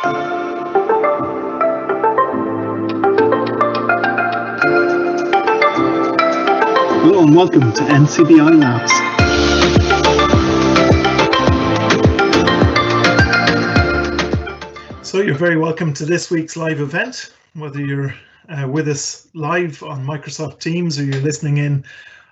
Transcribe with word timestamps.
Hello 0.00 0.14
and 7.22 7.34
welcome 7.34 7.72
to 7.72 7.80
NCBI 7.80 8.60
Labs. 8.60 8.92
So 15.08 15.20
you're 15.20 15.34
very 15.34 15.56
welcome 15.56 15.92
to 15.94 16.04
this 16.04 16.30
week's 16.30 16.56
live 16.56 16.78
event, 16.78 17.34
whether 17.54 17.80
you're 17.80 18.14
uh, 18.50 18.68
with 18.68 18.86
us 18.86 19.26
live 19.34 19.82
on 19.82 20.06
Microsoft 20.06 20.60
Teams 20.60 21.00
or 21.00 21.04
you're 21.04 21.20
listening 21.22 21.56
in 21.56 21.84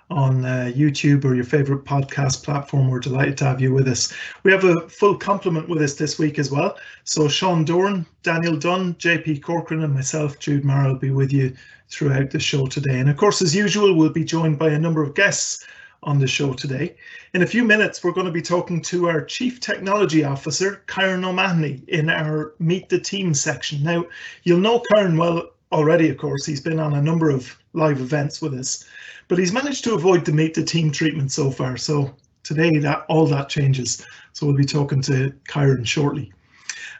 on 0.09 0.45
uh, 0.45 0.71
YouTube 0.73 1.25
or 1.25 1.35
your 1.35 1.43
favorite 1.43 1.83
podcast 1.83 2.43
platform. 2.43 2.89
We're 2.89 2.99
delighted 2.99 3.37
to 3.39 3.45
have 3.45 3.61
you 3.61 3.73
with 3.73 3.87
us. 3.87 4.13
We 4.43 4.51
have 4.51 4.63
a 4.63 4.87
full 4.87 5.17
complement 5.17 5.67
with 5.67 5.81
us 5.81 5.95
this 5.95 6.17
week 6.17 6.39
as 6.39 6.49
well. 6.49 6.77
So 7.03 7.27
Sean 7.27 7.65
Doran, 7.65 8.05
Daniel 8.23 8.55
Dunn, 8.55 8.95
JP 8.95 9.43
Corcoran, 9.43 9.83
and 9.83 9.93
myself, 9.93 10.39
Jude 10.39 10.63
Mara, 10.63 10.93
will 10.93 10.99
be 10.99 11.11
with 11.11 11.33
you 11.33 11.53
throughout 11.89 12.31
the 12.31 12.39
show 12.39 12.67
today. 12.67 12.99
And 12.99 13.09
of 13.09 13.17
course, 13.17 13.41
as 13.41 13.55
usual, 13.55 13.95
we'll 13.95 14.09
be 14.09 14.23
joined 14.23 14.57
by 14.57 14.69
a 14.69 14.79
number 14.79 15.03
of 15.03 15.15
guests 15.15 15.65
on 16.03 16.19
the 16.19 16.27
show 16.27 16.53
today. 16.53 16.95
In 17.33 17.41
a 17.41 17.47
few 17.47 17.63
minutes, 17.63 18.03
we're 18.03 18.11
going 18.11 18.27
to 18.27 18.31
be 18.31 18.41
talking 18.41 18.81
to 18.83 19.09
our 19.09 19.23
Chief 19.25 19.59
Technology 19.59 20.23
Officer, 20.23 20.83
Kieran 20.87 21.25
O'Mahony, 21.25 21.83
in 21.87 22.09
our 22.09 22.53
Meet 22.59 22.89
the 22.89 22.99
Team 22.99 23.33
section. 23.33 23.83
Now, 23.83 24.05
you'll 24.43 24.59
know 24.59 24.81
Kieran 24.93 25.17
well 25.17 25.49
already, 25.71 26.09
of 26.09 26.17
course. 26.17 26.45
He's 26.45 26.61
been 26.61 26.79
on 26.79 26.93
a 26.93 27.01
number 27.01 27.29
of 27.29 27.57
live 27.77 28.01
events 28.01 28.41
with 28.41 28.53
us, 28.53 28.83
but 29.27 29.37
he's 29.37 29.53
managed 29.53 29.83
to 29.85 29.93
avoid 29.93 30.25
the 30.25 30.31
Meet 30.31 30.55
the 30.55 30.63
Team 30.63 30.91
treatment 30.91 31.31
so 31.31 31.51
far. 31.51 31.77
So 31.77 32.15
today, 32.43 32.77
that 32.79 33.05
all 33.09 33.25
that 33.27 33.49
changes. 33.49 34.05
So 34.33 34.45
we'll 34.45 34.55
be 34.55 34.65
talking 34.65 35.01
to 35.03 35.33
Kieran 35.47 35.83
shortly. 35.83 36.33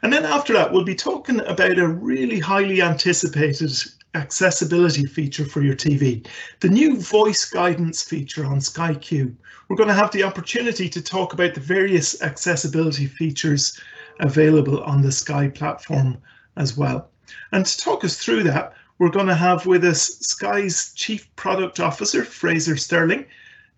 And 0.02 0.12
then 0.12 0.24
after 0.24 0.52
that, 0.52 0.72
we'll 0.72 0.84
be 0.84 0.94
talking 0.94 1.40
about 1.40 1.78
a 1.78 1.88
really 1.88 2.38
highly 2.38 2.82
anticipated 2.82 3.72
accessibility 4.14 5.04
feature 5.04 5.44
for 5.44 5.62
your 5.62 5.74
TV, 5.74 6.26
the 6.60 6.68
new 6.68 7.00
voice 7.00 7.44
guidance 7.44 8.02
feature 8.02 8.44
on 8.44 8.60
Sky 8.60 8.94
Q. 8.94 9.36
We're 9.68 9.76
going 9.76 9.88
to 9.88 9.94
have 9.94 10.12
the 10.12 10.22
opportunity 10.22 10.88
to 10.88 11.02
talk 11.02 11.32
about 11.32 11.54
the 11.54 11.60
various 11.60 12.22
accessibility 12.22 13.06
features 13.06 13.78
available 14.20 14.82
on 14.84 15.02
the 15.02 15.12
Sky 15.12 15.48
platform 15.48 16.18
as 16.56 16.76
well. 16.76 17.10
And 17.52 17.66
to 17.66 17.78
talk 17.78 18.04
us 18.04 18.18
through 18.18 18.44
that, 18.44 18.74
we're 18.98 19.10
going 19.10 19.26
to 19.26 19.34
have 19.34 19.66
with 19.66 19.84
us 19.84 20.18
Sky's 20.20 20.92
Chief 20.94 21.34
Product 21.36 21.80
Officer, 21.80 22.24
Fraser 22.24 22.76
Sterling, 22.76 23.24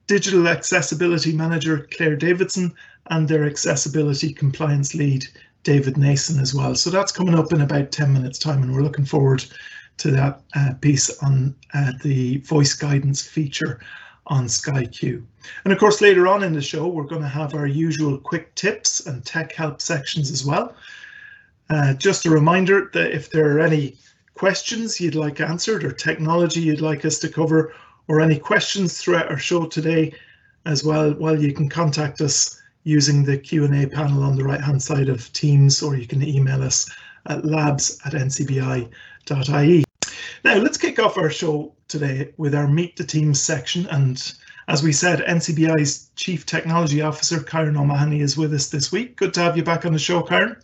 Digital 0.06 0.48
Accessibility 0.48 1.32
Manager, 1.32 1.86
Claire 1.92 2.16
Davidson, 2.16 2.74
and 3.10 3.28
their 3.28 3.44
Accessibility 3.44 4.32
Compliance 4.32 4.94
Lead, 4.94 5.26
David 5.62 5.96
Nason 5.96 6.40
as 6.40 6.54
well. 6.54 6.74
So 6.74 6.90
that's 6.90 7.12
coming 7.12 7.34
up 7.34 7.52
in 7.52 7.60
about 7.60 7.92
10 7.92 8.12
minutes 8.12 8.38
time 8.38 8.62
and 8.62 8.74
we're 8.74 8.82
looking 8.82 9.04
forward 9.04 9.44
to 9.98 10.10
that 10.10 10.40
uh, 10.56 10.72
piece 10.80 11.22
on 11.22 11.54
uh, 11.74 11.92
the 12.02 12.38
voice 12.38 12.72
guidance 12.72 13.22
feature 13.22 13.80
on 14.26 14.48
Sky 14.48 14.86
Q. 14.86 15.26
And 15.64 15.72
of 15.72 15.78
course, 15.78 16.00
later 16.00 16.26
on 16.26 16.42
in 16.42 16.54
the 16.54 16.62
show, 16.62 16.86
we're 16.86 17.04
going 17.04 17.22
to 17.22 17.28
have 17.28 17.54
our 17.54 17.66
usual 17.66 18.16
quick 18.16 18.54
tips 18.54 19.06
and 19.06 19.24
tech 19.24 19.52
help 19.52 19.82
sections 19.82 20.30
as 20.30 20.44
well. 20.44 20.74
Uh, 21.68 21.94
just 21.94 22.26
a 22.26 22.30
reminder 22.30 22.90
that 22.94 23.12
if 23.12 23.30
there 23.30 23.56
are 23.56 23.60
any 23.60 23.96
questions 24.40 24.98
you'd 24.98 25.14
like 25.14 25.38
answered 25.38 25.84
or 25.84 25.92
technology 25.92 26.60
you'd 26.60 26.80
like 26.80 27.04
us 27.04 27.18
to 27.18 27.28
cover 27.28 27.74
or 28.08 28.22
any 28.22 28.38
questions 28.38 28.98
throughout 28.98 29.30
our 29.30 29.36
show 29.36 29.66
today 29.66 30.10
as 30.64 30.82
well, 30.82 31.14
well, 31.18 31.38
you 31.38 31.52
can 31.52 31.68
contact 31.68 32.22
us 32.22 32.58
using 32.84 33.22
the 33.22 33.36
Q&A 33.36 33.86
panel 33.86 34.22
on 34.22 34.36
the 34.36 34.42
right 34.42 34.62
hand 34.62 34.82
side 34.82 35.10
of 35.10 35.30
Teams 35.34 35.82
or 35.82 35.94
you 35.94 36.06
can 36.06 36.22
email 36.22 36.62
us 36.62 36.88
at 37.26 37.44
labs 37.44 38.00
at 38.06 38.14
ncbi.ie. 38.14 39.84
Now, 40.42 40.54
let's 40.54 40.78
kick 40.78 40.98
off 40.98 41.18
our 41.18 41.28
show 41.28 41.74
today 41.86 42.32
with 42.38 42.54
our 42.54 42.66
Meet 42.66 42.96
the 42.96 43.04
Team 43.04 43.34
section. 43.34 43.86
And 43.88 44.32
as 44.68 44.82
we 44.82 44.92
said, 44.94 45.18
NCBI's 45.18 46.12
Chief 46.16 46.46
Technology 46.46 47.02
Officer, 47.02 47.42
Kieran 47.42 47.76
O'Mahony, 47.76 48.22
is 48.22 48.38
with 48.38 48.54
us 48.54 48.70
this 48.70 48.90
week. 48.90 49.16
Good 49.16 49.34
to 49.34 49.40
have 49.40 49.58
you 49.58 49.64
back 49.64 49.84
on 49.84 49.92
the 49.92 49.98
show, 49.98 50.22
Kieran. 50.22 50.56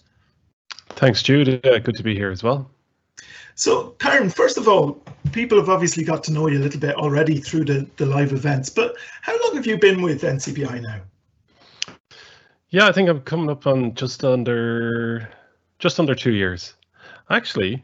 Thanks, 0.92 1.22
Jude. 1.22 1.66
Uh, 1.66 1.78
good 1.78 1.96
to 1.96 2.02
be 2.02 2.14
here 2.14 2.30
as 2.30 2.42
well. 2.42 2.70
So, 3.56 3.94
Kieran, 3.98 4.28
first 4.28 4.58
of 4.58 4.68
all, 4.68 5.02
people 5.32 5.58
have 5.58 5.70
obviously 5.70 6.04
got 6.04 6.22
to 6.24 6.32
know 6.32 6.46
you 6.46 6.58
a 6.58 6.60
little 6.60 6.78
bit 6.78 6.94
already 6.94 7.40
through 7.40 7.64
the, 7.64 7.86
the 7.96 8.04
live 8.04 8.32
events, 8.32 8.68
but 8.68 8.94
how 9.22 9.32
long 9.44 9.56
have 9.56 9.66
you 9.66 9.78
been 9.78 10.02
with 10.02 10.20
NCBI 10.22 10.82
now? 10.82 11.00
Yeah, 12.68 12.86
I 12.86 12.92
think 12.92 13.08
I'm 13.08 13.22
coming 13.22 13.48
up 13.48 13.66
on 13.66 13.94
just 13.94 14.24
under 14.24 15.26
just 15.78 15.98
under 15.98 16.14
two 16.14 16.32
years. 16.32 16.74
Actually, 17.30 17.82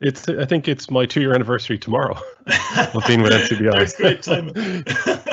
it's 0.00 0.28
I 0.28 0.44
think 0.44 0.68
it's 0.68 0.90
my 0.90 1.06
two 1.06 1.20
year 1.20 1.32
anniversary 1.34 1.78
tomorrow 1.78 2.20
of 2.94 3.06
being 3.06 3.22
with 3.22 3.32
NCBI. 3.32 3.72
That's 3.72 3.96
great 3.96 4.22
timing. 4.22 4.84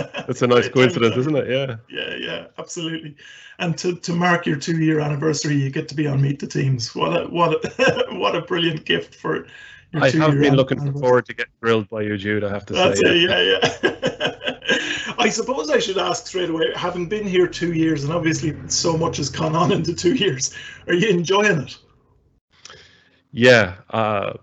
That's 0.28 0.41
a 0.41 0.47
nice 0.47 0.69
coincidence, 0.69 1.16
isn't 1.18 1.36
it? 1.36 1.50
Yeah. 1.50 1.75
Yeah, 1.90 2.16
yeah, 2.16 2.47
absolutely. 2.58 3.16
And 3.59 3.78
to, 3.78 3.96
to 3.96 4.13
mark 4.13 4.46
your 4.46 4.58
two 4.58 4.80
year 4.81 5.00
anniversary, 5.00 5.56
you 5.56 5.69
get 5.69 5.88
to 5.90 5.96
be 5.96 6.08
on 6.08 6.22
Meet 6.22 6.40
the 6.40 6.47
Teams. 6.47 6.94
What 6.96 7.22
a 7.22 7.28
what 7.28 7.63
a 7.80 8.06
what 8.18 8.35
a 8.35 8.41
brilliant 8.41 8.85
gift 8.85 9.16
for 9.16 9.47
your 9.91 10.03
I 10.03 10.09
have 10.12 10.40
been 10.40 10.56
looking 10.56 10.94
forward 10.94 11.25
to 11.28 11.34
getting 11.34 11.53
grilled 11.62 11.90
by 11.90 12.02
you, 12.02 12.18
Jude. 12.18 12.44
I 12.44 12.50
have 12.50 12.66
to 12.68 12.74
That's 12.74 13.00
say. 13.00 13.24
It, 13.24 13.30
yeah, 13.30 13.90
yeah. 13.91 15.16
I 15.18 15.30
suppose 15.30 15.69
I 15.69 15.80
should 15.80 15.97
ask 15.97 16.28
straight 16.28 16.50
away. 16.50 16.72
Having 16.75 17.08
been 17.08 17.25
here 17.25 17.47
two 17.47 17.74
years, 17.74 18.03
and 18.03 18.14
obviously 18.14 18.56
so 18.68 18.97
much 18.97 19.18
has 19.18 19.30
gone 19.30 19.56
on 19.56 19.72
in 19.72 19.84
the 19.84 19.94
two 19.94 20.14
years, 20.14 20.53
are 20.88 20.94
you 20.94 21.09
enjoying 21.09 21.59
it? 21.62 21.78
Yeah, 23.31 23.75
uh, 23.90 24.34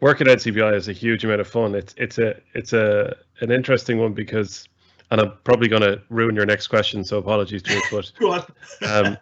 working 0.00 0.28
at 0.28 0.38
NCBI 0.38 0.74
is 0.74 0.88
a 0.88 0.92
huge 0.92 1.24
amount 1.24 1.40
of 1.40 1.48
fun. 1.48 1.74
It's 1.74 1.94
it's 1.96 2.18
a 2.18 2.40
it's 2.54 2.72
a 2.72 3.16
an 3.40 3.50
interesting 3.50 3.98
one 3.98 4.12
because, 4.12 4.68
and 5.12 5.20
I'm 5.20 5.32
probably 5.44 5.68
going 5.68 5.82
to 5.82 6.00
ruin 6.08 6.34
your 6.34 6.46
next 6.46 6.68
question, 6.68 7.04
so 7.04 7.18
apologies 7.18 7.62
to 7.64 7.74
it, 7.74 7.84
but 7.90 8.12
Go 8.18 8.32
um, 8.88 9.18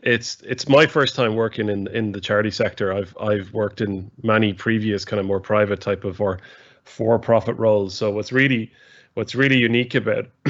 it's 0.00 0.40
it's 0.42 0.66
my 0.66 0.86
first 0.86 1.14
time 1.14 1.36
working 1.36 1.68
in 1.68 1.86
in 1.88 2.10
the 2.10 2.20
charity 2.20 2.50
sector. 2.50 2.92
I've 2.92 3.14
I've 3.20 3.52
worked 3.52 3.82
in 3.82 4.10
many 4.22 4.54
previous 4.54 5.04
kind 5.04 5.20
of 5.20 5.26
more 5.26 5.40
private 5.40 5.82
type 5.82 6.04
of 6.04 6.20
or 6.22 6.40
for 6.84 7.18
profit 7.18 7.56
roles. 7.58 7.94
So 7.94 8.10
what's 8.10 8.32
really 8.32 8.72
what's 9.12 9.34
really 9.34 9.58
unique 9.58 9.94
about 9.94 10.26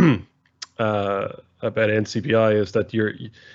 uh, 0.79 1.29
about 1.63 1.91
NCBI 1.91 2.55
is 2.55 2.71
that 2.73 2.95
you're 2.95 3.15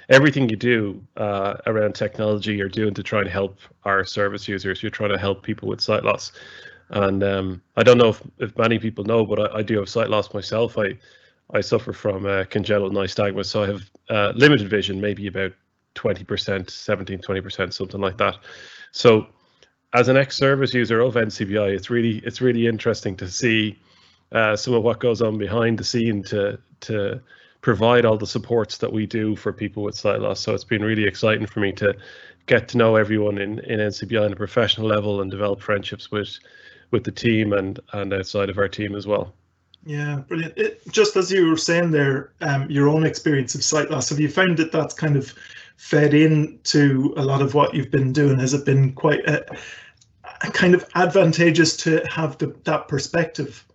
everything 0.10 0.50
you 0.50 0.58
do 0.58 1.02
uh, 1.16 1.56
around 1.66 1.96
technology 1.96 2.56
you're 2.56 2.68
doing 2.68 2.94
to 2.94 3.04
try 3.04 3.22
and 3.22 3.30
help 3.30 3.60
our 3.86 4.04
service 4.04 4.50
users. 4.50 4.84
You're 4.84 4.90
trying 4.90 5.12
to 5.12 5.18
help 5.18 5.44
people 5.44 5.70
with 5.70 5.80
sight 5.80 6.04
loss, 6.04 6.34
and 6.90 7.24
um, 7.24 7.62
I 7.76 7.84
don't 7.84 7.98
know 7.98 8.10
if, 8.10 8.22
if 8.40 8.58
many 8.58 8.80
people 8.80 9.04
know, 9.04 9.26
but 9.26 9.40
I, 9.40 9.60
I, 9.60 9.62
do 9.62 9.78
have 9.78 9.90
sight 9.90 10.10
loss 10.10 10.34
myself. 10.34 10.78
I 10.78 10.98
I 11.54 11.62
suffer 11.62 11.94
from 11.94 12.26
uh, 12.26 12.46
congenital 12.46 12.92
nystagmus, 12.92 13.46
so 13.46 13.64
I 13.64 13.68
have 13.68 13.90
uh, 14.10 14.34
limited 14.36 14.70
vision, 14.70 15.02
maybe 15.02 15.28
about 15.28 15.52
20%, 15.96 16.70
17, 16.70 17.20
20%, 17.20 17.74
something 17.74 18.00
like 18.00 18.18
that. 18.18 18.38
So 18.92 19.28
as 19.94 20.08
an 20.08 20.18
ex-service 20.18 20.74
user 20.74 21.02
of 21.02 21.16
NCBI, 21.16 21.74
it's 21.74 21.90
really 21.90 22.20
it's 22.20 22.42
really 22.42 22.68
interesting 22.68 23.16
to 23.18 23.28
see 23.28 23.80
uh, 24.32 24.56
some 24.56 24.74
of 24.74 24.84
what 24.84 25.00
goes 25.00 25.22
on 25.22 25.38
behind 25.38 25.78
the 25.78 25.84
scene 25.84 26.24
to 26.24 26.60
to 26.82 27.22
provide 27.62 28.06
all 28.06 28.18
the 28.18 28.28
supports 28.28 28.78
that 28.78 28.92
we 28.92 29.06
do 29.06 29.36
for 29.36 29.52
people 29.52 29.84
with 29.84 29.96
sight 29.96 30.22
loss. 30.22 30.40
So 30.40 30.54
it's 30.54 30.64
been 30.64 30.84
really 30.84 31.04
exciting 31.04 31.46
for 31.46 31.60
me 31.60 31.74
to 31.74 31.96
get 32.46 32.70
to 32.70 32.78
know 32.78 32.96
everyone 32.96 33.38
in, 33.38 33.60
in 33.60 33.80
NCBI 33.80 34.26
on 34.26 34.32
a 34.32 34.36
professional 34.36 34.88
level 34.88 35.22
and 35.22 35.30
develop 35.30 35.62
friendships 35.62 36.10
with 36.10 36.40
with 36.92 37.04
the 37.04 37.12
team 37.12 37.54
and 37.54 37.80
and 37.94 38.14
outside 38.14 38.50
of 38.50 38.58
our 38.58 38.68
team 38.68 38.96
as 38.96 39.08
well. 39.08 39.34
Yeah, 39.86 40.18
brilliant. 40.28 40.58
It, 40.58 40.82
just 40.92 41.16
as 41.16 41.32
you 41.32 41.48
were 41.48 41.58
saying 41.58 41.92
there, 41.92 42.34
um, 42.42 42.70
your 42.70 42.90
own 42.90 43.06
experience 43.06 43.56
of 43.56 43.64
sight 43.64 43.90
loss, 43.90 44.10
have 44.10 44.20
you 44.20 44.30
found 44.30 44.58
that 44.58 44.72
that's 44.72 44.94
kind 44.94 45.16
of 45.16 45.34
fed 45.78 46.14
into 46.14 47.14
a 47.16 47.24
lot 47.24 47.42
of 47.42 47.54
what 47.54 47.74
you've 47.74 47.92
been 47.92 48.12
doing? 48.12 48.40
Has 48.40 48.54
it 48.54 48.66
been 48.66 48.94
quite 48.94 49.26
a, 49.26 49.46
a 50.42 50.52
kind 50.52 50.76
of 50.76 50.86
advantageous 50.96 51.78
to 51.78 52.06
have 52.12 52.38
the, 52.38 52.54
that 52.66 52.90
perspective? 52.90 53.66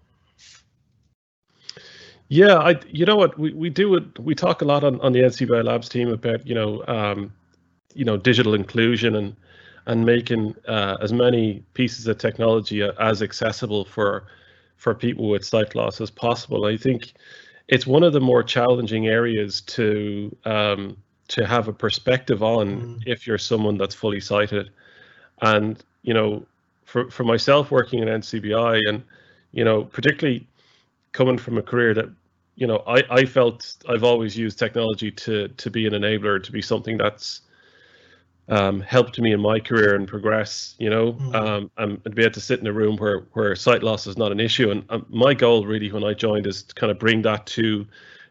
Yeah, 2.28 2.58
I 2.58 2.80
you 2.88 3.06
know 3.06 3.16
what 3.16 3.38
we, 3.38 3.52
we 3.52 3.70
do 3.70 3.94
it 3.94 4.18
we 4.18 4.34
talk 4.34 4.62
a 4.62 4.64
lot 4.64 4.82
on, 4.82 5.00
on 5.00 5.12
the 5.12 5.20
NCBI 5.20 5.64
Labs 5.64 5.88
team 5.88 6.08
about 6.08 6.46
you 6.46 6.54
know 6.54 6.84
um, 6.86 7.32
you 7.94 8.04
know 8.04 8.16
digital 8.16 8.54
inclusion 8.54 9.14
and 9.14 9.36
and 9.86 10.04
making 10.04 10.54
uh, 10.66 10.96
as 11.00 11.12
many 11.12 11.62
pieces 11.74 12.06
of 12.06 12.18
technology 12.18 12.82
as 12.82 13.22
accessible 13.22 13.84
for 13.84 14.26
for 14.76 14.94
people 14.94 15.28
with 15.28 15.44
sight 15.44 15.74
loss 15.74 16.00
as 16.00 16.10
possible. 16.10 16.66
I 16.66 16.76
think 16.76 17.14
it's 17.68 17.86
one 17.86 18.02
of 18.02 18.12
the 18.12 18.20
more 18.20 18.42
challenging 18.42 19.06
areas 19.06 19.60
to 19.62 20.34
um, 20.44 20.96
to 21.28 21.46
have 21.46 21.68
a 21.68 21.72
perspective 21.72 22.42
on 22.42 22.66
mm. 22.80 23.02
if 23.06 23.26
you're 23.26 23.38
someone 23.38 23.78
that's 23.78 23.94
fully 23.94 24.20
sighted, 24.20 24.70
and 25.42 25.82
you 26.02 26.14
know 26.14 26.44
for 26.84 27.10
for 27.10 27.24
myself 27.24 27.70
working 27.70 28.00
in 28.00 28.08
NCBI 28.08 28.80
and 28.88 29.02
you 29.52 29.64
know 29.64 29.84
particularly 29.84 30.46
coming 31.12 31.38
from 31.38 31.58
a 31.58 31.62
career 31.62 31.94
that 31.94 32.08
you 32.56 32.66
know 32.66 32.82
I, 32.86 33.02
I 33.10 33.24
felt 33.24 33.76
I've 33.88 34.04
always 34.04 34.36
used 34.36 34.58
technology 34.58 35.10
to 35.10 35.48
to 35.48 35.70
be 35.70 35.86
an 35.86 35.92
enabler 35.92 36.42
to 36.42 36.52
be 36.52 36.62
something 36.62 36.98
that's 36.98 37.40
um, 38.48 38.80
helped 38.80 39.18
me 39.18 39.32
in 39.32 39.40
my 39.40 39.58
career 39.58 39.94
and 39.94 40.06
progress, 40.06 40.74
you 40.78 40.90
know, 40.90 41.12
Mm. 41.14 41.34
um, 41.34 41.70
and, 41.78 42.00
and 42.04 42.14
be 42.14 42.22
able 42.22 42.32
to 42.34 42.40
sit 42.40 42.60
in 42.60 42.66
a 42.66 42.72
room 42.72 42.96
where 42.98 43.20
where 43.32 43.56
sight 43.56 43.82
loss 43.82 44.06
is 44.06 44.18
not 44.18 44.32
an 44.32 44.40
issue. 44.40 44.70
And 44.70 44.84
um, 44.90 45.06
my 45.08 45.34
goal 45.34 45.66
really 45.66 45.90
when 45.90 46.04
I 46.04 46.14
joined 46.14 46.46
is 46.46 46.62
to 46.64 46.74
kind 46.74 46.90
of 46.90 46.98
bring 46.98 47.22
that 47.22 47.46
to 47.46 47.86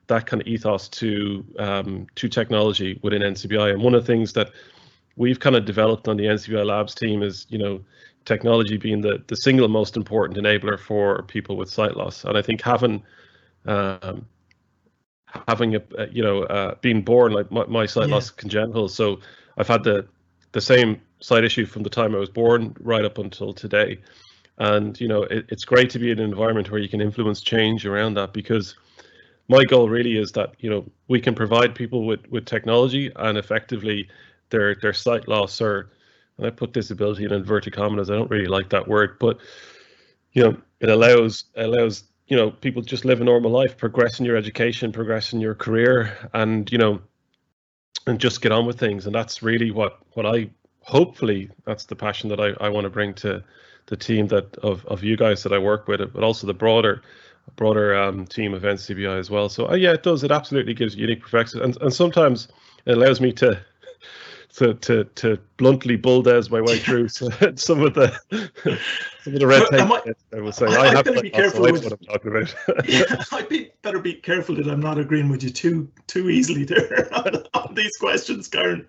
that 0.08 0.26
kind 0.28 0.42
of 0.42 0.48
ethos 0.48 0.88
to 0.90 1.44
um, 1.60 2.08
to 2.16 2.28
technology 2.30 3.00
within 3.04 3.22
NCBI. 3.24 3.72
And 3.74 3.82
one 3.82 3.96
of 3.96 4.06
the 4.06 4.08
things 4.14 4.34
that 4.34 4.52
we've 5.16 5.40
kind 5.40 5.56
of 5.56 5.66
developed 5.66 6.08
on 6.08 6.18
the 6.18 6.26
NCBI 6.26 6.66
Labs 6.66 6.96
team 6.96 7.24
is, 7.24 7.46
you 7.50 7.58
know, 7.58 7.84
technology 8.26 8.78
being 8.78 9.02
the 9.02 9.24
the 9.28 9.36
single 9.36 9.68
most 9.68 9.98
important 9.98 10.38
enabler 10.40 10.80
for 10.80 11.24
people 11.24 11.58
with 11.58 11.70
sight 11.70 11.96
loss. 11.98 12.24
And 12.24 12.38
I 12.38 12.42
think 12.42 12.62
having 12.62 13.04
um, 13.66 14.26
having 15.48 15.76
a, 15.76 15.82
a 15.98 16.08
you 16.10 16.24
know 16.24 16.44
uh, 16.44 16.76
being 16.82 17.02
born 17.02 17.32
like 17.32 17.52
my, 17.52 17.66
my 17.66 17.86
sight 17.86 18.10
Yeah. 18.10 18.16
loss 18.16 18.30
congenital, 18.30 18.88
so 18.90 19.20
I've 19.58 19.68
had 19.68 19.84
the 19.84 20.08
the 20.52 20.62
same 20.62 21.02
sight 21.20 21.44
issue 21.44 21.66
from 21.66 21.84
the 21.84 21.90
time 21.90 22.14
I 22.14 22.20
was 22.20 22.30
born 22.30 22.76
right 22.80 23.04
up 23.04 23.18
until 23.18 23.54
today. 23.54 24.00
And 24.60 25.00
you 25.00 25.08
know, 25.08 25.24
it, 25.24 25.46
it's 25.50 25.66
great 25.66 25.90
to 25.92 26.00
be 26.00 26.12
in 26.12 26.20
an 26.20 26.26
environment 26.26 26.70
where 26.70 26.80
you 26.80 26.90
can 26.90 27.02
influence 27.02 27.42
change 27.42 27.86
around 27.86 28.14
that 28.16 28.34
because 28.34 28.76
my 29.50 29.64
goal 29.66 29.90
really 29.90 30.18
is 30.18 30.32
that 30.34 30.54
you 30.60 30.70
know 30.70 30.86
we 31.08 31.20
can 31.20 31.36
provide 31.36 31.76
people 31.76 32.06
with 32.06 32.26
with 32.30 32.46
technology 32.46 33.12
and 33.16 33.38
effectively 33.38 34.08
their 34.50 34.76
their 34.76 34.94
sight 34.94 35.28
loss 35.28 35.60
or 35.60 35.92
and 36.38 36.48
I 36.48 36.50
put 36.50 36.74
disability 36.74 37.26
in 37.26 37.32
inverted 37.32 37.74
commas. 37.74 38.10
I 38.10 38.16
don't 38.16 38.30
really 38.30 38.48
like 38.48 38.70
that 38.70 38.88
word, 38.88 39.18
but 39.20 39.38
you 40.32 40.44
know, 40.44 40.58
it 40.80 40.90
allows 40.90 41.46
allows 41.56 42.04
you 42.28 42.38
know 42.38 42.52
people 42.52 42.82
just 42.82 43.06
live 43.06 43.22
a 43.22 43.24
normal 43.24 43.52
life, 43.52 43.78
progress 43.78 44.20
in 44.20 44.26
your 44.26 44.36
education, 44.36 44.92
progress 44.92 45.34
in 45.34 45.42
your 45.42 45.56
career, 45.56 46.18
and 46.34 46.72
you 46.72 46.78
know, 46.78 47.02
and 48.08 48.20
just 48.20 48.42
get 48.42 48.52
on 48.52 48.66
with 48.66 48.80
things. 48.80 49.06
And 49.06 49.16
that's 49.16 49.44
really 49.44 49.72
what 49.72 50.00
what 50.14 50.26
I 50.26 50.50
hopefully 50.82 51.50
that's 51.66 51.86
the 51.86 51.96
passion 51.96 52.30
that 52.30 52.40
I, 52.40 52.54
I 52.66 52.70
want 52.70 52.86
to 52.86 52.90
bring 52.90 53.14
to 53.16 53.44
the 53.88 53.98
team 53.98 54.28
that 54.28 54.56
of, 54.58 54.86
of 54.86 55.04
you 55.04 55.18
guys 55.18 55.44
that 55.44 55.54
I 55.54 55.58
work 55.58 55.88
with, 55.88 56.14
but 56.14 56.24
also 56.24 56.48
the 56.48 56.54
broader 56.54 57.02
broader 57.56 57.96
um, 57.96 58.26
team 58.26 58.54
of 58.54 58.64
NCBI 58.64 59.20
as 59.20 59.30
well. 59.30 59.50
So 59.50 59.70
uh, 59.70 59.76
yeah, 59.76 59.94
it 59.94 60.04
does. 60.04 60.24
It 60.24 60.32
absolutely 60.32 60.74
gives 60.74 60.96
unique 60.96 61.22
perspective, 61.22 61.62
and 61.62 61.78
and 61.82 61.94
sometimes 61.94 62.48
it 62.86 62.98
allows 62.98 63.20
me 63.20 63.32
to 63.34 63.60
to 64.54 64.74
to 64.76 65.04
to 65.16 65.40
bluntly 65.58 65.96
bulldoze 65.96 66.50
my 66.50 66.62
way 66.62 66.80
through 66.80 67.08
some 67.10 67.28
of 67.82 67.94
the 67.94 68.12
some 69.24 69.34
of 69.34 69.40
the 69.40 69.48
red 69.48 69.64
tape. 69.72 69.82
I, 70.36 70.40
will 70.40 70.52
say 70.52 70.68
I- 70.68 70.70
I, 70.70 70.82
I 70.90 70.96
have 70.96 71.06
to 71.06 71.22
be 71.22 71.30
careful 71.30 71.62
with- 71.64 71.84
what 71.84 71.94
I'm 71.94 72.00
talking 72.00 72.32
about. 72.36 72.56
Yeah, 72.90 73.24
I'd 73.32 73.50
be 73.50 73.72
better 73.82 74.00
be 74.00 74.14
careful 74.16 74.56
that 74.56 74.68
I'm 74.68 74.80
not 74.82 74.98
agreeing 74.98 75.30
with 75.30 75.44
you 75.44 75.50
too 75.50 75.90
too 76.08 76.30
easily 76.30 76.66
there 76.66 77.08
on, 77.14 77.44
on 77.54 77.74
these 77.74 77.96
questions, 77.98 78.48
Kieran. 78.48 78.86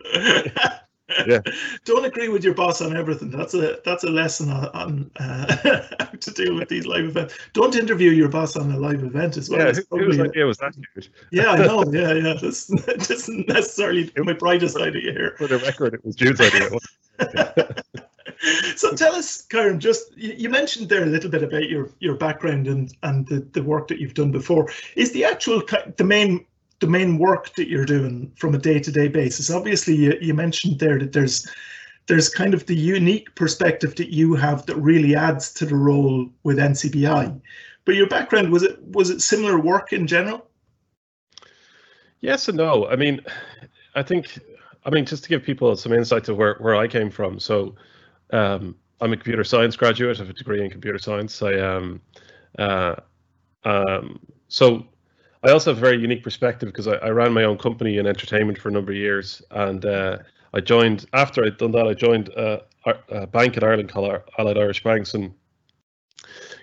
Yeah. 1.26 1.40
Don't 1.84 2.04
agree 2.04 2.28
with 2.28 2.44
your 2.44 2.54
boss 2.54 2.80
on 2.80 2.96
everything. 2.96 3.30
That's 3.30 3.54
a 3.54 3.78
that's 3.84 4.04
a 4.04 4.10
lesson 4.10 4.50
on, 4.50 4.68
on 4.68 5.10
uh, 5.16 5.82
how 5.98 6.06
to 6.06 6.30
deal 6.30 6.54
with 6.54 6.68
these 6.68 6.86
live 6.86 7.04
events. 7.04 7.36
Don't 7.52 7.76
interview 7.76 8.10
your 8.10 8.28
boss 8.28 8.56
on 8.56 8.70
a 8.72 8.78
live 8.78 9.04
event 9.04 9.36
as 9.36 9.50
well. 9.50 9.66
yeah, 9.66 9.72
who, 9.90 9.98
whose 9.98 10.20
idea 10.20 10.46
was 10.46 10.58
that? 10.58 10.74
Jude? 10.74 11.08
yeah, 11.30 11.50
I 11.50 11.58
know. 11.58 11.84
Yeah, 11.94 12.14
yeah. 12.14 12.34
This 12.40 12.66
this 12.66 13.10
isn't 13.10 13.48
necessarily 13.48 14.10
my 14.16 14.32
brightest 14.32 14.76
idea 14.76 15.12
here. 15.12 15.34
For 15.36 15.46
the 15.46 15.58
record, 15.58 15.94
it 15.94 16.04
was 16.04 16.16
Jude's 16.16 16.40
idea. 16.40 16.70
so 18.74 18.94
tell 18.94 19.14
us, 19.14 19.42
Kieran, 19.42 19.78
just 19.78 20.16
you, 20.16 20.32
you 20.36 20.48
mentioned 20.48 20.88
there 20.88 21.02
a 21.02 21.06
little 21.06 21.30
bit 21.30 21.42
about 21.42 21.68
your 21.68 21.90
your 22.00 22.14
background 22.16 22.66
and 22.66 22.96
and 23.02 23.26
the, 23.28 23.40
the 23.52 23.62
work 23.62 23.88
that 23.88 24.00
you've 24.00 24.14
done 24.14 24.32
before. 24.32 24.70
Is 24.96 25.12
the 25.12 25.24
actual 25.24 25.62
the 25.96 26.04
main 26.04 26.46
the 26.80 26.86
main 26.86 27.18
work 27.18 27.54
that 27.54 27.68
you're 27.68 27.84
doing 27.84 28.32
from 28.36 28.54
a 28.54 28.58
day 28.58 28.78
to 28.80 28.92
day 28.92 29.08
basis? 29.08 29.50
Obviously, 29.50 29.94
you, 29.94 30.18
you 30.20 30.34
mentioned 30.34 30.78
there 30.78 30.98
that 30.98 31.12
there's 31.12 31.46
there's 32.06 32.28
kind 32.28 32.52
of 32.52 32.66
the 32.66 32.76
unique 32.76 33.34
perspective 33.34 33.94
that 33.96 34.12
you 34.12 34.34
have 34.34 34.66
that 34.66 34.76
really 34.76 35.16
adds 35.16 35.52
to 35.54 35.64
the 35.64 35.74
role 35.74 36.28
with 36.42 36.58
NCBI. 36.58 37.40
But 37.84 37.94
your 37.94 38.08
background 38.08 38.50
was 38.50 38.62
it 38.62 38.82
was 38.82 39.10
it 39.10 39.20
similar 39.20 39.58
work 39.58 39.92
in 39.92 40.06
general? 40.06 40.46
Yes 42.20 42.48
and 42.48 42.56
no. 42.56 42.88
I 42.88 42.96
mean, 42.96 43.20
I 43.94 44.02
think, 44.02 44.38
I 44.86 44.90
mean, 44.90 45.04
just 45.04 45.24
to 45.24 45.28
give 45.28 45.42
people 45.42 45.76
some 45.76 45.92
insight 45.92 46.24
to 46.24 46.34
where, 46.34 46.54
where 46.54 46.74
I 46.74 46.88
came 46.88 47.10
from. 47.10 47.38
So, 47.38 47.74
um, 48.30 48.74
I'm 49.02 49.12
a 49.12 49.16
computer 49.16 49.44
science 49.44 49.76
graduate. 49.76 50.18
I 50.18 50.22
have 50.22 50.30
a 50.30 50.32
degree 50.32 50.64
in 50.64 50.70
computer 50.70 50.98
science. 50.98 51.42
I 51.42 51.54
um, 51.54 52.00
uh, 52.58 52.94
um, 53.64 54.18
so 54.48 54.86
I 55.44 55.50
also 55.50 55.70
have 55.70 55.78
a 55.78 55.80
very 55.80 56.00
unique 56.00 56.22
perspective 56.22 56.68
because 56.68 56.88
I, 56.88 56.94
I 56.96 57.10
ran 57.10 57.34
my 57.34 57.44
own 57.44 57.58
company 57.58 57.98
in 57.98 58.06
entertainment 58.06 58.58
for 58.58 58.70
a 58.70 58.72
number 58.72 58.92
of 58.92 58.98
years, 58.98 59.42
and 59.50 59.84
uh, 59.84 60.18
I 60.54 60.60
joined 60.60 61.04
after 61.12 61.44
I'd 61.44 61.58
done 61.58 61.72
that. 61.72 61.86
I 61.86 61.92
joined 61.92 62.34
uh, 62.34 62.60
a, 62.86 62.94
a 63.10 63.26
bank 63.26 63.58
in 63.58 63.62
Ireland 63.62 63.90
called 63.90 64.22
Allied 64.38 64.56
Irish 64.56 64.82
Banks, 64.82 65.12
and 65.12 65.34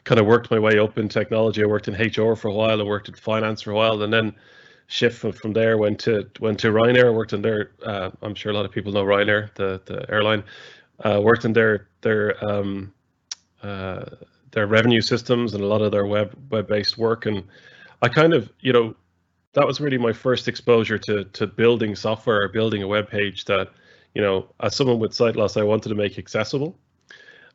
kind 0.04 0.20
of 0.20 0.26
worked 0.26 0.50
my 0.50 0.58
way 0.58 0.80
up 0.80 0.98
in 0.98 1.10
technology. 1.10 1.62
I 1.62 1.68
worked 1.68 1.90
in 1.90 1.94
HR 1.94 2.36
for 2.36 2.48
a 2.48 2.54
while. 2.54 2.82
I 2.82 2.84
worked 2.84 3.08
in 3.08 3.14
finance 3.14 3.62
for 3.62 3.70
a 3.70 3.76
while, 3.76 4.02
and 4.02 4.12
then 4.12 4.34
shift 4.88 5.20
from, 5.20 5.32
from 5.34 5.54
there 5.54 5.78
went 5.78 6.00
to 6.00 6.28
went 6.40 6.60
to 6.62 6.70
Ryanair. 6.70 7.06
I 7.06 7.12
worked 7.12 7.34
in 7.34 7.44
their. 7.44 7.72
Uh, 7.86 8.10
I'm 8.24 8.34
sure 8.34 8.52
a 8.52 8.56
lot 8.56 8.66
of 8.66 8.72
people 8.72 8.92
know 8.92 9.04
Ryanair, 9.04 9.54
the 9.54 9.80
the 9.86 10.10
airline. 10.10 10.44
Uh, 11.04 11.20
worked 11.22 11.46
in 11.46 11.54
their 11.54 11.88
their 12.02 12.44
um, 12.44 12.92
uh, 13.62 14.06
their 14.50 14.66
revenue 14.66 15.02
systems 15.02 15.54
and 15.54 15.64
a 15.64 15.68
lot 15.68 15.84
of 15.84 15.92
their 15.92 16.08
web 16.08 16.36
web 16.50 16.68
based 16.68 16.98
work, 16.98 17.28
and 17.28 17.44
I 18.02 18.10
kind 18.10 18.34
of 18.34 18.52
you 18.62 18.74
know 18.74 18.96
that 19.54 19.68
was 19.68 19.82
really 19.82 19.98
my 19.98 20.14
first 20.14 20.48
exposure 20.48 20.98
to 21.00 21.26
to 21.26 21.48
building 21.48 21.96
software, 21.96 22.44
or 22.44 22.50
building 22.50 22.84
a 22.84 22.88
web 22.88 23.10
page 23.10 23.46
that 23.46 23.70
you 24.16 24.22
know 24.22 24.48
as 24.62 24.76
someone 24.76 25.00
with 25.00 25.14
sight 25.14 25.36
loss, 25.36 25.58
I 25.58 25.64
wanted 25.64 25.90
to 25.90 25.96
make 25.96 26.18
accessible. 26.18 26.78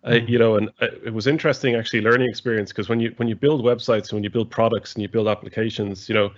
Uh, 0.04 0.10
Mm. 0.10 0.28
you 0.28 0.38
know, 0.38 0.56
and 0.56 0.68
uh, 0.80 0.88
it 1.04 1.12
was 1.14 1.26
interesting 1.26 1.74
actually 1.74 2.00
learning 2.02 2.28
experience 2.28 2.70
because 2.70 2.88
when 2.88 3.00
you 3.00 3.12
when 3.16 3.28
you 3.28 3.34
build 3.36 3.62
websites, 3.64 4.10
and 4.10 4.12
when 4.12 4.24
you 4.24 4.30
build 4.30 4.50
products 4.50 4.94
and 4.94 5.02
you 5.02 5.08
build 5.08 5.26
applications, 5.28 6.08
you 6.08 6.14
know, 6.14 6.30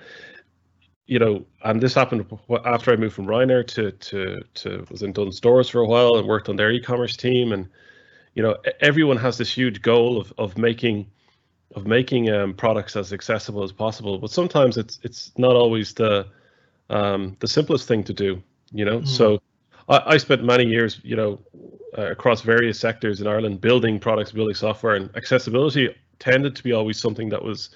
you 1.07 1.19
know, 1.19 1.45
and 1.65 1.81
this 1.81 1.95
happened 1.95 2.27
after 2.67 2.93
I 2.93 2.97
moved 2.97 3.15
from 3.15 3.27
Ryanair 3.27 3.67
to 3.69 3.93
to 3.93 4.41
to 4.55 4.87
was 4.91 5.03
in 5.03 5.13
Dunnes 5.13 5.37
Stores 5.37 5.69
for 5.69 5.81
a 5.81 5.87
while 5.87 6.17
and 6.17 6.27
worked 6.29 6.49
on 6.49 6.57
their 6.57 6.71
e-commerce 6.71 7.17
team, 7.17 7.53
and 7.53 7.69
you 8.35 8.43
know, 8.43 8.57
everyone 8.81 9.17
has 9.19 9.39
this 9.39 9.53
huge 9.53 9.83
goal 9.83 10.19
of 10.21 10.33
of 10.39 10.59
making 10.59 11.07
of 11.79 11.87
making 11.87 12.31
um, 12.31 12.53
products 12.55 12.97
as 12.97 13.13
accessible 13.13 13.63
as 13.63 13.73
possible, 13.73 14.19
but 14.19 14.31
sometimes 14.31 14.77
it's 14.77 14.99
it's 15.03 15.33
not 15.37 15.55
always 15.55 15.95
the 15.95 16.27
um, 16.91 17.37
the 17.41 17.49
simplest 17.49 17.87
thing 17.89 18.03
to 18.05 18.13
do, 18.13 18.43
you 18.73 18.85
know. 18.85 19.01
Mm. 19.01 19.09
So 19.09 19.41
I, 19.89 20.15
I 20.15 20.17
spent 20.19 20.43
many 20.45 20.65
years, 20.65 21.01
you 21.03 21.17
know, 21.17 21.39
uh, 21.97 22.11
across 22.11 22.43
various 22.43 22.79
sectors 22.79 23.21
in 23.21 23.27
Ireland 23.27 23.61
building 23.61 23.99
products, 23.99 24.33
building 24.33 24.55
software, 24.55 24.97
and 24.97 25.15
accessibility 25.17 25.95
tended 26.19 26.57
to 26.57 26.63
be 26.63 26.73
always 26.73 26.99
something 27.01 27.29
that 27.31 27.43
was 27.43 27.71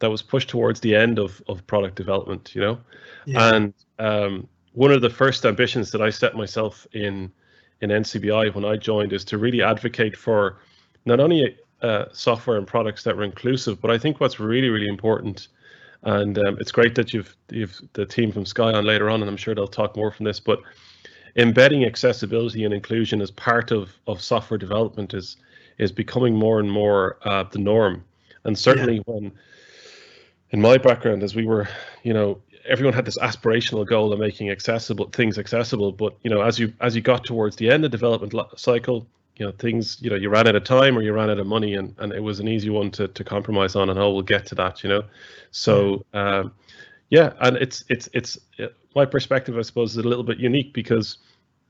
that 0.00 0.10
was 0.10 0.22
pushed 0.22 0.48
towards 0.48 0.80
the 0.80 0.94
end 0.94 1.18
of 1.18 1.42
of 1.48 1.66
product 1.66 1.96
development, 1.96 2.54
you 2.54 2.62
know. 2.62 2.78
Yeah. 3.26 3.54
And 3.54 3.74
um, 3.98 4.48
one 4.72 4.90
of 4.90 5.02
the 5.02 5.10
first 5.10 5.44
ambitions 5.44 5.90
that 5.92 6.02
I 6.02 6.10
set 6.10 6.34
myself 6.34 6.86
in 6.92 7.30
in 7.80 7.90
NCBI 7.90 8.54
when 8.54 8.64
I 8.64 8.76
joined 8.76 9.12
is 9.12 9.24
to 9.26 9.38
really 9.38 9.62
advocate 9.62 10.16
for 10.16 10.58
not 11.04 11.20
only 11.20 11.58
uh, 11.84 12.06
software 12.12 12.56
and 12.56 12.66
products 12.66 13.04
that 13.04 13.16
were 13.16 13.24
inclusive, 13.24 13.80
but 13.80 13.90
I 13.90 13.98
think 13.98 14.18
what's 14.18 14.40
really 14.40 14.70
really 14.70 14.88
important, 14.88 15.48
and 16.02 16.38
um, 16.38 16.56
it's 16.58 16.72
great 16.72 16.94
that 16.94 17.12
you've 17.12 17.36
you've 17.50 17.78
the 17.92 18.06
team 18.06 18.32
from 18.32 18.46
Sky 18.46 18.72
on 18.72 18.84
later 18.84 19.10
on, 19.10 19.20
and 19.20 19.30
I'm 19.30 19.36
sure 19.36 19.54
they'll 19.54 19.68
talk 19.68 19.94
more 19.94 20.10
from 20.10 20.24
this, 20.24 20.40
but 20.40 20.60
embedding 21.36 21.84
accessibility 21.84 22.64
and 22.64 22.72
inclusion 22.72 23.20
as 23.20 23.30
part 23.30 23.70
of 23.70 23.90
of 24.06 24.22
software 24.22 24.58
development 24.58 25.12
is 25.12 25.36
is 25.78 25.92
becoming 25.92 26.34
more 26.34 26.58
and 26.58 26.72
more 26.72 27.18
uh, 27.22 27.44
the 27.44 27.58
norm, 27.58 28.02
and 28.44 28.58
certainly 28.58 29.02
when 29.04 29.30
in 30.50 30.60
my 30.60 30.78
background 30.78 31.22
as 31.22 31.34
we 31.34 31.44
were 31.44 31.68
you 32.02 32.14
know 32.14 32.40
everyone 32.66 32.94
had 32.94 33.04
this 33.04 33.18
aspirational 33.18 33.86
goal 33.86 34.12
of 34.12 34.18
making 34.18 34.48
accessible 34.48 35.10
things 35.10 35.36
accessible 35.36 35.92
but 35.92 36.14
you 36.22 36.30
know 36.30 36.40
as 36.40 36.58
you 36.58 36.72
as 36.80 36.94
you 36.94 37.02
got 37.02 37.24
towards 37.24 37.56
the 37.56 37.68
end 37.68 37.84
of 37.84 37.90
development 37.90 38.32
cycle 38.56 39.06
you 39.36 39.46
know 39.46 39.52
things 39.52 39.98
you 40.00 40.10
know 40.10 40.16
you 40.16 40.28
ran 40.28 40.46
out 40.46 40.54
of 40.54 40.64
time 40.64 40.96
or 40.96 41.02
you 41.02 41.12
ran 41.12 41.30
out 41.30 41.38
of 41.38 41.46
money 41.46 41.74
and 41.74 41.94
and 41.98 42.12
it 42.12 42.22
was 42.22 42.40
an 42.40 42.48
easy 42.48 42.70
one 42.70 42.90
to, 42.90 43.08
to 43.08 43.24
compromise 43.24 43.74
on 43.76 43.90
and 43.90 43.98
oh 43.98 44.12
we'll 44.12 44.22
get 44.22 44.46
to 44.46 44.54
that 44.54 44.82
you 44.82 44.88
know 44.88 45.02
so 45.50 46.04
um 46.14 46.52
yeah 47.10 47.32
and 47.40 47.56
it's 47.56 47.84
it's 47.88 48.08
it's 48.12 48.38
uh, 48.58 48.66
my 48.94 49.04
perspective 49.04 49.58
i 49.58 49.62
suppose 49.62 49.92
is 49.92 50.04
a 50.04 50.08
little 50.08 50.24
bit 50.24 50.38
unique 50.38 50.72
because 50.72 51.18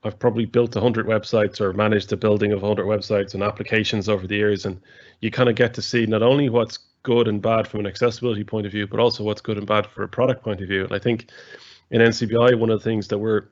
i've 0.05 0.19
probably 0.19 0.45
built 0.45 0.75
100 0.75 1.07
websites 1.07 1.61
or 1.61 1.73
managed 1.73 2.11
the 2.11 2.17
building 2.17 2.53
of 2.53 2.63
100 2.63 2.87
websites 2.87 3.35
and 3.35 3.43
applications 3.43 4.09
over 4.09 4.27
the 4.27 4.37
years 4.37 4.67
and 4.67 4.81
you 5.21 5.31
kind 5.31 5.49
of 5.49 5.55
get 5.55 5.73
to 5.73 5.83
see 5.83 6.05
not 6.05 6.23
only 6.23 6.51
what's 6.51 6.79
good 7.05 7.29
and 7.29 7.41
bad 7.41 7.69
from 7.69 7.81
an 7.81 7.87
accessibility 7.87 8.43
point 8.43 8.67
of 8.67 8.73
view, 8.73 8.89
but 8.89 8.99
also 8.99 9.23
what's 9.23 9.41
good 9.41 9.57
and 9.57 9.67
bad 9.67 9.87
for 9.87 10.03
a 10.03 10.09
product 10.09 10.43
point 10.43 10.61
of 10.61 10.69
view. 10.69 10.83
And 10.83 10.93
I 10.93 10.99
think 10.99 11.31
in 11.91 12.01
NCBI, 12.01 12.59
one 12.59 12.71
of 12.71 12.81
the 12.81 12.85
things 12.85 13.07
that 13.09 13.19
we're 13.19 13.45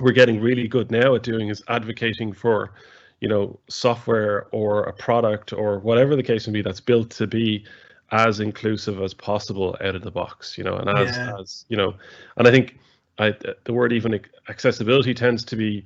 we're 0.00 0.12
getting 0.12 0.40
really 0.40 0.66
good 0.66 0.90
now 0.90 1.14
at 1.14 1.22
doing 1.22 1.48
is 1.48 1.62
advocating 1.68 2.32
for, 2.32 2.72
you 3.20 3.28
know, 3.28 3.58
software 3.68 4.46
or 4.50 4.84
a 4.84 4.92
product 4.92 5.52
or 5.52 5.78
whatever 5.78 6.16
the 6.16 6.22
case 6.22 6.46
may 6.46 6.54
be 6.54 6.62
that's 6.62 6.80
built 6.80 7.10
to 7.10 7.26
be 7.26 7.64
as 8.12 8.40
inclusive 8.40 9.00
as 9.00 9.14
possible 9.14 9.76
out 9.82 9.94
of 9.94 10.02
the 10.02 10.10
box, 10.10 10.58
you 10.58 10.64
know, 10.64 10.76
and 10.76 10.88
as 10.88 11.16
Yeah. 11.16 11.36
as 11.38 11.64
you 11.68 11.76
know, 11.76 11.94
and 12.36 12.48
I 12.48 12.50
think 12.50 12.78
I 13.18 13.34
the 13.64 13.72
word 13.72 13.92
even 13.92 14.20
accessibility 14.48 15.14
tends 15.14 15.44
to 15.44 15.56
be 15.56 15.84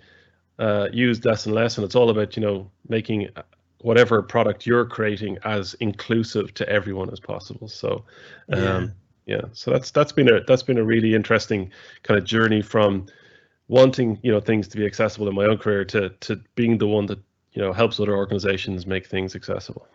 uh, 0.58 0.88
used 0.92 1.24
less 1.24 1.46
and 1.46 1.54
less, 1.54 1.76
and 1.76 1.84
it's 1.84 1.96
all 1.96 2.10
about 2.10 2.36
you 2.36 2.42
know 2.42 2.70
making 2.88 3.28
whatever 3.80 4.22
product 4.22 4.66
you're 4.66 4.86
creating 4.86 5.36
as 5.44 5.74
inclusive 5.74 6.54
to 6.54 6.66
everyone 6.68 7.10
as 7.10 7.20
possible. 7.20 7.68
So, 7.68 8.04
um, 8.50 8.92
yeah. 9.26 9.36
yeah, 9.36 9.42
so 9.52 9.70
that's 9.72 9.90
that's 9.90 10.12
been 10.12 10.28
a 10.32 10.42
that's 10.44 10.62
been 10.62 10.78
a 10.78 10.84
really 10.84 11.14
interesting 11.14 11.70
kind 12.02 12.16
of 12.16 12.24
journey 12.24 12.62
from 12.62 13.06
wanting 13.68 14.18
you 14.22 14.30
know 14.30 14.40
things 14.40 14.68
to 14.68 14.76
be 14.76 14.84
accessible 14.84 15.28
in 15.28 15.34
my 15.34 15.44
own 15.44 15.58
career 15.58 15.84
to 15.84 16.10
to 16.20 16.36
being 16.54 16.78
the 16.78 16.86
one 16.86 17.06
that 17.06 17.18
you 17.52 17.62
know 17.62 17.72
helps 17.72 17.98
other 18.00 18.16
organizations 18.16 18.86
make 18.86 19.06
things 19.06 19.34
accessible. 19.34 19.86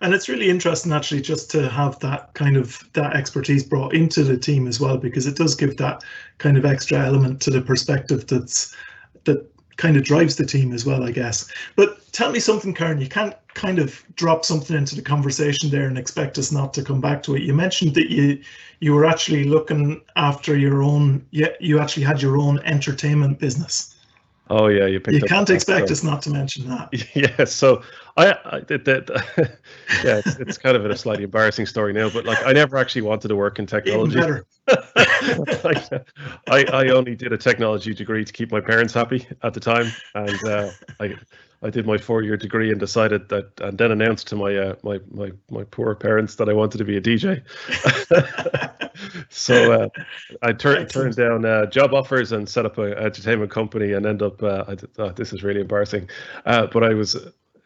And 0.00 0.14
it's 0.14 0.28
really 0.28 0.48
interesting 0.48 0.92
actually 0.92 1.20
just 1.20 1.50
to 1.50 1.68
have 1.68 1.98
that 2.00 2.32
kind 2.34 2.56
of 2.56 2.88
that 2.94 3.14
expertise 3.14 3.62
brought 3.62 3.94
into 3.94 4.24
the 4.24 4.38
team 4.38 4.66
as 4.66 4.80
well, 4.80 4.96
because 4.96 5.26
it 5.26 5.36
does 5.36 5.54
give 5.54 5.76
that 5.76 6.02
kind 6.38 6.56
of 6.56 6.64
extra 6.64 6.98
element 6.98 7.42
to 7.42 7.50
the 7.50 7.60
perspective 7.60 8.26
that's 8.26 8.74
that 9.24 9.46
kind 9.78 9.96
of 9.96 10.04
drives 10.04 10.36
the 10.36 10.44
team 10.44 10.72
as 10.72 10.84
well, 10.84 11.02
I 11.02 11.10
guess. 11.10 11.50
But 11.74 12.12
tell 12.12 12.30
me 12.30 12.40
something, 12.40 12.74
Kieran, 12.74 13.00
you 13.00 13.08
can't 13.08 13.34
kind 13.54 13.78
of 13.78 14.04
drop 14.16 14.44
something 14.44 14.76
into 14.76 14.94
the 14.94 15.02
conversation 15.02 15.70
there 15.70 15.86
and 15.86 15.96
expect 15.96 16.36
us 16.36 16.52
not 16.52 16.74
to 16.74 16.84
come 16.84 17.00
back 17.00 17.22
to 17.22 17.36
it. 17.36 17.42
You 17.42 17.54
mentioned 17.54 17.94
that 17.94 18.10
you 18.10 18.40
you 18.80 18.92
were 18.92 19.06
actually 19.06 19.44
looking 19.44 20.00
after 20.14 20.56
your 20.56 20.82
own, 20.82 21.26
yeah, 21.30 21.48
you 21.58 21.80
actually 21.80 22.04
had 22.04 22.22
your 22.22 22.36
own 22.36 22.60
entertainment 22.60 23.40
business. 23.40 23.96
Oh 24.50 24.68
yeah, 24.68 24.86
you 24.86 25.00
picked. 25.00 25.22
You 25.22 25.28
can't 25.28 25.48
expect 25.50 25.90
us 25.90 26.02
not 26.02 26.22
to 26.22 26.30
mention 26.30 26.68
that. 26.68 26.88
Yeah, 27.14 27.44
so 27.44 27.82
I, 28.16 28.34
I 28.44 28.60
did 28.60 28.84
that. 28.86 29.08
yeah, 30.04 30.20
it's, 30.24 30.36
it's, 30.36 30.58
kind 30.58 30.76
of 30.76 30.84
a 30.86 30.96
slightly 30.96 31.24
embarrassing 31.24 31.66
story 31.66 31.92
now, 31.92 32.08
but 32.08 32.24
like 32.24 32.44
I 32.46 32.52
never 32.52 32.76
actually 32.76 33.02
wanted 33.02 33.28
to 33.28 33.36
work 33.36 33.58
in 33.58 33.66
technology. 33.66 34.18
Even 34.18 34.44
better. 34.66 36.04
I, 36.48 36.64
I 36.64 36.88
only 36.88 37.14
did 37.14 37.32
a 37.32 37.38
technology 37.38 37.94
degree 37.94 38.24
to 38.24 38.32
keep 38.32 38.50
my 38.50 38.60
parents 38.60 38.94
happy 38.94 39.26
at 39.42 39.54
the 39.54 39.60
time, 39.60 39.92
and 40.14 40.44
uh, 40.44 40.70
I 41.00 41.14
I 41.62 41.70
did 41.70 41.86
my 41.86 41.98
four 41.98 42.22
year 42.22 42.36
degree 42.36 42.70
and 42.70 42.78
decided 42.78 43.28
that, 43.30 43.60
and 43.60 43.76
then 43.76 43.90
announced 43.90 44.28
to 44.28 44.36
my 44.36 44.56
uh, 44.56 44.74
my 44.82 45.00
my 45.10 45.32
my 45.50 45.64
poor 45.64 45.94
parents 45.94 46.36
that 46.36 46.48
I 46.48 46.52
wanted 46.52 46.78
to 46.78 46.84
be 46.84 46.96
a 46.96 47.00
DJ. 47.00 47.42
so 49.28 49.72
uh, 49.72 49.88
I 50.42 50.52
turned 50.52 50.88
turned 50.88 51.16
down 51.16 51.44
uh, 51.44 51.66
job 51.66 51.94
offers 51.94 52.32
and 52.32 52.48
set 52.48 52.64
up 52.64 52.78
an 52.78 52.94
entertainment 52.94 53.50
company 53.50 53.92
and 53.92 54.06
end 54.06 54.22
up. 54.22 54.42
Uh, 54.42 54.64
I 54.68 54.76
thought 54.76 55.16
this 55.16 55.32
is 55.32 55.42
really 55.42 55.60
embarrassing, 55.60 56.08
uh, 56.46 56.66
but 56.66 56.84
I 56.84 56.94
was 56.94 57.16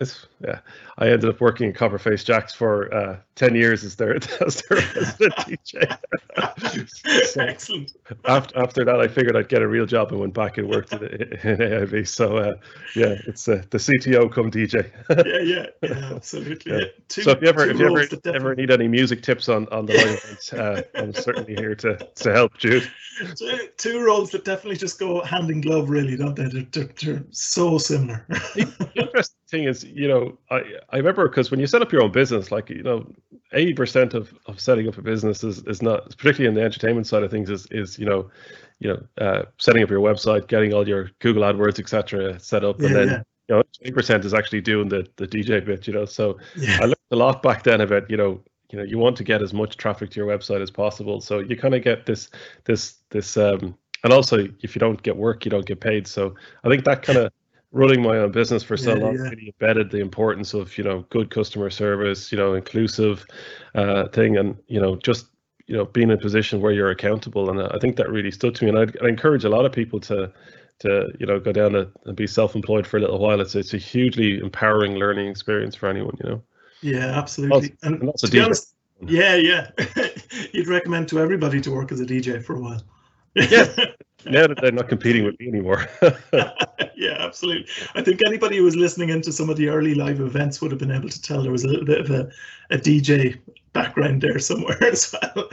it's, 0.02 0.26
yeah, 0.40 0.58
I 0.98 1.08
ended 1.08 1.30
up 1.30 1.40
working 1.40 1.70
at 1.70 1.74
Copperface 1.74 2.24
Jacks 2.24 2.52
for 2.52 2.92
uh, 2.94 3.16
ten 3.34 3.54
years 3.54 3.82
as 3.84 3.96
their 3.96 4.16
as 4.46 4.62
their 4.62 4.78
resident 4.78 5.34
DJ. 5.36 5.98
so 7.26 7.40
Excellent. 7.42 7.92
After 8.26 8.58
after 8.58 8.84
that, 8.84 9.00
I 9.00 9.08
figured 9.08 9.36
I'd 9.36 9.48
get 9.48 9.62
a 9.62 9.68
real 9.68 9.86
job 9.86 10.10
and 10.10 10.20
went 10.20 10.34
back 10.34 10.58
and 10.58 10.68
worked 10.68 10.92
in, 10.92 11.02
in 11.02 11.58
AIB. 11.58 12.06
So 12.06 12.36
uh, 12.36 12.52
yeah, 12.94 13.16
it's 13.26 13.48
uh, 13.48 13.62
the 13.70 13.78
CTO 13.78 14.30
come 14.30 14.50
DJ. 14.50 14.90
yeah, 15.26 15.40
yeah, 15.40 15.66
yeah, 15.82 16.14
absolutely. 16.14 16.72
Yeah. 16.72 16.84
Two, 17.08 17.22
so 17.22 17.30
if 17.30 17.42
you 17.42 17.48
ever 17.48 17.68
if 17.68 17.78
you 17.78 17.86
ever, 17.86 18.06
ever 18.26 18.54
need 18.54 18.70
any 18.70 18.88
music 18.88 19.22
tips 19.22 19.48
on 19.48 19.68
on 19.68 19.86
the 19.86 19.94
line, 19.94 20.60
uh, 20.60 20.82
I'm 20.94 21.14
certainly 21.14 21.54
here 21.54 21.74
to 21.76 21.96
to 21.96 22.32
help, 22.32 22.58
Jude. 22.58 22.90
Two, 23.36 23.68
two 23.76 24.04
roles 24.04 24.30
that 24.30 24.44
definitely 24.44 24.76
just 24.76 24.98
go 24.98 25.22
hand 25.22 25.50
in 25.50 25.60
glove, 25.60 25.90
really, 25.90 26.16
don't 26.16 26.34
they? 26.34 26.48
They're, 26.48 26.66
they're, 26.72 26.90
they're 27.00 27.24
so 27.30 27.78
similar. 27.78 28.24
the 28.28 28.90
interesting 28.94 29.38
thing 29.48 29.64
is, 29.64 29.84
you 29.84 30.08
know, 30.08 30.38
I 30.50 30.62
I 30.90 30.96
remember 30.96 31.28
because 31.28 31.50
when 31.50 31.60
you 31.60 31.66
set 31.66 31.82
up 31.82 31.92
your 31.92 32.02
own 32.02 32.12
business, 32.12 32.50
like 32.50 32.70
you 32.70 32.82
know, 32.82 33.06
eighty 33.52 33.74
percent 33.74 34.14
of, 34.14 34.32
of 34.46 34.60
setting 34.60 34.88
up 34.88 34.98
a 34.98 35.02
business 35.02 35.44
is, 35.44 35.62
is 35.64 35.82
not, 35.82 36.16
particularly 36.16 36.46
in 36.46 36.54
the 36.54 36.62
entertainment 36.62 37.06
side 37.06 37.22
of 37.22 37.30
things, 37.30 37.50
is 37.50 37.66
is 37.70 37.98
you 37.98 38.06
know, 38.06 38.30
you 38.78 38.88
know, 38.88 39.24
uh, 39.24 39.42
setting 39.58 39.82
up 39.82 39.90
your 39.90 40.00
website, 40.00 40.48
getting 40.48 40.72
all 40.72 40.86
your 40.86 41.10
Google 41.20 41.42
AdWords, 41.42 41.78
etc., 41.78 42.38
set 42.38 42.64
up, 42.64 42.80
yeah, 42.80 42.86
and 42.86 42.96
then 42.96 43.08
yeah. 43.08 43.22
you 43.48 43.54
know, 43.56 43.62
twenty 43.78 43.92
percent 43.92 44.24
is 44.24 44.34
actually 44.34 44.60
doing 44.60 44.88
the 44.88 45.06
the 45.16 45.26
DJ 45.26 45.64
bit. 45.64 45.86
You 45.86 45.94
know, 45.94 46.04
so 46.04 46.38
yeah. 46.56 46.78
I 46.80 46.84
learned 46.84 46.96
a 47.10 47.16
lot 47.16 47.42
back 47.42 47.62
then 47.62 47.80
about 47.80 48.10
you 48.10 48.16
know, 48.16 48.40
you 48.70 48.78
know, 48.78 48.84
you 48.84 48.98
want 48.98 49.16
to 49.16 49.24
get 49.24 49.42
as 49.42 49.52
much 49.52 49.76
traffic 49.76 50.10
to 50.10 50.20
your 50.20 50.26
website 50.26 50.62
as 50.62 50.70
possible, 50.70 51.20
so 51.20 51.38
you 51.40 51.56
kind 51.56 51.74
of 51.74 51.82
get 51.82 52.06
this 52.06 52.30
this 52.64 52.96
this 53.10 53.36
um, 53.36 53.76
and 54.04 54.12
also 54.12 54.48
if 54.62 54.74
you 54.74 54.80
don't 54.80 55.02
get 55.02 55.16
work, 55.16 55.44
you 55.44 55.50
don't 55.50 55.66
get 55.66 55.80
paid. 55.80 56.06
So 56.06 56.34
I 56.64 56.68
think 56.68 56.84
that 56.84 57.02
kind 57.02 57.18
of 57.18 57.32
running 57.72 58.02
my 58.02 58.18
own 58.18 58.30
business 58.30 58.62
for 58.62 58.76
so 58.76 58.94
yeah, 58.94 59.02
long 59.02 59.14
yeah. 59.14 59.22
really 59.22 59.54
embedded 59.60 59.90
the 59.90 59.98
importance 59.98 60.54
of 60.54 60.76
you 60.76 60.84
know 60.84 61.04
good 61.08 61.30
customer 61.30 61.70
service 61.70 62.30
you 62.30 62.36
know 62.38 62.54
inclusive 62.54 63.24
uh, 63.74 64.06
thing 64.08 64.36
and 64.36 64.56
you 64.68 64.80
know 64.80 64.96
just 64.96 65.26
you 65.66 65.76
know 65.76 65.86
being 65.86 66.10
in 66.10 66.18
a 66.18 66.20
position 66.20 66.60
where 66.60 66.72
you're 66.72 66.90
accountable. 66.90 67.50
And 67.50 67.60
i 67.60 67.78
think 67.78 67.96
that 67.96 68.10
really 68.10 68.30
stood 68.30 68.54
to 68.56 68.64
me. 68.64 68.70
And 68.70 68.78
I'd, 68.78 69.02
i 69.02 69.08
encourage 69.08 69.44
a 69.44 69.48
lot 69.48 69.64
of 69.64 69.72
people 69.72 70.00
to 70.00 70.30
to 70.80 71.12
you 71.18 71.26
know 71.26 71.40
go 71.40 71.52
down 71.52 71.74
and 71.74 72.16
be 72.16 72.26
self-employed 72.26 72.86
for 72.86 72.98
a 72.98 73.00
little 73.00 73.18
while. 73.18 73.40
It's 73.40 73.54
it's 73.54 73.74
a 73.74 73.78
hugely 73.78 74.38
empowering 74.38 74.94
learning 74.96 75.28
experience 75.28 75.74
for 75.74 75.88
anyone 75.88 76.16
you 76.22 76.30
know? 76.30 76.42
Yeah 76.82 77.18
absolutely. 77.18 77.74
And, 77.82 78.02
and 78.02 78.12
to 78.18 78.28
be 78.28 78.40
honest 78.40 78.74
yeah 79.00 79.34
yeah. 79.36 79.70
You'd 80.52 80.68
recommend 80.68 81.08
to 81.08 81.20
everybody 81.20 81.60
to 81.62 81.70
work 81.70 81.90
as 81.90 82.00
a 82.00 82.06
dj 82.06 82.44
for 82.44 82.56
a 82.56 82.60
while 82.60 82.82
yeah 83.34 83.66
now 84.26 84.46
that 84.46 84.58
they're 84.60 84.72
not 84.72 84.88
competing 84.88 85.24
with 85.24 85.38
me 85.40 85.48
anymore. 85.48 85.86
yeah, 86.94 87.16
absolutely. 87.18 87.66
I 87.94 88.02
think 88.02 88.20
anybody 88.26 88.58
who 88.58 88.64
was 88.64 88.76
listening 88.76 89.08
into 89.08 89.32
some 89.32 89.50
of 89.50 89.56
the 89.56 89.68
early 89.68 89.94
live 89.94 90.20
events 90.20 90.60
would 90.60 90.70
have 90.70 90.78
been 90.78 90.92
able 90.92 91.08
to 91.08 91.22
tell 91.22 91.42
there 91.42 91.52
was 91.52 91.64
a 91.64 91.68
little 91.68 91.84
bit 91.84 92.00
of 92.00 92.10
a, 92.10 92.30
a 92.70 92.78
DJ 92.78 93.38
background 93.72 94.22
there 94.22 94.38
somewhere 94.38 94.82
as 94.84 95.12
well. 95.12 95.48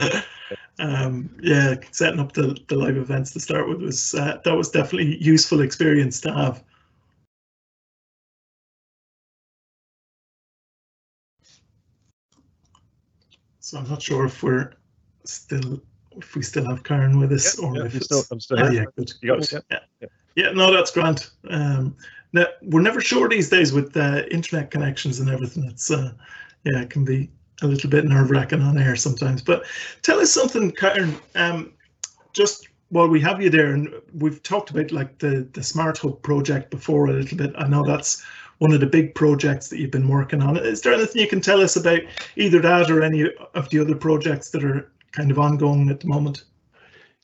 Um, 0.78 1.36
yeah, 1.42 1.74
setting 1.90 2.20
up 2.20 2.32
the, 2.32 2.56
the 2.68 2.76
live 2.76 2.96
events 2.96 3.32
to 3.32 3.40
start 3.40 3.68
with 3.68 3.82
was 3.82 4.14
uh, 4.14 4.38
that 4.44 4.54
was 4.56 4.70
definitely 4.70 5.16
useful 5.22 5.60
experience 5.60 6.20
to 6.22 6.32
have. 6.32 6.62
So 13.58 13.78
I'm 13.78 13.88
not 13.88 14.02
sure 14.02 14.24
if 14.26 14.42
we're 14.42 14.72
still 15.24 15.82
if 16.16 16.34
we 16.34 16.42
still 16.42 16.68
have 16.68 16.82
Kieran 16.84 17.18
with 17.18 17.32
us, 17.32 17.58
yeah, 17.58 17.68
or 17.68 17.76
yeah, 17.76 17.84
if 17.84 17.94
I'm 17.94 18.00
still, 18.00 18.22
I'm 18.30 18.40
still 18.40 18.60
oh, 18.60 18.70
yeah, 18.70 18.84
good. 18.96 19.12
good. 19.22 19.52
Yeah. 19.70 19.78
yeah. 20.00 20.08
yeah, 20.36 20.50
no, 20.52 20.72
that's 20.72 20.90
grand. 20.90 21.28
Um, 21.48 21.96
now, 22.32 22.46
we're 22.62 22.82
never 22.82 23.00
sure 23.00 23.28
these 23.28 23.48
days 23.48 23.72
with 23.72 23.96
uh, 23.96 24.22
internet 24.30 24.70
connections 24.70 25.20
and 25.20 25.28
everything. 25.30 25.64
It's 25.64 25.90
uh, 25.90 26.12
yeah, 26.64 26.80
it 26.80 26.90
can 26.90 27.04
be 27.04 27.30
a 27.62 27.66
little 27.66 27.90
bit 27.90 28.04
nerve 28.04 28.30
wracking 28.30 28.62
on 28.62 28.78
air 28.78 28.96
sometimes. 28.96 29.42
But 29.42 29.64
tell 30.02 30.20
us 30.20 30.32
something, 30.32 30.72
Kieran. 30.72 31.16
Um, 31.34 31.72
just 32.32 32.68
while 32.90 33.08
we 33.08 33.20
have 33.20 33.40
you 33.40 33.50
there, 33.50 33.72
and 33.72 33.88
we've 34.14 34.42
talked 34.42 34.70
about 34.70 34.92
like 34.92 35.18
the 35.18 35.48
the 35.52 35.62
Smart 35.62 35.98
Hub 35.98 36.22
project 36.22 36.70
before 36.70 37.06
a 37.06 37.12
little 37.12 37.38
bit. 37.38 37.52
I 37.56 37.66
know 37.66 37.84
that's 37.84 38.24
one 38.58 38.72
of 38.72 38.80
the 38.80 38.86
big 38.86 39.14
projects 39.14 39.68
that 39.68 39.78
you've 39.78 39.90
been 39.90 40.08
working 40.08 40.42
on. 40.42 40.56
Is 40.58 40.82
there 40.82 40.92
anything 40.92 41.22
you 41.22 41.28
can 41.28 41.40
tell 41.40 41.62
us 41.62 41.76
about 41.76 42.00
either 42.36 42.60
that 42.60 42.90
or 42.90 43.02
any 43.02 43.24
of 43.54 43.70
the 43.70 43.80
other 43.80 43.94
projects 43.94 44.50
that 44.50 44.62
are 44.62 44.92
kind 45.12 45.30
of 45.30 45.38
ongoing 45.38 45.90
at 45.90 46.00
the 46.00 46.06
moment? 46.06 46.44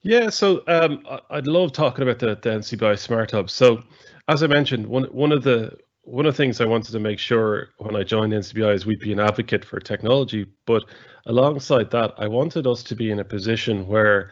Yeah, 0.02 0.30
so 0.30 0.62
um, 0.68 1.02
I'd 1.30 1.46
love 1.46 1.72
talking 1.72 2.02
about 2.02 2.20
the, 2.20 2.36
the 2.36 2.50
NCBI 2.50 2.98
Smart 2.98 3.32
Hub. 3.32 3.50
So, 3.50 3.82
as 4.28 4.42
I 4.42 4.46
mentioned, 4.46 4.86
one 4.86 5.04
one 5.04 5.32
of 5.32 5.42
the 5.42 5.76
one 6.02 6.26
of 6.26 6.34
the 6.34 6.36
things 6.36 6.60
I 6.60 6.64
wanted 6.64 6.92
to 6.92 7.00
make 7.00 7.18
sure 7.18 7.70
when 7.78 7.96
I 7.96 8.04
joined 8.04 8.32
NCBI 8.32 8.72
is 8.74 8.86
we'd 8.86 9.00
be 9.00 9.12
an 9.12 9.18
advocate 9.18 9.64
for 9.64 9.80
technology, 9.80 10.46
but 10.64 10.84
alongside 11.26 11.90
that, 11.90 12.14
I 12.16 12.28
wanted 12.28 12.68
us 12.68 12.84
to 12.84 12.94
be 12.94 13.10
in 13.10 13.18
a 13.18 13.24
position 13.24 13.88
where 13.88 14.30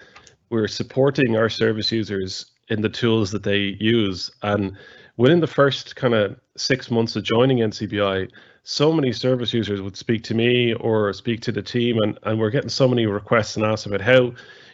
we're 0.50 0.68
supporting 0.68 1.36
our 1.36 1.48
service 1.48 1.90
users 1.90 2.52
in 2.68 2.80
the 2.80 2.88
tools 2.88 3.32
that 3.32 3.42
they 3.42 3.76
use. 3.80 4.30
And 4.44 4.76
within 5.16 5.40
the 5.40 5.48
first 5.48 5.96
kind 5.96 6.14
of 6.14 6.36
six 6.56 6.92
months 6.92 7.16
of 7.16 7.24
joining 7.24 7.58
NCBI, 7.58 8.30
so 8.64 8.90
many 8.90 9.12
service 9.12 9.52
users 9.52 9.82
would 9.82 9.96
speak 9.96 10.22
to 10.24 10.34
me 10.34 10.72
or 10.74 11.12
speak 11.12 11.40
to 11.42 11.52
the 11.52 11.62
team 11.62 11.98
and, 11.98 12.18
and 12.22 12.40
we're 12.40 12.50
getting 12.50 12.70
so 12.70 12.88
many 12.88 13.04
requests 13.06 13.56
and 13.56 13.64
asks 13.64 13.86
about 13.86 14.00
how 14.00 14.32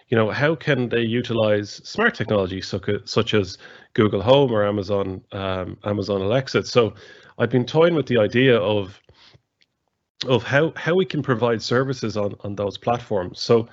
you 0.09 0.17
know 0.17 0.31
how 0.31 0.55
can 0.55 0.89
they 0.89 1.03
utilize 1.03 1.81
smart 1.85 2.15
technology 2.15 2.61
such, 2.61 2.89
such 3.05 3.35
as 3.35 3.59
google 3.95 4.23
home 4.23 4.53
or 4.53 4.65
amazon 4.65 5.21
um, 5.33 5.77
amazon 5.85 6.21
alexa? 6.23 6.65
So 6.65 6.95
i've 7.39 7.51
been 7.51 7.67
toying 7.67 7.95
with 7.95 8.07
the 8.07 8.19
idea 8.19 8.57
of 8.59 9.01
of 10.29 10.45
how 10.45 10.73
how 10.77 10.95
we 10.95 11.05
can 11.05 11.23
provide 11.23 11.61
services 11.61 12.17
on 12.17 12.35
on 12.41 12.55
those 12.55 12.77
platforms. 12.79 13.41
So 13.41 13.69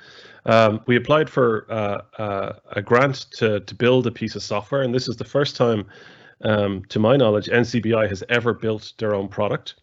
um, 0.45 0.79
we 0.88 0.95
applied 0.95 1.29
for 1.29 1.67
uh, 1.69 2.01
uh, 2.19 2.53
a 2.71 2.81
grant 2.81 3.27
to 3.33 3.59
to 3.59 3.75
build 3.75 4.07
a 4.07 4.12
piece 4.12 4.36
of 4.36 4.41
software 4.41 4.81
and 4.81 4.95
this 4.95 5.07
is 5.07 5.17
the 5.17 5.25
first 5.25 5.55
time 5.55 5.86
um, 6.43 6.83
to 6.89 7.00
my 7.00 7.17
knowledge 7.17 7.47
ncbi 7.47 8.07
has 8.07 8.24
ever 8.29 8.53
built 8.53 8.93
their 9.00 9.15
own 9.15 9.27
product 9.27 9.74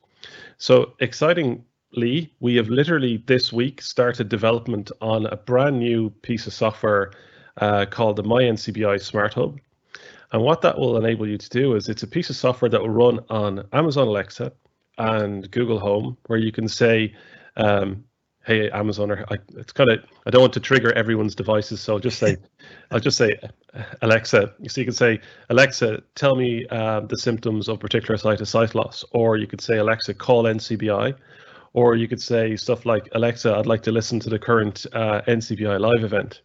so 0.58 0.94
excitingly, 1.00 2.32
we 2.40 2.56
have 2.56 2.68
literally 2.68 3.22
this 3.26 3.52
week 3.52 3.82
started 3.82 4.28
development 4.28 4.90
on 5.00 5.26
a 5.26 5.36
brand 5.36 5.78
new 5.78 6.10
piece 6.10 6.46
of 6.46 6.52
software 6.52 7.12
uh, 7.58 7.86
called 7.86 8.16
the 8.16 8.22
MyNCBI 8.22 9.00
Smart 9.00 9.34
Hub. 9.34 9.58
And 10.32 10.42
what 10.42 10.62
that 10.62 10.78
will 10.78 10.96
enable 10.96 11.28
you 11.28 11.38
to 11.38 11.48
do 11.48 11.76
is 11.76 11.88
it's 11.88 12.02
a 12.02 12.08
piece 12.08 12.30
of 12.30 12.36
software 12.36 12.68
that 12.68 12.80
will 12.80 12.90
run 12.90 13.20
on 13.30 13.66
Amazon 13.72 14.08
Alexa 14.08 14.52
and 14.98 15.48
Google 15.50 15.78
Home, 15.78 16.16
where 16.26 16.38
you 16.38 16.50
can 16.50 16.68
say, 16.68 17.14
um, 17.56 18.04
hey 18.44 18.70
Amazon 18.70 19.10
or 19.10 19.24
I, 19.30 19.36
it's 19.56 19.72
kind 19.72 19.90
of 19.90 20.04
I 20.26 20.30
don't 20.30 20.40
want 20.40 20.52
to 20.54 20.60
trigger 20.60 20.92
everyone's 20.92 21.34
devices, 21.34 21.80
so 21.80 21.94
I'll 21.94 21.98
just 21.98 22.18
say 22.18 22.36
I'll 22.90 23.00
just 23.00 23.16
say 23.16 23.38
Alexa. 24.02 24.52
So 24.68 24.80
you 24.80 24.84
can 24.84 24.94
say 24.94 25.20
Alexa, 25.50 26.02
tell 26.14 26.36
me 26.36 26.66
uh, 26.70 27.00
the 27.00 27.18
symptoms 27.18 27.68
of 27.68 27.80
particular 27.80 28.16
site 28.16 28.40
of 28.40 28.48
sight 28.48 28.74
loss, 28.74 29.04
or 29.12 29.36
you 29.36 29.46
could 29.46 29.60
say 29.60 29.78
Alexa, 29.78 30.14
call 30.14 30.44
NCBI, 30.44 31.14
or 31.72 31.96
you 31.96 32.08
could 32.08 32.22
say 32.22 32.56
stuff 32.56 32.86
like 32.86 33.08
Alexa, 33.12 33.54
I'd 33.54 33.66
like 33.66 33.82
to 33.82 33.92
listen 33.92 34.20
to 34.20 34.30
the 34.30 34.38
current 34.38 34.86
uh, 34.92 35.22
NCBI 35.26 35.80
live 35.80 36.04
event. 36.04 36.42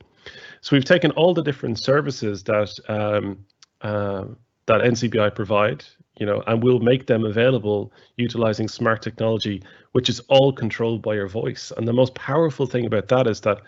So 0.62 0.76
we've 0.76 0.86
taken 0.86 1.12
all 1.12 1.34
the 1.34 1.44
different 1.44 1.80
services 1.80 2.44
that 2.44 2.78
um, 2.90 3.46
uh, 3.82 4.26
that 4.66 4.82
NCBI 4.82 5.34
provide 5.36 5.84
you 6.20 6.26
know, 6.26 6.44
and 6.48 6.62
we'll 6.62 6.80
make 6.80 7.08
them 7.08 7.26
available 7.26 7.92
utilizing 8.18 8.68
smart 8.68 9.02
technology, 9.02 9.64
which 9.94 10.10
is 10.10 10.20
all 10.28 10.52
controlled 10.52 11.02
by 11.02 11.16
your 11.16 11.28
voice. 11.28 11.72
And 11.78 11.88
the 11.88 11.94
most 11.94 12.14
powerful 12.16 12.66
thing 12.66 12.86
about 12.86 13.08
that 13.08 13.26
is 13.28 13.42
that 13.42 13.62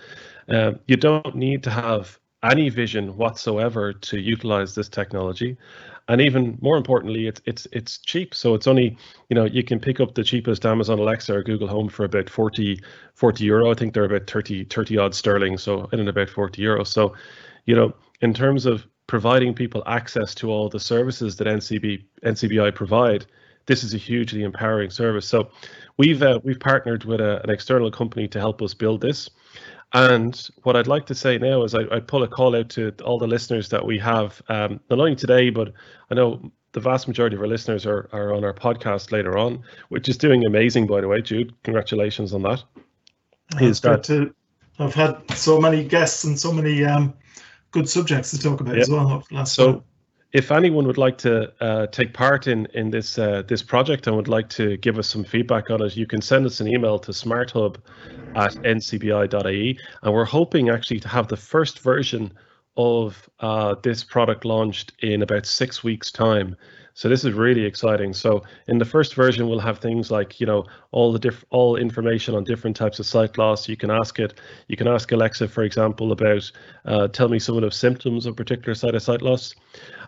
uh, 0.49 0.73
you 0.87 0.97
don't 0.97 1.35
need 1.35 1.63
to 1.63 1.71
have 1.71 2.19
any 2.43 2.69
vision 2.69 3.15
whatsoever 3.17 3.93
to 3.93 4.19
utilize 4.19 4.75
this 4.75 4.89
technology. 4.89 5.57
And 6.07 6.19
even 6.19 6.57
more 6.61 6.75
importantly, 6.75 7.27
it's 7.27 7.41
it's 7.45 7.67
it's 7.71 7.99
cheap. 7.99 8.35
So 8.35 8.53
it's 8.53 8.67
only, 8.67 8.97
you 9.29 9.35
know, 9.35 9.45
you 9.45 9.63
can 9.63 9.79
pick 9.79 9.99
up 9.99 10.15
the 10.15 10.23
cheapest 10.23 10.65
Amazon 10.65 10.99
Alexa 10.99 11.33
or 11.33 11.43
Google 11.43 11.67
Home 11.67 11.87
for 11.87 12.03
about 12.03 12.29
40, 12.29 12.81
40 13.13 13.43
euro. 13.45 13.71
I 13.71 13.75
think 13.75 13.93
they're 13.93 14.05
about 14.05 14.29
30, 14.29 14.65
30 14.65 14.97
odd 14.97 15.15
sterling. 15.15 15.57
So 15.57 15.87
in 15.93 15.99
and 15.99 16.09
about 16.09 16.29
40 16.29 16.61
euro. 16.61 16.83
So, 16.83 17.13
you 17.65 17.75
know, 17.75 17.93
in 18.21 18.33
terms 18.33 18.65
of 18.65 18.85
providing 19.11 19.53
people 19.53 19.83
access 19.87 20.33
to 20.33 20.49
all 20.49 20.69
the 20.69 20.79
services 20.79 21.35
that 21.35 21.45
NCB, 21.45 22.01
NCBI 22.23 22.73
provide, 22.73 23.25
this 23.65 23.83
is 23.83 23.93
a 23.93 23.97
hugely 23.97 24.43
empowering 24.43 24.89
service. 24.89 25.27
So 25.27 25.49
we've 25.97 26.23
uh, 26.23 26.39
we've 26.45 26.61
partnered 26.61 27.03
with 27.03 27.19
a, 27.19 27.43
an 27.43 27.49
external 27.49 27.91
company 27.91 28.29
to 28.29 28.39
help 28.39 28.61
us 28.61 28.73
build 28.73 29.01
this. 29.01 29.29
And 29.91 30.41
what 30.63 30.77
I'd 30.77 30.87
like 30.87 31.05
to 31.07 31.13
say 31.13 31.37
now 31.37 31.63
is 31.63 31.75
I, 31.75 31.81
I 31.91 31.99
pull 31.99 32.23
a 32.23 32.27
call 32.29 32.55
out 32.55 32.69
to 32.69 32.93
all 33.03 33.19
the 33.19 33.27
listeners 33.27 33.67
that 33.67 33.85
we 33.85 33.99
have, 33.99 34.41
um, 34.47 34.79
not 34.89 34.99
only 34.99 35.17
today, 35.17 35.49
but 35.49 35.73
I 36.09 36.15
know 36.15 36.49
the 36.71 36.79
vast 36.79 37.09
majority 37.09 37.35
of 37.35 37.41
our 37.41 37.49
listeners 37.49 37.85
are, 37.85 38.07
are 38.13 38.33
on 38.33 38.45
our 38.45 38.53
podcast 38.53 39.11
later 39.11 39.37
on, 39.37 39.61
which 39.89 40.07
is 40.07 40.15
doing 40.15 40.45
amazing, 40.45 40.87
by 40.87 41.01
the 41.01 41.09
way, 41.09 41.21
Jude. 41.21 41.53
Congratulations 41.63 42.33
on 42.33 42.43
that. 42.43 42.63
It's 43.59 43.81
good 43.81 44.05
to, 44.05 44.33
I've 44.79 44.95
had 44.95 45.17
so 45.35 45.59
many 45.59 45.83
guests 45.83 46.23
and 46.23 46.39
so 46.39 46.53
many 46.53 46.85
um, 46.85 47.13
good 47.71 47.89
subjects 47.89 48.31
to 48.31 48.39
talk 48.39 48.61
about 48.61 48.75
yep. 48.75 48.83
as 48.83 48.89
well. 48.89 49.23
So, 49.45 49.73
time. 49.73 49.83
if 50.33 50.51
anyone 50.51 50.85
would 50.87 50.97
like 50.97 51.17
to 51.19 51.51
uh, 51.61 51.87
take 51.87 52.13
part 52.13 52.47
in 52.47 52.67
in 52.73 52.91
this 52.91 53.17
uh, 53.17 53.43
this 53.47 53.63
project 53.63 54.07
and 54.07 54.15
would 54.15 54.27
like 54.27 54.49
to 54.49 54.77
give 54.77 54.99
us 54.99 55.07
some 55.07 55.23
feedback 55.23 55.69
on 55.69 55.81
it, 55.81 55.95
you 55.95 56.05
can 56.05 56.21
send 56.21 56.45
us 56.45 56.59
an 56.59 56.67
email 56.67 56.99
to 56.99 57.11
smarthub 57.11 57.77
at 58.35 58.53
ncbi.ie, 58.55 59.79
and 60.03 60.13
we're 60.13 60.25
hoping 60.25 60.69
actually 60.69 60.99
to 60.99 61.07
have 61.07 61.27
the 61.27 61.37
first 61.37 61.79
version 61.79 62.31
of 62.77 63.29
uh, 63.39 63.75
this 63.83 64.03
product 64.03 64.45
launched 64.45 64.93
in 64.99 65.21
about 65.21 65.45
six 65.45 65.83
weeks' 65.83 66.11
time. 66.11 66.55
So 66.93 67.09
this 67.09 67.23
is 67.23 67.33
really 67.33 67.65
exciting. 67.65 68.13
So 68.13 68.43
in 68.67 68.77
the 68.77 68.85
first 68.85 69.15
version, 69.15 69.47
we'll 69.47 69.59
have 69.59 69.79
things 69.79 70.11
like, 70.11 70.39
you 70.39 70.45
know, 70.45 70.65
all 70.91 71.11
the 71.11 71.19
diff 71.19 71.45
all 71.49 71.75
information 71.75 72.35
on 72.35 72.43
different 72.43 72.75
types 72.75 72.99
of 72.99 73.05
sight 73.05 73.37
loss. 73.37 73.69
You 73.69 73.77
can 73.77 73.91
ask 73.91 74.19
it, 74.19 74.39
you 74.67 74.77
can 74.77 74.87
ask 74.87 75.11
Alexa, 75.11 75.47
for 75.47 75.63
example, 75.63 76.11
about 76.11 76.51
uh, 76.85 77.07
tell 77.07 77.29
me 77.29 77.39
some 77.39 77.55
of 77.55 77.61
the 77.61 77.71
symptoms 77.71 78.25
of 78.25 78.35
particular 78.35 78.75
side 78.75 78.95
of 78.95 79.01
sight 79.01 79.21
loss. 79.21 79.55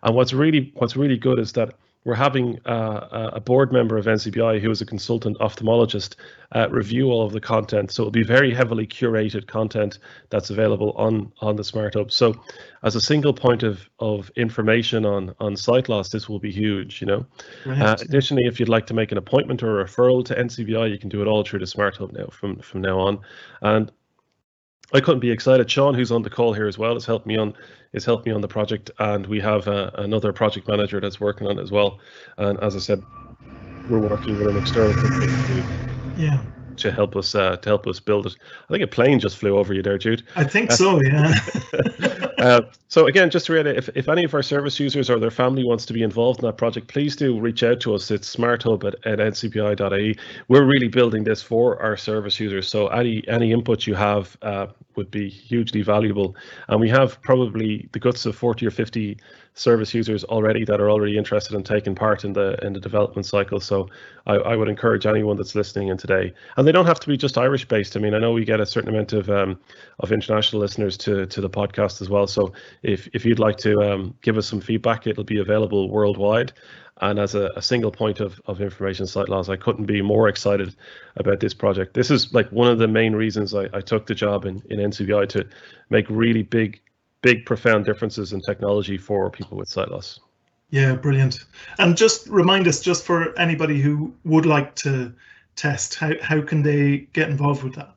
And 0.04 0.16
what's 0.16 0.34
really 0.34 0.72
what's 0.76 0.96
really 0.96 1.18
good 1.18 1.40
is 1.40 1.54
that 1.54 1.76
we're 2.06 2.16
having 2.16 2.60
uh, 2.66 3.30
a 3.34 3.40
board 3.40 3.72
member 3.72 3.98
of 3.98 4.06
NCBI 4.06 4.60
who 4.60 4.70
is 4.70 4.82
a 4.82 4.86
consultant 4.86 5.38
ophthalmologist 5.40 6.16
uh, 6.52 6.68
review 6.70 7.08
all 7.08 7.26
of 7.26 7.32
the 7.32 7.40
content. 7.40 7.92
So 7.92 8.04
it'll 8.04 8.12
be 8.12 8.24
very 8.24 8.54
heavily 8.54 8.86
curated 8.86 9.48
content 9.48 10.00
that's 10.30 10.50
available 10.50 10.92
on 10.92 11.32
on 11.40 11.56
the 11.56 11.64
Smart 11.64 11.94
Hub. 11.94 12.12
So 12.12 12.36
as 12.84 12.96
a 12.96 13.02
single 13.02 13.34
point 13.34 13.64
of 13.64 13.90
of 14.00 14.30
information 14.36 15.06
on 15.06 15.34
on 15.40 15.56
sight 15.56 15.88
loss, 15.88 16.10
this 16.10 16.28
will 16.28 16.40
be 16.40 16.52
huge. 16.52 17.02
You 17.02 17.08
know. 17.08 17.26
Right. 17.66 17.82
Uh, 17.82 17.96
additionally, 18.02 18.44
if 18.46 18.60
you'd 18.60 18.70
like 18.70 18.88
to 18.88 18.94
make 18.94 19.12
an 19.12 19.18
appointment 19.18 19.64
or 19.64 19.80
a 19.80 19.86
referral 19.86 20.26
to 20.26 20.36
NCBI, 20.36 20.92
you 20.92 21.00
can 21.00 21.10
do 21.10 21.22
it 21.22 21.28
all 21.28 21.44
through 21.44 21.60
the 21.60 21.68
Smart 21.68 21.98
Hub 21.98 22.12
now 22.12 22.28
from 22.28 22.60
from 22.60 22.82
now 22.82 23.00
on. 23.00 23.20
And 23.62 23.92
I 24.92 25.00
couldn't 25.00 25.22
be 25.22 25.32
excited. 25.32 25.70
Sean, 25.70 25.94
who's 25.94 26.12
on 26.12 26.22
the 26.22 26.30
call 26.30 26.54
here 26.54 26.68
as 26.68 26.78
well, 26.78 26.94
has 26.94 27.06
helped 27.06 27.26
me 27.26 27.38
on 27.38 27.54
has 27.94 28.06
helped 28.06 28.26
me 28.26 28.32
on 28.32 28.42
the 28.42 28.48
project, 28.48 28.90
and 29.00 29.26
we 29.28 29.40
have 29.40 29.68
uh, 29.68 29.92
another 29.96 30.34
project 30.34 30.68
manager 30.68 31.00
that's 31.00 31.20
working 31.20 31.48
on 31.48 31.60
it 31.60 31.62
as 31.62 31.72
well. 31.72 32.00
And 32.38 32.60
as 32.60 32.76
I 32.76 32.80
said, 32.80 33.04
we're 33.88 34.00
working 34.00 34.38
with 34.38 34.48
an 34.48 34.58
external 34.58 34.94
company 34.94 35.28
to, 35.28 36.22
yeah. 36.22 36.42
to 36.78 36.92
help 36.92 37.16
us 37.16 37.36
uh, 37.36 37.58
to 37.58 37.70
help 37.70 37.86
us 37.88 38.00
build 38.00 38.26
it. 38.26 38.36
I 38.70 38.74
think 38.74 38.84
a 38.84 38.88
plane 38.88 39.20
just 39.20 39.38
flew 39.38 39.58
over 39.58 39.74
you 39.74 39.84
there, 39.84 39.98
Jude. 39.98 40.24
I 40.36 40.44
think 40.44 40.72
so. 40.82 41.02
Yeah. 41.02 41.34
Uh, 42.44 42.62
so 42.90 43.08
again, 43.08 43.30
just 43.30 43.46
to 43.46 43.54
reiterate, 43.54 43.78
if, 43.78 43.90
if 43.96 44.10
any 44.10 44.26
of 44.26 44.34
our 44.34 44.44
service 44.44 44.78
users 44.78 45.10
or 45.10 45.18
their 45.18 45.32
family 45.32 45.64
wants 45.64 45.86
to 45.86 45.94
be 45.94 46.04
involved 46.04 46.42
in 46.42 46.46
that 46.46 46.58
project, 46.58 46.90
please 46.90 47.16
do 47.16 47.40
reach 47.40 47.64
out 47.64 47.80
to 47.80 47.96
us. 47.96 48.12
It's 48.12 48.36
smarthub 48.36 48.84
at, 48.84 48.96
at 49.08 49.20
ncbi.ie. 49.20 50.18
We're 50.50 50.66
really 50.66 50.90
building 50.90 51.24
this 51.24 51.42
for 51.42 51.82
our 51.82 51.96
service 51.96 52.38
users. 52.42 52.68
So 52.68 52.88
any 52.88 53.26
any 53.30 53.54
input 53.54 53.88
you 53.88 53.96
have 53.96 54.38
uh, 54.42 54.68
would 54.98 55.10
be 55.10 55.30
hugely 55.30 55.84
valuable. 55.84 56.36
And 56.68 56.82
we 56.82 56.90
have 56.90 57.22
probably 57.22 57.88
the 57.94 58.00
guts 58.00 58.26
of 58.26 58.36
40 58.36 58.68
or 58.68 58.72
50 58.72 59.18
service 59.56 59.94
users 59.94 60.24
already 60.24 60.66
that 60.66 60.82
are 60.82 60.90
already 60.90 61.18
interested 61.18 61.56
in 61.56 61.64
taking 61.64 61.94
part 61.94 62.24
in 62.24 62.34
the 62.34 62.58
in 62.66 62.74
the 62.74 62.80
development 62.80 63.26
cycle. 63.26 63.60
So 63.60 63.90
I, 64.26 64.36
I 64.36 64.56
would 64.56 64.68
encourage 64.68 65.06
anyone 65.06 65.38
that's 65.38 65.56
listening 65.56 65.90
in 65.90 65.98
today, 65.98 66.34
and 66.58 66.68
they 66.68 66.72
don't 66.72 66.86
have 66.86 67.00
to 67.02 67.08
be 67.08 67.18
just 67.18 67.38
Irish 67.38 67.68
based. 67.68 67.96
I 67.96 68.00
mean, 68.00 68.14
I 68.14 68.20
know 68.20 68.32
we 68.32 68.46
get 68.46 68.60
a 68.60 68.66
certain 68.66 68.90
amount 68.90 69.14
of 69.14 69.30
um, 69.30 69.60
of 70.00 70.12
international 70.12 70.62
listeners 70.62 70.98
to 71.00 71.26
to 71.28 71.42
the 71.42 71.50
podcast 71.50 72.02
as 72.02 72.10
well. 72.10 72.28
So 72.28 72.54
if 72.82 73.08
if 73.14 73.26
you'd 73.26 73.40
like 73.40 73.58
to 73.58 73.82
um, 73.82 74.16
give 74.22 74.38
us 74.38 74.48
some 74.48 74.62
feedback, 74.62 75.08
it'll 75.08 75.24
be 75.24 75.40
available 75.40 75.90
worldwide. 75.90 76.54
And 77.02 77.20
as 77.20 77.34
a, 77.34 77.50
a, 77.56 77.62
single 77.62 77.92
point 77.92 78.20
of, 78.20 78.40
of 78.46 78.62
information 78.62 79.08
sight 79.08 79.28
loss, 79.28 79.50
I 79.50 79.56
couldn't 79.56 79.88
be 79.88 80.04
more 80.04 80.30
excited 80.30 80.76
about 81.18 81.40
this 81.40 81.54
project. 81.54 81.96
This 81.96 82.12
is 82.12 82.32
like 82.36 82.48
one 82.52 82.68
of 82.68 82.78
the 82.78 82.88
main 82.88 83.16
reasons 83.16 83.56
I, 83.56 83.68
I 83.74 83.82
took 83.82 84.06
the 84.06 84.14
job 84.14 84.46
in, 84.46 84.62
in 84.70 84.80
NCBI 84.80 85.28
to 85.30 85.48
make 85.90 86.06
really 86.08 86.44
big 86.44 86.82
big, 87.24 87.46
profound 87.48 87.86
differences 87.86 88.34
in 88.34 88.42
technology 88.42 88.98
for 89.00 89.32
people 89.32 89.58
with 89.58 89.68
sight 89.68 89.90
loss. 89.90 90.20
Yeah, 90.70 90.94
brilliant. 90.94 91.40
And 91.80 91.98
just 91.98 92.28
remind 92.28 92.68
us, 92.68 92.80
just 92.82 93.04
for 93.04 93.38
anybody 93.40 93.82
who 93.82 94.14
would 94.26 94.46
like 94.46 94.76
to 94.78 95.12
test, 95.56 95.96
how, 95.96 96.12
how 96.22 96.42
can 96.42 96.62
they 96.62 97.08
get 97.14 97.30
involved 97.30 97.64
with 97.64 97.74
that? 97.76 97.96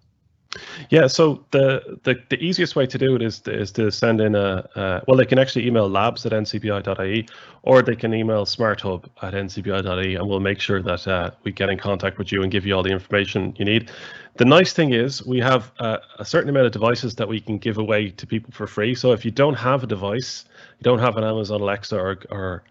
Yeah, 0.91 1.07
so 1.07 1.45
the, 1.51 1.99
the 2.05 2.17
the 2.29 2.37
easiest 2.43 2.77
way 2.77 2.87
to 2.87 2.99
do 2.99 3.15
it 3.17 3.23
is 3.23 3.43
is 3.47 3.73
to 3.73 3.91
send 3.91 4.21
in 4.21 4.35
a 4.35 4.69
uh, 4.77 5.01
well, 5.07 5.17
they 5.17 5.25
can 5.25 5.39
actually 5.39 5.67
email 5.67 5.89
labs 5.89 6.25
at 6.27 6.33
ncbi.ie, 6.33 7.29
or 7.63 7.83
they 7.83 7.97
can 7.97 8.15
email 8.15 8.45
smarthub 8.45 9.05
at 9.23 9.35
ncbi.ie, 9.35 10.15
and 10.15 10.29
we'll 10.29 10.41
make 10.41 10.61
sure 10.61 10.83
that 10.83 11.07
uh, 11.09 11.31
we 11.45 11.53
get 11.53 11.69
in 11.69 11.79
contact 11.79 12.19
with 12.19 12.33
you 12.33 12.43
and 12.43 12.53
give 12.53 12.67
you 12.67 12.75
all 12.75 12.83
the 12.83 12.91
information 12.91 13.55
you 13.59 13.65
need. 13.65 13.91
The 14.37 14.45
nice 14.45 14.73
thing 14.73 14.93
is 14.93 15.25
we 15.25 15.41
have 15.41 15.73
uh, 15.79 15.99
a 16.19 16.25
certain 16.25 16.51
amount 16.51 16.67
of 16.67 16.73
devices 16.73 17.15
that 17.15 17.27
we 17.27 17.41
can 17.41 17.57
give 17.59 17.79
away 17.79 18.11
to 18.11 18.27
people 18.27 18.53
for 18.53 18.67
free. 18.67 18.95
So 18.95 19.13
if 19.13 19.25
you 19.25 19.31
don't 19.31 19.55
have 19.55 19.83
a 19.83 19.87
device, 19.87 20.45
you 20.79 20.85
don't 20.85 20.99
have 20.99 21.17
an 21.17 21.25
Amazon 21.25 21.63
Alexa 21.63 21.97
or, 21.97 22.19
or 22.31 22.63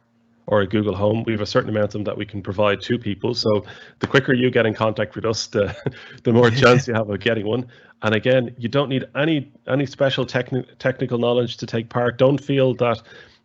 or 0.47 0.61
a 0.61 0.67
Google 0.67 0.95
Home, 0.95 1.23
we 1.25 1.31
have 1.31 1.41
a 1.41 1.45
certain 1.45 1.69
amount 1.69 1.85
of 1.85 1.91
them 1.91 2.03
that 2.03 2.17
we 2.17 2.25
can 2.25 2.41
provide 2.41 2.81
to 2.81 2.97
people. 2.97 3.33
So 3.33 3.65
the 3.99 4.07
quicker 4.07 4.33
you 4.33 4.51
get 4.51 4.65
in 4.65 4.73
contact 4.73 5.15
with 5.15 5.25
us, 5.25 5.47
the 5.47 5.75
the 6.23 6.33
more 6.33 6.49
chance 6.49 6.87
you 6.87 6.93
have 6.93 7.09
of 7.09 7.19
getting 7.19 7.45
one. 7.45 7.67
And 8.01 8.13
again, 8.13 8.53
you 8.57 8.69
don't 8.69 8.89
need 8.89 9.05
any 9.15 9.51
any 9.67 9.85
special 9.85 10.25
techni- 10.25 10.67
technical 10.77 11.17
knowledge 11.17 11.57
to 11.57 11.65
take 11.65 11.89
part. 11.89 12.17
Don't 12.17 12.37
feel 12.37 12.73
that 12.75 13.01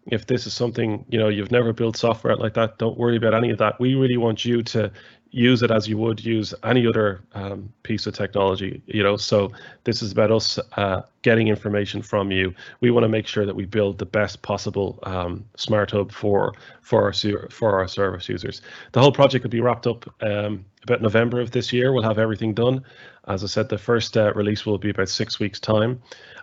if 0.06 0.26
this 0.26 0.46
is 0.46 0.52
something 0.52 1.04
you 1.08 1.18
know 1.18 1.28
you've 1.28 1.50
never 1.50 1.72
built 1.72 1.96
software 1.96 2.36
like 2.36 2.54
that, 2.54 2.78
don't 2.78 2.98
worry 2.98 3.16
about 3.16 3.34
any 3.34 3.50
of 3.50 3.58
that. 3.58 3.80
We 3.80 3.94
really 3.94 4.16
want 4.16 4.44
you 4.44 4.62
to 4.62 4.90
use 5.30 5.62
it 5.62 5.70
as 5.70 5.88
you 5.88 5.96
would 5.96 6.24
use 6.24 6.52
any 6.64 6.86
other 6.86 7.22
um, 7.34 7.72
piece 7.82 8.06
of 8.06 8.14
technology 8.14 8.82
you 8.86 9.02
know? 9.02 9.16
So 9.16 9.50
this 9.84 10.02
is 10.02 10.12
about 10.12 10.30
us 10.30 10.58
uh, 10.76 11.02
getting 11.22 11.48
information 11.48 12.02
from 12.02 12.30
you. 12.30 12.54
We 12.80 12.90
want 12.90 13.04
to 13.04 13.08
make 13.08 13.26
sure 13.26 13.46
that 13.46 13.54
we 13.54 13.64
build 13.64 13.98
the 13.98 14.06
best 14.06 14.42
possible 14.42 14.98
um, 15.04 15.44
smart 15.56 15.90
hub 15.90 16.12
for 16.12 16.54
for 16.82 17.04
our 17.04 17.12
for 17.50 17.78
our 17.78 17.88
service 17.88 18.28
users. 18.28 18.62
The 18.92 19.00
whole 19.00 19.12
project 19.12 19.44
will 19.44 19.50
be 19.50 19.60
wrapped 19.60 19.86
up 19.86 20.08
um, 20.22 20.64
about 20.82 21.02
november 21.02 21.40
of 21.40 21.50
this 21.50 21.72
year. 21.72 21.92
We'll 21.92 22.02
have 22.02 22.18
everything 22.18 22.54
done. 22.54 22.84
As 23.28 23.44
i 23.44 23.46
said 23.46 23.68
the 23.68 23.78
first 23.78 24.16
uh, 24.16 24.32
release 24.34 24.66
will 24.66 24.78
be 24.78 24.90
about 24.90 25.08
six 25.08 25.38
weeks 25.38 25.60
time 25.60 26.02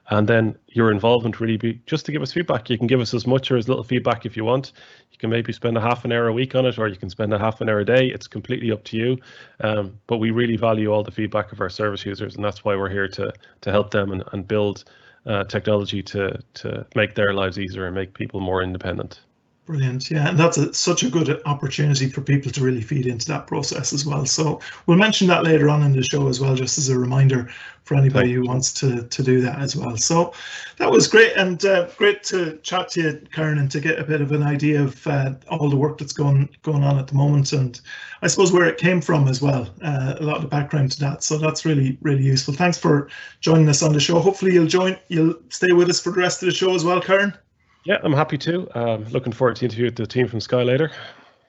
and 0.10 0.28
then 0.28 0.58
your 0.68 0.92
involvement 0.92 1.40
really 1.40 1.58
be 1.58 1.82
just 1.86 2.06
to 2.06 2.12
give 2.12 2.22
us 2.22 2.32
feedback. 2.32 2.70
You 2.70 2.78
can 2.78 2.88
give 2.88 3.02
us 3.02 3.14
as 3.14 3.28
much 3.28 3.52
or 3.52 3.58
as 3.58 3.68
little 3.68 3.84
feedback 3.84 4.26
if 4.26 4.38
you 4.38 4.46
want. 4.46 4.72
You 5.12 5.18
can 5.18 5.30
maybe 5.30 5.52
spend 5.52 5.78
a 5.78 5.82
half 5.82 6.06
an 6.06 6.12
hour 6.12 6.28
a 6.28 6.34
week 6.34 6.56
on 6.56 6.66
it, 6.66 6.78
or 6.80 6.88
you 6.88 6.96
can 6.96 7.10
spend 7.10 7.34
a 7.34 7.40
half 7.40 7.60
an 7.60 7.70
hour 7.70 7.80
a 7.80 7.86
day. 7.86 8.08
It's 8.08 8.28
completely 8.28 8.72
up 8.72 8.84
to 8.86 8.98
you. 8.98 9.18
Um, 9.60 10.00
but 10.08 10.18
we 10.18 10.32
really 10.32 10.56
value 10.56 10.92
all 10.92 11.04
the 11.04 11.12
feedback 11.12 11.52
of 11.52 11.60
our 11.60 11.70
service 11.70 12.06
users, 12.06 12.36
and 12.36 12.46
that's 12.46 12.64
why 12.64 12.76
we're 12.76 12.90
here 12.90 13.08
to 13.10 13.34
to 13.62 13.72
help 13.72 13.92
them 13.92 14.12
and, 14.12 14.24
and 14.32 14.48
build 14.48 14.86
uh, 15.26 15.44
technology 15.44 16.02
to 16.04 16.40
to 16.56 16.86
make 16.96 17.16
their 17.16 17.34
lives 17.34 17.60
easier 17.60 17.86
and 17.86 17.96
make 17.96 18.14
people 18.14 18.40
more 18.40 18.64
independent. 18.64 19.20
Brilliant. 19.68 20.10
Yeah, 20.10 20.30
and 20.30 20.40
that's 20.40 20.58
a, 20.58 20.74
such 20.74 21.04
a 21.04 21.10
good 21.10 21.42
opportunity 21.46 22.08
for 22.08 22.22
people 22.22 22.50
to 22.54 22.64
really 22.64 22.82
feed 22.82 23.06
into 23.06 23.26
that 23.28 23.48
process 23.48 23.92
as 23.92 24.06
well. 24.06 24.26
So 24.26 24.62
we'll 24.86 24.98
mention 24.98 25.28
that 25.28 25.44
later 25.44 25.68
on 25.68 25.84
in 25.84 25.92
the 25.92 26.04
show 26.04 26.30
as 26.30 26.40
well, 26.40 26.56
just 26.56 26.78
as 26.78 26.88
a 26.88 26.98
reminder 26.98 27.50
for 27.84 27.96
anybody 27.96 28.32
who 28.32 28.44
wants 28.44 28.72
to 28.76 29.04
to 29.04 29.22
do 29.22 29.42
that 29.42 29.60
as 29.60 29.76
well. 29.76 29.98
So 29.98 30.34
that 30.78 30.90
was 30.90 31.10
great 31.10 31.36
and 31.36 31.66
uh, 31.66 31.90
great 31.98 32.24
to 32.24 32.60
chat 32.64 32.92
to 32.92 33.02
you, 33.02 33.28
Kieran, 33.34 33.58
and 33.58 33.70
to 33.72 33.82
get 33.82 34.00
a 34.00 34.06
bit 34.06 34.22
of 34.22 34.32
an 34.32 34.42
idea 34.42 34.82
of 34.82 35.06
uh, 35.06 35.34
all 35.50 35.70
the 35.70 35.76
work 35.76 35.98
that's 35.98 36.14
going 36.14 36.48
going 36.62 36.86
on 36.86 36.98
at 36.98 37.08
the 37.08 37.16
moment, 37.16 37.52
and 37.52 37.82
I 38.22 38.28
suppose 38.28 38.54
where 38.54 38.68
it 38.68 38.78
came 38.78 39.02
from 39.02 39.28
as 39.28 39.42
well. 39.42 39.68
Uh, 39.82 40.16
a 40.18 40.24
lot 40.24 40.42
of 40.46 40.50
background 40.50 40.94
to 40.94 41.00
that. 41.02 41.24
So 41.24 41.38
that's 41.38 41.66
really 41.66 41.98
really 42.02 42.24
useful. 42.24 42.54
Thanks 42.54 42.78
for 42.78 43.10
joining 43.42 43.68
us 43.68 43.84
on 43.84 43.92
the 43.92 44.00
show. 44.00 44.20
Hopefully 44.20 44.54
you'll 44.54 44.68
join. 44.68 44.98
You'll 45.10 45.36
stay 45.50 45.74
with 45.74 45.90
us 45.90 46.00
for 46.00 46.12
the 46.12 46.22
rest 46.22 46.42
of 46.42 46.46
the 46.46 46.56
show 46.56 46.74
as 46.74 46.86
well, 46.86 47.02
Kieran. 47.02 47.38
Yeah, 47.88 48.00
I'm 48.04 48.12
happy 48.12 48.38
to. 48.40 48.68
Um, 48.78 49.06
looking 49.12 49.32
forward 49.32 49.56
to 49.56 49.66
interview 49.66 49.86
with 49.86 49.96
the 49.96 50.06
team 50.06 50.28
from 50.28 50.42
Sky 50.42 50.62
later. 50.62 50.92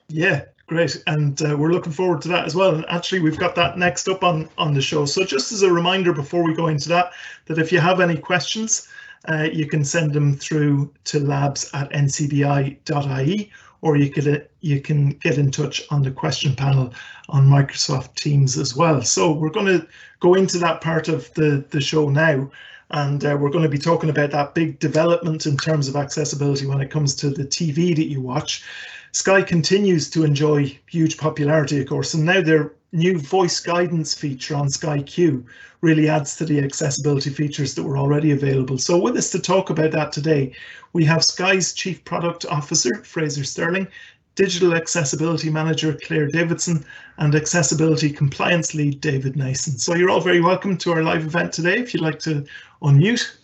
Yeah, 0.07 0.45
great, 0.67 1.03
and 1.05 1.41
uh, 1.41 1.57
we're 1.57 1.73
looking 1.73 1.91
forward 1.91 2.21
to 2.21 2.29
that 2.29 2.45
as 2.45 2.55
well. 2.55 2.73
And 2.73 2.85
actually, 2.87 3.19
we've 3.19 3.37
got 3.37 3.55
that 3.55 3.77
next 3.77 4.07
up 4.07 4.23
on 4.23 4.47
on 4.57 4.73
the 4.73 4.81
show. 4.81 5.03
So 5.03 5.25
just 5.25 5.51
as 5.51 5.63
a 5.63 5.73
reminder 5.73 6.13
before 6.13 6.41
we 6.41 6.53
go 6.53 6.67
into 6.67 6.87
that, 6.87 7.11
that 7.47 7.57
if 7.57 7.73
you 7.73 7.81
have 7.81 7.99
any 7.99 8.15
questions, 8.15 8.87
uh, 9.27 9.49
you 9.51 9.67
can 9.67 9.83
send 9.83 10.13
them 10.13 10.33
through 10.33 10.93
to 11.03 11.19
labs 11.19 11.69
at 11.73 11.91
ncbi.ie, 11.91 13.51
or 13.81 13.97
you 13.97 14.09
could 14.09 14.27
uh, 14.29 14.39
you 14.61 14.79
can 14.79 15.09
get 15.09 15.37
in 15.37 15.51
touch 15.51 15.83
on 15.89 16.03
the 16.03 16.11
question 16.11 16.55
panel 16.55 16.93
on 17.27 17.49
Microsoft 17.49 18.15
Teams 18.15 18.57
as 18.57 18.77
well. 18.77 19.01
So 19.01 19.33
we're 19.33 19.49
going 19.49 19.81
to 19.81 19.85
go 20.21 20.35
into 20.35 20.57
that 20.59 20.79
part 20.79 21.09
of 21.09 21.33
the 21.33 21.65
the 21.69 21.81
show 21.81 22.07
now 22.07 22.49
and 22.91 23.23
uh, 23.23 23.37
we're 23.39 23.49
going 23.49 23.63
to 23.63 23.69
be 23.69 23.77
talking 23.77 24.09
about 24.09 24.31
that 24.31 24.55
big 24.55 24.79
development 24.79 25.45
in 25.45 25.57
terms 25.57 25.87
of 25.87 25.95
accessibility 25.95 26.65
when 26.65 26.81
it 26.81 26.89
comes 26.89 27.15
to 27.15 27.29
the 27.29 27.43
TV 27.43 27.95
that 27.95 28.07
you 28.07 28.21
watch. 28.21 28.63
Sky 29.11 29.41
continues 29.41 30.09
to 30.11 30.23
enjoy 30.23 30.77
huge 30.87 31.17
popularity, 31.17 31.81
of 31.81 31.87
course, 31.87 32.13
and 32.13 32.25
now 32.25 32.41
their 32.41 32.73
new 32.91 33.19
voice 33.19 33.59
guidance 33.59 34.13
feature 34.13 34.55
on 34.55 34.69
Sky 34.69 35.01
Q 35.01 35.45
really 35.81 36.09
adds 36.09 36.35
to 36.35 36.45
the 36.45 36.59
accessibility 36.59 37.29
features 37.29 37.75
that 37.75 37.83
were 37.83 37.97
already 37.97 38.31
available. 38.31 38.77
So 38.77 38.97
with 38.97 39.15
us 39.15 39.31
to 39.31 39.39
talk 39.39 39.69
about 39.69 39.91
that 39.91 40.11
today, 40.11 40.53
we 40.93 41.05
have 41.05 41.23
Sky's 41.23 41.73
Chief 41.73 42.03
Product 42.03 42.45
Officer, 42.49 43.03
Fraser 43.03 43.43
Sterling, 43.43 43.87
Digital 44.35 44.73
Accessibility 44.73 45.49
Manager 45.49 45.97
Claire 46.05 46.27
Davidson, 46.27 46.85
and 47.17 47.35
Accessibility 47.35 48.09
Compliance 48.09 48.73
Lead 48.73 49.01
David 49.01 49.35
Nason. 49.35 49.77
So 49.77 49.95
you're 49.95 50.09
all 50.09 50.21
very 50.21 50.41
welcome 50.41 50.77
to 50.77 50.93
our 50.93 51.03
live 51.03 51.25
event 51.25 51.53
today. 51.53 51.77
If 51.79 51.93
you'd 51.93 52.03
like 52.03 52.19
to 52.19 52.45
unmute. 52.81 53.37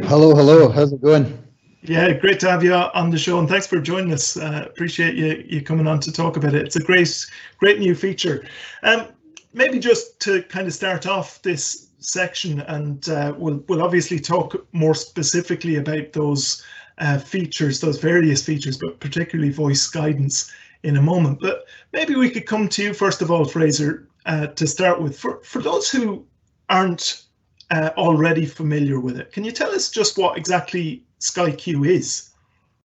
Hello, 0.00 0.34
hello. 0.34 0.68
How's 0.68 0.92
it 0.92 1.02
going? 1.02 1.42
Yeah, 1.82 2.12
great 2.12 2.40
to 2.40 2.50
have 2.50 2.62
you 2.62 2.74
on 2.74 3.10
the 3.10 3.18
show, 3.18 3.38
and 3.38 3.48
thanks 3.48 3.66
for 3.66 3.80
joining 3.80 4.12
us. 4.12 4.36
Uh, 4.36 4.66
appreciate 4.66 5.14
you 5.14 5.44
you 5.48 5.62
coming 5.62 5.86
on 5.86 6.00
to 6.00 6.12
talk 6.12 6.36
about 6.36 6.54
it. 6.54 6.66
It's 6.66 6.76
a 6.76 6.82
great 6.82 7.26
great 7.58 7.78
new 7.78 7.94
feature. 7.94 8.46
Um, 8.82 9.08
maybe 9.54 9.78
just 9.78 10.20
to 10.20 10.42
kind 10.42 10.66
of 10.66 10.74
start 10.74 11.06
off 11.06 11.40
this 11.42 11.88
section, 11.98 12.60
and 12.60 13.08
uh, 13.08 13.34
we'll 13.36 13.64
we'll 13.68 13.82
obviously 13.82 14.18
talk 14.20 14.66
more 14.72 14.94
specifically 14.94 15.76
about 15.76 16.12
those 16.12 16.62
uh, 16.98 17.18
features, 17.18 17.80
those 17.80 17.98
various 17.98 18.44
features, 18.44 18.76
but 18.76 19.00
particularly 19.00 19.50
voice 19.50 19.88
guidance 19.88 20.52
in 20.82 20.98
a 20.98 21.02
moment. 21.02 21.40
But 21.40 21.64
maybe 21.92 22.14
we 22.14 22.30
could 22.30 22.46
come 22.46 22.68
to 22.68 22.82
you 22.82 22.92
first 22.92 23.22
of 23.22 23.30
all, 23.30 23.46
Fraser, 23.46 24.06
uh, 24.26 24.48
to 24.48 24.66
start 24.66 25.00
with. 25.00 25.18
For 25.18 25.40
for 25.42 25.62
those 25.62 25.90
who 25.90 26.26
aren't 26.68 27.24
uh, 27.70 27.90
already 27.96 28.46
familiar 28.46 29.00
with 29.00 29.18
it, 29.18 29.32
can 29.32 29.44
you 29.44 29.52
tell 29.52 29.70
us 29.70 29.90
just 29.90 30.18
what 30.18 30.36
exactly 30.36 31.04
Sky 31.18 31.52
Q 31.52 31.84
is? 31.84 32.26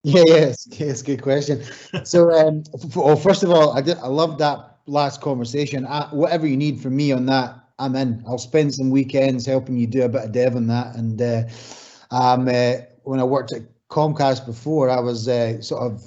Yeah, 0.02 0.22
yes, 0.26 0.66
yes, 0.70 1.02
good 1.02 1.20
question. 1.20 1.62
so, 2.04 2.30
um, 2.30 2.62
well, 2.96 3.16
first 3.16 3.42
of 3.42 3.50
all, 3.50 3.76
I 3.76 3.83
did, 3.83 3.98
I 3.98 4.06
love 4.06 4.38
that 4.38 4.78
last 4.87 5.20
conversation. 5.20 5.87
I, 5.87 6.09
whatever 6.11 6.46
you 6.46 6.56
need 6.56 6.80
from 6.80 6.96
me 6.96 7.12
on 7.12 7.26
that, 7.26 7.54
I'm 7.78 7.94
in. 7.96 8.24
I'll 8.26 8.38
spend 8.38 8.74
some 8.74 8.88
weekends 8.88 9.44
helping 9.44 9.76
you 9.76 9.87
do 9.87 10.02
a 10.02 10.09
bit 10.09 10.24
of 10.24 10.33
dev 10.33 10.56
on 10.56 10.66
that. 10.68 10.96
And 10.96 11.20
uh, 11.20 11.42
um, 12.11 12.48
uh, 12.48 12.76
when 13.02 13.20
I 13.20 13.24
worked 13.24 13.52
at 13.52 13.62
Comcast 13.88 14.46
before, 14.46 14.88
I 14.88 15.00
was 15.00 15.28
uh, 15.28 15.61
sort 15.61 15.83
of 15.83 16.02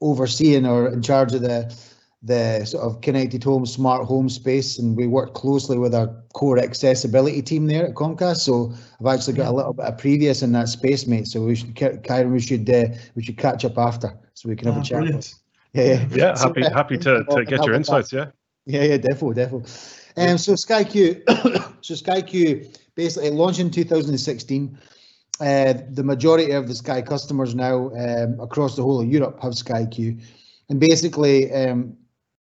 overseeing 0.00 0.66
or 0.66 0.88
in 0.88 1.02
charge 1.02 1.34
of 1.34 1.42
the 1.42 1.74
the 2.22 2.64
sort 2.64 2.84
of 2.84 3.00
connected 3.00 3.44
home, 3.44 3.64
smart 3.64 4.04
home 4.04 4.28
space, 4.28 4.78
and 4.78 4.96
we 4.96 5.06
work 5.06 5.34
closely 5.34 5.78
with 5.78 5.94
our 5.94 6.08
core 6.34 6.58
accessibility 6.58 7.40
team 7.42 7.66
there 7.66 7.86
at 7.86 7.94
Comcast. 7.94 8.38
So 8.38 8.72
I've 9.00 9.06
actually 9.18 9.34
got 9.34 9.48
a 9.48 9.52
little 9.52 9.72
bit 9.72 9.86
of 9.86 9.98
previous 9.98 10.42
in 10.42 10.52
that 10.52 10.68
space, 10.68 11.06
mate. 11.06 11.28
So 11.28 11.42
we 11.42 11.54
should, 11.54 11.74
Kieran, 11.76 12.32
we 12.32 12.40
should 12.40 12.68
uh, 12.68 12.86
we 13.14 13.22
should 13.22 13.38
catch 13.38 13.64
up 13.64 13.78
after 13.78 14.18
so 14.34 14.48
we 14.48 14.56
can 14.56 14.66
have 14.66 14.76
Ah, 14.76 14.80
a 14.80 14.84
chat. 14.84 14.98
brilliant. 14.98 15.34
Yeah, 15.74 15.84
yeah, 15.84 16.06
Yeah, 16.10 16.34
So, 16.34 16.48
happy 16.48 16.64
uh, 16.64 16.74
happy 16.74 16.98
to, 16.98 17.24
to 17.24 17.44
get 17.44 17.64
your 17.64 17.74
insights. 17.74 18.12
Yeah. 18.12 18.26
Yeah, 18.66 18.82
yeah, 18.82 18.96
definitely, 18.98 19.34
definitely. 19.34 19.70
Um, 20.16 20.36
so 20.36 20.52
SkyQ, 20.54 21.22
so 21.84 21.94
SkyQ 21.94 22.76
basically 22.96 23.30
launched 23.30 23.60
in 23.60 23.70
2016. 23.70 24.78
Uh, 25.40 25.74
the 25.92 26.02
majority 26.02 26.50
of 26.50 26.66
the 26.66 26.74
Sky 26.74 27.00
customers 27.00 27.54
now 27.54 27.90
um, 27.94 28.38
across 28.40 28.74
the 28.74 28.82
whole 28.82 29.00
of 29.00 29.06
Europe 29.06 29.38
have 29.40 29.52
SkyQ, 29.52 30.20
and 30.68 30.80
basically 30.80 31.52
um, 31.54 31.96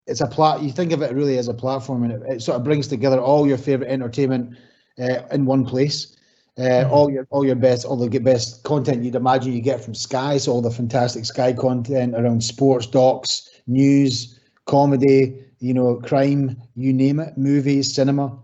it's 0.09 0.21
a 0.21 0.27
plat. 0.27 0.61
You 0.61 0.71
think 0.71 0.91
of 0.91 1.01
it 1.01 1.13
really 1.13 1.37
as 1.37 1.47
a 1.47 1.53
platform, 1.53 2.03
and 2.03 2.13
it, 2.13 2.21
it 2.27 2.41
sort 2.41 2.57
of 2.57 2.63
brings 2.63 2.87
together 2.87 3.19
all 3.19 3.47
your 3.47 3.57
favorite 3.57 3.89
entertainment 3.89 4.57
uh, 4.99 5.21
in 5.31 5.45
one 5.45 5.65
place. 5.65 6.15
Uh, 6.57 6.85
all 6.91 7.09
your 7.09 7.25
all 7.29 7.45
your 7.45 7.55
best 7.55 7.85
all 7.85 7.95
the 7.95 8.19
best 8.19 8.63
content 8.63 9.01
you'd 9.01 9.15
imagine 9.15 9.53
you 9.53 9.61
get 9.61 9.81
from 9.81 9.95
Sky. 9.95 10.37
So 10.37 10.51
all 10.51 10.61
the 10.61 10.71
fantastic 10.71 11.23
Sky 11.23 11.53
content 11.53 12.15
around 12.15 12.43
sports, 12.43 12.85
docs, 12.85 13.49
news, 13.67 14.39
comedy, 14.65 15.45
you 15.59 15.73
know, 15.73 15.95
crime, 15.95 16.61
you 16.75 16.91
name 16.91 17.19
it, 17.19 17.37
movies, 17.37 17.93
cinema, 17.93 18.37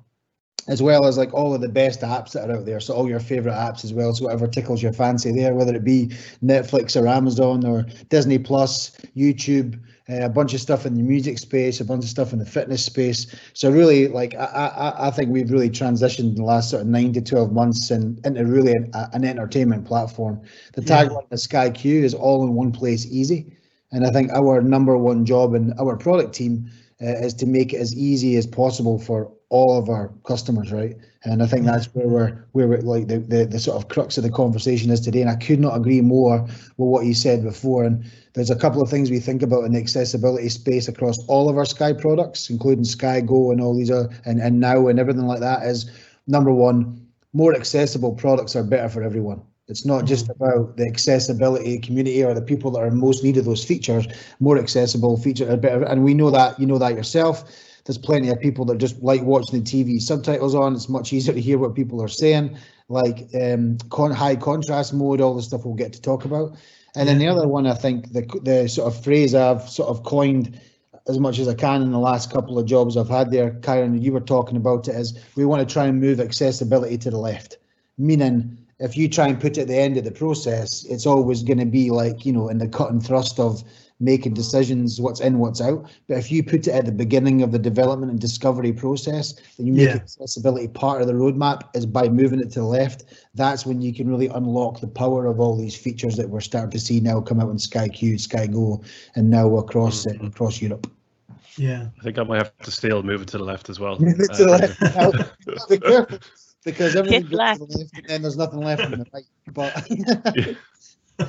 as 0.67 0.81
well 0.81 1.05
as 1.05 1.17
like 1.17 1.33
all 1.33 1.53
of 1.53 1.61
the 1.61 1.67
best 1.67 2.01
apps 2.01 2.31
that 2.31 2.49
are 2.49 2.57
out 2.57 2.65
there. 2.65 2.79
So 2.79 2.93
all 2.93 3.09
your 3.09 3.19
favorite 3.19 3.53
apps 3.53 3.83
as 3.83 3.93
well. 3.93 4.13
So 4.13 4.25
whatever 4.25 4.47
tickles 4.47 4.81
your 4.81 4.93
fancy 4.93 5.31
there, 5.31 5.53
whether 5.53 5.75
it 5.75 5.83
be 5.83 6.07
Netflix 6.43 6.99
or 6.99 7.07
Amazon 7.07 7.65
or 7.65 7.85
Disney 8.09 8.39
Plus, 8.39 8.91
YouTube, 9.15 9.79
a 10.07 10.29
bunch 10.29 10.53
of 10.53 10.61
stuff 10.61 10.85
in 10.85 10.95
the 10.95 11.01
music 11.01 11.39
space, 11.39 11.79
a 11.79 11.85
bunch 11.85 12.03
of 12.03 12.09
stuff 12.09 12.31
in 12.31 12.39
the 12.39 12.45
fitness 12.45 12.85
space. 12.85 13.25
So 13.53 13.71
really, 13.71 14.07
like 14.07 14.35
I, 14.35 14.45
I, 14.45 15.07
I 15.07 15.11
think 15.11 15.31
we've 15.31 15.49
really 15.49 15.69
transitioned 15.69 16.29
in 16.29 16.35
the 16.35 16.43
last 16.43 16.69
sort 16.69 16.83
of 16.83 16.87
nine 16.87 17.13
to 17.13 17.21
twelve 17.21 17.51
months 17.51 17.89
and 17.91 18.23
into 18.25 18.45
really 18.45 18.71
an, 18.71 18.91
an 19.13 19.25
entertainment 19.25 19.85
platform. 19.85 20.41
The 20.73 20.83
Yeah. 20.83 21.05
tagline 21.05 21.31
of 21.31 21.39
Sky 21.39 21.69
Q 21.71 22.03
is 22.03 22.13
all 22.13 22.43
in 22.43 22.53
one 22.53 22.71
place, 22.71 23.05
easy. 23.07 23.57
And 23.91 24.05
I 24.05 24.11
think 24.11 24.31
our 24.31 24.61
number 24.61 24.97
one 24.97 25.25
job 25.25 25.55
in 25.55 25.73
our 25.79 25.95
product 25.95 26.33
team 26.33 26.69
uh, 27.01 27.05
is 27.05 27.33
to 27.35 27.45
make 27.45 27.73
it 27.73 27.77
as 27.77 27.95
easy 27.95 28.35
as 28.35 28.45
possible 28.45 28.99
for 28.99 29.31
all 29.49 29.77
of 29.77 29.89
our 29.89 30.11
customers, 30.27 30.71
right? 30.71 30.95
And 31.25 31.41
I 31.41 31.47
think 31.47 31.63
mm. 31.63 31.65
that's 31.65 31.87
where 31.87 32.07
we're 32.07 32.45
where 32.51 32.67
we're 32.67 32.81
like 32.81 33.07
the, 33.07 33.19
the 33.19 33.45
the 33.45 33.59
sort 33.59 33.77
of 33.77 33.89
crux 33.89 34.17
of 34.17 34.23
the 34.23 34.29
conversation 34.29 34.91
is 34.91 35.01
today. 35.01 35.21
And 35.21 35.29
I 35.29 35.35
could 35.35 35.59
not 35.59 35.75
agree 35.75 36.01
more 36.01 36.41
with 36.41 36.53
what 36.77 37.05
you 37.05 37.13
said 37.13 37.43
before. 37.43 37.83
And 37.83 38.05
there's 38.33 38.49
a 38.49 38.55
couple 38.55 38.81
of 38.81 38.89
things 38.89 39.09
we 39.09 39.19
think 39.19 39.41
about 39.41 39.63
in 39.63 39.73
the 39.73 39.79
accessibility 39.79 40.49
space 40.49 40.87
across 40.87 41.25
all 41.27 41.49
of 41.49 41.57
our 41.57 41.65
Sky 41.65 41.93
products, 41.93 42.49
including 42.49 42.83
Sky 42.85 43.21
Go 43.21 43.51
and 43.51 43.59
all 43.59 43.75
these 43.75 43.91
are 43.91 44.09
and, 44.25 44.39
and 44.39 44.59
now 44.59 44.87
and 44.87 44.99
everything 44.99 45.25
like 45.25 45.39
that 45.39 45.63
is 45.63 45.89
number 46.27 46.51
one, 46.51 47.07
more 47.33 47.55
accessible 47.55 48.13
products 48.13 48.55
are 48.55 48.63
better 48.63 48.89
for 48.89 49.03
everyone. 49.03 49.41
It's 49.67 49.85
not 49.85 50.03
mm. 50.03 50.07
just 50.07 50.29
about 50.29 50.77
the 50.77 50.85
accessibility 50.85 51.79
community 51.79 52.23
or 52.23 52.33
the 52.33 52.41
people 52.41 52.71
that 52.71 52.79
are 52.79 52.91
most 52.91 53.23
needed 53.23 53.45
those 53.45 53.63
features. 53.63 54.07
More 54.39 54.57
accessible 54.59 55.17
features 55.17 55.49
are 55.49 55.57
better, 55.57 55.83
and 55.83 56.03
we 56.03 56.13
know 56.13 56.29
that 56.29 56.59
you 56.59 56.67
know 56.67 56.77
that 56.77 56.93
yourself. 56.93 57.43
There's 57.85 57.97
plenty 57.97 58.29
of 58.29 58.39
people 58.39 58.65
that 58.65 58.79
just 58.79 59.01
like 59.01 59.21
watching 59.21 59.63
the 59.63 59.65
TV 59.65 60.01
subtitles 60.01 60.55
on. 60.55 60.73
It's 60.73 60.89
much 60.89 61.13
easier 61.13 61.33
to 61.33 61.41
hear 61.41 61.57
what 61.57 61.75
people 61.75 62.01
are 62.01 62.07
saying, 62.07 62.57
like 62.89 63.29
um, 63.39 63.77
con- 63.89 64.11
high 64.11 64.35
contrast 64.35 64.93
mode, 64.93 65.21
all 65.21 65.35
the 65.35 65.41
stuff 65.41 65.65
we'll 65.65 65.75
get 65.75 65.93
to 65.93 66.01
talk 66.01 66.25
about. 66.25 66.57
And 66.95 67.07
then 67.07 67.19
the 67.19 67.27
other 67.27 67.47
one, 67.47 67.67
I 67.67 67.73
think 67.73 68.13
the 68.13 68.21
the 68.43 68.67
sort 68.67 68.93
of 68.93 69.03
phrase 69.03 69.35
I've 69.35 69.69
sort 69.69 69.89
of 69.89 70.03
coined 70.03 70.59
as 71.07 71.19
much 71.19 71.37
as 71.39 71.47
I 71.47 71.53
can 71.53 71.81
in 71.81 71.91
the 71.91 71.99
last 71.99 72.31
couple 72.31 72.57
of 72.57 72.65
jobs 72.65 72.97
I've 72.97 73.09
had 73.09 73.29
there, 73.29 73.51
Kieran, 73.61 74.01
you 74.01 74.11
were 74.11 74.19
talking 74.19 74.57
about 74.57 74.87
it, 74.87 74.95
is 74.95 75.17
we 75.35 75.45
want 75.45 75.67
to 75.67 75.71
try 75.71 75.85
and 75.85 76.01
move 76.01 76.19
accessibility 76.19 76.97
to 76.97 77.11
the 77.11 77.17
left, 77.19 77.57
meaning 77.97 78.57
if 78.79 78.97
you 78.97 79.07
try 79.07 79.27
and 79.27 79.39
put 79.39 79.57
it 79.57 79.61
at 79.61 79.67
the 79.67 79.77
end 79.77 79.97
of 79.97 80.03
the 80.03 80.11
process, 80.11 80.83
it's 80.85 81.05
always 81.05 81.43
going 81.43 81.59
to 81.59 81.65
be 81.65 81.91
like, 81.91 82.25
you 82.25 82.33
know, 82.33 82.49
in 82.49 82.57
the 82.57 82.67
cut 82.67 82.91
and 82.91 83.05
thrust 83.05 83.39
of 83.39 83.63
making 83.99 84.33
decisions, 84.33 84.99
what's 84.99 85.21
in, 85.21 85.39
what's 85.39 85.61
out. 85.61 85.89
But 86.07 86.17
if 86.17 86.31
you 86.31 86.43
put 86.43 86.67
it 86.67 86.71
at 86.71 86.85
the 86.85 86.91
beginning 86.91 87.41
of 87.41 87.51
the 87.51 87.59
development 87.59 88.11
and 88.11 88.19
discovery 88.19 88.73
process, 88.73 89.33
then 89.57 89.67
you 89.67 89.73
make 89.73 89.87
Yeah. 89.87 89.95
accessibility 89.95 90.67
part 90.67 91.01
of 91.01 91.07
the 91.07 91.13
roadmap 91.13 91.69
is 91.75 91.85
by 91.85 92.09
moving 92.09 92.39
it 92.41 92.51
to 92.51 92.59
the 92.59 92.65
left. 92.65 93.05
That's 93.35 93.65
when 93.65 93.81
you 93.81 93.93
can 93.93 94.09
really 94.09 94.27
unlock 94.27 94.81
the 94.81 94.87
power 94.87 95.25
of 95.27 95.39
all 95.39 95.55
these 95.55 95.75
features 95.77 96.15
that 96.17 96.29
we're 96.29 96.41
starting 96.41 96.71
to 96.71 96.79
see 96.79 96.99
now 96.99 97.21
come 97.21 97.39
out 97.39 97.49
in 97.51 97.57
Sky 97.57 97.87
Q, 97.87 98.17
Sky 98.17 98.47
Go, 98.47 98.81
and 99.15 99.29
now 99.29 99.55
across 99.57 100.05
uh, 100.05 100.11
across 100.23 100.61
Europe. 100.61 100.87
Yeah. 101.57 101.87
I 101.99 102.03
think 102.03 102.17
I 102.19 102.23
might 102.23 102.37
have 102.37 102.57
to 102.63 102.71
still 102.71 103.01
move 103.01 103.21
it 103.21 103.29
to 103.29 103.37
the 103.37 103.45
left 103.45 103.69
as 103.69 103.79
well. 103.79 103.95
To 103.97 104.03
the 104.03 104.77
Uh, 104.97 105.11
left. 105.47 105.69
Be 105.69 105.77
careful 105.79 106.19
because 106.65 106.95
everything 106.97 107.21
Hit 107.21 107.29
goes 107.31 107.37
left. 107.37 107.59
to 107.61 107.65
the 107.67 107.77
left 107.77 107.93
and 107.97 108.05
then 108.09 108.21
there's 108.23 108.35
nothing 108.35 108.59
left 108.59 108.81
on 108.83 108.91
the 108.91 109.05
right. 109.13 109.23
But 109.53 109.87
Yeah. 111.19 111.27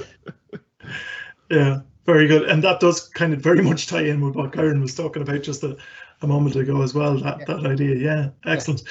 Yeah, 1.49 1.81
very 2.07 2.27
good. 2.27 2.49
And 2.49 2.63
that 2.65 2.81
does 2.81 3.09
kind 3.09 3.33
of 3.33 3.41
very 3.41 3.63
much 3.71 3.87
tie 3.87 4.03
in 4.05 4.21
with 4.25 4.35
what 4.35 4.53
Kieran 4.53 4.81
was 4.81 4.95
talking 4.95 5.23
about 5.23 5.43
just 5.43 5.63
a, 5.63 5.77
a 6.23 6.27
moment 6.27 6.57
ago 6.57 6.83
as 6.83 6.95
well. 6.95 7.19
That 7.19 7.41
Yeah. 7.41 7.45
that 7.47 7.67
idea. 7.67 7.95
Yeah, 7.97 8.29
excellent. 8.47 8.83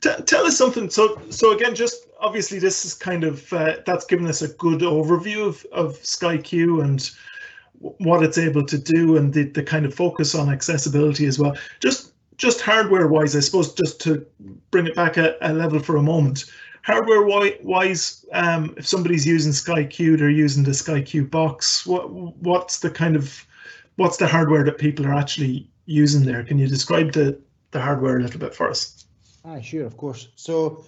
T- 0.00 0.22
tell 0.26 0.44
us 0.46 0.56
something. 0.56 0.90
So 0.90 1.20
so 1.30 1.52
again, 1.52 1.74
just 1.74 2.06
obviously 2.20 2.58
this 2.58 2.84
is 2.84 2.94
kind 2.94 3.24
of 3.24 3.52
uh, 3.52 3.76
that's 3.86 4.04
given 4.04 4.26
us 4.26 4.42
a 4.42 4.48
good 4.54 4.80
overview 4.80 5.46
of 5.46 5.64
of 5.72 5.98
SkyQ 6.02 6.82
and 6.84 7.10
what 7.98 8.22
it's 8.22 8.38
able 8.38 8.64
to 8.64 8.78
do 8.78 9.16
and 9.16 9.32
the, 9.34 9.42
the 9.42 9.62
kind 9.62 9.84
of 9.84 9.92
focus 9.92 10.34
on 10.36 10.48
accessibility 10.48 11.26
as 11.26 11.38
well. 11.38 11.56
Just 11.80 12.12
just 12.36 12.60
hardware 12.60 13.08
wise, 13.08 13.36
I 13.36 13.40
suppose, 13.40 13.72
just 13.74 14.00
to 14.02 14.24
bring 14.70 14.86
it 14.86 14.94
back 14.94 15.16
a, 15.16 15.36
a 15.42 15.52
level 15.52 15.78
for 15.80 15.96
a 15.96 16.02
moment. 16.02 16.44
Hardware 16.84 17.22
wise, 17.24 18.24
um, 18.32 18.74
if 18.76 18.86
somebody's 18.86 19.24
using 19.24 19.52
SkyQ, 19.52 20.18
they're 20.18 20.30
using 20.30 20.64
the 20.64 20.72
SkyQ 20.72 21.30
box. 21.30 21.86
What 21.86 22.10
what's 22.10 22.80
the 22.80 22.90
kind 22.90 23.14
of 23.14 23.46
what's 23.96 24.16
the 24.16 24.26
hardware 24.26 24.64
that 24.64 24.78
people 24.78 25.06
are 25.06 25.14
actually 25.14 25.70
using 25.86 26.24
there? 26.24 26.42
Can 26.42 26.58
you 26.58 26.66
describe 26.66 27.12
the 27.12 27.38
the 27.70 27.80
hardware 27.80 28.18
a 28.18 28.22
little 28.22 28.40
bit 28.40 28.54
for 28.54 28.68
us? 28.68 29.06
Ah, 29.44 29.60
sure, 29.60 29.86
of 29.86 29.96
course. 29.96 30.28
So 30.34 30.84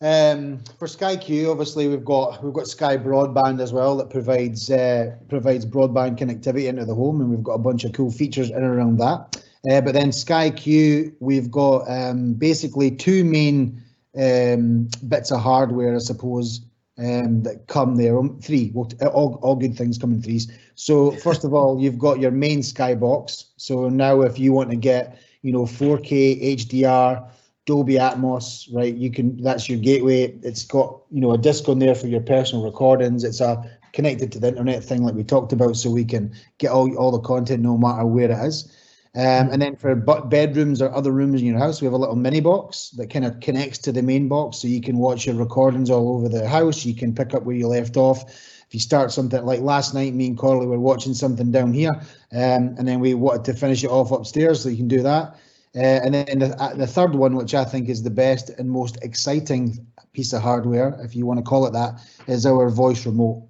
um, 0.00 0.62
for 0.78 0.86
Sky 0.86 1.16
Q, 1.16 1.50
obviously 1.50 1.88
we've 1.88 2.04
got 2.04 2.42
we've 2.44 2.52
got 2.52 2.66
Sky 2.66 2.96
Broadband 2.96 3.60
as 3.60 3.72
well 3.72 3.96
that 3.96 4.10
provides 4.10 4.70
uh, 4.70 5.16
provides 5.28 5.64
broadband 5.64 6.18
connectivity 6.18 6.66
into 6.66 6.84
the 6.84 6.94
home, 6.94 7.20
and 7.20 7.30
we've 7.30 7.42
got 7.42 7.54
a 7.54 7.58
bunch 7.58 7.84
of 7.84 7.92
cool 7.92 8.10
features 8.10 8.50
in 8.50 8.56
and 8.56 8.64
around 8.64 8.98
that. 8.98 9.42
Uh, 9.70 9.80
but 9.80 9.94
then 9.94 10.12
Sky 10.12 10.50
Q, 10.50 11.14
we've 11.20 11.50
got 11.50 11.88
um, 11.88 12.34
basically 12.34 12.90
two 12.90 13.24
main 13.24 13.82
um, 14.16 14.88
bits 15.08 15.32
of 15.32 15.40
hardware, 15.40 15.94
I 15.94 15.98
suppose, 15.98 16.60
um, 16.98 17.42
that 17.42 17.66
come 17.66 17.96
there. 17.96 18.18
Um, 18.18 18.38
three, 18.40 18.70
well, 18.74 18.90
all, 19.12 19.38
all 19.42 19.56
good 19.56 19.76
things 19.76 19.98
come 19.98 20.12
in 20.12 20.22
threes. 20.22 20.50
So 20.74 21.10
first 21.10 21.44
of 21.44 21.54
all, 21.54 21.80
you've 21.80 21.98
got 21.98 22.20
your 22.20 22.30
main 22.30 22.60
Skybox. 22.60 23.46
So 23.56 23.88
now, 23.88 24.22
if 24.22 24.38
you 24.38 24.52
want 24.52 24.70
to 24.70 24.76
get, 24.76 25.18
you 25.42 25.52
know, 25.52 25.64
4K 25.64 26.56
HDR, 26.56 27.28
Dolby 27.66 27.94
Atmos, 27.94 28.68
right? 28.74 28.94
You 28.94 29.10
can. 29.10 29.42
That's 29.42 29.68
your 29.68 29.78
gateway. 29.78 30.34
It's 30.42 30.64
got, 30.64 31.00
you 31.10 31.20
know, 31.20 31.32
a 31.32 31.38
disc 31.38 31.68
on 31.68 31.78
there 31.78 31.94
for 31.94 32.08
your 32.08 32.20
personal 32.20 32.64
recordings. 32.64 33.24
It's 33.24 33.40
a 33.40 33.64
connected 33.94 34.32
to 34.32 34.38
the 34.38 34.48
internet 34.48 34.84
thing, 34.84 35.02
like 35.02 35.14
we 35.14 35.24
talked 35.24 35.52
about, 35.52 35.76
so 35.76 35.90
we 35.90 36.04
can 36.04 36.34
get 36.58 36.70
all 36.70 36.94
all 36.96 37.10
the 37.10 37.20
content 37.20 37.62
no 37.62 37.78
matter 37.78 38.04
where 38.04 38.30
it 38.30 38.46
is. 38.46 38.70
Um, 39.16 39.50
and 39.52 39.62
then 39.62 39.76
for 39.76 39.94
bedrooms 39.94 40.82
or 40.82 40.92
other 40.92 41.12
rooms 41.12 41.40
in 41.40 41.46
your 41.46 41.58
house, 41.58 41.80
we 41.80 41.84
have 41.84 41.92
a 41.94 41.98
little 41.98 42.16
mini 42.16 42.40
box 42.40 42.90
that 42.96 43.10
kind 43.10 43.24
of 43.24 43.38
connects 43.38 43.78
to 43.78 43.92
the 43.92 44.02
main 44.02 44.28
box, 44.28 44.58
so 44.58 44.66
you 44.66 44.80
can 44.80 44.98
watch 44.98 45.26
your 45.26 45.36
recordings 45.36 45.88
all 45.88 46.16
over 46.16 46.28
the 46.28 46.48
house. 46.48 46.84
You 46.84 46.96
can 46.96 47.14
pick 47.14 47.32
up 47.32 47.44
where 47.44 47.54
you 47.54 47.68
left 47.68 47.96
off. 47.96 48.24
If 48.66 48.74
you 48.74 48.80
start 48.80 49.12
something 49.12 49.44
like 49.44 49.60
last 49.60 49.94
night, 49.94 50.14
me 50.14 50.26
and 50.26 50.36
Corley 50.36 50.66
were 50.66 50.80
watching 50.80 51.14
something 51.14 51.52
down 51.52 51.72
here, 51.72 51.92
um, 52.32 52.74
and 52.76 52.88
then 52.88 52.98
we 52.98 53.14
wanted 53.14 53.44
to 53.44 53.54
finish 53.54 53.84
it 53.84 53.90
off 53.90 54.10
upstairs, 54.10 54.62
so 54.62 54.68
you 54.68 54.76
can 54.76 54.88
do 54.88 55.02
that. 55.02 55.36
Uh, 55.76 56.00
and 56.02 56.14
then 56.14 56.38
the, 56.40 56.60
uh, 56.60 56.74
the 56.74 56.86
third 56.86 57.14
one, 57.14 57.36
which 57.36 57.54
I 57.54 57.64
think 57.64 57.88
is 57.88 58.02
the 58.02 58.10
best 58.10 58.50
and 58.50 58.68
most 58.68 58.96
exciting 59.02 59.86
piece 60.12 60.32
of 60.32 60.42
hardware, 60.42 60.98
if 61.02 61.14
you 61.14 61.26
want 61.26 61.38
to 61.38 61.44
call 61.44 61.66
it 61.66 61.72
that, 61.72 62.00
is 62.26 62.46
our 62.46 62.68
voice 62.68 63.06
remote. 63.06 63.48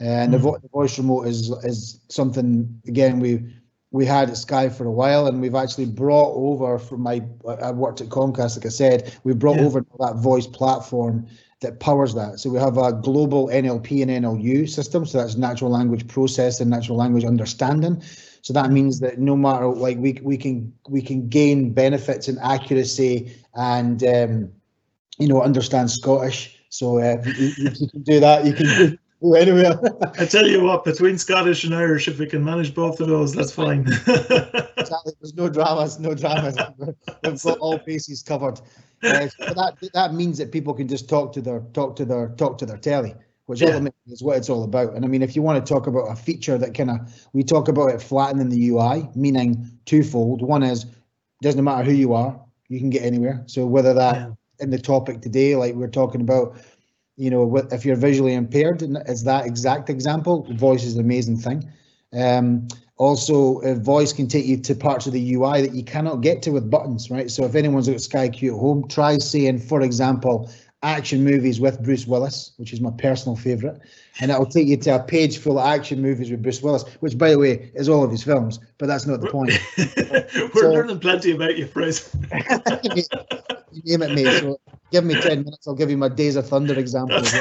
And 0.00 0.32
the, 0.32 0.38
vo- 0.38 0.58
the 0.58 0.68
voice 0.68 0.98
remote 0.98 1.26
is 1.28 1.50
is 1.64 2.00
something 2.08 2.80
again 2.88 3.20
we 3.20 3.44
we 3.92 4.06
had 4.06 4.30
at 4.30 4.36
Sky 4.38 4.70
for 4.70 4.86
a 4.86 4.90
while, 4.90 5.26
and 5.26 5.40
we've 5.40 5.54
actually 5.54 5.84
brought 5.84 6.34
over 6.34 6.78
from 6.78 7.02
my 7.02 7.22
I 7.46 7.70
worked 7.70 8.00
at 8.00 8.08
Comcast, 8.08 8.56
like 8.56 8.66
I 8.66 8.70
said, 8.70 9.14
we 9.22 9.34
brought 9.34 9.58
Yeah. 9.58 9.66
over 9.66 9.84
that 10.00 10.16
voice 10.16 10.46
platform 10.46 11.26
that 11.60 11.78
powers 11.78 12.14
that. 12.14 12.40
So 12.40 12.50
we 12.50 12.58
have 12.58 12.78
a 12.78 12.92
global 12.92 13.48
NLP 13.48 14.02
and 14.02 14.10
NLU 14.10 14.68
system, 14.68 15.04
so 15.06 15.18
that's 15.18 15.36
natural 15.36 15.70
language 15.70 16.08
processing, 16.08 16.70
natural 16.70 16.96
language 16.96 17.24
understanding. 17.24 18.02
So 18.40 18.52
that 18.54 18.70
means 18.72 18.98
that 19.00 19.18
no 19.18 19.36
matter 19.36 19.68
like 19.68 19.98
we 19.98 20.18
we 20.22 20.36
can 20.38 20.72
we 20.88 21.02
can 21.02 21.28
gain 21.28 21.72
benefits 21.72 22.28
in 22.28 22.38
accuracy 22.38 23.32
and 23.54 24.02
um, 24.04 24.52
you 25.18 25.28
know 25.28 25.42
understand 25.42 25.90
Scottish. 25.90 26.58
So 26.70 26.98
uh, 26.98 27.18
if 27.24 27.80
you, 27.80 27.88
can 27.88 28.02
do 28.02 28.20
that, 28.20 28.46
you 28.46 28.54
can 28.54 28.98
anywhere. 29.30 29.78
I 30.18 30.26
tell 30.26 30.46
you 30.46 30.62
what, 30.62 30.84
between 30.84 31.16
Scottish 31.18 31.64
and 31.64 31.74
Irish, 31.74 32.08
if 32.08 32.18
we 32.18 32.26
can 32.26 32.44
manage 32.44 32.74
both 32.74 33.00
of 33.00 33.08
those, 33.08 33.32
that's 33.34 33.52
fine. 33.52 33.80
exactly. 34.06 35.12
There's 35.20 35.34
no 35.34 35.48
dramas, 35.48 35.98
no 36.00 36.14
dramas. 36.14 36.58
We've 37.22 37.42
got 37.42 37.58
all 37.60 37.82
bases 37.86 38.22
covered. 38.22 38.60
Uh, 39.04 39.28
so 39.28 39.54
that 39.54 39.74
that 39.94 40.14
means 40.14 40.38
that 40.38 40.52
people 40.52 40.74
can 40.74 40.88
just 40.88 41.08
talk 41.08 41.32
to 41.34 41.40
their 41.40 41.60
talk 41.72 41.96
to 41.96 42.04
their 42.04 42.28
talk 42.36 42.58
to 42.58 42.66
their 42.66 42.76
telly, 42.76 43.14
which 43.46 43.60
Yeah. 43.60 43.68
ultimately 43.68 44.12
is 44.12 44.22
what 44.22 44.36
it's 44.36 44.48
all 44.50 44.64
about. 44.64 44.94
And 44.94 45.04
I 45.04 45.08
mean, 45.08 45.22
if 45.22 45.34
you 45.36 45.42
want 45.42 45.64
to 45.64 45.72
talk 45.72 45.86
about 45.86 46.10
a 46.10 46.16
feature 46.16 46.58
that 46.58 46.74
kind 46.74 46.90
of 46.90 46.98
we 47.32 47.42
talk 47.42 47.68
about 47.68 47.90
it 47.90 48.02
flattening 48.02 48.48
the 48.48 48.68
UI, 48.68 49.08
meaning 49.14 49.68
twofold. 49.86 50.42
One 50.42 50.62
is 50.62 50.86
doesn't 51.42 51.64
matter 51.64 51.82
who 51.84 51.92
you 51.92 52.12
are, 52.12 52.38
you 52.68 52.78
can 52.78 52.90
get 52.90 53.02
anywhere. 53.02 53.42
So 53.46 53.66
whether 53.66 53.92
that 53.94 54.14
Yeah. 54.14 54.30
in 54.60 54.70
the 54.70 54.78
topic 54.78 55.20
today, 55.20 55.56
like 55.56 55.74
we're 55.74 55.88
talking 55.88 56.20
about, 56.20 56.56
you 57.16 57.30
know, 57.30 57.56
if 57.70 57.84
you're 57.84 57.96
visually 57.96 58.34
impaired, 58.34 58.82
is 59.06 59.24
that 59.24 59.46
exact 59.46 59.90
example? 59.90 60.46
Voice 60.54 60.84
is 60.84 60.94
an 60.94 61.00
amazing 61.00 61.36
thing. 61.36 61.70
Um, 62.12 62.68
also, 62.96 63.60
uh, 63.62 63.74
voice 63.74 64.12
can 64.12 64.28
take 64.28 64.46
you 64.46 64.58
to 64.58 64.74
parts 64.74 65.06
of 65.06 65.12
the 65.12 65.34
UI 65.34 65.62
that 65.62 65.74
you 65.74 65.82
cannot 65.82 66.20
get 66.20 66.42
to 66.42 66.50
with 66.50 66.70
buttons, 66.70 67.10
right? 67.10 67.30
So 67.30 67.44
if 67.44 67.54
anyone's 67.54 67.88
got 67.88 68.00
Sky 68.00 68.28
Q 68.28 68.54
at 68.54 68.60
home, 68.60 68.86
try 68.88 69.16
saying, 69.18 69.58
for 69.58 69.80
example, 69.82 70.50
action 70.82 71.22
movies 71.24 71.60
with 71.60 71.82
Bruce 71.82 72.06
Willis, 72.06 72.52
which 72.56 72.72
is 72.72 72.80
my 72.80 72.90
personal 72.98 73.36
favourite, 73.36 73.78
and 74.20 74.30
it'll 74.30 74.46
take 74.46 74.66
you 74.66 74.76
to 74.76 74.96
a 74.96 75.02
page 75.02 75.38
full 75.38 75.58
of 75.58 75.66
action 75.66 76.02
movies 76.02 76.30
with 76.30 76.42
Bruce 76.42 76.62
Willis, 76.62 76.84
which, 77.00 77.16
by 77.16 77.30
the 77.30 77.38
way, 77.38 77.70
is 77.74 77.88
all 77.88 78.02
of 78.04 78.10
his 78.10 78.22
films, 78.22 78.58
but 78.78 78.86
that's 78.86 79.06
not 79.06 79.20
the 79.20 79.30
point. 79.30 79.52
We're 80.54 80.62
So- 80.62 80.72
learning 80.72 81.00
plenty 81.00 81.32
about 81.32 81.56
you, 81.56 81.68
you 83.72 83.98
name 83.98 84.02
it, 84.02 84.14
mate. 84.14 84.40
So 84.40 84.60
give 84.90 85.04
me 85.04 85.14
ten 85.20 85.44
minutes, 85.44 85.66
I'll 85.66 85.74
give 85.74 85.90
you 85.90 85.96
my 85.96 86.08
Days 86.08 86.36
of 86.36 86.48
Thunder 86.48 86.78
example. 86.78 87.22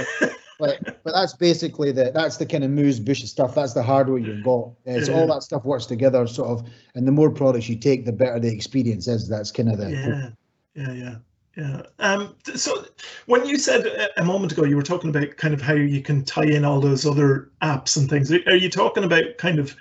But 0.59 1.01
but 1.03 1.13
that's 1.13 1.33
basically 1.33 1.91
the 1.91 2.11
that's 2.13 2.37
the 2.37 2.45
kind 2.45 2.63
of 2.63 2.69
moose 2.69 2.99
bushy 2.99 3.25
stuff. 3.25 3.55
That's 3.55 3.73
the 3.73 3.81
hardware 3.81 4.19
you've 4.19 4.43
got. 4.43 4.69
Uh, 4.85 5.01
so 5.03 5.15
all 5.15 5.25
that 5.25 5.41
stuff 5.41 5.65
works 5.65 5.87
together, 5.87 6.27
sort 6.27 6.49
of. 6.49 6.69
And 6.93 7.07
the 7.07 7.11
more 7.11 7.31
products 7.31 7.67
you 7.67 7.75
take, 7.75 8.05
the 8.05 8.11
better 8.11 8.39
the 8.39 8.53
experience 8.53 9.07
is. 9.07 9.27
That's 9.27 9.51
kind 9.51 9.71
of 9.71 9.79
the 9.79 9.89
yeah, 9.89 10.29
yeah, 10.75 10.93
yeah, 10.93 11.15
yeah. 11.55 11.81
Um, 11.99 12.35
so 12.55 12.85
when 13.25 13.45
you 13.45 13.57
said 13.57 13.85
a- 13.85 14.23
moment 14.23 14.53
ago, 14.53 14.63
you 14.63 14.75
were 14.75 14.83
talking 14.83 15.09
about 15.09 15.35
kind 15.37 15.53
of 15.53 15.61
how 15.61 15.73
you 15.73 16.01
can 16.01 16.23
tie 16.23 16.45
in 16.45 16.63
all 16.63 16.79
those 16.79 17.05
other 17.05 17.49
apps 17.61 17.97
and 17.97 18.09
things. 18.09 18.31
Are 18.31 18.55
you 18.55 18.69
talking 18.69 19.03
about 19.03 19.37
kind 19.37 19.59
of 19.59 19.75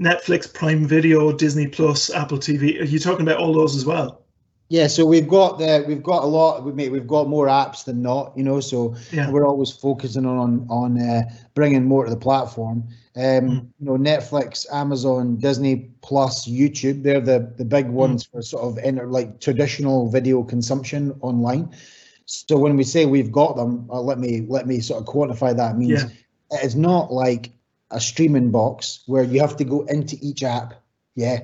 Netflix, 0.00 0.52
Prime 0.52 0.86
Video, 0.86 1.32
Disney 1.32 1.68
Plus, 1.68 2.10
Apple 2.10 2.38
TV? 2.38 2.80
Are 2.80 2.84
you 2.84 2.98
talking 2.98 3.26
about 3.26 3.38
all 3.38 3.52
those 3.52 3.76
as 3.76 3.84
well? 3.84 4.23
Yeah, 4.70 4.86
so 4.86 5.04
we've 5.04 5.28
got 5.28 5.58
the 5.58 5.84
we've 5.86 6.02
got 6.02 6.24
a 6.24 6.26
lot. 6.26 6.64
We 6.64 6.72
mate, 6.72 6.90
we've 6.90 7.06
got 7.06 7.28
more 7.28 7.46
apps 7.46 7.84
than 7.84 8.00
not, 8.02 8.32
you 8.36 8.42
know. 8.42 8.60
So 8.60 8.96
Yeah. 9.12 9.30
we're 9.30 9.46
always 9.46 9.70
focusing 9.70 10.24
on 10.26 10.66
on 10.70 11.00
uh, 11.00 11.22
bringing 11.54 11.84
more 11.84 12.04
to 12.04 12.10
the 12.10 12.16
platform. 12.16 12.84
Um, 13.16 13.22
Mm. 13.22 13.66
You 13.78 13.86
know, 13.86 13.92
Netflix, 13.96 14.66
Amazon, 14.72 15.36
Disney 15.36 15.90
Plus, 16.02 16.48
YouTube. 16.48 17.02
They're 17.02 17.20
the 17.20 17.52
the 17.56 17.64
big 17.64 17.88
ones 17.88 18.24
for 18.24 18.40
sort 18.42 18.64
of 18.64 18.78
inter, 18.84 19.06
like 19.06 19.38
traditional 19.40 20.08
video 20.10 20.42
consumption 20.42 21.14
online. 21.20 21.68
So 22.26 22.56
when 22.56 22.74
we 22.76 22.84
say 22.84 23.04
we've 23.04 23.30
got 23.30 23.56
them, 23.56 23.86
uh, 23.90 24.00
let 24.00 24.18
me 24.18 24.46
let 24.48 24.66
me 24.66 24.80
sort 24.80 25.00
of 25.02 25.06
quantify 25.06 25.54
that. 25.56 25.74
It 25.74 25.78
means 25.78 26.02
Yeah. 26.02 26.08
it's 26.62 26.74
not 26.74 27.12
like 27.12 27.52
a 27.90 28.00
streaming 28.00 28.50
box 28.50 29.02
where 29.06 29.22
you 29.24 29.40
have 29.40 29.56
to 29.58 29.64
go 29.64 29.82
into 29.82 30.16
each 30.22 30.42
app, 30.42 30.74
yeah, 31.14 31.40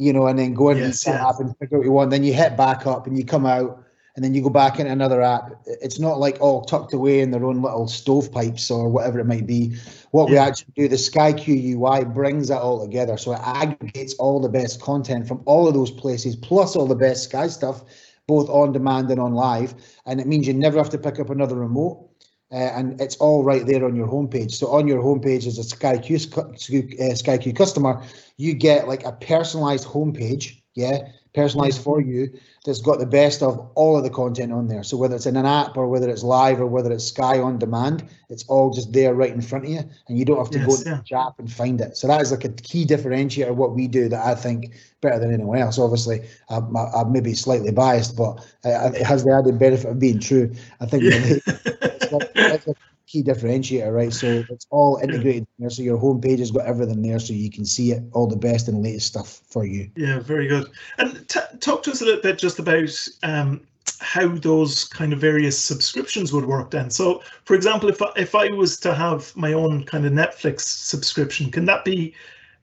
you 0.00 0.14
know, 0.14 0.26
and 0.26 0.38
then 0.38 0.54
go 0.54 0.70
into 0.70 0.84
Yes, 0.84 1.02
each 1.02 1.08
yeah. 1.08 1.28
app 1.28 1.40
and 1.40 1.56
pick 1.60 1.72
out 1.72 1.78
what 1.78 1.84
you 1.84 1.92
want. 1.92 2.10
Then 2.10 2.24
you 2.24 2.32
hit 2.32 2.56
back 2.56 2.86
up 2.86 3.06
and 3.06 3.18
you 3.18 3.24
come 3.24 3.44
out, 3.44 3.84
and 4.16 4.24
then 4.24 4.34
you 4.34 4.42
go 4.42 4.50
back 4.50 4.80
into 4.80 4.90
another 4.90 5.20
app. 5.20 5.52
It's 5.66 6.00
not 6.00 6.18
like 6.18 6.40
all 6.40 6.64
tucked 6.64 6.94
away 6.94 7.20
in 7.20 7.30
their 7.30 7.44
own 7.44 7.62
little 7.62 7.86
stovepipes 7.86 8.70
or 8.70 8.88
whatever 8.88 9.20
it 9.20 9.26
might 9.26 9.46
be. 9.46 9.76
What 10.10 10.30
we 10.30 10.38
actually 10.38 10.72
do, 10.74 10.88
the 10.88 10.96
SkyQ 10.96 11.76
UI 11.76 12.04
brings 12.04 12.48
that 12.48 12.60
all 12.60 12.84
together. 12.84 13.16
So 13.18 13.32
it 13.32 13.40
aggregates 13.44 14.14
all 14.14 14.40
the 14.40 14.48
best 14.48 14.80
content 14.80 15.28
from 15.28 15.42
all 15.44 15.68
of 15.68 15.74
those 15.74 15.90
places, 15.90 16.34
plus 16.34 16.74
all 16.74 16.86
the 16.86 16.96
best 16.96 17.24
Sky 17.24 17.46
stuff, 17.46 17.84
both 18.26 18.48
on 18.48 18.72
demand 18.72 19.10
and 19.10 19.20
on 19.20 19.34
live. 19.34 19.74
And 20.06 20.20
it 20.20 20.26
means 20.26 20.46
you 20.46 20.54
never 20.54 20.78
have 20.78 20.90
to 20.90 20.98
pick 20.98 21.20
up 21.20 21.30
another 21.30 21.56
remote. 21.56 22.09
Uh, 22.52 22.56
and 22.74 23.00
it's 23.00 23.16
all 23.16 23.44
right 23.44 23.64
there 23.64 23.84
on 23.84 23.94
your 23.94 24.08
homepage. 24.08 24.52
So 24.52 24.68
on 24.68 24.88
your 24.88 25.00
homepage 25.00 25.46
as 25.46 25.58
a 25.58 25.62
SkyQ 25.62 26.36
uh, 26.36 27.14
SkyQ 27.14 27.56
customer, 27.56 28.02
you 28.38 28.54
get 28.54 28.88
like 28.88 29.04
a 29.04 29.12
personalized 29.12 29.86
homepage, 29.86 30.60
yeah, 30.74 31.08
personalized 31.34 31.80
mm. 31.80 31.84
for 31.84 32.00
you 32.00 32.30
that's 32.64 32.80
got 32.80 32.98
the 32.98 33.06
best 33.06 33.42
of 33.42 33.58
all 33.74 33.96
of 33.96 34.04
the 34.04 34.10
content 34.10 34.52
on 34.52 34.68
there. 34.68 34.82
So 34.82 34.96
whether 34.96 35.16
it's 35.16 35.26
in 35.26 35.36
an 35.36 35.46
app 35.46 35.76
or 35.76 35.88
whether 35.88 36.08
it's 36.10 36.22
live 36.22 36.60
or 36.60 36.66
whether 36.66 36.92
it's 36.92 37.06
Sky 37.06 37.38
on 37.38 37.58
demand, 37.58 38.04
it's 38.28 38.44
all 38.48 38.70
just 38.70 38.92
there 38.92 39.14
right 39.14 39.32
in 39.32 39.40
front 39.40 39.64
of 39.64 39.70
you, 39.70 39.80
and 40.08 40.18
you 40.18 40.24
don't 40.24 40.38
have 40.38 40.50
to 40.50 40.58
go 40.58 40.66
Yes, 40.66 40.82
to 40.84 41.02
yeah. 41.06 41.26
app 41.26 41.38
and 41.38 41.50
find 41.50 41.80
it. 41.80 41.96
So 41.96 42.06
that 42.06 42.20
is 42.20 42.30
like 42.30 42.44
a 42.44 42.50
key 42.50 42.84
differentiator 42.84 43.50
of 43.50 43.56
what 43.56 43.72
we 43.74 43.88
do 43.88 44.08
that 44.08 44.24
I 44.24 44.34
think 44.34 44.74
better 45.00 45.18
than 45.18 45.32
anyone 45.32 45.58
else. 45.58 45.78
Obviously, 45.78 46.20
I'm, 46.48 46.76
I'm 46.76 47.12
maybe 47.12 47.34
slightly 47.34 47.72
biased, 47.72 48.16
but 48.16 48.44
it 48.64 49.02
has 49.02 49.24
the 49.24 49.32
added 49.32 49.58
benefit 49.58 49.90
of 49.90 49.98
being 49.98 50.20
true. 50.20 50.52
I 50.80 50.86
think 50.86 51.04
Yeah. 51.04 52.58
it's 53.14 53.42
like- 53.42 53.54
it's 53.54 53.70
a 53.70 53.72
key 53.72 53.78
differentiator, 53.78 53.92
right? 53.92 54.12
So 54.12 54.44
it's 54.50 54.66
all 54.70 54.96
integrated 55.02 55.46
there. 55.58 55.70
So 55.70 55.82
your 55.82 55.98
homepage 55.98 56.38
has 56.38 56.50
got 56.50 56.66
everything 56.66 57.02
there, 57.02 57.18
so 57.18 57.32
you 57.32 57.50
can 57.50 57.64
see 57.64 57.92
it, 57.92 58.02
all 58.12 58.26
the 58.26 58.36
best 58.36 58.68
and 58.68 58.82
latest 58.82 59.06
stuff 59.06 59.40
for 59.48 59.64
you. 59.64 59.90
Yeah, 59.96 60.20
very 60.20 60.46
good. 60.46 60.70
And 60.98 61.28
t- 61.28 61.40
talk 61.60 61.82
to 61.84 61.90
us 61.90 62.02
a 62.02 62.04
little 62.04 62.22
bit 62.22 62.38
just 62.38 62.58
about 62.58 63.08
um, 63.22 63.60
how 63.98 64.28
those 64.28 64.84
kind 64.84 65.12
of 65.12 65.20
various 65.20 65.58
subscriptions 65.58 66.32
would 66.32 66.46
work 66.46 66.70
then. 66.70 66.90
So, 66.90 67.22
for 67.44 67.54
example, 67.54 67.88
if 67.88 68.02
I, 68.02 68.10
if 68.16 68.34
I 68.34 68.48
was 68.52 68.78
to 68.80 68.94
have 68.94 69.34
my 69.36 69.52
own 69.52 69.84
kind 69.84 70.06
of 70.06 70.12
Netflix 70.12 70.60
subscription, 70.60 71.50
can 71.50 71.64
that 71.66 71.84
be 71.84 72.14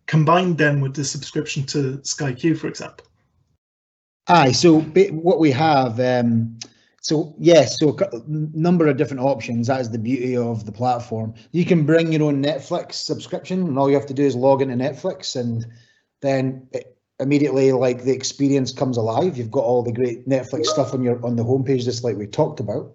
combined 0.07 0.57
then 0.57 0.81
with 0.81 0.95
the 0.95 1.03
subscription 1.03 1.65
to 1.67 2.03
Sky 2.03 2.33
Q, 2.33 2.55
for 2.55 2.67
example? 2.67 3.05
Aye, 4.29 4.51
so 4.51 4.81
what 4.81 5.39
we 5.39 5.51
have, 5.51 5.99
um, 5.99 6.57
so 7.07 7.33
yes, 7.39 7.79
so 7.79 7.95
a 7.97 8.21
number 8.27 8.85
of 8.85 8.97
different 8.97 9.23
options. 9.23 9.67
That 9.67 9.79
is 9.79 9.89
the 9.89 9.97
beauty 9.97 10.35
of 10.35 10.65
the 10.65 10.73
platform. 10.73 11.35
You 11.53 11.63
can 11.63 11.85
bring 11.85 12.11
your 12.11 12.23
own 12.23 12.43
Netflix 12.43 12.95
subscription, 12.95 13.61
and 13.61 13.79
all 13.79 13.89
you 13.89 13.95
have 13.95 14.07
to 14.07 14.13
do 14.13 14.23
is 14.23 14.35
log 14.35 14.61
into 14.61 14.75
Netflix, 14.75 15.39
and 15.39 15.65
then 16.21 16.67
it, 16.73 16.97
immediately, 17.21 17.71
like 17.71 18.03
the 18.03 18.11
experience 18.11 18.73
comes 18.73 18.97
alive. 18.97 19.37
You've 19.37 19.51
got 19.51 19.63
all 19.63 19.83
the 19.83 19.93
great 19.93 20.27
Netflix 20.27 20.65
stuff 20.65 20.93
on 20.93 21.01
your 21.01 21.25
on 21.25 21.37
the 21.37 21.45
homepage, 21.45 21.85
just 21.85 22.03
like 22.03 22.17
we 22.17 22.27
talked 22.27 22.59
about. 22.59 22.93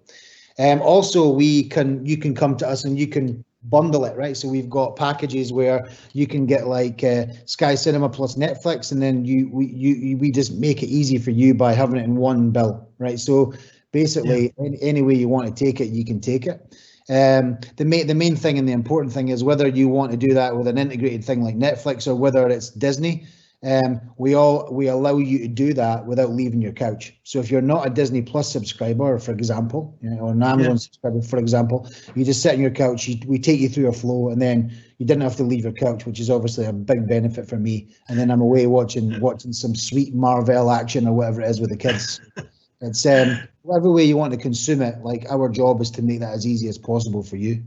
Um, 0.59 0.79
also, 0.83 1.31
we 1.31 1.63
can 1.63 2.05
you 2.05 2.17
can 2.17 2.35
come 2.35 2.55
to 2.57 2.67
us 2.67 2.85
and 2.85 2.99
you 2.99 3.07
can 3.07 3.43
bundle 3.63 4.05
it, 4.05 4.15
right? 4.15 4.37
So 4.37 4.47
we've 4.47 4.69
got 4.69 4.95
packages 4.95 5.51
where 5.51 5.89
you 6.11 6.27
can 6.27 6.45
get 6.45 6.67
like 6.67 7.03
uh, 7.03 7.25
Sky 7.45 7.73
Cinema 7.73 8.09
plus 8.09 8.35
Netflix, 8.35 8.91
and 8.91 9.01
then 9.01 9.25
you 9.25 9.49
we 9.51 9.65
you 9.65 10.17
we 10.17 10.29
just 10.29 10.53
make 10.53 10.83
it 10.83 10.87
easy 10.87 11.17
for 11.17 11.31
you 11.31 11.55
by 11.55 11.73
having 11.73 11.99
it 11.99 12.03
in 12.03 12.15
one 12.15 12.51
bill, 12.51 12.87
right? 12.99 13.19
So 13.19 13.53
basically, 13.93 14.53
yeah. 14.57 14.65
any, 14.65 14.77
any 14.81 15.01
way 15.01 15.13
you 15.13 15.29
want 15.29 15.47
to 15.47 15.65
take 15.65 15.79
it, 15.79 15.85
you 15.85 16.03
can 16.03 16.19
take 16.19 16.45
it. 16.45 16.75
Um, 17.09 17.57
the 17.77 17.85
main 17.85 18.07
the 18.07 18.15
main 18.15 18.35
thing 18.35 18.57
and 18.57 18.67
the 18.67 18.73
important 18.73 19.13
thing 19.13 19.27
is 19.29 19.43
whether 19.43 19.67
you 19.67 19.87
want 19.89 20.11
to 20.11 20.17
do 20.17 20.33
that 20.33 20.55
with 20.55 20.67
an 20.67 20.77
integrated 20.77 21.23
thing 21.23 21.41
like 21.41 21.55
Netflix 21.55 22.07
or 22.07 22.15
whether 22.15 22.47
it's 22.49 22.69
Disney. 22.69 23.27
Um, 23.61 24.01
we 24.17 24.33
all 24.33 24.67
we 24.71 24.87
allow 24.87 25.17
you 25.17 25.39
to 25.39 25.47
do 25.47 25.73
that 25.73 26.05
without 26.05 26.31
leaving 26.31 26.61
your 26.61 26.73
couch. 26.73 27.13
So 27.23 27.39
if 27.39 27.49
you're 27.49 27.61
not 27.61 27.87
a 27.87 27.89
Disney 27.89 28.21
Plus 28.21 28.51
subscriber, 28.51 29.17
for 29.19 29.31
example, 29.31 29.97
you 30.01 30.09
know, 30.09 30.19
or 30.19 30.31
an 30.31 30.43
Amazon 30.43 30.73
yeah. 30.73 30.77
subscriber, 30.77 31.21
for 31.21 31.39
example, 31.39 31.89
you 32.13 32.25
just 32.25 32.41
sit 32.41 32.53
on 32.53 32.59
your 32.59 32.71
couch. 32.71 33.07
You, 33.07 33.17
we 33.25 33.39
take 33.39 33.61
you 33.61 33.69
through 33.69 33.87
a 33.87 33.93
flow, 33.93 34.29
and 34.29 34.41
then 34.41 34.73
you 34.97 35.05
didn't 35.05 35.23
have 35.23 35.37
to 35.37 35.43
leave 35.43 35.63
your 35.63 35.73
couch, 35.73 36.05
which 36.05 36.19
is 36.19 36.29
obviously 36.29 36.65
a 36.65 36.73
big 36.73 37.07
benefit 37.07 37.47
for 37.47 37.57
me. 37.57 37.87
And 38.09 38.19
then 38.19 38.31
I'm 38.31 38.41
away 38.41 38.67
watching 38.67 39.17
watching 39.21 39.53
some 39.53 39.75
sweet 39.75 40.13
Marvel 40.13 40.69
action 40.69 41.07
or 41.07 41.13
whatever 41.13 41.41
it 41.41 41.49
is 41.49 41.61
with 41.61 41.69
the 41.69 41.77
kids. 41.77 42.19
it's 42.83 43.05
um, 43.05 43.39
whatever 43.61 43.91
way 43.91 44.03
you 44.03 44.17
want 44.17 44.33
to 44.33 44.39
consume 44.39 44.81
it. 44.81 45.03
Like 45.03 45.25
our 45.29 45.49
job 45.49 45.81
is 45.81 45.89
to 45.91 46.01
make 46.01 46.19
that 46.19 46.33
as 46.33 46.45
easy 46.45 46.67
as 46.67 46.77
possible 46.77 47.23
for 47.23 47.37
you. 47.37 47.63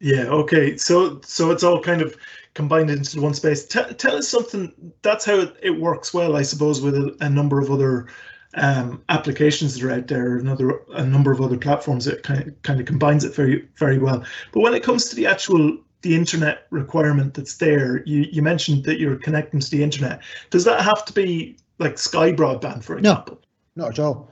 Yeah. 0.00 0.24
Okay. 0.24 0.76
So 0.76 1.20
so 1.22 1.50
it's 1.50 1.62
all 1.62 1.82
kind 1.82 2.02
of 2.02 2.16
combined 2.54 2.90
into 2.90 3.20
one 3.20 3.34
space. 3.34 3.66
T- 3.66 3.94
tell 3.94 4.16
us 4.16 4.28
something. 4.28 4.72
That's 5.02 5.24
how 5.24 5.40
it, 5.40 5.56
it, 5.62 5.80
works 5.80 6.12
well, 6.12 6.36
I 6.36 6.42
suppose, 6.42 6.80
with 6.80 6.94
a, 6.94 7.16
a 7.20 7.30
number 7.30 7.60
of 7.60 7.70
other 7.70 8.08
um, 8.54 9.02
applications 9.08 9.74
that 9.74 9.84
are 9.84 9.92
out 9.92 10.08
there. 10.08 10.36
Another 10.36 10.82
a 10.92 11.04
number 11.04 11.32
of 11.32 11.40
other 11.40 11.56
platforms 11.56 12.04
that 12.04 12.22
kind 12.22 12.48
of 12.48 12.62
kind 12.62 12.80
of 12.80 12.86
combines 12.86 13.24
it 13.24 13.34
very 13.34 13.68
very 13.76 13.98
well. 13.98 14.24
But 14.52 14.60
when 14.60 14.74
it 14.74 14.82
comes 14.82 15.08
to 15.08 15.16
the 15.16 15.26
actual 15.26 15.78
the 16.02 16.14
internet 16.14 16.66
requirement 16.70 17.34
that's 17.34 17.56
there, 17.56 18.04
you 18.04 18.26
you 18.30 18.42
mentioned 18.42 18.84
that 18.84 18.98
you're 18.98 19.16
connecting 19.16 19.60
to 19.60 19.70
the 19.70 19.82
internet. 19.82 20.22
Does 20.50 20.64
that 20.64 20.82
have 20.82 21.04
to 21.06 21.12
be 21.12 21.56
like 21.78 21.98
Sky 21.98 22.32
Broadband, 22.32 22.84
for 22.84 22.98
example? 22.98 23.40
No, 23.76 23.84
not 23.84 23.98
at 23.98 24.04
all 24.04 24.30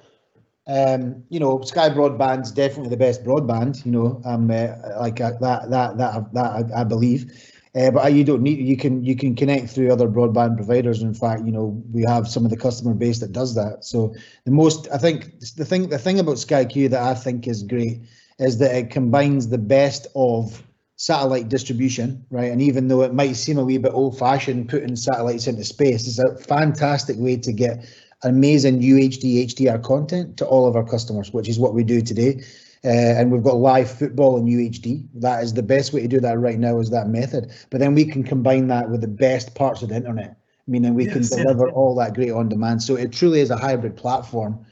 um, 0.67 1.23
you 1.29 1.41
know, 1.41 1.61
Sky 1.63 1.91
Broadband's 1.91 2.51
definitely 2.51 2.91
the 2.91 2.97
best 2.97 3.25
broadband. 3.25 3.85
You 3.85 3.93
know, 3.93 4.23
um, 4.25 4.51
uh, 4.51 4.77
like 4.99 5.21
uh, 5.21 5.33
that, 5.41 5.71
that, 5.71 5.99
that, 5.99 6.33
that 6.33 6.45
I, 6.75 6.81
I 6.81 6.85
believe. 6.85 7.53
Uh, 7.77 7.91
but 7.91 8.13
you 8.13 8.23
don't 8.23 8.41
need 8.41 8.59
you 8.61 8.77
can 8.77 9.05
you 9.05 9.17
can 9.17 9.35
connect 9.35 9.69
through 9.69 9.93
other 9.93 10.09
broadband 10.09 10.57
providers. 10.57 11.03
In 11.03 11.13
fact, 11.13 11.45
you 11.45 11.51
know 11.51 11.83
we 11.91 12.05
have 12.05 12.29
some 12.29 12.45
of 12.45 12.51
the 12.53 12.57
customer 12.57 12.95
base 12.95 13.19
that 13.19 13.33
does 13.33 13.55
that. 13.57 13.85
So 13.85 14.15
the 14.45 14.53
most 14.53 14.87
I 14.93 14.99
think 14.99 15.41
the 15.57 15.65
thing 15.65 15.89
the 15.89 15.99
thing 15.99 16.21
about 16.21 16.39
Sky 16.39 16.65
Q 16.65 16.89
that 16.91 17.03
I 17.03 17.15
think 17.15 17.49
is 17.49 17.65
great 17.65 18.03
is 18.39 18.59
that 18.59 18.77
it 18.77 18.91
combines 18.91 19.49
the 19.49 19.59
best 19.59 20.07
of 20.15 20.63
satellite 20.97 21.49
distribution, 21.49 22.25
right? 22.31 22.53
And 22.53 22.63
even 22.63 22.87
though 22.87 23.03
it 23.03 23.13
might 23.13 23.35
seem 23.35 23.59
a 23.59 23.65
wee 23.65 23.79
bit 23.79 23.93
old 23.93 24.17
fashioned 24.19 24.69
putting 24.69 24.95
satellites 24.95 25.49
into 25.49 25.65
space, 25.65 26.07
it's 26.07 26.21
a 26.21 26.37
fantastic 26.45 27.17
way 27.19 27.37
to 27.39 27.53
get 27.53 27.85
amazing 28.25 28.81
UHD 28.81 29.47
HDR 29.47 29.83
content 29.83 30.37
to 30.39 30.47
all 30.47 30.67
of 30.67 30.77
our 30.77 30.85
customers, 30.85 31.33
which 31.33 31.49
is 31.49 31.59
what 31.59 31.75
we 31.75 31.85
do 31.85 32.01
today. 32.01 32.43
Uh, 32.85 32.89
and 32.89 33.33
we've 33.33 33.43
got 33.43 33.57
live 33.57 33.91
football 33.91 34.37
in 34.37 34.45
UHD. 34.45 35.07
That 35.15 35.43
is 35.43 35.55
the 35.55 35.63
best 35.63 35.93
way 35.95 36.03
to 36.03 36.09
do 36.09 36.21
that 36.21 36.39
right 36.39 36.59
now 36.59 36.81
is 36.81 36.91
that 36.91 37.09
method. 37.09 37.51
But 37.71 37.81
then 37.81 37.95
we 37.95 38.05
can 38.05 38.23
combine 38.23 38.67
that 38.69 38.91
with 38.91 39.01
the 39.01 39.09
best 39.09 39.55
parts 39.55 39.81
of 39.83 39.89
the 39.89 39.97
internet, 39.97 40.37
meaning 40.67 40.95
we 40.95 41.07
yes, 41.07 41.31
can 41.31 41.45
deliver 41.45 41.69
yeah. 41.69 41.73
all 41.73 41.95
that 41.95 42.15
great 42.15 42.33
on 42.33 42.51
demand. 42.51 42.83
So 42.83 42.97
it 42.97 43.11
truly 43.11 43.41
is 43.41 43.51
a 43.51 43.57
hybrid 43.57 43.97
platform. 43.97 44.67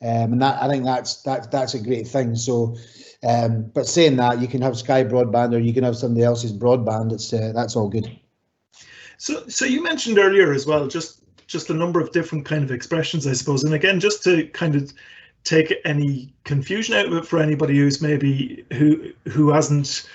Um, 0.00 0.32
and 0.32 0.42
that 0.42 0.62
I 0.62 0.68
think 0.68 0.84
that's 0.84 1.22
that's 1.22 1.48
that's 1.48 1.74
a 1.74 1.82
great 1.82 2.06
thing. 2.06 2.36
So, 2.36 2.76
um, 3.22 3.64
but 3.74 3.86
saying 3.86 4.16
that, 4.16 4.40
you 4.40 4.46
can 4.46 4.62
have 4.62 4.78
Sky 4.78 5.02
Broadband 5.02 5.52
or 5.52 5.58
you 5.58 5.74
can 5.74 5.82
have 5.82 5.96
somebody 5.96 6.24
else's 6.24 6.52
broadband. 6.52 7.12
It's 7.12 7.32
uh, 7.32 7.52
that's 7.52 7.74
all 7.74 7.88
good. 7.88 8.08
So, 9.18 9.46
so 9.48 9.64
you 9.64 9.82
mentioned 9.82 10.18
earlier 10.18 10.52
as 10.52 10.64
well, 10.64 10.86
just 10.86 11.17
just 11.48 11.70
a 11.70 11.74
number 11.74 11.98
of 11.98 12.12
different 12.12 12.44
kind 12.44 12.62
of 12.62 12.70
expressions, 12.70 13.26
I 13.26 13.32
suppose. 13.32 13.64
And 13.64 13.74
again, 13.74 13.98
just 13.98 14.22
to 14.24 14.46
kind 14.48 14.76
of 14.76 14.92
take 15.42 15.74
any 15.84 16.32
confusion 16.44 16.94
out 16.94 17.06
of 17.06 17.14
it 17.14 17.26
for 17.26 17.40
anybody 17.40 17.76
who's 17.78 18.00
maybe 18.00 18.64
who 18.72 19.12
who 19.26 19.50
hasn't 19.50 20.08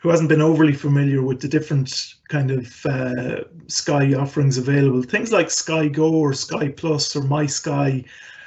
who 0.00 0.08
hasn't 0.08 0.28
been 0.28 0.42
overly 0.42 0.72
familiar 0.72 1.22
with 1.22 1.40
the 1.40 1.48
different 1.48 2.14
kind 2.28 2.50
of 2.50 2.84
uh, 2.86 3.44
Sky 3.68 4.12
offerings 4.14 4.58
available, 4.58 5.02
things 5.02 5.30
like 5.30 5.48
Sky 5.48 5.86
Go 5.86 6.12
or 6.12 6.34
Sky 6.34 6.68
Plus 6.68 7.14
or 7.14 7.22
My 7.22 7.46
Sky. 7.46 8.04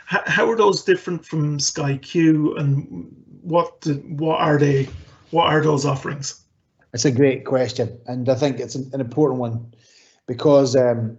How, 0.08 0.48
are 0.48 0.58
those 0.58 0.84
different 0.84 1.26
from 1.26 1.60
Sky 1.60 1.98
Q, 1.98 2.56
and 2.58 3.10
what 3.41 3.84
what 4.10 4.39
are 4.39 4.60
they? 4.60 4.88
What 5.32 5.48
are 5.48 5.63
those 5.63 5.86
offerings? 5.86 6.41
It's 6.93 7.06
a 7.06 7.12
great 7.12 7.45
question, 7.45 7.98
and 8.06 8.30
I 8.30 8.36
think 8.36 8.60
it's 8.60 8.76
an, 8.76 8.89
an 8.93 9.02
important 9.02 9.39
one 9.39 9.74
because 10.28 10.76
um, 10.76 11.17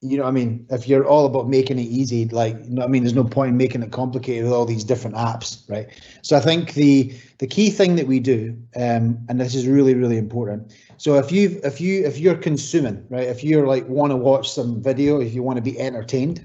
you 0.00 0.18
know 0.18 0.24
I 0.24 0.30
mean? 0.30 0.66
If 0.70 0.88
you're 0.88 1.06
all 1.06 1.26
about 1.26 1.48
making 1.48 1.78
it 1.78 1.86
easy, 1.86 2.26
like, 2.26 2.56
you 2.64 2.70
know 2.70 2.84
I 2.84 2.86
mean? 2.86 3.02
There's 3.02 3.14
no 3.14 3.24
point 3.24 3.50
in 3.50 3.56
making 3.56 3.82
it 3.82 3.92
complicated 3.92 4.44
with 4.44 4.52
all 4.52 4.66
these 4.66 4.84
different 4.84 5.16
apps, 5.16 5.68
right? 5.70 5.88
So 6.22 6.36
I 6.36 6.40
think 6.40 6.74
the 6.74 7.14
the 7.38 7.46
key 7.46 7.70
thing 7.70 7.96
that 7.96 8.06
we 8.06 8.20
do, 8.20 8.56
um, 8.76 9.18
and 9.28 9.40
this 9.40 9.54
is 9.54 9.66
really, 9.66 9.94
really 9.94 10.18
important. 10.18 10.74
So 10.98 11.18
if 11.18 11.32
you 11.32 11.60
if 11.64 11.80
you 11.80 12.04
if 12.04 12.18
you're 12.18 12.36
consuming, 12.36 13.06
right? 13.08 13.26
If 13.26 13.42
you're 13.42 13.66
like 13.66 13.88
want 13.88 14.10
to 14.12 14.16
watch 14.16 14.50
some 14.50 14.82
video, 14.82 15.20
if 15.20 15.32
you 15.34 15.42
want 15.42 15.56
to 15.56 15.62
be 15.62 15.78
entertained, 15.80 16.44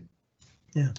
yeah. 0.73 0.89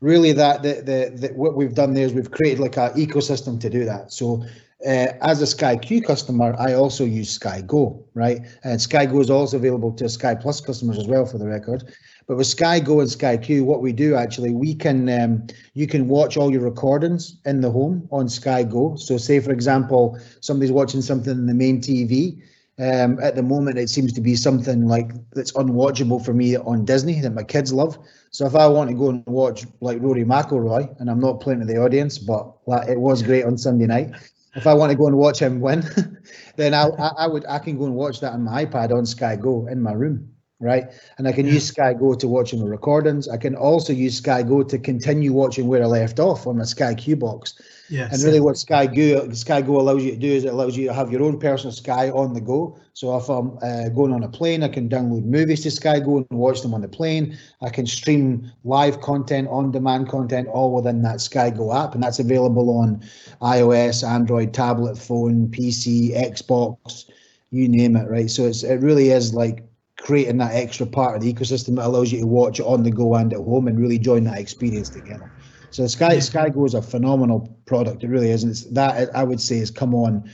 Really, 0.00 0.32
that 0.32 0.62
the, 0.62 0.74
the 0.74 1.28
the 1.28 1.34
what 1.34 1.54
we've 1.54 1.74
done 1.74 1.92
there 1.92 2.06
is 2.06 2.14
we've 2.14 2.30
created 2.30 2.58
like 2.58 2.76
an 2.78 2.90
ecosystem 2.94 3.60
to 3.60 3.68
do 3.68 3.84
that. 3.84 4.12
So 4.12 4.44
uh, 4.86 5.12
as 5.20 5.42
a 5.42 5.46
Sky 5.46 5.76
Q 5.76 6.00
customer, 6.00 6.54
I 6.58 6.72
also 6.74 7.04
use 7.04 7.30
Sky 7.30 7.60
Go, 7.62 8.02
right? 8.14 8.40
And 8.64 8.80
Sky 8.80 9.06
Go 9.06 9.20
is 9.20 9.30
also 9.30 9.56
available 9.56 9.92
to 9.92 10.08
Sky 10.08 10.34
Plus 10.34 10.60
customers 10.60 10.98
as 10.98 11.06
well, 11.06 11.26
for 11.26 11.38
the 11.38 11.46
record. 11.46 11.84
But 12.26 12.36
with 12.36 12.46
Sky 12.46 12.80
Go 12.80 13.00
and 13.00 13.10
Sky 13.10 13.36
Q, 13.36 13.64
what 13.64 13.82
we 13.82 13.92
do 13.92 14.14
actually, 14.14 14.52
we 14.52 14.74
can 14.74 15.08
um, 15.08 15.46
you 15.74 15.86
can 15.86 16.08
watch 16.08 16.36
all 16.36 16.50
your 16.50 16.62
recordings 16.62 17.36
in 17.44 17.60
the 17.60 17.70
home 17.70 18.08
on 18.10 18.28
Sky 18.28 18.62
Go. 18.62 18.96
So, 18.96 19.16
say 19.18 19.40
for 19.40 19.52
example, 19.52 20.18
somebody's 20.40 20.72
watching 20.72 21.02
something 21.02 21.32
in 21.32 21.46
the 21.46 21.54
main 21.54 21.80
TV. 21.80 22.40
Um, 22.78 23.18
at 23.22 23.36
the 23.36 23.42
moment, 23.42 23.76
it 23.76 23.90
seems 23.90 24.14
to 24.14 24.22
be 24.22 24.34
something 24.34 24.86
like 24.86 25.10
that's 25.32 25.52
unwatchable 25.52 26.24
for 26.24 26.32
me 26.32 26.56
on 26.56 26.86
Disney 26.86 27.20
that 27.20 27.34
my 27.34 27.42
kids 27.42 27.74
love. 27.74 27.98
So 28.30 28.46
if 28.46 28.54
I 28.54 28.66
want 28.68 28.88
to 28.88 28.96
go 28.96 29.10
and 29.10 29.22
watch 29.26 29.66
like 29.82 30.00
Rory 30.00 30.24
McIlroy, 30.24 30.98
and 30.98 31.10
I'm 31.10 31.20
not 31.20 31.40
playing 31.40 31.60
to 31.60 31.66
the 31.66 31.76
audience, 31.76 32.16
but 32.16 32.54
it 32.88 32.98
was 32.98 33.22
great 33.22 33.44
on 33.44 33.58
Sunday 33.58 33.86
night 33.86 34.14
if 34.54 34.66
I 34.66 34.74
want 34.74 34.90
to 34.90 34.96
go 34.96 35.06
and 35.06 35.16
watch 35.16 35.40
him 35.40 35.60
win, 35.60 35.84
then 36.56 36.74
I, 36.74 36.88
I, 36.88 37.08
I 37.18 37.26
would 37.26 37.44
I 37.46 37.58
can 37.58 37.78
go 37.78 37.84
and 37.84 37.94
watch 37.94 38.20
that 38.20 38.32
on 38.32 38.42
my 38.42 38.64
iPad 38.64 38.92
on 38.92 39.06
Sky 39.06 39.36
Go 39.36 39.66
in 39.66 39.80
my 39.80 39.92
room, 39.92 40.28
right? 40.58 40.84
And 41.18 41.28
I 41.28 41.32
can 41.32 41.46
use 41.46 41.66
Sky 41.66 41.94
Go 41.94 42.14
to 42.14 42.28
watch 42.28 42.52
my 42.54 42.64
recordings. 42.64 43.28
I 43.28 43.36
can 43.36 43.54
also 43.54 43.92
use 43.92 44.18
Sky 44.18 44.42
Go 44.42 44.62
to 44.62 44.78
continue 44.78 45.32
watching 45.32 45.68
where 45.68 45.82
I 45.82 45.86
left 45.86 46.18
off 46.18 46.46
on 46.46 46.58
my 46.58 46.64
Sky 46.64 46.94
Q 46.94 47.16
box. 47.16 47.54
Yes. 47.90 48.14
And 48.14 48.22
really, 48.22 48.38
what 48.38 48.56
Sky 48.56 48.86
Go 48.86 49.28
Sky 49.32 49.60
Go 49.62 49.80
allows 49.80 50.04
you 50.04 50.12
to 50.12 50.16
do 50.16 50.28
is 50.28 50.44
it 50.44 50.52
allows 50.52 50.76
you 50.76 50.86
to 50.86 50.94
have 50.94 51.10
your 51.10 51.24
own 51.24 51.40
personal 51.40 51.72
Sky 51.72 52.10
on 52.10 52.32
the 52.32 52.40
go. 52.40 52.78
So 52.94 53.16
if 53.16 53.28
I'm 53.28 53.58
uh, 53.62 53.88
going 53.88 54.12
on 54.12 54.22
a 54.22 54.28
plane, 54.28 54.62
I 54.62 54.68
can 54.68 54.88
download 54.88 55.24
movies 55.24 55.62
to 55.64 55.72
Sky 55.72 55.98
Go 55.98 56.18
and 56.18 56.26
watch 56.30 56.62
them 56.62 56.72
on 56.72 56.82
the 56.82 56.88
plane. 56.88 57.36
I 57.60 57.68
can 57.68 57.86
stream 57.86 58.48
live 58.62 59.00
content, 59.00 59.48
on-demand 59.48 60.08
content, 60.08 60.46
all 60.46 60.72
within 60.72 61.02
that 61.02 61.20
Sky 61.20 61.50
Go 61.50 61.74
app, 61.74 61.94
and 61.94 62.02
that's 62.02 62.20
available 62.20 62.70
on 62.78 63.02
iOS, 63.42 64.08
Android, 64.08 64.54
tablet, 64.54 64.96
phone, 64.96 65.48
PC, 65.48 66.16
Xbox, 66.16 67.10
you 67.50 67.68
name 67.68 67.96
it. 67.96 68.08
Right. 68.08 68.30
So 68.30 68.46
it's 68.46 68.62
it 68.62 68.76
really 68.76 69.10
is 69.10 69.34
like 69.34 69.64
creating 69.96 70.38
that 70.38 70.54
extra 70.54 70.86
part 70.86 71.16
of 71.16 71.22
the 71.22 71.32
ecosystem 71.32 71.76
that 71.76 71.86
allows 71.86 72.12
you 72.12 72.20
to 72.20 72.26
watch 72.26 72.60
on 72.60 72.84
the 72.84 72.90
go 72.90 73.16
and 73.16 73.32
at 73.32 73.40
home 73.40 73.66
and 73.66 73.80
really 73.80 73.98
join 73.98 74.24
that 74.24 74.38
experience 74.38 74.88
together. 74.88 75.28
So 75.70 75.86
Sky 75.86 76.18
Sky 76.18 76.48
Go 76.48 76.64
is 76.64 76.74
a 76.74 76.82
phenomenal 76.82 77.56
product. 77.66 78.02
It 78.04 78.08
really 78.08 78.30
is, 78.30 78.42
and 78.42 78.50
it's 78.50 78.64
that 78.64 79.14
I 79.14 79.24
would 79.24 79.40
say 79.40 79.58
has 79.58 79.70
come 79.70 79.94
on 79.94 80.30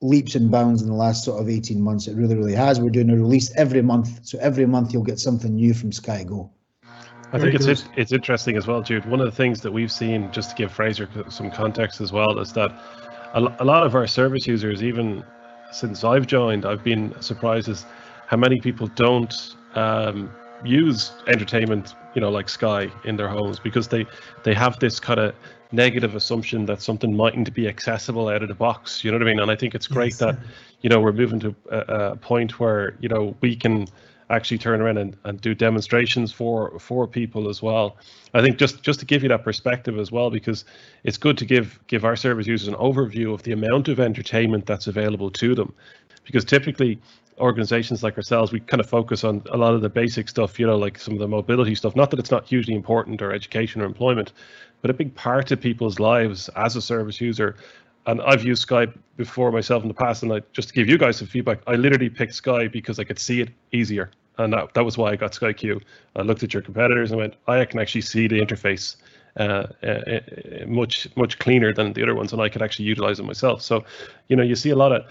leaps 0.00 0.34
and 0.34 0.50
bounds 0.50 0.82
in 0.82 0.88
the 0.88 0.94
last 0.94 1.24
sort 1.24 1.40
of 1.40 1.48
18 1.48 1.80
months. 1.80 2.08
It 2.08 2.14
really, 2.14 2.36
really 2.36 2.54
has. 2.54 2.80
We're 2.80 2.90
doing 2.90 3.10
a 3.10 3.16
release 3.16 3.54
every 3.56 3.80
month. 3.80 4.20
So 4.26 4.38
every 4.38 4.66
month 4.66 4.92
you'll 4.92 5.02
get 5.02 5.18
something 5.18 5.54
new 5.54 5.72
from 5.72 5.92
Sky 5.92 6.24
Go. 6.24 6.50
I 7.32 7.38
think 7.38 7.54
it's 7.54 7.66
it, 7.66 7.84
it's 7.96 8.12
interesting 8.12 8.56
as 8.56 8.66
well, 8.66 8.80
Jude. 8.80 9.06
One 9.06 9.20
of 9.20 9.26
the 9.26 9.32
things 9.32 9.60
that 9.62 9.72
we've 9.72 9.90
seen, 9.90 10.30
just 10.30 10.50
to 10.50 10.56
give 10.56 10.70
Fraser 10.70 11.08
some 11.30 11.50
context 11.50 12.00
as 12.00 12.12
well, 12.12 12.38
is 12.38 12.52
that 12.52 12.70
a, 13.32 13.40
a 13.58 13.64
lot 13.64 13.84
of 13.84 13.94
our 13.94 14.06
service 14.06 14.46
users, 14.46 14.84
even 14.84 15.24
since 15.72 16.04
I've 16.04 16.26
joined, 16.26 16.64
I've 16.64 16.84
been 16.84 17.14
surprised 17.20 17.68
as 17.68 17.86
how 18.26 18.36
many 18.36 18.60
people 18.60 18.86
don't 18.88 19.34
um, 19.74 20.30
use 20.64 21.12
entertainment, 21.26 21.94
you 22.14 22.20
know, 22.20 22.30
like 22.30 22.48
Sky 22.48 22.90
in 23.04 23.16
their 23.16 23.28
homes 23.28 23.58
because 23.58 23.88
they 23.88 24.06
they 24.42 24.54
have 24.54 24.78
this 24.78 25.00
kind 25.00 25.20
of 25.20 25.34
negative 25.72 26.14
assumption 26.14 26.66
that 26.66 26.80
something 26.80 27.16
mightn't 27.16 27.52
be 27.52 27.68
accessible 27.68 28.28
out 28.28 28.42
of 28.42 28.48
the 28.48 28.54
box. 28.54 29.02
You 29.04 29.10
know 29.10 29.18
what 29.18 29.26
I 29.26 29.30
mean? 29.30 29.40
And 29.40 29.50
I 29.50 29.56
think 29.56 29.74
it's 29.74 29.88
great 29.88 30.12
yes. 30.12 30.18
that 30.18 30.38
you 30.80 30.88
know 30.88 31.00
we're 31.00 31.12
moving 31.12 31.40
to 31.40 31.54
a, 31.70 31.78
a 31.78 32.16
point 32.16 32.60
where 32.60 32.96
you 33.00 33.08
know 33.08 33.36
we 33.40 33.56
can 33.56 33.86
actually 34.30 34.58
turn 34.58 34.80
around 34.80 34.98
and, 34.98 35.16
and 35.24 35.40
do 35.40 35.54
demonstrations 35.54 36.32
for 36.32 36.78
for 36.78 37.06
people 37.06 37.48
as 37.48 37.62
well. 37.62 37.96
I 38.32 38.42
think 38.42 38.58
just 38.58 38.82
just 38.82 39.00
to 39.00 39.06
give 39.06 39.22
you 39.22 39.28
that 39.28 39.44
perspective 39.44 39.98
as 39.98 40.10
well, 40.10 40.30
because 40.30 40.64
it's 41.02 41.18
good 41.18 41.36
to 41.38 41.44
give 41.44 41.78
give 41.86 42.04
our 42.04 42.16
service 42.16 42.46
users 42.46 42.68
an 42.68 42.74
overview 42.74 43.34
of 43.34 43.42
the 43.42 43.52
amount 43.52 43.88
of 43.88 44.00
entertainment 44.00 44.66
that's 44.66 44.86
available 44.86 45.30
to 45.32 45.54
them, 45.54 45.74
because 46.24 46.44
typically 46.44 46.98
organizations 47.38 48.02
like 48.02 48.16
ourselves 48.16 48.52
we 48.52 48.60
kind 48.60 48.80
of 48.80 48.88
focus 48.88 49.24
on 49.24 49.42
a 49.50 49.56
lot 49.56 49.74
of 49.74 49.80
the 49.80 49.88
basic 49.88 50.28
stuff 50.28 50.58
you 50.58 50.66
know 50.66 50.76
like 50.76 50.98
some 50.98 51.14
of 51.14 51.20
the 51.20 51.28
mobility 51.28 51.74
stuff. 51.74 51.96
Not 51.96 52.10
that 52.10 52.18
it's 52.18 52.30
not 52.30 52.46
hugely 52.46 52.74
important 52.74 53.20
or 53.22 53.32
education 53.32 53.80
or 53.82 53.84
employment 53.84 54.32
but 54.84 54.90
a 54.90 54.94
big 54.94 55.14
part 55.14 55.50
of 55.50 55.58
people's 55.62 55.98
lives 55.98 56.50
as 56.56 56.76
a 56.76 56.82
service 56.82 57.18
user. 57.18 57.56
And 58.04 58.20
I've 58.20 58.44
used 58.44 58.68
Skype 58.68 58.94
before 59.16 59.50
myself 59.50 59.82
in 59.82 59.88
the 59.88 59.94
past, 59.94 60.22
and 60.22 60.30
I 60.30 60.42
just 60.52 60.68
to 60.68 60.74
give 60.74 60.90
you 60.90 60.98
guys 60.98 61.16
some 61.16 61.26
feedback, 61.26 61.60
I 61.66 61.76
literally 61.76 62.10
picked 62.10 62.34
Skype 62.34 62.70
because 62.70 62.98
I 62.98 63.04
could 63.04 63.18
see 63.18 63.40
it 63.40 63.48
easier, 63.72 64.10
and 64.36 64.52
that, 64.52 64.74
that 64.74 64.84
was 64.84 64.98
why 64.98 65.12
I 65.12 65.16
got 65.16 65.32
Sky 65.32 65.54
I 66.16 66.20
looked 66.20 66.42
at 66.42 66.52
your 66.52 66.62
competitors 66.62 67.12
and 67.12 67.18
went, 67.18 67.34
I 67.48 67.64
can 67.64 67.80
actually 67.80 68.02
see 68.02 68.28
the 68.28 68.38
interface 68.38 68.96
uh, 69.38 69.68
uh, 69.82 69.86
uh, 69.86 70.20
much 70.66 71.08
much 71.16 71.38
cleaner 71.38 71.72
than 71.72 71.94
the 71.94 72.02
other 72.02 72.14
ones, 72.14 72.34
and 72.34 72.42
I 72.42 72.50
could 72.50 72.60
actually 72.60 72.84
utilize 72.84 73.18
it 73.18 73.24
myself. 73.24 73.62
So, 73.62 73.86
you 74.28 74.36
know, 74.36 74.42
you 74.42 74.54
see 74.54 74.68
a 74.68 74.76
lot 74.76 74.92
of 74.92 75.06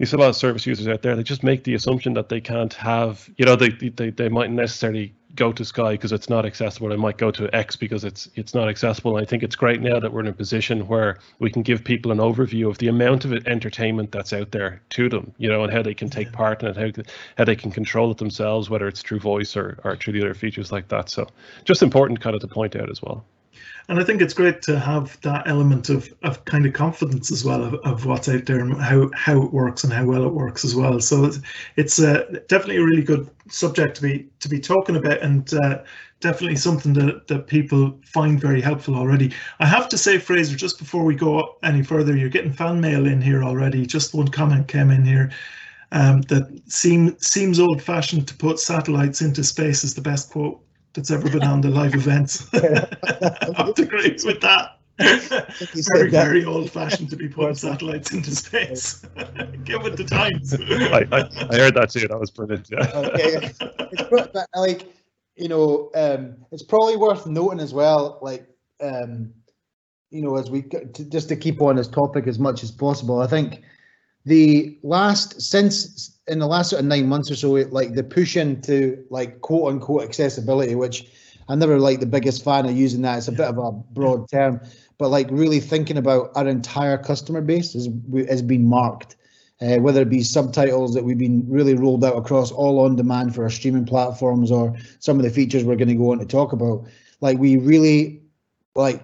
you 0.00 0.06
see 0.06 0.16
a 0.16 0.20
lot 0.20 0.30
of 0.30 0.36
service 0.36 0.64
users 0.64 0.88
out 0.88 1.02
there. 1.02 1.14
They 1.14 1.22
just 1.22 1.42
make 1.42 1.64
the 1.64 1.74
assumption 1.74 2.14
that 2.14 2.30
they 2.30 2.40
can't 2.40 2.72
have, 2.72 3.28
you 3.36 3.44
know, 3.44 3.54
they 3.54 3.68
they 3.68 4.08
they 4.08 4.30
mightn't 4.30 4.56
necessarily 4.56 5.14
go 5.34 5.52
to 5.52 5.62
Sky 5.62 5.92
because 5.92 6.10
it's 6.10 6.30
not 6.30 6.46
accessible. 6.46 6.90
I 6.90 6.96
might 6.96 7.18
go 7.18 7.30
to 7.30 7.54
X 7.54 7.76
because 7.76 8.02
it's 8.02 8.26
it's 8.34 8.54
not 8.54 8.70
accessible. 8.70 9.18
And 9.18 9.26
I 9.26 9.28
think 9.28 9.42
it's 9.42 9.56
great 9.56 9.82
now 9.82 10.00
that 10.00 10.10
we're 10.10 10.20
in 10.20 10.26
a 10.26 10.32
position 10.32 10.88
where 10.88 11.18
we 11.38 11.50
can 11.50 11.60
give 11.60 11.84
people 11.84 12.12
an 12.12 12.18
overview 12.18 12.70
of 12.70 12.78
the 12.78 12.88
amount 12.88 13.26
of 13.26 13.46
entertainment 13.46 14.10
that's 14.10 14.32
out 14.32 14.52
there 14.52 14.80
to 14.88 15.10
them, 15.10 15.34
you 15.36 15.50
know, 15.50 15.64
and 15.64 15.72
how 15.72 15.82
they 15.82 15.94
can 15.94 16.08
take 16.08 16.32
part 16.32 16.62
in 16.62 16.68
it, 16.68 16.76
how 16.96 17.02
how 17.36 17.44
they 17.44 17.56
can 17.56 17.70
control 17.70 18.10
it 18.10 18.16
themselves, 18.16 18.70
whether 18.70 18.88
it's 18.88 19.02
through 19.02 19.20
voice 19.20 19.54
or 19.54 19.78
or 19.84 19.96
through 19.96 20.14
the 20.14 20.22
other 20.22 20.34
features 20.34 20.72
like 20.72 20.88
that. 20.88 21.10
So 21.10 21.26
just 21.64 21.82
important 21.82 22.22
kind 22.22 22.34
of 22.34 22.40
to 22.40 22.48
point 22.48 22.74
out 22.74 22.88
as 22.88 23.02
well. 23.02 23.26
And 23.90 23.98
I 23.98 24.04
think 24.04 24.22
it's 24.22 24.34
great 24.34 24.62
to 24.62 24.78
have 24.78 25.20
that 25.22 25.48
element 25.48 25.88
of, 25.88 26.14
of 26.22 26.44
kind 26.44 26.64
of 26.64 26.72
confidence 26.72 27.32
as 27.32 27.44
well 27.44 27.64
of, 27.64 27.74
of 27.82 28.06
what's 28.06 28.28
out 28.28 28.46
there 28.46 28.60
and 28.60 28.80
how, 28.80 29.10
how 29.16 29.42
it 29.42 29.52
works 29.52 29.82
and 29.82 29.92
how 29.92 30.04
well 30.04 30.24
it 30.24 30.32
works 30.32 30.64
as 30.64 30.76
well. 30.76 31.00
So 31.00 31.24
it's, 31.24 31.40
it's 31.74 31.98
uh, 31.98 32.24
definitely 32.46 32.76
a 32.76 32.84
really 32.84 33.02
good 33.02 33.28
subject 33.48 33.96
to 33.96 34.02
be 34.02 34.28
to 34.38 34.48
be 34.48 34.60
talking 34.60 34.94
about 34.94 35.18
and 35.22 35.52
uh, 35.54 35.82
definitely 36.20 36.54
something 36.54 36.92
that, 36.92 37.26
that 37.26 37.48
people 37.48 37.98
find 38.04 38.40
very 38.40 38.60
helpful 38.60 38.94
already. 38.94 39.34
I 39.58 39.66
have 39.66 39.88
to 39.88 39.98
say, 39.98 40.18
Fraser, 40.18 40.56
just 40.56 40.78
before 40.78 41.02
we 41.02 41.16
go 41.16 41.56
any 41.64 41.82
further, 41.82 42.16
you're 42.16 42.28
getting 42.28 42.52
fan 42.52 42.80
mail 42.80 43.06
in 43.06 43.20
here 43.20 43.42
already. 43.42 43.86
Just 43.86 44.14
one 44.14 44.28
comment 44.28 44.68
came 44.68 44.92
in 44.92 45.04
here. 45.04 45.32
Um, 45.90 46.20
that 46.28 46.62
seem, 46.68 47.18
seems 47.18 47.58
old 47.58 47.82
fashioned 47.82 48.28
to 48.28 48.36
put 48.36 48.60
satellites 48.60 49.20
into 49.20 49.42
space 49.42 49.82
is 49.82 49.94
the 49.94 50.00
best 50.00 50.30
quote 50.30 50.62
that's 50.92 51.10
ever 51.10 51.28
been 51.30 51.42
on 51.42 51.60
the 51.60 51.68
live 51.68 51.94
events. 51.94 52.48
I 52.54 53.72
agree 53.76 54.16
with 54.24 54.40
that. 54.40 54.76
very, 54.98 56.10
that. 56.10 56.10
very 56.10 56.44
old 56.44 56.70
fashioned 56.70 57.08
to 57.10 57.16
be 57.16 57.28
putting 57.28 57.54
satellites 57.54 58.12
into 58.12 58.34
space. 58.34 59.06
Get 59.64 59.82
with 59.82 59.96
the 59.96 60.04
times. 60.04 60.54
I, 60.54 61.06
I, 61.10 61.46
I, 61.50 61.56
heard 61.56 61.74
that 61.74 61.90
too. 61.90 62.06
That 62.06 62.20
was 62.20 62.30
brilliant. 62.30 62.68
Yeah. 62.70 62.90
Okay. 62.94 63.50
But, 64.10 64.46
like, 64.54 64.92
you 65.36 65.48
know, 65.48 65.90
um, 65.94 66.36
it's 66.52 66.62
probably 66.62 66.96
worth 66.96 67.26
noting 67.26 67.60
as 67.60 67.72
well, 67.72 68.18
like, 68.20 68.46
um, 68.82 69.32
you 70.10 70.20
know, 70.22 70.36
as 70.36 70.50
we 70.50 70.64
just 71.08 71.28
to 71.28 71.36
keep 71.36 71.62
on 71.62 71.76
this 71.76 71.88
topic 71.88 72.26
as 72.26 72.38
much 72.38 72.62
as 72.62 72.70
possible, 72.70 73.20
I 73.20 73.26
think 73.26 73.62
the 74.24 74.78
last 74.82 75.40
since 75.40 76.18
in 76.28 76.38
the 76.38 76.46
last 76.46 76.70
sort 76.70 76.80
of 76.80 76.86
nine 76.86 77.08
months 77.08 77.30
or 77.30 77.34
so, 77.36 77.50
like 77.52 77.94
the 77.94 78.04
push 78.04 78.36
into 78.36 79.04
like 79.10 79.40
quote 79.40 79.72
unquote 79.72 80.02
accessibility, 80.02 80.74
which 80.74 81.06
I 81.48 81.54
never 81.56 81.78
like 81.78 82.00
the 82.00 82.06
biggest 82.06 82.44
fan 82.44 82.66
of 82.66 82.76
using 82.76 83.02
that. 83.02 83.18
It's 83.18 83.28
a 83.28 83.32
bit 83.32 83.48
of 83.48 83.58
a 83.58 83.72
broad 83.72 84.30
term, 84.30 84.60
but 84.98 85.08
like 85.08 85.28
really 85.30 85.60
thinking 85.60 85.96
about 85.96 86.30
our 86.36 86.46
entire 86.46 86.98
customer 86.98 87.40
base 87.40 87.72
has 87.72 87.88
has 88.28 88.42
been 88.42 88.66
marked. 88.66 89.16
Uh, 89.62 89.76
whether 89.76 90.00
it 90.00 90.08
be 90.08 90.22
subtitles 90.22 90.94
that 90.94 91.04
we've 91.04 91.18
been 91.18 91.44
really 91.46 91.74
rolled 91.74 92.02
out 92.02 92.16
across 92.16 92.50
all 92.50 92.80
on 92.80 92.96
demand 92.96 93.34
for 93.34 93.42
our 93.42 93.50
streaming 93.50 93.84
platforms 93.84 94.50
or 94.50 94.74
some 95.00 95.18
of 95.18 95.22
the 95.22 95.28
features 95.28 95.64
we're 95.64 95.76
going 95.76 95.86
to 95.86 95.94
go 95.94 96.12
on 96.12 96.18
to 96.18 96.24
talk 96.24 96.54
about. 96.54 96.82
Like 97.20 97.36
we 97.36 97.58
really 97.58 98.22
like 98.74 99.02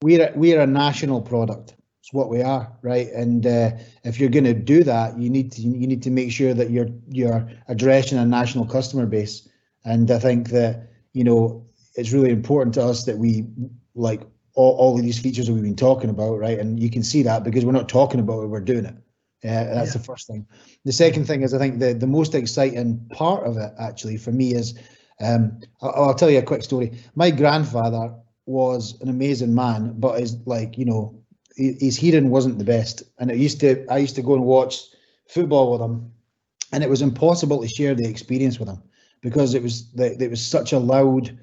we're 0.00 0.30
we're 0.36 0.60
a 0.60 0.68
national 0.68 1.20
product 1.20 1.74
it's 2.08 2.14
what 2.14 2.30
we 2.30 2.40
are, 2.40 2.72
right? 2.80 3.08
And 3.12 3.46
uh, 3.46 3.72
if 4.02 4.18
you're 4.18 4.30
going 4.30 4.44
to 4.44 4.54
do 4.54 4.82
that, 4.82 5.18
you 5.18 5.28
need 5.28 5.52
to 5.52 5.60
you 5.60 5.86
need 5.86 6.02
to 6.04 6.10
make 6.10 6.32
sure 6.32 6.54
that 6.54 6.70
you're 6.70 6.88
you're 7.10 7.46
addressing 7.68 8.16
a 8.16 8.24
national 8.24 8.64
customer 8.64 9.04
base. 9.04 9.46
And 9.84 10.10
I 10.10 10.18
think 10.18 10.48
that 10.48 10.88
you 11.12 11.22
know 11.22 11.66
it's 11.96 12.12
really 12.12 12.30
important 12.30 12.74
to 12.76 12.82
us 12.82 13.04
that 13.04 13.18
we 13.18 13.44
like 13.94 14.22
all, 14.54 14.74
all 14.78 14.96
of 14.96 15.02
these 15.02 15.18
features 15.18 15.48
that 15.48 15.52
we've 15.52 15.62
been 15.62 15.76
talking 15.76 16.08
about, 16.08 16.38
right? 16.38 16.58
And 16.58 16.80
you 16.80 16.90
can 16.90 17.02
see 17.02 17.22
that 17.24 17.44
because 17.44 17.66
we're 17.66 17.72
not 17.72 17.90
talking 17.90 18.20
about 18.20 18.42
it, 18.42 18.46
we're 18.46 18.60
doing 18.60 18.86
it. 18.86 18.94
Uh, 19.44 19.74
that's 19.74 19.94
yeah. 19.94 19.98
the 19.98 20.04
first 20.04 20.26
thing. 20.26 20.46
The 20.86 20.92
second 20.92 21.26
thing 21.26 21.42
is 21.42 21.52
I 21.52 21.58
think 21.58 21.78
the 21.78 21.92
the 21.92 22.06
most 22.06 22.34
exciting 22.34 23.06
part 23.12 23.46
of 23.46 23.58
it 23.58 23.72
actually 23.78 24.16
for 24.16 24.32
me 24.32 24.54
is 24.54 24.78
um, 25.20 25.60
I'll, 25.82 26.06
I'll 26.06 26.14
tell 26.14 26.30
you 26.30 26.38
a 26.38 26.42
quick 26.42 26.64
story. 26.64 26.98
My 27.14 27.30
grandfather 27.30 28.14
was 28.46 28.98
an 29.02 29.10
amazing 29.10 29.54
man, 29.54 29.92
but 29.98 30.22
is 30.22 30.38
like 30.46 30.78
you 30.78 30.86
know 30.86 31.17
his 31.58 31.96
hearing 31.96 32.30
wasn't 32.30 32.58
the 32.58 32.64
best, 32.64 33.02
and 33.18 33.30
it 33.30 33.36
used 33.36 33.60
to 33.60 33.84
I 33.90 33.98
used 33.98 34.14
to 34.16 34.22
go 34.22 34.34
and 34.34 34.44
watch 34.44 34.80
football 35.26 35.72
with 35.72 35.80
him, 35.80 36.12
and 36.72 36.84
it 36.84 36.90
was 36.90 37.02
impossible 37.02 37.60
to 37.60 37.68
share 37.68 37.94
the 37.94 38.08
experience 38.08 38.58
with 38.60 38.68
him 38.68 38.80
because 39.20 39.54
it 39.54 39.62
was 39.62 39.90
the, 39.92 40.22
it 40.22 40.30
was 40.30 40.44
such 40.44 40.72
a 40.72 40.78
loud 40.78 41.36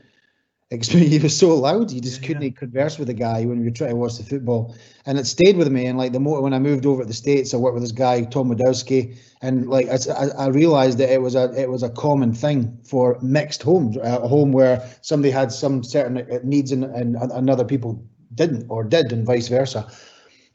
experience. 0.72 1.11
He 1.18 1.20
was 1.20 1.38
so 1.38 1.53
loud, 1.53 1.91
you 1.91 1.99
just 1.99 2.24
couldn't 2.24 2.43
yeah. 2.43 2.49
converse 2.49 2.97
with 2.97 3.09
the 3.09 3.13
guy 3.13 3.45
when 3.45 3.59
we 3.59 3.66
were 3.66 3.72
trying 3.72 3.91
to 3.91 3.97
watch 3.97 4.18
the 4.18 4.24
football, 4.24 4.74
and 5.05 5.20
it 5.20 5.28
stayed 5.28 5.57
with 5.57 5.70
me. 5.70 5.86
And 5.86 5.97
like 5.97 6.13
the 6.13 6.22
more 6.22 6.41
when 6.41 6.53
I 6.53 6.59
moved 6.59 6.86
over 6.86 7.01
to 7.03 7.07
the 7.07 7.13
states, 7.13 7.53
I 7.53 7.57
worked 7.57 7.74
with 7.74 7.84
this 7.84 7.91
guy 7.91 8.24
Tom 8.24 8.49
Wadowski, 8.49 9.18
and 9.41 9.68
like 9.68 9.89
I, 9.89 9.97
I 10.38 10.47
realized 10.47 10.97
that 10.99 11.11
it 11.11 11.22
was 11.22 11.36
a 11.36 11.51
it 11.61 11.70
was 11.70 11.84
a 11.84 11.89
common 11.89 12.34
thing 12.34 12.80
for 12.86 13.20
mixed 13.22 13.63
homes, 13.63 13.97
uh, 13.97 14.22
a 14.24 14.28
home 14.30 14.53
where 14.53 14.82
somebody 15.01 15.32
had 15.32 15.51
some 15.51 15.84
certain 15.84 16.20
uh, 16.20 16.39
needs 16.43 16.72
and, 16.72 16.86
and, 16.86 17.18
and 17.18 17.49
other 17.49 17.66
people 17.66 18.01
didn't 18.36 18.65
or 18.69 18.83
did 18.83 19.11
and 19.11 19.25
vice 19.25 19.47
versa. 19.47 19.88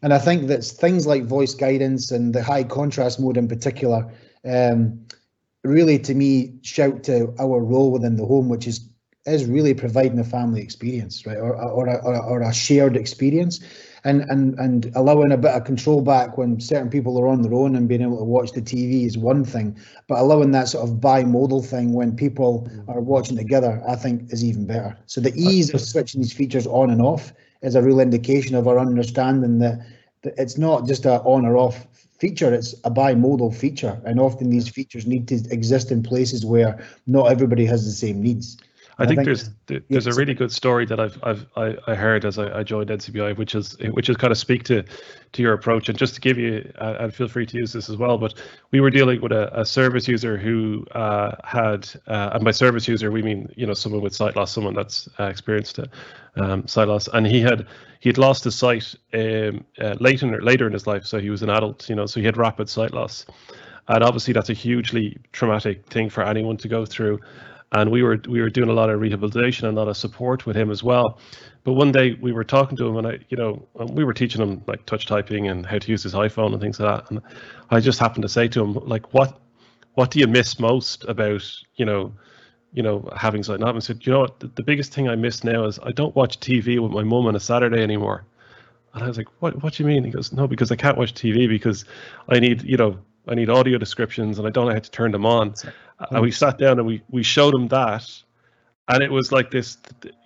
And 0.02 0.14
I 0.14 0.18
think 0.18 0.46
that 0.48 0.64
things 0.64 1.06
like 1.06 1.24
voice 1.24 1.54
guidance 1.54 2.10
and 2.10 2.34
the 2.34 2.42
high 2.42 2.64
contrast 2.64 3.20
mode 3.20 3.36
in 3.36 3.48
particular 3.48 4.10
um, 4.44 5.06
really 5.64 5.98
to 5.98 6.14
me 6.14 6.54
shout 6.62 7.02
to 7.04 7.34
our 7.38 7.60
role 7.60 7.90
within 7.90 8.16
the 8.16 8.24
home, 8.24 8.48
which 8.48 8.66
is 8.66 8.86
is 9.26 9.44
really 9.44 9.74
providing 9.74 10.18
a 10.18 10.24
family 10.24 10.62
experience, 10.62 11.26
right, 11.26 11.36
or 11.36 11.54
or, 11.54 11.88
or, 11.88 12.22
or 12.22 12.40
a 12.40 12.52
shared 12.52 12.96
experience, 12.96 13.60
and 14.04 14.22
and 14.22 14.58
and 14.58 14.90
allowing 14.94 15.32
a 15.32 15.36
bit 15.36 15.50
of 15.50 15.64
control 15.64 16.00
back 16.00 16.38
when 16.38 16.58
certain 16.58 16.88
people 16.88 17.18
are 17.18 17.28
on 17.28 17.42
their 17.42 17.52
own 17.52 17.76
and 17.76 17.88
being 17.88 18.00
able 18.00 18.16
to 18.16 18.24
watch 18.24 18.52
the 18.52 18.62
TV 18.62 19.04
is 19.04 19.18
one 19.18 19.44
thing, 19.44 19.78
but 20.08 20.18
allowing 20.18 20.52
that 20.52 20.68
sort 20.68 20.88
of 20.88 20.96
bimodal 20.96 21.64
thing 21.64 21.92
when 21.92 22.16
people 22.16 22.70
are 22.88 23.00
watching 23.00 23.36
together, 23.36 23.82
I 23.86 23.96
think, 23.96 24.32
is 24.32 24.42
even 24.42 24.66
better. 24.66 24.96
So 25.06 25.20
the 25.20 25.34
ease 25.34 25.74
of 25.74 25.80
switching 25.82 26.22
these 26.22 26.32
features 26.32 26.66
on 26.66 26.88
and 26.90 27.02
off 27.02 27.34
is 27.62 27.74
a 27.74 27.82
real 27.82 28.00
indication 28.00 28.54
of 28.54 28.66
our 28.66 28.78
understanding 28.78 29.58
that, 29.58 29.86
that 30.22 30.34
it's 30.38 30.58
not 30.58 30.86
just 30.86 31.04
a 31.04 31.20
on 31.22 31.44
or 31.44 31.56
off 31.56 31.86
feature, 32.18 32.52
it's 32.52 32.74
a 32.84 32.90
bimodal 32.90 33.54
feature. 33.54 34.00
And 34.04 34.20
often 34.20 34.50
these 34.50 34.68
features 34.68 35.06
need 35.06 35.28
to 35.28 35.36
exist 35.50 35.90
in 35.90 36.02
places 36.02 36.44
where 36.44 36.82
not 37.06 37.30
everybody 37.30 37.64
has 37.66 37.84
the 37.84 37.92
same 37.92 38.22
needs. 38.22 38.58
I 39.00 39.04
I 39.04 39.06
think 39.06 39.24
think- 39.24 39.26
there's 39.66 39.82
there's 39.88 40.06
a 40.06 40.12
really 40.12 40.34
good 40.34 40.52
story 40.52 40.84
that 40.86 41.00
I've 41.00 41.18
I've 41.22 41.46
I, 41.56 41.74
I 41.86 41.94
heard 41.94 42.24
as 42.26 42.38
I, 42.38 42.58
I 42.58 42.62
joined 42.62 42.90
NCBI, 42.90 43.36
which 43.36 43.54
is 43.54 43.76
which 43.92 44.10
is 44.10 44.16
kind 44.16 44.30
of 44.30 44.36
speak 44.36 44.62
to 44.64 44.84
to 45.32 45.42
your 45.42 45.54
approach. 45.54 45.88
And 45.88 45.96
just 45.96 46.14
to 46.16 46.20
give 46.20 46.36
you, 46.38 46.70
uh, 46.78 46.96
and 47.00 47.14
feel 47.14 47.28
free 47.28 47.46
to 47.46 47.56
use 47.56 47.72
this 47.72 47.88
as 47.88 47.96
well. 47.96 48.18
But 48.18 48.34
we 48.72 48.80
were 48.80 48.90
dealing 48.90 49.20
with 49.22 49.32
a, 49.32 49.58
a 49.58 49.64
service 49.64 50.06
user 50.06 50.36
who 50.36 50.84
uh, 50.92 51.36
had, 51.44 51.88
uh, 52.08 52.30
and 52.34 52.44
by 52.44 52.50
service 52.50 52.86
user 52.88 53.10
we 53.10 53.22
mean 53.22 53.48
you 53.56 53.66
know 53.66 53.74
someone 53.74 54.02
with 54.02 54.14
sight 54.14 54.36
loss, 54.36 54.52
someone 54.52 54.74
that's 54.74 55.08
uh, 55.18 55.24
experienced 55.24 55.78
uh, 55.78 55.86
um, 56.36 56.66
sight 56.68 56.88
loss, 56.88 57.08
and 57.08 57.26
he 57.26 57.40
had 57.40 57.66
he 58.00 58.10
had 58.10 58.18
lost 58.18 58.44
his 58.44 58.54
sight 58.54 58.94
um, 59.14 59.64
uh, 59.80 59.96
later 59.98 60.42
later 60.42 60.66
in 60.66 60.74
his 60.74 60.86
life. 60.86 61.06
So 61.06 61.18
he 61.18 61.30
was 61.30 61.42
an 61.42 61.48
adult, 61.48 61.88
you 61.88 61.94
know, 61.94 62.04
so 62.04 62.20
he 62.20 62.26
had 62.26 62.36
rapid 62.36 62.68
sight 62.68 62.92
loss, 62.92 63.24
and 63.88 64.04
obviously 64.04 64.34
that's 64.34 64.50
a 64.50 64.54
hugely 64.54 65.16
traumatic 65.32 65.86
thing 65.86 66.10
for 66.10 66.22
anyone 66.22 66.58
to 66.58 66.68
go 66.68 66.84
through 66.84 67.18
and 67.72 67.90
we 67.90 68.02
were 68.02 68.20
we 68.28 68.40
were 68.40 68.50
doing 68.50 68.68
a 68.68 68.72
lot 68.72 68.90
of 68.90 69.00
rehabilitation 69.00 69.66
and 69.66 69.76
a 69.76 69.80
lot 69.80 69.88
of 69.88 69.96
support 69.96 70.46
with 70.46 70.56
him 70.56 70.70
as 70.70 70.82
well. 70.82 71.18
But 71.62 71.74
one 71.74 71.92
day 71.92 72.16
we 72.20 72.32
were 72.32 72.44
talking 72.44 72.76
to 72.78 72.86
him, 72.86 72.96
and 72.96 73.06
I, 73.06 73.18
you 73.28 73.36
know, 73.36 73.68
we 73.92 74.02
were 74.02 74.14
teaching 74.14 74.40
him 74.40 74.62
like 74.66 74.86
touch 74.86 75.06
typing 75.06 75.48
and 75.48 75.64
how 75.64 75.78
to 75.78 75.90
use 75.90 76.02
his 76.02 76.14
iPhone 76.14 76.52
and 76.52 76.60
things 76.60 76.80
like 76.80 77.04
that. 77.04 77.10
And 77.10 77.20
I 77.70 77.80
just 77.80 77.98
happened 77.98 78.22
to 78.22 78.28
say 78.28 78.48
to 78.48 78.62
him, 78.62 78.74
like, 78.74 79.12
what 79.14 79.38
what 79.94 80.10
do 80.10 80.18
you 80.18 80.26
miss 80.26 80.58
most 80.58 81.04
about, 81.04 81.44
you 81.76 81.84
know, 81.84 82.12
you 82.72 82.82
know, 82.82 83.08
having 83.16 83.42
sight? 83.42 83.60
And 83.60 83.84
said, 83.84 84.06
you 84.06 84.12
know 84.12 84.20
what, 84.20 84.40
the, 84.40 84.48
the 84.48 84.62
biggest 84.62 84.92
thing 84.92 85.08
I 85.08 85.16
miss 85.16 85.44
now 85.44 85.64
is 85.66 85.78
I 85.82 85.92
don't 85.92 86.14
watch 86.16 86.40
TV 86.40 86.80
with 86.80 86.92
my 86.92 87.02
mum 87.02 87.26
on 87.26 87.36
a 87.36 87.40
Saturday 87.40 87.82
anymore. 87.82 88.24
And 88.94 89.04
I 89.04 89.08
was 89.08 89.18
like, 89.18 89.28
what 89.40 89.62
what 89.62 89.74
do 89.74 89.82
you 89.82 89.86
mean? 89.86 90.02
He 90.02 90.10
goes, 90.10 90.32
no, 90.32 90.48
because 90.48 90.72
I 90.72 90.76
can't 90.76 90.98
watch 90.98 91.14
TV 91.14 91.48
because 91.48 91.84
I 92.28 92.40
need, 92.40 92.62
you 92.62 92.76
know, 92.76 92.98
I 93.28 93.34
need 93.34 93.50
audio 93.50 93.78
descriptions 93.78 94.38
and 94.38 94.46
I 94.46 94.50
don't 94.50 94.66
know 94.66 94.72
how 94.72 94.80
to 94.80 94.90
turn 94.90 95.12
them 95.12 95.26
on. 95.26 95.54
And 96.10 96.22
we 96.22 96.30
sat 96.30 96.58
down 96.58 96.78
and 96.78 96.86
we 96.86 97.02
we 97.10 97.22
showed 97.22 97.54
him 97.54 97.68
that, 97.68 98.10
and 98.88 99.02
it 99.02 99.12
was 99.12 99.30
like 99.30 99.50
this, 99.50 99.76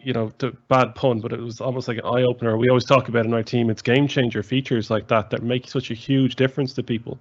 you 0.01 0.13
know, 0.13 0.33
the 0.39 0.53
bad 0.69 0.95
pun, 0.95 1.21
but 1.21 1.33
it 1.33 1.41
was 1.41 1.61
almost 1.61 1.89
like 1.89 1.99
an 1.99 2.05
eye 2.05 2.23
opener. 2.23 2.57
We 2.57 2.69
always 2.69 2.85
talk 2.85 3.09
about 3.09 3.27
in 3.27 3.35
our 3.35 3.43
team, 3.43 3.71
it's 3.71 3.83
game 3.83 4.07
changer 4.07 4.43
features 4.43 4.91
like 4.91 5.09
that 5.09 5.31
that 5.31 5.43
make 5.43 5.69
such 5.69 5.91
a 5.91 5.95
huge 5.95 6.37
difference 6.37 6.73
to 6.75 6.83
people, 6.83 7.19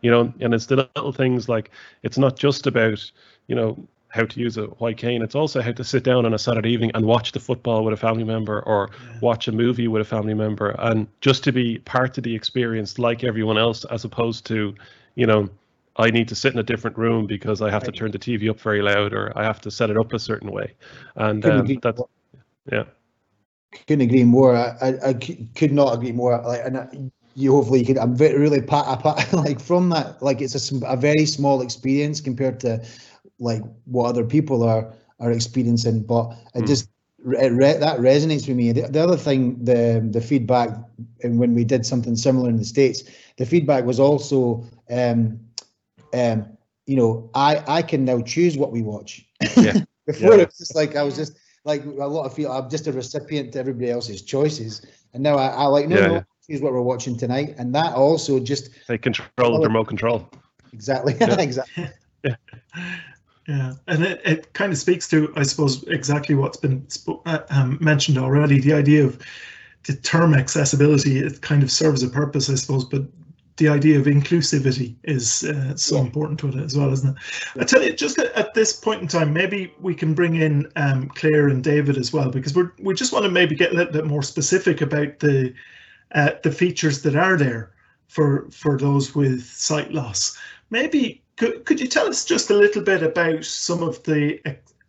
you 0.00 0.10
know. 0.10 0.32
And 0.40 0.54
it's 0.54 0.66
the 0.66 0.88
little 0.96 1.12
things 1.12 1.48
like 1.48 1.70
it's 2.02 2.18
not 2.18 2.38
just 2.38 2.66
about, 2.66 3.10
you 3.46 3.54
know, 3.54 3.86
how 4.08 4.24
to 4.24 4.40
use 4.40 4.56
a 4.56 4.64
white 4.64 4.96
cane. 4.96 5.22
It's 5.22 5.36
also 5.36 5.60
how 5.60 5.70
to 5.70 5.84
sit 5.84 6.02
down 6.02 6.26
on 6.26 6.34
a 6.34 6.38
Saturday 6.38 6.70
evening 6.70 6.90
and 6.94 7.06
watch 7.06 7.30
the 7.30 7.38
football 7.38 7.84
with 7.84 7.94
a 7.94 7.96
family 7.96 8.24
member 8.24 8.60
or 8.62 8.90
watch 9.20 9.46
a 9.46 9.52
movie 9.52 9.86
with 9.86 10.02
a 10.02 10.04
family 10.04 10.34
member, 10.34 10.70
and 10.78 11.06
just 11.20 11.44
to 11.44 11.52
be 11.52 11.78
part 11.78 12.18
of 12.18 12.24
the 12.24 12.34
experience 12.34 12.98
like 12.98 13.22
everyone 13.22 13.58
else, 13.58 13.84
as 13.84 14.04
opposed 14.04 14.46
to, 14.46 14.74
you 15.14 15.26
know, 15.26 15.48
I 15.96 16.10
need 16.10 16.28
to 16.28 16.34
sit 16.34 16.52
in 16.52 16.58
a 16.58 16.62
different 16.64 16.96
room 16.98 17.26
because 17.26 17.60
I 17.60 17.70
have 17.70 17.84
to 17.84 17.92
turn 17.92 18.10
the 18.12 18.18
TV 18.18 18.48
up 18.50 18.60
very 18.60 18.82
loud 18.82 19.12
or 19.12 19.32
I 19.36 19.44
have 19.44 19.60
to 19.62 19.70
set 19.70 19.90
it 19.90 19.96
up 19.98 20.12
a 20.12 20.18
certain 20.18 20.50
way. 20.50 20.74
And 21.16 21.44
um, 21.46 21.76
that's 21.82 22.00
yeah, 22.70 22.84
couldn't 23.86 24.02
agree 24.02 24.24
more. 24.24 24.56
I 24.56 24.94
I 25.04 25.14
could 25.14 25.72
not 25.72 25.94
agree 25.94 26.12
more. 26.12 26.40
Like, 26.42 26.62
and 26.64 26.78
I- 26.78 27.10
you 27.36 27.52
hopefully 27.52 27.80
you 27.80 27.86
could. 27.86 27.98
I'm 27.98 28.16
very 28.16 28.38
really 28.38 28.60
pat, 28.60 28.86
I 28.88 28.96
pat 28.96 29.32
like 29.32 29.60
from 29.60 29.90
that. 29.90 30.20
Like 30.22 30.40
it's 30.40 30.72
a, 30.72 30.86
a 30.86 30.96
very 30.96 31.26
small 31.26 31.62
experience 31.62 32.20
compared 32.20 32.60
to 32.60 32.84
like 33.38 33.62
what 33.86 34.06
other 34.06 34.24
people 34.24 34.64
are 34.64 34.92
are 35.20 35.30
experiencing. 35.32 36.02
But 36.02 36.32
it 36.54 36.62
Mm. 36.62 36.66
just 36.66 36.89
re- 37.22 37.76
that 37.76 37.98
resonates 37.98 38.46
with 38.48 38.56
me. 38.56 38.72
The, 38.72 38.82
the 38.82 39.00
other 39.02 39.16
thing, 39.16 39.62
the 39.64 40.06
the 40.10 40.20
feedback, 40.20 40.70
and 41.22 41.38
when 41.38 41.54
we 41.54 41.64
did 41.64 41.84
something 41.86 42.16
similar 42.16 42.48
in 42.48 42.56
the 42.56 42.64
states, 42.64 43.02
the 43.36 43.46
feedback 43.46 43.84
was 43.84 44.00
also, 44.00 44.64
um, 44.90 45.40
um, 46.12 46.46
you 46.86 46.96
know, 46.96 47.30
I 47.34 47.62
I 47.66 47.82
can 47.82 48.04
now 48.04 48.20
choose 48.20 48.56
what 48.56 48.72
we 48.72 48.82
watch. 48.82 49.26
Yeah. 49.56 49.72
Before 50.06 50.34
Yeah. 50.34 50.42
it 50.42 50.48
was 50.48 50.58
just 50.58 50.74
like 50.74 50.96
I 50.96 51.02
was 51.02 51.16
just 51.16 51.38
like 51.64 51.84
a 51.84 51.88
lot 51.88 52.24
of 52.24 52.34
feel 52.34 52.50
I'm 52.50 52.68
just 52.70 52.86
a 52.86 52.92
recipient 52.92 53.52
to 53.52 53.58
everybody 53.58 53.90
else's 53.90 54.22
choices, 54.22 54.82
and 55.12 55.22
now 55.22 55.36
I, 55.36 55.48
I 55.48 55.64
like 55.66 55.88
no 55.88 55.96
Yeah, 55.96 56.08
no 56.08 56.24
choose 56.48 56.60
what 56.62 56.72
we're 56.72 56.80
watching 56.82 57.16
tonight, 57.16 57.54
and 57.58 57.74
that 57.74 57.94
also 57.94 58.40
just 58.40 58.70
they 58.88 58.98
control 58.98 59.60
the 59.60 59.66
remote 59.66 59.88
control. 59.88 60.30
exactly 60.72 61.14
Yeah. 61.20 61.36
exactly 61.40 61.88
Yeah, 63.48 63.74
and 63.88 64.04
it, 64.04 64.20
it 64.24 64.52
kind 64.52 64.72
of 64.72 64.78
speaks 64.78 65.08
to, 65.08 65.32
I 65.36 65.42
suppose, 65.42 65.82
exactly 65.84 66.34
what's 66.34 66.58
been 66.58 66.86
uh, 67.26 67.40
um, 67.50 67.78
mentioned 67.80 68.18
already. 68.18 68.60
The 68.60 68.74
idea 68.74 69.04
of 69.04 69.18
the 69.84 69.94
term 69.94 70.34
accessibility, 70.34 71.18
it 71.18 71.40
kind 71.40 71.62
of 71.62 71.70
serves 71.70 72.02
a 72.02 72.08
purpose, 72.08 72.50
I 72.50 72.54
suppose, 72.54 72.84
but 72.84 73.02
the 73.56 73.68
idea 73.68 73.98
of 73.98 74.06
inclusivity 74.06 74.94
is 75.04 75.42
uh, 75.44 75.76
so 75.76 75.96
Yeah. 75.96 76.02
important 76.02 76.38
to 76.40 76.48
it 76.48 76.56
as 76.56 76.76
well, 76.76 76.92
isn't 76.92 77.16
it? 77.16 77.16
I 77.60 77.64
tell 77.64 77.82
you, 77.82 77.92
just 77.92 78.18
at, 78.18 78.32
at 78.34 78.54
this 78.54 78.72
point 78.72 79.02
in 79.02 79.08
time, 79.08 79.32
maybe 79.32 79.72
we 79.80 79.94
can 79.94 80.14
bring 80.14 80.36
in 80.36 80.70
um, 80.76 81.08
Claire 81.08 81.48
and 81.48 81.62
David 81.64 81.98
as 81.98 82.12
well, 82.12 82.30
because 82.30 82.54
we're 82.54 82.72
we 82.78 82.94
just 82.94 83.12
want 83.12 83.24
to 83.24 83.30
maybe 83.30 83.54
get 83.54 83.72
a 83.72 83.74
little 83.74 83.92
bit 83.92 84.06
more 84.06 84.22
specific 84.22 84.80
about 84.80 85.18
the 85.18 85.52
uh, 86.14 86.30
the 86.42 86.52
features 86.52 87.02
that 87.02 87.16
are 87.16 87.36
there 87.36 87.72
for 88.08 88.48
for 88.50 88.78
those 88.78 89.14
with 89.14 89.44
sight 89.44 89.92
loss. 89.92 90.38
Maybe 90.70 91.22
could, 91.40 91.64
could 91.64 91.80
you 91.80 91.86
tell 91.86 92.06
us 92.06 92.26
just 92.26 92.50
a 92.50 92.54
little 92.54 92.82
bit 92.82 93.02
about 93.02 93.46
some 93.46 93.82
of 93.82 94.02
the 94.02 94.38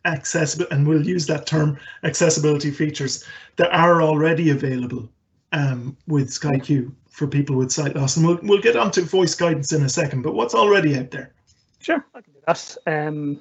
accessible, 0.04 0.66
and 0.70 0.86
we'll 0.86 1.06
use 1.06 1.26
that 1.26 1.46
term, 1.46 1.78
accessibility 2.04 2.70
features 2.70 3.24
that 3.56 3.72
are 3.72 4.02
already 4.02 4.50
available 4.50 5.08
um, 5.52 5.96
with 6.06 6.28
SkyQ 6.28 6.92
for 7.08 7.26
people 7.26 7.56
with 7.56 7.72
sight 7.72 7.96
loss, 7.96 8.18
and 8.18 8.26
we'll 8.26 8.38
we'll 8.42 8.60
get 8.60 8.76
onto 8.76 9.00
voice 9.00 9.34
guidance 9.34 9.72
in 9.72 9.82
a 9.82 9.88
second. 9.88 10.20
But 10.20 10.34
what's 10.34 10.54
already 10.54 10.98
out 10.98 11.10
there? 11.10 11.32
Sure, 11.80 12.04
I 12.14 12.20
can 12.20 12.34
do 12.34 12.40
that. 12.46 12.76
Um, 12.86 13.40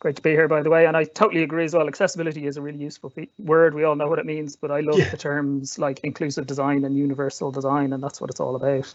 great 0.00 0.16
to 0.16 0.22
be 0.22 0.30
here, 0.30 0.48
by 0.48 0.62
the 0.62 0.70
way. 0.70 0.86
And 0.86 0.96
I 0.96 1.04
totally 1.04 1.44
agree 1.44 1.64
as 1.64 1.74
well. 1.74 1.86
Accessibility 1.86 2.46
is 2.48 2.56
a 2.56 2.62
really 2.62 2.78
useful 2.78 3.12
word. 3.38 3.74
We 3.74 3.84
all 3.84 3.94
know 3.94 4.08
what 4.08 4.18
it 4.18 4.26
means, 4.26 4.56
but 4.56 4.72
I 4.72 4.80
love 4.80 4.98
Yeah. 4.98 5.10
the 5.10 5.16
terms 5.16 5.78
like 5.78 6.00
inclusive 6.02 6.48
design 6.48 6.84
and 6.84 6.96
universal 6.96 7.52
design, 7.52 7.92
and 7.92 8.02
that's 8.02 8.20
what 8.20 8.30
it's 8.30 8.40
all 8.40 8.56
about. 8.56 8.92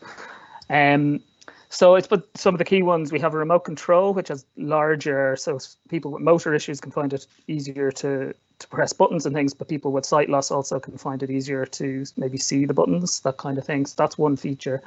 Um, 0.70 1.22
so 1.70 1.96
it's 1.96 2.08
but 2.08 2.26
some 2.36 2.54
of 2.54 2.60
the 2.60 2.66
key 2.66 2.82
ones. 2.82 3.12
We 3.12 3.20
have 3.20 3.34
a 3.34 3.38
remote 3.38 3.66
control, 3.66 4.14
which 4.14 4.30
has 4.30 4.46
larger, 4.56 5.36
so 5.36 5.60
people 5.90 6.12
with 6.12 6.22
motor 6.22 6.54
issues 6.54 6.80
can 6.80 6.92
find 6.92 7.14
it 7.14 7.28
easier 7.48 7.92
to 7.92 8.34
to 8.60 8.68
press 8.70 8.94
buttons 8.94 9.26
and 9.26 9.36
things. 9.36 9.54
But 9.54 9.68
people 9.68 9.92
with 9.92 10.06
sight 10.06 10.30
loss 10.30 10.50
also 10.50 10.80
can 10.80 10.98
find 10.98 11.22
it 11.24 11.30
easier 11.30 11.66
to 11.66 12.06
maybe 12.16 12.38
see 12.38 12.66
the 12.66 12.74
buttons, 12.74 13.20
that 13.22 13.38
kind 13.38 13.58
of 13.58 13.66
thing. 13.66 13.86
So 13.86 13.96
that's 13.98 14.18
one 14.18 14.38
feature. 14.38 14.82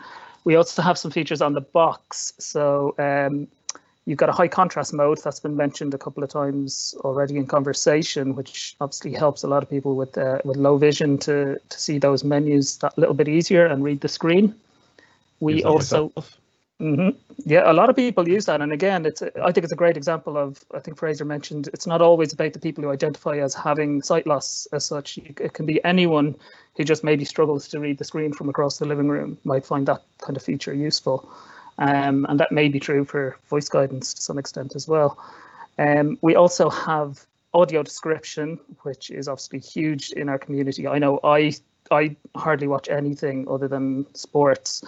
We 0.45 0.57
also 0.57 0.81
have 0.83 0.97
some 0.97 1.11
features 1.11 1.43
on 1.43 1.53
the 1.53 1.61
box. 1.61 2.33
So 2.39 2.95
um, 2.99 3.47
you've 4.07 4.19
got 4.19 4.31
a 4.31 4.33
high 4.33 4.49
contrast 4.49 4.95
mode 4.95 5.19
that's 5.23 5.41
been 5.41 5.57
mentioned 5.57 5.93
a 5.93 5.99
couple 5.99 6.25
of 6.25 6.31
times 6.31 6.95
already 7.01 7.37
in 7.37 7.47
conversation, 7.47 8.35
which 8.35 8.75
obviously 8.81 9.13
helps 9.13 9.43
a 9.43 9.49
lot 9.49 9.63
of 9.63 9.69
people 9.69 9.97
with 9.97 10.17
uh, 10.17 10.39
with 10.45 10.57
low 10.57 10.79
vision 10.79 11.19
to 11.19 11.61
to 11.69 11.81
see 11.81 11.99
those 11.99 12.25
menus 12.25 12.79
that 12.79 12.97
little 12.97 13.15
bit 13.15 13.29
easier 13.29 13.67
and 13.67 13.85
read 13.85 14.01
the 14.01 14.09
screen. 14.09 14.55
We 15.41 15.63
also 15.63 16.05
myself. 16.05 16.40
Hmm 16.81 17.11
Yeah, 17.45 17.71
a 17.71 17.75
lot 17.75 17.91
of 17.91 17.97
people 17.97 18.29
use 18.29 18.47
that, 18.47 18.63
and 18.63 18.73
again, 18.73 19.07
it's 19.07 19.23
I 19.23 19.53
think 19.53 19.65
it's 19.65 19.73
a 19.73 19.77
great 19.77 19.97
example 19.99 20.37
of. 20.39 20.65
I 20.75 20.81
think 20.81 20.99
Fraser 20.99 21.27
mentioned 21.27 21.69
it's 21.75 21.87
not 21.87 22.01
always 22.03 22.33
about 22.33 22.55
the 22.55 22.59
people 22.59 22.85
who 22.85 22.91
identify 22.91 23.39
as 23.39 23.55
having 23.55 24.03
sight 24.03 24.27
loss 24.27 24.67
as 24.73 24.85
such. 24.87 25.19
It 25.19 25.53
can 25.55 25.67
be 25.67 25.85
anyone 25.85 26.37
who 26.77 26.85
just 26.85 27.05
maybe 27.05 27.25
struggles 27.27 27.69
to 27.69 27.81
read 27.81 27.99
the 27.99 28.05
screen 28.05 28.33
from 28.33 28.49
across 28.49 28.79
the 28.79 28.87
living 28.87 29.09
room 29.09 29.39
might 29.45 29.67
find 29.67 29.87
that 29.89 30.03
kind 30.19 30.37
of 30.39 30.43
feature 30.43 30.75
useful, 30.75 31.29
um, 31.79 32.27
and 32.31 32.41
that 32.41 32.53
may 32.53 32.69
be 32.69 32.81
true 32.81 33.05
for 33.05 33.37
voice 33.51 33.69
guidance 33.69 34.15
to 34.15 34.23
some 34.23 34.39
extent 34.39 34.75
as 34.75 34.89
well. 34.89 35.19
Um, 35.79 36.19
we 36.23 36.35
also 36.37 36.71
have 36.71 37.27
audio 37.55 37.83
description, 37.83 38.61
which 38.85 39.11
is 39.11 39.29
obviously 39.29 39.61
huge 39.61 40.13
in 40.13 40.31
our 40.31 40.39
community. 40.39 40.89
I 40.89 40.99
know 40.99 41.21
I 41.25 41.53
I 41.91 42.17
hardly 42.37 42.69
watch 42.69 42.89
anything 42.89 43.47
other 43.51 43.69
than 43.69 44.07
sports 44.15 44.83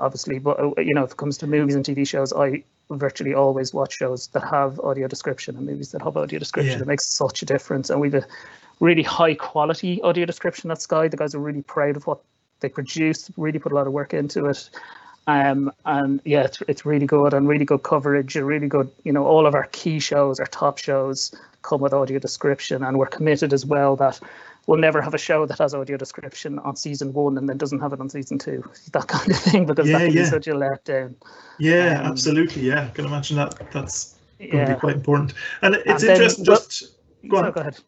obviously, 0.00 0.38
but 0.38 0.58
uh, 0.58 0.72
you 0.78 0.94
know, 0.94 1.04
if 1.04 1.12
it 1.12 1.16
comes 1.16 1.38
to 1.38 1.46
movies 1.46 1.74
and 1.74 1.84
TV 1.84 2.06
shows, 2.06 2.32
I 2.32 2.64
virtually 2.90 3.34
always 3.34 3.72
watch 3.72 3.94
shows 3.94 4.26
that 4.28 4.42
have 4.44 4.80
audio 4.80 5.06
description 5.06 5.56
and 5.56 5.66
movies 5.66 5.92
that 5.92 6.02
have 6.02 6.16
audio 6.16 6.38
description. 6.38 6.78
Yeah. 6.78 6.82
It 6.82 6.88
makes 6.88 7.14
such 7.16 7.42
a 7.42 7.46
difference, 7.46 7.90
and 7.90 8.00
we've 8.00 8.14
a 8.14 8.26
really 8.80 9.02
high 9.02 9.34
quality 9.34 10.00
audio 10.02 10.26
description 10.26 10.70
at 10.70 10.82
Sky. 10.82 11.08
The 11.08 11.16
guys 11.16 11.34
are 11.34 11.38
really 11.38 11.62
proud 11.62 11.96
of 11.96 12.06
what 12.06 12.20
they 12.60 12.68
produce. 12.68 13.30
Really 13.36 13.58
put 13.58 13.72
a 13.72 13.74
lot 13.74 13.86
of 13.86 13.92
work 13.92 14.14
into 14.14 14.46
it. 14.46 14.70
Um, 15.26 15.72
and 15.84 16.20
yeah, 16.24 16.42
it's, 16.42 16.62
it's 16.66 16.84
really 16.84 17.06
good 17.06 17.34
and 17.34 17.46
really 17.46 17.64
good 17.64 17.82
coverage. 17.82 18.36
A 18.36 18.44
really 18.44 18.66
good, 18.66 18.90
you 19.04 19.12
know, 19.12 19.24
all 19.26 19.46
of 19.46 19.54
our 19.54 19.68
key 19.70 20.00
shows, 20.00 20.40
our 20.40 20.46
top 20.46 20.78
shows, 20.78 21.32
come 21.62 21.80
with 21.80 21.92
audio 21.92 22.18
description, 22.18 22.82
and 22.82 22.98
we're 22.98 23.06
committed 23.06 23.52
as 23.52 23.64
well 23.64 23.96
that 23.96 24.18
we'll 24.66 24.78
never 24.78 25.00
have 25.00 25.14
a 25.14 25.18
show 25.18 25.46
that 25.46 25.58
has 25.58 25.74
audio 25.74 25.96
description 25.96 26.58
on 26.60 26.76
season 26.76 27.12
one 27.12 27.36
and 27.38 27.48
then 27.48 27.56
doesn't 27.58 27.80
have 27.80 27.92
it 27.92 28.00
on 28.00 28.08
season 28.08 28.38
two. 28.38 28.62
That 28.92 29.08
kind 29.08 29.30
of 29.30 29.36
thing 29.38 29.66
because 29.66 29.88
Yeah, 29.88 29.98
that 29.98 30.06
can 30.06 30.16
yeah. 30.16 30.22
be 30.22 30.28
such 30.28 30.46
a 30.48 30.52
letdown. 30.54 31.14
Yeah, 31.58 32.00
Um, 32.00 32.06
absolutely. 32.12 32.62
Yeah, 32.62 32.84
I 32.84 32.88
can 32.88 33.04
imagine 33.06 33.36
that. 33.36 33.54
That's 33.72 34.16
going 34.38 34.66
to 34.66 34.74
be 34.74 34.80
quite 34.80 34.96
important. 34.96 35.34
And 35.62 35.74
it's 35.74 35.86
And 35.86 36.00
then- 36.00 36.10
interesting. 36.16 36.44
well- 36.46 36.56
Just 36.56 36.96
go 37.28 37.36
on. 37.38 37.44
So 37.46 37.52
go 37.52 37.60
ahead. 37.60 37.78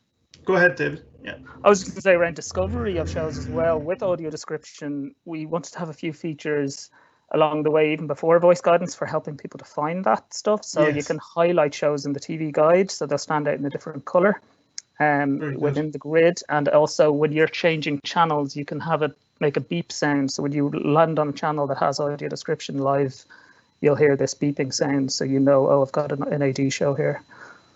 go 0.44 0.56
ahead, 0.56 0.76
David. 0.76 1.02
Yeah. 1.24 1.36
I 1.64 1.68
was 1.68 1.84
going 1.84 1.94
to 1.94 2.00
say 2.00 2.12
around 2.14 2.34
discovery 2.34 2.96
of 2.96 3.08
shows 3.08 3.38
as 3.38 3.46
well 3.48 3.78
with 3.78 4.02
audio 4.02 4.28
description. 4.28 5.14
We 5.24 5.46
wanted 5.46 5.72
to 5.74 5.78
have 5.78 5.88
a 5.88 5.92
few 5.92 6.12
features 6.12 6.90
along 7.34 7.62
the 7.62 7.70
way, 7.70 7.92
even 7.92 8.06
before 8.08 8.38
voice 8.40 8.60
guidance, 8.60 8.94
for 8.94 9.06
helping 9.06 9.36
people 9.36 9.56
to 9.58 9.64
find 9.64 10.04
that 10.04 10.34
stuff. 10.34 10.64
So 10.64 10.86
you 10.88 11.02
can 11.04 11.18
highlight 11.18 11.72
shows 11.74 12.04
in 12.06 12.12
the 12.12 12.20
TV 12.20 12.50
guide, 12.52 12.90
so 12.90 13.06
they'll 13.06 13.18
stand 13.18 13.46
out 13.48 13.54
in 13.54 13.64
a 13.64 13.70
different 13.70 14.04
color. 14.04 14.40
Very 15.02 15.22
um, 15.22 15.38
good. 15.38 15.60
within 15.60 15.90
the 15.90 15.98
grid. 15.98 16.40
And 16.48 16.68
also 16.68 17.12
when 17.12 17.32
you're 17.32 17.46
changing 17.46 18.00
channels, 18.04 18.56
you 18.56 18.64
can 18.64 18.80
have 18.80 19.02
it 19.02 19.16
make 19.40 19.56
a 19.56 19.60
beep 19.60 19.90
sound. 19.92 20.30
So 20.30 20.42
when 20.42 20.52
you 20.52 20.70
land 20.70 21.18
on 21.18 21.30
a 21.30 21.32
channel 21.32 21.66
that 21.66 21.78
has 21.78 22.00
audio 22.00 22.28
description 22.28 22.78
live, 22.78 23.24
you'll 23.80 23.96
hear 23.96 24.16
this 24.16 24.34
beeping 24.34 24.72
sound. 24.72 25.12
So 25.12 25.24
you 25.24 25.40
know, 25.40 25.68
oh, 25.68 25.82
I've 25.82 25.92
got 25.92 26.12
an, 26.12 26.22
an 26.32 26.42
AD 26.42 26.72
show 26.72 26.94
here. 26.94 27.22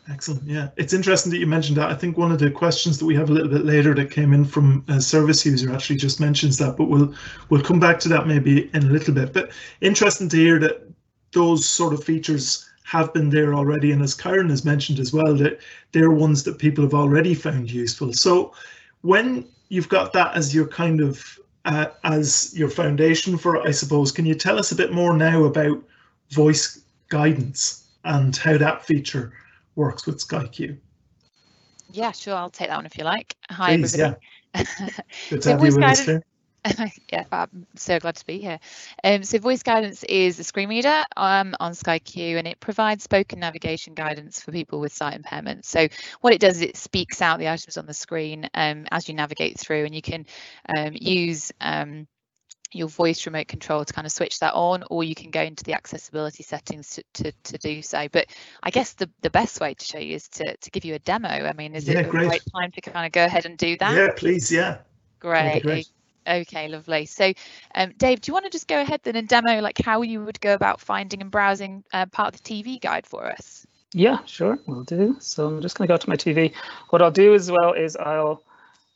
Excellent. 0.08 0.44
Yeah, 0.44 0.68
it's 0.76 0.92
interesting 0.92 1.32
that 1.32 1.38
you 1.38 1.48
mentioned 1.48 1.76
that. 1.78 1.90
I 1.90 1.94
think 1.94 2.16
one 2.16 2.30
of 2.30 2.38
the 2.38 2.48
questions 2.48 2.98
that 2.98 3.06
we 3.06 3.16
have 3.16 3.28
a 3.28 3.32
little 3.32 3.50
bit 3.50 3.64
later 3.64 3.92
that 3.94 4.12
came 4.12 4.32
in 4.32 4.44
from 4.44 4.84
a 4.86 5.00
service 5.00 5.44
user 5.44 5.72
actually 5.72 5.96
just 5.96 6.20
mentions 6.20 6.58
that, 6.58 6.76
but 6.76 6.84
we'll 6.84 7.12
we'll 7.48 7.62
come 7.62 7.80
back 7.80 7.98
to 8.00 8.08
that 8.10 8.28
maybe 8.28 8.70
in 8.72 8.84
a 8.84 8.90
little 8.90 9.12
bit. 9.12 9.32
But 9.32 9.50
interesting 9.80 10.28
to 10.28 10.36
hear 10.36 10.60
that 10.60 10.86
those 11.32 11.66
sort 11.66 11.92
of 11.92 12.04
features 12.04 12.70
have 12.86 13.12
been 13.12 13.28
there 13.30 13.52
already, 13.54 13.90
and 13.92 14.00
as 14.02 14.14
Karen 14.14 14.48
has 14.48 14.64
mentioned 14.64 15.00
as 15.00 15.12
well, 15.12 15.34
that 15.36 15.58
they're 15.92 16.10
ones 16.12 16.44
that 16.44 16.58
people 16.58 16.84
have 16.84 16.94
already 16.94 17.34
found 17.34 17.70
useful. 17.70 18.12
So 18.12 18.52
when 19.00 19.46
you've 19.68 19.88
got 19.88 20.12
that 20.12 20.36
as 20.36 20.54
your 20.54 20.68
kind 20.68 21.00
of 21.00 21.38
uh, 21.64 21.86
as 22.04 22.56
your 22.56 22.68
foundation 22.70 23.36
for 23.36 23.56
it, 23.56 23.66
I 23.66 23.72
suppose, 23.72 24.12
can 24.12 24.24
you 24.24 24.36
tell 24.36 24.56
us 24.56 24.70
a 24.70 24.76
bit 24.76 24.92
more 24.92 25.16
now 25.16 25.42
about 25.44 25.82
voice 26.30 26.80
guidance 27.08 27.88
and 28.04 28.36
how 28.36 28.56
that 28.56 28.84
feature 28.84 29.32
works 29.74 30.06
with 30.06 30.18
SkyQ? 30.18 30.78
Yeah, 31.90 32.12
sure. 32.12 32.34
I'll 32.34 32.50
take 32.50 32.68
that 32.68 32.76
one 32.76 32.86
if 32.86 32.96
you 32.96 33.02
like. 33.04 33.34
Hi, 33.50 33.76
Please, 33.76 33.94
everybody. 33.98 34.20
Good 35.30 35.42
to 35.42 35.42
So 35.42 35.50
have 35.50 35.64
you 35.64 35.70
voice 35.72 35.80
guidance- 35.80 36.06
here. 36.06 36.22
yeah, 37.12 37.24
I'm 37.32 37.66
so 37.76 37.98
glad 37.98 38.16
to 38.16 38.26
be 38.26 38.38
here. 38.38 38.58
Um, 39.04 39.24
so 39.24 39.38
voice 39.38 39.62
guidance 39.62 40.04
is 40.04 40.38
a 40.38 40.44
screen 40.44 40.68
reader 40.68 41.04
um, 41.16 41.54
on 41.60 41.72
SkyQ 41.72 42.38
and 42.38 42.46
it 42.46 42.60
provides 42.60 43.04
spoken 43.04 43.40
navigation 43.40 43.94
guidance 43.94 44.40
for 44.40 44.52
people 44.52 44.80
with 44.80 44.92
sight 44.92 45.14
impairment. 45.14 45.64
So 45.64 45.88
what 46.20 46.32
it 46.32 46.40
does 46.40 46.56
is 46.56 46.62
it 46.62 46.76
speaks 46.76 47.22
out 47.22 47.38
the 47.38 47.48
items 47.48 47.76
on 47.76 47.86
the 47.86 47.94
screen 47.94 48.48
um, 48.54 48.86
as 48.90 49.08
you 49.08 49.14
navigate 49.14 49.58
through 49.58 49.84
and 49.84 49.94
you 49.94 50.02
can 50.02 50.26
um, 50.76 50.92
use 50.94 51.52
um, 51.60 52.06
your 52.72 52.88
voice 52.88 53.26
remote 53.26 53.48
control 53.48 53.84
to 53.84 53.92
kind 53.92 54.06
of 54.06 54.12
switch 54.12 54.38
that 54.40 54.54
on 54.54 54.82
or 54.90 55.04
you 55.04 55.14
can 55.14 55.30
go 55.30 55.40
into 55.42 55.64
the 55.64 55.74
accessibility 55.74 56.42
settings 56.42 56.90
to, 56.90 57.02
to, 57.14 57.32
to 57.44 57.58
do 57.58 57.82
so. 57.82 58.08
But 58.10 58.26
I 58.62 58.70
guess 58.70 58.94
the, 58.94 59.08
the 59.22 59.30
best 59.30 59.60
way 59.60 59.74
to 59.74 59.84
show 59.84 59.98
you 59.98 60.16
is 60.16 60.28
to, 60.28 60.56
to 60.56 60.70
give 60.70 60.84
you 60.84 60.94
a 60.94 60.98
demo. 61.00 61.28
I 61.28 61.52
mean, 61.52 61.74
is 61.74 61.88
Yeah, 61.88 62.00
it 62.00 62.06
a 62.06 62.10
great. 62.10 62.28
great 62.28 62.42
time 62.54 62.72
to 62.72 62.80
kind 62.80 63.06
of 63.06 63.12
go 63.12 63.24
ahead 63.24 63.46
and 63.46 63.56
do 63.56 63.76
that? 63.78 63.96
Yeah, 63.96 64.08
please, 64.16 64.50
yeah. 64.50 64.78
Great. 65.20 65.86
Great. 66.26 66.40
Okay, 66.42 66.68
lovely. 66.68 67.06
So, 67.06 67.32
um, 67.74 67.94
Dave, 67.96 68.20
do 68.20 68.30
you 68.30 68.32
want 68.32 68.44
to 68.44 68.50
just 68.50 68.68
go 68.68 68.80
ahead 68.80 69.00
then 69.02 69.16
and 69.16 69.28
demo 69.28 69.60
like 69.60 69.78
how 69.78 70.02
you 70.02 70.24
would 70.24 70.40
go 70.40 70.54
about 70.54 70.80
finding 70.80 71.20
and 71.20 71.30
browsing 71.30 71.84
uh, 71.92 72.06
part 72.06 72.34
of 72.34 72.42
the 72.42 72.48
TV 72.48 72.80
guide 72.80 73.06
for 73.06 73.26
us? 73.26 73.66
Yeah, 73.92 74.18
sure, 74.26 74.58
we'll 74.66 74.84
do. 74.84 75.16
So 75.20 75.46
I'm 75.46 75.62
just 75.62 75.78
going 75.78 75.88
to 75.88 75.92
go 75.92 75.96
to 75.96 76.08
my 76.08 76.16
TV. 76.16 76.52
What 76.90 77.02
I'll 77.02 77.10
do 77.10 77.34
as 77.34 77.50
well 77.50 77.72
is 77.72 77.96
I'll, 77.96 78.42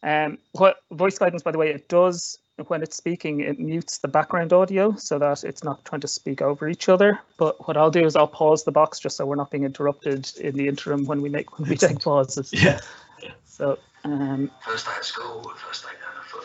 um, 0.03 0.39
what 0.53 0.77
voice 0.91 1.19
guidance, 1.19 1.43
by 1.43 1.53
the 1.53 1.59
way, 1.59 1.71
it 1.71 1.89
does 1.89 2.39
when 2.67 2.83
it's 2.83 2.97
speaking, 2.97 3.41
it 3.41 3.59
mutes 3.59 3.99
the 3.99 4.09
background 4.09 4.53
audio 4.53 4.95
so 4.97 5.19
that 5.19 5.45
it's 5.45 5.65
not 5.65 5.85
trying 5.85 6.01
to 6.03 6.09
speak 6.09 6.43
over 6.43 6.69
each 6.69 6.89
other. 6.89 7.19
But 7.39 7.67
what 7.67 7.77
I'll 7.77 7.91
do 7.91 8.05
is 8.05 8.17
I'll 8.17 8.27
pause 8.27 8.65
the 8.65 8.73
box 8.73 8.99
just 8.99 9.17
so 9.17 9.25
we're 9.25 9.37
not 9.37 9.51
being 9.51 9.65
interrupted 9.65 10.31
in 10.39 10.57
the 10.57 10.69
interim 10.69 11.07
when 11.07 11.23
we 11.23 11.31
make 11.31 11.59
when 11.59 11.69
we 11.69 11.77
take 11.77 12.01
pauses. 12.01 12.53
Yeah, 12.53 12.81
So 13.45 13.79
um, 14.05 14.51
First 14.61 14.87
day 14.87 14.93
at 14.97 15.05
school, 15.05 15.43
first 15.57 15.85
day 15.85 15.89
down 15.89 15.95
the 15.95 15.97
foot. 15.97 16.00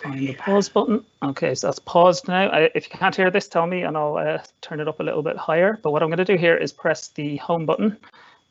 Find 0.10 0.28
the 0.28 0.34
pause 0.34 0.70
button. 0.70 1.06
Okay, 1.24 1.56
so 1.56 1.68
that's 1.68 1.80
paused 1.80 2.28
now. 2.28 2.48
I, 2.50 2.70
if 2.76 2.86
you 2.92 2.98
can't 2.98 3.16
hear 3.16 3.32
this, 3.32 3.48
tell 3.48 3.66
me 3.66 3.84
and 3.84 3.98
I'll 3.98 4.18
uh, 4.18 4.40
turn 4.62 4.80
it 4.80 4.88
up 4.88 5.00
a 5.00 5.04
little 5.04 5.24
bit 5.24 5.38
higher. 5.38 5.80
But 5.82 5.92
what 5.92 6.04
I'm 6.04 6.10
going 6.10 6.18
to 6.18 6.26
do 6.26 6.38
here 6.38 6.56
is 6.56 6.72
press 6.72 7.10
the 7.10 7.38
home 7.38 7.66
button 7.66 7.98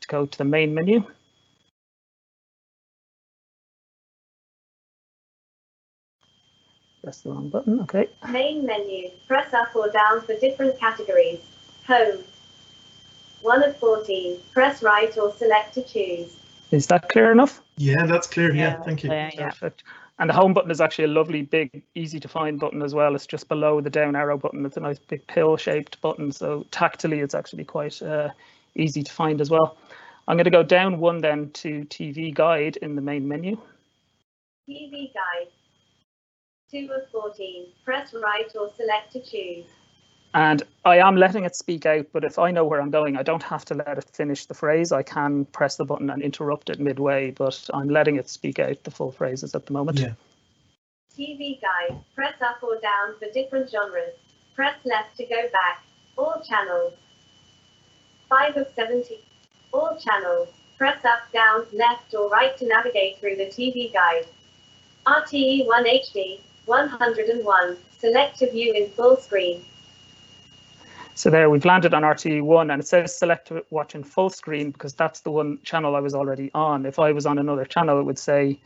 to 0.01 0.09
go 0.09 0.27
to 0.27 0.39
the 0.39 0.45
main 0.45 0.75
menu. 0.75 1.05
Press 7.03 7.21
the 7.21 7.31
wrong 7.31 7.51
button. 7.51 7.81
Okay. 7.81 8.09
Main 8.31 8.65
menu. 8.65 9.11
Press 9.29 9.53
up 9.53 9.77
or 9.77 9.91
down 9.91 10.23
for 10.23 10.35
different 10.37 10.79
categories. 10.81 11.41
Home. 11.87 12.25
1 13.43 13.63
of 13.63 13.77
14. 13.77 14.39
Press 14.55 14.83
right 14.83 15.17
or 15.19 15.31
select 15.35 15.75
to 15.75 15.83
choose. 15.83 16.37
Is 16.71 16.87
that 16.87 17.11
clear 17.11 17.31
enough? 17.31 17.61
yeah, 17.77 18.07
that's 18.07 18.27
clear. 18.27 18.55
Yeah, 18.55 18.79
Yeah, 18.79 18.83
thank 18.83 19.05
you. 19.05 19.11
Yeah, 19.11 19.31
yeah. 19.35 19.51
Perfect. 19.51 19.85
And 20.19 20.31
the 20.31 20.35
home 20.35 20.55
button 20.55 20.71
is 20.71 20.81
actually 20.81 21.07
a 21.07 21.09
lovely, 21.09 21.43
big, 21.43 21.83
easy 21.97 22.21
to 22.21 22.29
find 22.29 22.61
button 22.61 22.83
as 22.83 22.95
well. 22.95 23.17
It's 23.17 23.27
just 23.27 23.49
below 23.49 23.81
the 23.81 23.91
down 23.91 24.15
arrow 24.15 24.39
button. 24.39 24.65
It's 24.65 24.77
a 24.77 24.81
nice 24.81 24.99
big 24.99 25.27
pill 25.27 25.57
shaped 25.57 26.01
button. 26.01 26.31
So 26.31 26.65
tactily, 26.71 27.21
it's 27.21 27.35
actually 27.35 27.65
quite 27.65 28.01
uh, 28.01 28.31
easy 28.77 29.03
to 29.03 29.12
find 29.12 29.41
as 29.41 29.51
well. 29.51 29.77
I'm 30.29 30.37
going 30.37 30.45
to 30.45 30.51
go 30.51 30.62
down 30.62 31.01
one 31.01 31.19
then 31.19 31.51
to 31.51 31.85
TV 31.87 32.33
guide 32.33 32.77
in 32.77 32.95
the 32.95 33.03
main 33.03 33.27
menu. 33.27 33.61
TV 34.69 35.12
guide. 35.12 35.51
2 36.71 36.89
of 36.93 37.11
14. 37.11 37.67
Press 37.85 38.15
right 38.15 38.51
or 38.59 38.71
select 38.77 39.12
to 39.12 39.21
choose. 39.21 39.67
And 40.35 40.64
I 40.85 40.99
am 40.99 41.14
letting 41.14 41.45
it 41.45 41.55
speak 41.55 41.87
out, 41.87 42.07
but 42.12 42.24
if 42.24 42.41
I 42.41 42.51
know 42.51 42.64
where 42.64 42.82
I'm 42.82 42.91
going, 42.91 43.16
I 43.16 43.22
don't 43.22 43.43
have 43.45 43.64
to 43.66 43.74
let 43.74 43.99
it 43.99 44.11
finish 44.12 44.47
the 44.47 44.55
phrase. 44.55 44.91
I 44.91 45.05
can 45.05 45.45
press 45.47 45.76
the 45.76 45.85
button 45.85 46.11
and 46.11 46.20
interrupt 46.20 46.70
it 46.70 46.80
midway, 46.80 47.30
but 47.30 47.70
I'm 47.72 47.89
letting 47.89 48.16
it 48.16 48.28
speak 48.28 48.59
out 48.59 48.82
the 48.82 48.91
full 48.91 49.12
phrases 49.12 49.55
at 49.55 49.66
the 49.66 49.72
moment. 49.72 50.01
Yeah. 50.01 50.14
TV 51.16 51.61
guide. 51.61 52.01
Press 52.16 52.35
up 52.43 52.61
or 52.64 52.80
down 52.80 53.16
for 53.20 53.32
different 53.32 53.70
genres. 53.70 54.14
Press 54.57 54.74
left 54.85 55.16
to 55.18 55.24
go 55.24 55.43
back. 55.53 55.85
All 56.18 56.43
channels. 56.45 56.95
5 58.28 58.57
of 58.57 58.66
70. 58.74 59.20
All 59.72 59.97
channels. 59.97 60.49
Press 60.76 61.05
up, 61.05 61.20
down, 61.32 61.64
left 61.72 62.12
or 62.12 62.28
right 62.28 62.57
to 62.59 62.66
navigate 62.66 63.18
through 63.20 63.37
the 63.37 63.47
TV 63.47 63.93
guide. 63.93 64.26
RTE 65.07 65.68
1 65.68 65.85
HD. 65.85 66.41
101. 66.66 67.76
Select 68.01 68.39
to 68.41 68.51
view 68.51 68.72
in 68.74 68.91
full 68.91 69.16
screen. 69.16 69.64
So 71.17 71.31
there 71.31 71.49
we've 71.49 71.65
landed 71.65 71.95
on 71.95 72.03
RTE1 72.03 72.73
and 72.73 72.83
it 72.83 72.87
says 72.87 73.17
select 73.17 73.49
to 73.49 73.65
watch 73.71 73.95
in 73.95 74.03
full 74.03 74.31
screen 74.31 74.73
because 74.73 74.95
that's 74.95 75.21
the 75.21 75.31
one 75.31 75.61
channel 75.62 75.95
I 75.95 76.01
was 76.01 76.12
already 76.12 76.51
on. 76.55 76.87
If 76.87 76.99
I 76.99 77.12
was 77.12 77.25
on 77.25 77.39
another 77.39 77.65
channel, 77.65 78.01
it 78.01 78.03
would 78.03 78.19
say 78.19 78.59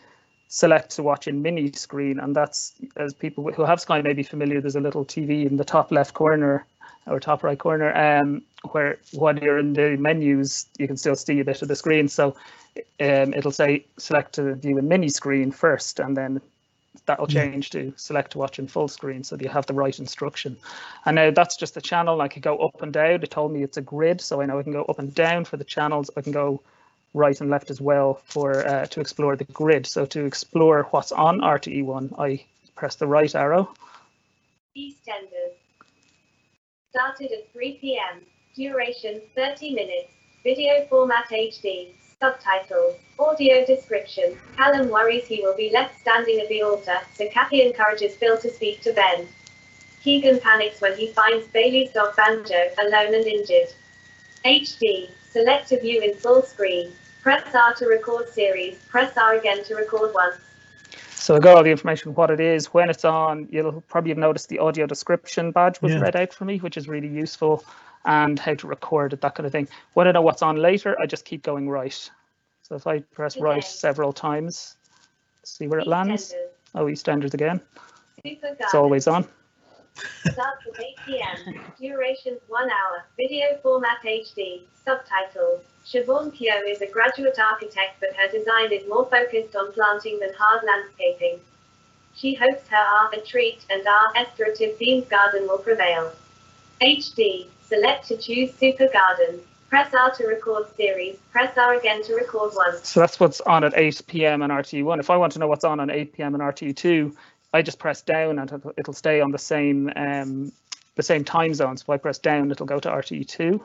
select 0.49 0.91
to 0.93 1.03
watch 1.03 1.29
in 1.29 1.43
mini 1.43 1.71
screen. 1.73 2.19
And 2.19 2.35
that's, 2.35 2.73
as 2.97 3.13
people 3.13 3.53
who 3.53 3.65
have 3.65 3.81
Sky 3.83 4.01
may 4.01 4.15
be 4.15 4.23
familiar, 4.23 4.63
there's 4.63 4.77
a 4.77 4.81
little 4.81 5.05
TV 5.05 5.47
in 5.47 5.59
the 5.59 5.65
top 5.65 5.93
left 5.93 6.15
corner 6.15 6.65
or 7.07 7.21
top 7.21 7.43
right 7.43 7.59
corner 7.59 7.95
um, 7.97 8.43
where 8.73 8.99
when 9.13 9.37
you're 9.39 9.59
in 9.59 9.75
the 9.75 9.97
menus, 9.99 10.67
you 10.79 10.87
can 10.87 10.97
still 10.97 11.17
see 11.17 11.41
a 11.41 11.45
bit 11.45 11.61
of 11.61 11.69
the 11.69 11.77
screen. 11.77 12.09
So 12.09 12.35
um, 13.01 13.35
it'll 13.35 13.53
say 13.53 13.85
select 13.99 14.35
to 14.35 14.55
view 14.55 14.79
in 14.79 14.89
mini 14.89 15.11
screen 15.11 15.51
first 15.51 16.01
and 16.01 16.17
then 16.17 16.41
that'll 17.07 17.27
change 17.27 17.71
to 17.71 17.93
select 17.97 18.33
to 18.33 18.39
watch 18.39 18.59
in 18.59 18.67
full 18.67 18.89
screen 18.89 19.25
so 19.25 19.37
that 19.37 19.45
you 19.45 19.51
have 19.51 19.67
the 19.67 19.75
right 19.75 19.99
instruction. 19.99 20.57
And 21.05 21.17
now 21.17 21.31
that's 21.31 21.57
just 21.57 21.75
the 21.75 21.81
channel. 21.81 22.21
I 22.21 22.29
could 22.29 22.43
go 22.43 22.59
up 22.59 22.83
and 22.83 22.93
down. 22.93 23.23
It 23.23 23.31
told 23.31 23.53
me 23.53 23.63
it's 23.63 23.77
a 23.77 23.83
grid, 23.83 24.21
so 24.21 24.41
I 24.41 24.47
know 24.47 24.59
I 24.59 24.63
can 24.63 24.73
go 24.73 24.85
up 24.85 24.99
and 24.99 25.15
down 25.15 25.45
for 25.45 25.57
the 25.57 25.65
channels. 25.65 26.11
I 26.17 26.21
can 26.21 26.33
go 26.33 26.63
right 27.15 27.41
and 27.41 27.51
left 27.51 27.71
as 27.71 27.81
well 27.81 28.21
for 28.25 28.67
uh, 28.67 28.87
to 28.87 29.01
explore 29.01 29.37
the 29.37 29.45
grid. 29.45 29.87
So 29.87 30.07
to 30.07 30.25
explore 30.25 30.85
what's 30.91 31.13
on 31.13 31.41
RTE1, 31.41 32.19
I 32.19 32.45
press 32.75 32.97
the 32.97 33.07
right 33.07 33.35
arrow. 33.35 33.73
EastEnders. 34.77 35.57
Started 36.91 37.33
at 37.33 37.53
3 37.53 37.79
p.m. 37.81 38.23
Duration 38.57 39.21
30 39.35 39.75
minutes. 39.75 40.09
Video 40.43 40.87
format 40.89 41.29
HD. 41.31 41.95
Subtitles. 42.21 42.97
Audio 43.21 43.65
description. 43.65 44.37
Callum 44.57 44.89
worries 44.91 45.25
he 45.27 45.41
will 45.41 45.57
be 45.57 45.71
left 45.73 46.01
standing 46.01 46.41
at 46.41 46.49
the 46.49 46.63
altar, 46.63 46.99
so 47.15 47.29
Kathy 47.29 47.63
encourages 47.63 48.17
Phil 48.17 48.37
to 48.39 48.51
speak 48.51 48.81
to 48.81 48.93
Ben. 48.93 49.29
Keegan 50.03 50.41
panics 50.41 50.81
when 50.81 50.97
he 50.97 51.13
finds 51.13 51.47
Bailey's 51.49 51.93
dog 51.93 52.17
Banjo 52.17 52.71
alone 52.83 53.15
and 53.15 53.25
injured. 53.25 53.73
HD. 54.45 55.11
Select 55.31 55.69
to 55.69 55.79
view 55.81 56.01
in 56.03 56.15
full 56.15 56.43
screen. 56.43 56.91
Press 57.23 57.55
R 57.55 57.75
to 57.75 57.87
record 57.87 58.29
series. 58.29 58.79
Press 58.89 59.17
R 59.17 59.37
again 59.37 59.63
to 59.65 59.77
record 59.77 60.13
once. 60.13 60.39
So 61.15 61.37
I 61.37 61.39
got 61.39 61.57
all 61.57 61.63
the 61.63 61.71
information 61.71 62.15
what 62.15 62.33
it 62.33 62.41
is, 62.41 62.67
when 62.75 62.91
it's 62.91 63.05
on. 63.05 63.47
You'll 63.51 63.81
probably 63.83 64.11
have 64.11 64.19
noticed 64.19 64.49
the 64.49 64.59
audio 64.59 64.87
description 64.87 65.53
badge 65.53 65.81
was 65.81 65.93
Yeah. 65.93 66.01
read 66.01 66.17
out 66.17 66.33
for 66.33 66.45
me, 66.47 66.59
which 66.59 66.77
is 66.77 66.89
really 66.89 67.09
useful, 67.09 67.65
and 68.09 68.39
how 68.39 68.55
to 68.55 68.67
record 68.67 69.13
it, 69.13 69.21
that 69.21 69.35
kind 69.35 69.47
of 69.47 69.53
thing. 69.53 69.69
When 69.93 70.09
I 70.09 70.13
know 70.13 70.23
what's 70.23 70.43
on 70.43 70.57
later, 70.57 70.99
I 70.99 71.07
just 71.07 71.27
keep 71.27 71.43
going 71.43 71.69
right. 71.69 72.11
So 72.63 72.75
if 72.75 72.87
I 72.87 73.01
press 73.01 73.37
right 73.37 73.63
several 73.63 74.13
times, 74.13 74.77
see 75.45 75.69
where 75.69 75.79
it 75.79 75.87
lands. 75.87 76.35
Oh, 76.75 76.87
EastEnders 76.87 77.35
again. 77.35 77.61
It's 78.25 78.75
always 78.75 79.07
on. 79.07 79.29
Starts 80.31 80.67
at 80.75 80.81
8 80.81 80.97
p.m. 81.07 81.61
Duration 81.79 82.39
1 82.49 82.71
hour. 82.71 83.05
Video 83.19 83.59
format 83.63 83.99
HD. 84.03 84.63
Subtitles. 84.85 85.61
Siobhan 85.85 86.35
Pio 86.35 86.55
is 86.67 86.81
a 86.81 86.87
graduate 86.87 87.39
architect, 87.39 88.01
but 88.01 88.15
her 88.17 88.29
design 88.31 88.73
is 88.73 88.89
more 88.89 89.07
focused 89.07 89.55
on 89.55 89.73
planting 89.73 90.19
than 90.21 90.31
hard 90.39 90.63
landscaping. 90.65 91.41
She 92.15 92.35
hopes 92.35 92.67
her 92.69 92.77
R, 92.77 93.11
a 93.13 93.21
treat, 93.21 93.67
and 93.71 93.87
R, 93.87 94.13
restorative 94.15 94.79
themed 94.79 95.09
garden 95.11 95.47
will 95.47 95.59
prevail. 95.59 96.13
HD. 96.81 97.47
Select 97.67 98.09
to 98.09 98.17
choose 98.17 98.55
Super 98.55 98.89
Garden. 98.89 99.41
Press 99.69 99.93
R 99.93 100.11
to 100.13 100.27
record 100.27 100.67
series. 100.77 101.17
Press 101.31 101.57
R 101.59 101.75
again 101.75 102.03
to 102.05 102.15
record 102.15 102.53
once. 102.55 102.89
So 102.89 103.01
that's 103.01 103.21
what's 103.21 103.41
on 103.43 103.65
at 103.65 103.75
8 103.77 104.03
p.m. 104.07 104.43
on 104.43 104.49
RT1. 104.49 104.99
If 104.99 105.11
I 105.11 105.17
want 105.17 105.33
to 105.35 105.39
know 105.39 105.47
what's 105.47 105.65
on 105.65 105.79
on 105.79 105.91
8 105.91 106.15
p.m. 106.15 106.35
on 106.35 106.41
RT2, 106.41 107.15
I 107.53 107.61
just 107.61 107.79
press 107.79 108.01
down 108.01 108.39
and 108.39 108.51
it'll, 108.51 108.73
it'll 108.79 108.95
stay 108.95 109.21
on 109.21 109.31
the 109.31 109.39
same 109.39 109.93
um, 109.97 110.53
the 110.95 111.03
same 111.03 111.25
time 111.25 111.55
zone. 111.55 111.77
So 111.77 111.83
if 111.83 111.91
I 111.91 111.97
press 111.99 112.19
down, 112.19 112.51
it'll 112.51 112.67
go 112.67 112.81
to 112.81 112.89
RTU2. 112.89 113.61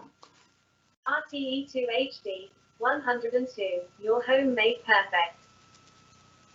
RTE2 1.07 1.75
HD 1.75 2.49
102. 2.79 3.79
Your 4.01 4.21
home 4.23 4.53
made 4.55 4.83
perfect. 4.85 5.37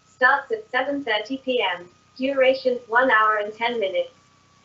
Starts 0.06 0.52
at 0.52 0.70
7:30 0.70 1.42
p.m. 1.42 1.88
Duration 2.16 2.78
1 2.88 3.11
hour 3.11 3.36
and 3.42 3.52
10 3.52 3.80
minutes. 3.80 4.11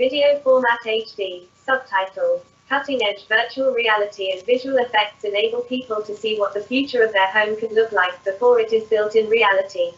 Video 0.04 0.38
format 0.40 0.80
HD. 0.86 1.44
Subtitles. 1.56 2.42
Cutting 2.68 3.02
edge 3.06 3.26
virtual 3.30 3.72
reality 3.72 4.34
and 4.34 4.46
visual 4.46 4.76
effects 4.80 5.24
enable 5.24 5.62
people 5.62 6.02
to 6.02 6.14
see 6.14 6.38
what 6.38 6.54
the 6.54 6.60
future 6.60 7.04
of 7.04 7.14
their 7.14 7.32
home 7.32 7.58
could 7.58 7.72
look 7.72 7.94
like 7.94 8.22
before 8.26 8.60
it 8.60 8.74
is 8.74 8.84
built 8.90 9.16
in 9.16 9.30
reality. 9.30 9.92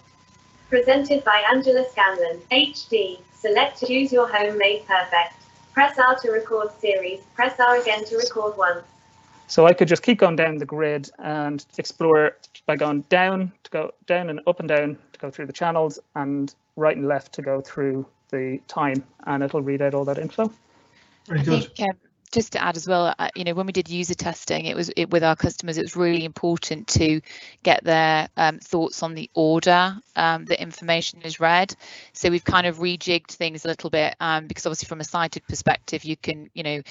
Presented 0.70 1.24
by 1.24 1.44
Angela 1.52 1.84
Scanlon, 1.90 2.40
HD. 2.52 3.18
Select 3.34 3.84
choose 3.84 4.14
your 4.14 4.28
home 4.28 4.60
made 4.60 4.86
perfect. 4.86 5.34
Press 5.74 5.98
R 5.98 6.16
to 6.20 6.30
record 6.30 6.70
series. 6.80 7.22
Press 7.34 7.60
R 7.60 7.82
again 7.82 8.06
to 8.06 8.18
record 8.18 8.56
once. 8.58 8.86
So 9.48 9.66
I 9.66 9.74
could 9.74 9.88
just 9.88 10.04
keep 10.04 10.20
going 10.20 10.36
down 10.36 10.60
the 10.60 10.68
grid 10.68 11.10
and 11.18 11.66
explore 11.80 12.38
by 12.68 12.76
going 12.76 13.02
down 13.10 13.52
to 13.64 13.72
go 13.72 13.92
down 14.06 14.30
and 14.30 14.40
up 14.46 14.60
and 14.60 14.70
down 14.70 15.00
to 15.14 15.20
go 15.20 15.32
through 15.32 15.48
the 15.48 15.54
channels 15.54 15.98
and 16.14 16.54
right 16.76 16.96
and 16.96 17.08
left 17.08 17.34
to 17.34 17.42
go 17.42 17.60
through 17.60 18.06
the 18.30 18.60
time 18.68 19.04
and 19.26 19.44
it'll 19.44 19.62
read 19.62 19.82
out 19.82 19.94
all 19.94 20.06
that 20.06 20.18
info. 20.18 20.52
Very 21.28 21.40
I 21.40 21.44
good. 21.44 21.64
think 21.64 21.90
um, 21.90 21.98
just 22.32 22.54
to 22.54 22.64
add 22.64 22.76
as 22.76 22.88
well, 22.88 23.14
uh, 23.18 23.30
you 23.36 23.44
know, 23.44 23.54
when 23.54 23.66
we 23.66 23.72
did 23.72 23.90
user 23.90 24.14
testing, 24.14 24.66
it 24.66 24.76
was 24.76 24.90
it, 24.96 25.10
with 25.10 25.24
our 25.24 25.36
customers, 25.36 25.78
it 25.78 25.84
was 25.84 25.96
really 25.96 26.26
important 26.26 26.88
to 26.88 27.22
get 27.64 27.84
their 27.84 28.28
um, 28.38 28.60
thoughts 28.60 29.04
on 29.04 29.14
the 29.14 29.30
order 29.34 29.98
um, 30.16 30.46
that 30.46 30.62
information 30.62 31.22
is 31.22 31.40
read. 31.40 31.76
So 32.14 32.30
we've 32.30 32.44
kind 32.44 32.68
of 32.68 32.78
rejigged 32.78 33.32
things 33.32 33.66
a 33.66 33.68
little 33.68 33.90
bit 33.90 34.16
um, 34.20 34.48
because 34.48 34.66
obviously 34.66 34.88
from 34.88 35.02
a 35.02 35.06
sighted 35.06 35.46
perspective, 35.48 36.04
you 36.04 36.16
can, 36.18 36.50
you 36.54 36.64
know, 36.64 36.82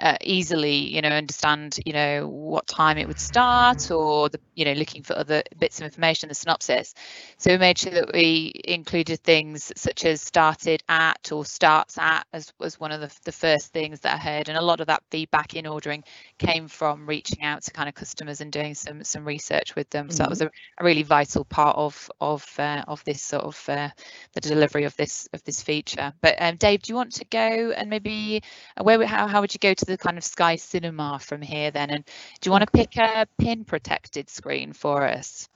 uh, 0.00 0.16
easily, 0.22 0.76
you 0.94 1.02
know, 1.02 1.08
understand, 1.08 1.78
you 1.84 1.92
know, 1.92 2.28
what 2.28 2.66
time 2.66 2.98
it 2.98 3.08
would 3.08 3.20
start 3.20 3.90
or 3.90 4.28
the, 4.28 4.40
you 4.54 4.64
know, 4.64 4.72
looking 4.72 5.02
for 5.02 5.16
other 5.16 5.42
bits 5.58 5.80
of 5.80 5.84
information, 5.84 6.28
the 6.28 6.34
synopsis. 6.34 6.94
So 7.38 7.50
we 7.50 7.58
made 7.58 7.78
sure 7.78 7.92
that 7.92 8.12
we 8.12 8.52
included 8.64 9.20
things 9.20 9.72
such 9.76 10.04
as 10.04 10.20
started 10.20 10.82
at 10.88 11.30
or 11.32 11.44
starts 11.44 11.98
at 11.98 12.26
as 12.32 12.52
was 12.58 12.80
one 12.80 12.92
of 12.92 13.00
the, 13.00 13.10
the 13.24 13.32
first 13.32 13.72
things 13.72 14.00
that 14.00 14.14
I 14.14 14.18
heard. 14.18 14.48
And 14.48 14.58
a 14.58 14.62
lot 14.62 14.80
of 14.80 14.83
that 14.86 15.02
feedback 15.10 15.54
in 15.54 15.66
ordering 15.66 16.04
came 16.38 16.68
from 16.68 17.06
reaching 17.06 17.42
out 17.42 17.62
to 17.62 17.70
kind 17.70 17.88
of 17.88 17.94
customers 17.94 18.40
and 18.40 18.52
doing 18.52 18.74
some 18.74 19.04
some 19.04 19.24
research 19.24 19.74
with 19.74 19.88
them. 19.90 20.10
So 20.10 20.18
that 20.18 20.30
was 20.30 20.42
a, 20.42 20.50
a 20.78 20.84
really 20.84 21.02
vital 21.02 21.44
part 21.44 21.76
of 21.76 22.10
of 22.20 22.46
uh, 22.58 22.84
of 22.86 23.02
this 23.04 23.22
sort 23.22 23.44
of 23.44 23.68
uh, 23.68 23.88
the 24.32 24.40
delivery 24.40 24.84
of 24.84 24.96
this 24.96 25.28
of 25.32 25.42
this 25.44 25.62
feature. 25.62 26.12
But 26.20 26.36
um, 26.38 26.56
Dave, 26.56 26.82
do 26.82 26.92
you 26.92 26.96
want 26.96 27.12
to 27.14 27.24
go 27.24 27.72
and 27.76 27.90
maybe 27.90 28.42
uh, 28.76 28.84
where 28.84 29.04
how 29.06 29.26
how 29.26 29.40
would 29.40 29.54
you 29.54 29.60
go 29.60 29.74
to 29.74 29.84
the 29.84 29.98
kind 29.98 30.18
of 30.18 30.24
Sky 30.24 30.56
Cinema 30.56 31.18
from 31.20 31.42
here 31.42 31.70
then? 31.70 31.90
And 31.90 32.04
do 32.40 32.48
you 32.48 32.52
want 32.52 32.64
to 32.64 32.70
pick 32.70 32.96
a 32.96 33.26
pin 33.38 33.64
protected 33.64 34.30
screen 34.30 34.72
for 34.72 35.06
us? 35.06 35.48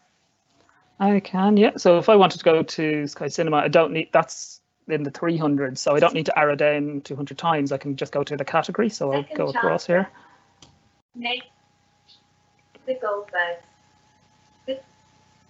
I 1.01 1.21
can, 1.21 1.57
yeah. 1.57 1.77
So 1.77 1.99
if 1.99 2.09
I 2.09 2.17
wanted 2.17 2.39
to 2.39 2.45
go 2.45 2.63
to 2.63 3.07
Sky 3.07 3.29
Cinema, 3.29 3.59
I 3.59 3.69
don't 3.69 3.93
need 3.93 4.09
that's 4.13 4.61
in 4.89 5.03
the 5.03 5.11
300, 5.11 5.79
so 5.79 5.95
I 5.95 6.01
don't 6.01 6.15
need 6.15 6.27
to 6.27 6.39
arrow 6.39 6.57
down 6.57 7.01
200 7.03 7.37
times. 7.39 7.73
I 7.73 7.79
can 7.79 7.97
just 7.97 8.13
go 8.13 8.23
to 8.25 8.37
the 8.37 8.45
category. 8.45 8.89
So 8.89 9.13
I'll 9.13 9.23
Second 9.23 9.37
go 9.37 9.49
across 9.49 9.87
here. 9.87 10.09
Make 11.15 11.43
the 12.87 12.95
Goldbergs. 12.95 13.63
The, 14.67 14.81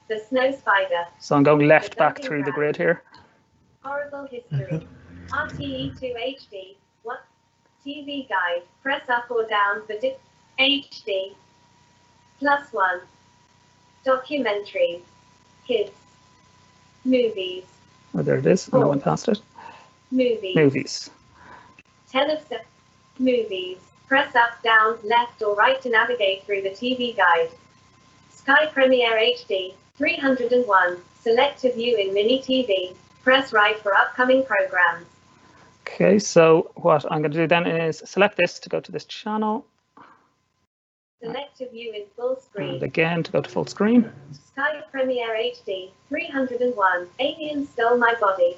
the 0.09 0.19
Snow 0.29 0.51
Spider. 0.51 1.05
So 1.21 1.37
I'm 1.37 1.43
going 1.43 1.67
left 1.69 1.97
back 1.97 2.21
through 2.21 2.45
the 2.45 2.53
grid 2.53 2.77
here. 2.77 3.03
Horrible 3.85 4.27
History. 4.27 4.67
Mhm. 4.67 4.87
RTE2 5.31 6.17
HD. 6.17 6.77
What? 7.03 7.21
TV 7.85 8.29
Guide. 8.29 8.63
Press 8.83 9.09
up 9.09 9.31
or 9.31 9.47
down 9.47 9.87
for 9.87 9.95
HD. 10.59 11.35
Plus 12.39 12.73
one. 12.73 13.01
Documentaries. 14.05 15.03
Kids. 15.67 15.93
Movies. 17.05 17.65
Oh, 18.15 18.23
there 18.23 18.39
it 18.39 18.47
is. 18.47 18.69
And 18.69 18.83
I 18.83 18.87
oh. 18.87 18.91
went 18.91 19.05
past 19.05 19.29
it. 19.29 19.41
Movies. 20.11 20.57
Movies. 20.57 21.11
10 22.11 22.31
of 22.31 22.41
se- 22.49 22.63
movies. 23.19 23.79
Press 24.07 24.35
up, 24.35 24.63
down, 24.63 24.99
left, 25.05 25.43
or 25.43 25.55
right 25.55 25.81
to 25.83 25.91
navigate 25.91 26.45
through 26.45 26.63
the 26.63 26.71
TV 26.71 27.15
guide. 27.17 27.51
Sky 28.31 28.67
Premiere 28.73 29.13
HD 29.13 29.75
301. 29.97 30.97
Select 31.23 31.61
to 31.61 31.73
view 31.75 31.97
in 31.97 32.15
Mini 32.15 32.41
TV. 32.41 32.95
Press 33.23 33.53
right 33.53 33.79
for 33.81 33.93
upcoming 33.95 34.45
programs. 34.45 35.07
Okay, 35.87 36.19
so 36.19 36.71
what 36.77 37.05
I'm 37.11 37.21
going 37.21 37.33
to 37.33 37.39
do 37.39 37.47
then 37.47 37.67
is 37.67 38.03
select 38.07 38.37
this 38.37 38.59
to 38.61 38.69
go 38.69 38.81
to 38.81 38.93
this 38.93 39.05
channel, 39.05 39.67
Select 41.23 41.59
to 41.59 41.69
view 41.71 41.93
in 41.93 42.05
full 42.17 42.35
and 42.35 42.43
screen. 42.43 42.83
again 42.85 43.23
to 43.25 43.33
go 43.33 43.41
to 43.41 43.51
full 43.51 43.67
screen. 43.67 44.11
Sky 44.31 44.83
Premiere 44.93 45.35
HD 45.35 45.91
301. 46.09 47.09
Alien 47.19 47.67
stole 47.67 47.99
my 47.99 48.15
body. 48.21 48.57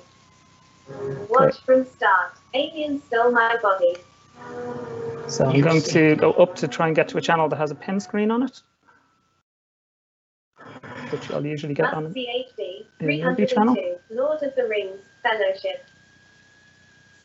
Watch 1.30 1.58
from 1.60 1.86
start. 1.86 2.32
Alien 2.52 3.00
stole 3.06 3.30
my 3.30 3.56
body. 3.62 3.96
So 5.28 5.46
I'm 5.46 5.60
going 5.60 5.80
to 5.82 6.16
go 6.16 6.32
up 6.32 6.54
to 6.56 6.68
try 6.68 6.86
and 6.88 6.96
get 6.96 7.08
to 7.08 7.18
a 7.18 7.20
channel 7.20 7.48
that 7.48 7.56
has 7.56 7.70
a 7.70 7.74
pin 7.74 8.00
screen 8.00 8.30
on 8.30 8.42
it, 8.42 8.62
which 11.10 11.30
I'll 11.30 11.46
usually 11.46 11.74
get 11.74 11.84
Must 11.84 11.96
on. 11.96 12.12
see 12.12 12.26
HD 12.58 12.84
movie 13.00 13.46
302. 13.46 13.46
channel. 13.54 13.76
Lord 14.10 14.42
of 14.42 14.54
the 14.56 14.66
Rings 14.66 15.00
Fellowship. 15.22 15.84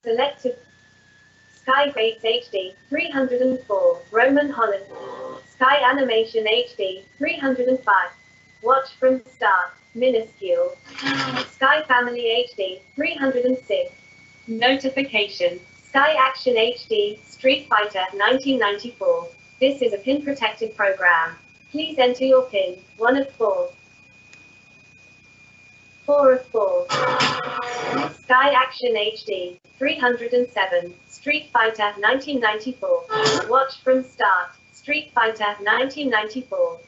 Selected 0.04 0.58
Sky 1.66 1.90
Greats 1.90 2.24
HD 2.24 2.76
304. 2.90 4.02
Roman 4.12 4.52
Holiday. 4.52 4.86
Sky 5.50 5.78
Animation 5.90 6.46
HD 6.46 7.02
305. 7.18 7.96
Watch 8.62 8.92
from 9.00 9.24
start. 9.26 9.72
Minuscule. 9.96 10.76
Sky 11.56 11.82
Family 11.88 12.46
HD 12.48 12.82
306. 12.94 13.92
Notification. 14.48 15.60
Sky 15.90 16.16
Action 16.20 16.54
HD 16.54 17.20
Street 17.26 17.68
Fighter 17.68 18.06
1994. 18.14 19.28
This 19.60 19.82
is 19.82 19.92
a 19.94 19.98
pin 19.98 20.22
protected 20.22 20.76
program. 20.78 21.36
Please 21.72 21.98
enter 21.98 22.26
your 22.26 22.44
pin. 22.44 22.78
One 22.98 23.18
of 23.18 23.28
four. 23.32 23.72
Four 26.06 26.34
of 26.34 26.46
four. 26.46 26.86
Sky 28.24 28.52
Action 28.54 28.96
HD 28.96 29.60
307. 29.80 30.94
Street 31.08 31.50
Fighter 31.54 31.94
1994. 32.00 33.06
Watch 33.50 33.82
from 33.84 34.04
start. 34.04 34.50
Street 34.74 35.12
Fighter 35.16 35.56
1994. 35.64 36.80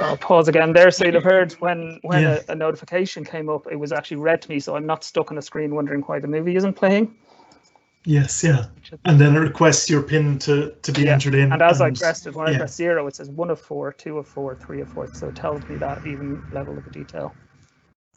I'll 0.00 0.16
pause 0.18 0.48
again 0.48 0.72
there. 0.72 0.90
So 0.90 1.04
you'll 1.04 1.14
have 1.14 1.24
heard 1.24 1.52
when 1.54 2.00
when 2.02 2.22
Yeah. 2.22 2.40
a, 2.48 2.52
a 2.52 2.54
notification 2.54 3.24
came 3.24 3.48
up, 3.48 3.66
it 3.70 3.76
was 3.76 3.92
actually 3.92 4.18
read 4.18 4.42
to 4.42 4.50
me, 4.50 4.60
so 4.60 4.76
I'm 4.76 4.86
not 4.86 5.04
stuck 5.04 5.30
on 5.30 5.38
a 5.38 5.42
screen 5.42 5.74
wondering 5.74 6.02
why 6.02 6.20
the 6.20 6.28
movie 6.28 6.56
isn't 6.56 6.74
playing. 6.74 7.14
Yes, 8.04 8.44
yeah. 8.44 8.66
And 9.04 9.20
then 9.20 9.36
it 9.36 9.40
requests 9.40 9.90
your 9.90 10.02
pin 10.02 10.38
to, 10.40 10.72
to 10.82 10.92
be 10.92 11.04
Yeah, 11.04 11.14
entered 11.14 11.34
in. 11.34 11.52
And 11.52 11.62
as 11.62 11.80
I 11.80 11.90
pressed 11.90 12.26
it, 12.26 12.34
when 12.34 12.48
I 12.48 12.52
yeah. 12.52 12.58
press 12.58 12.76
zero, 12.76 13.06
it 13.06 13.16
says 13.16 13.30
one 13.30 13.50
of 13.50 13.60
four, 13.60 13.92
two 13.92 14.18
of 14.18 14.28
four, 14.28 14.56
three 14.56 14.80
of 14.80 14.88
four. 14.90 15.08
So 15.12 15.28
it 15.28 15.34
tells 15.36 15.68
me 15.68 15.76
that 15.78 16.06
even 16.06 16.42
level 16.52 16.78
of 16.78 16.90
detail. 16.92 17.36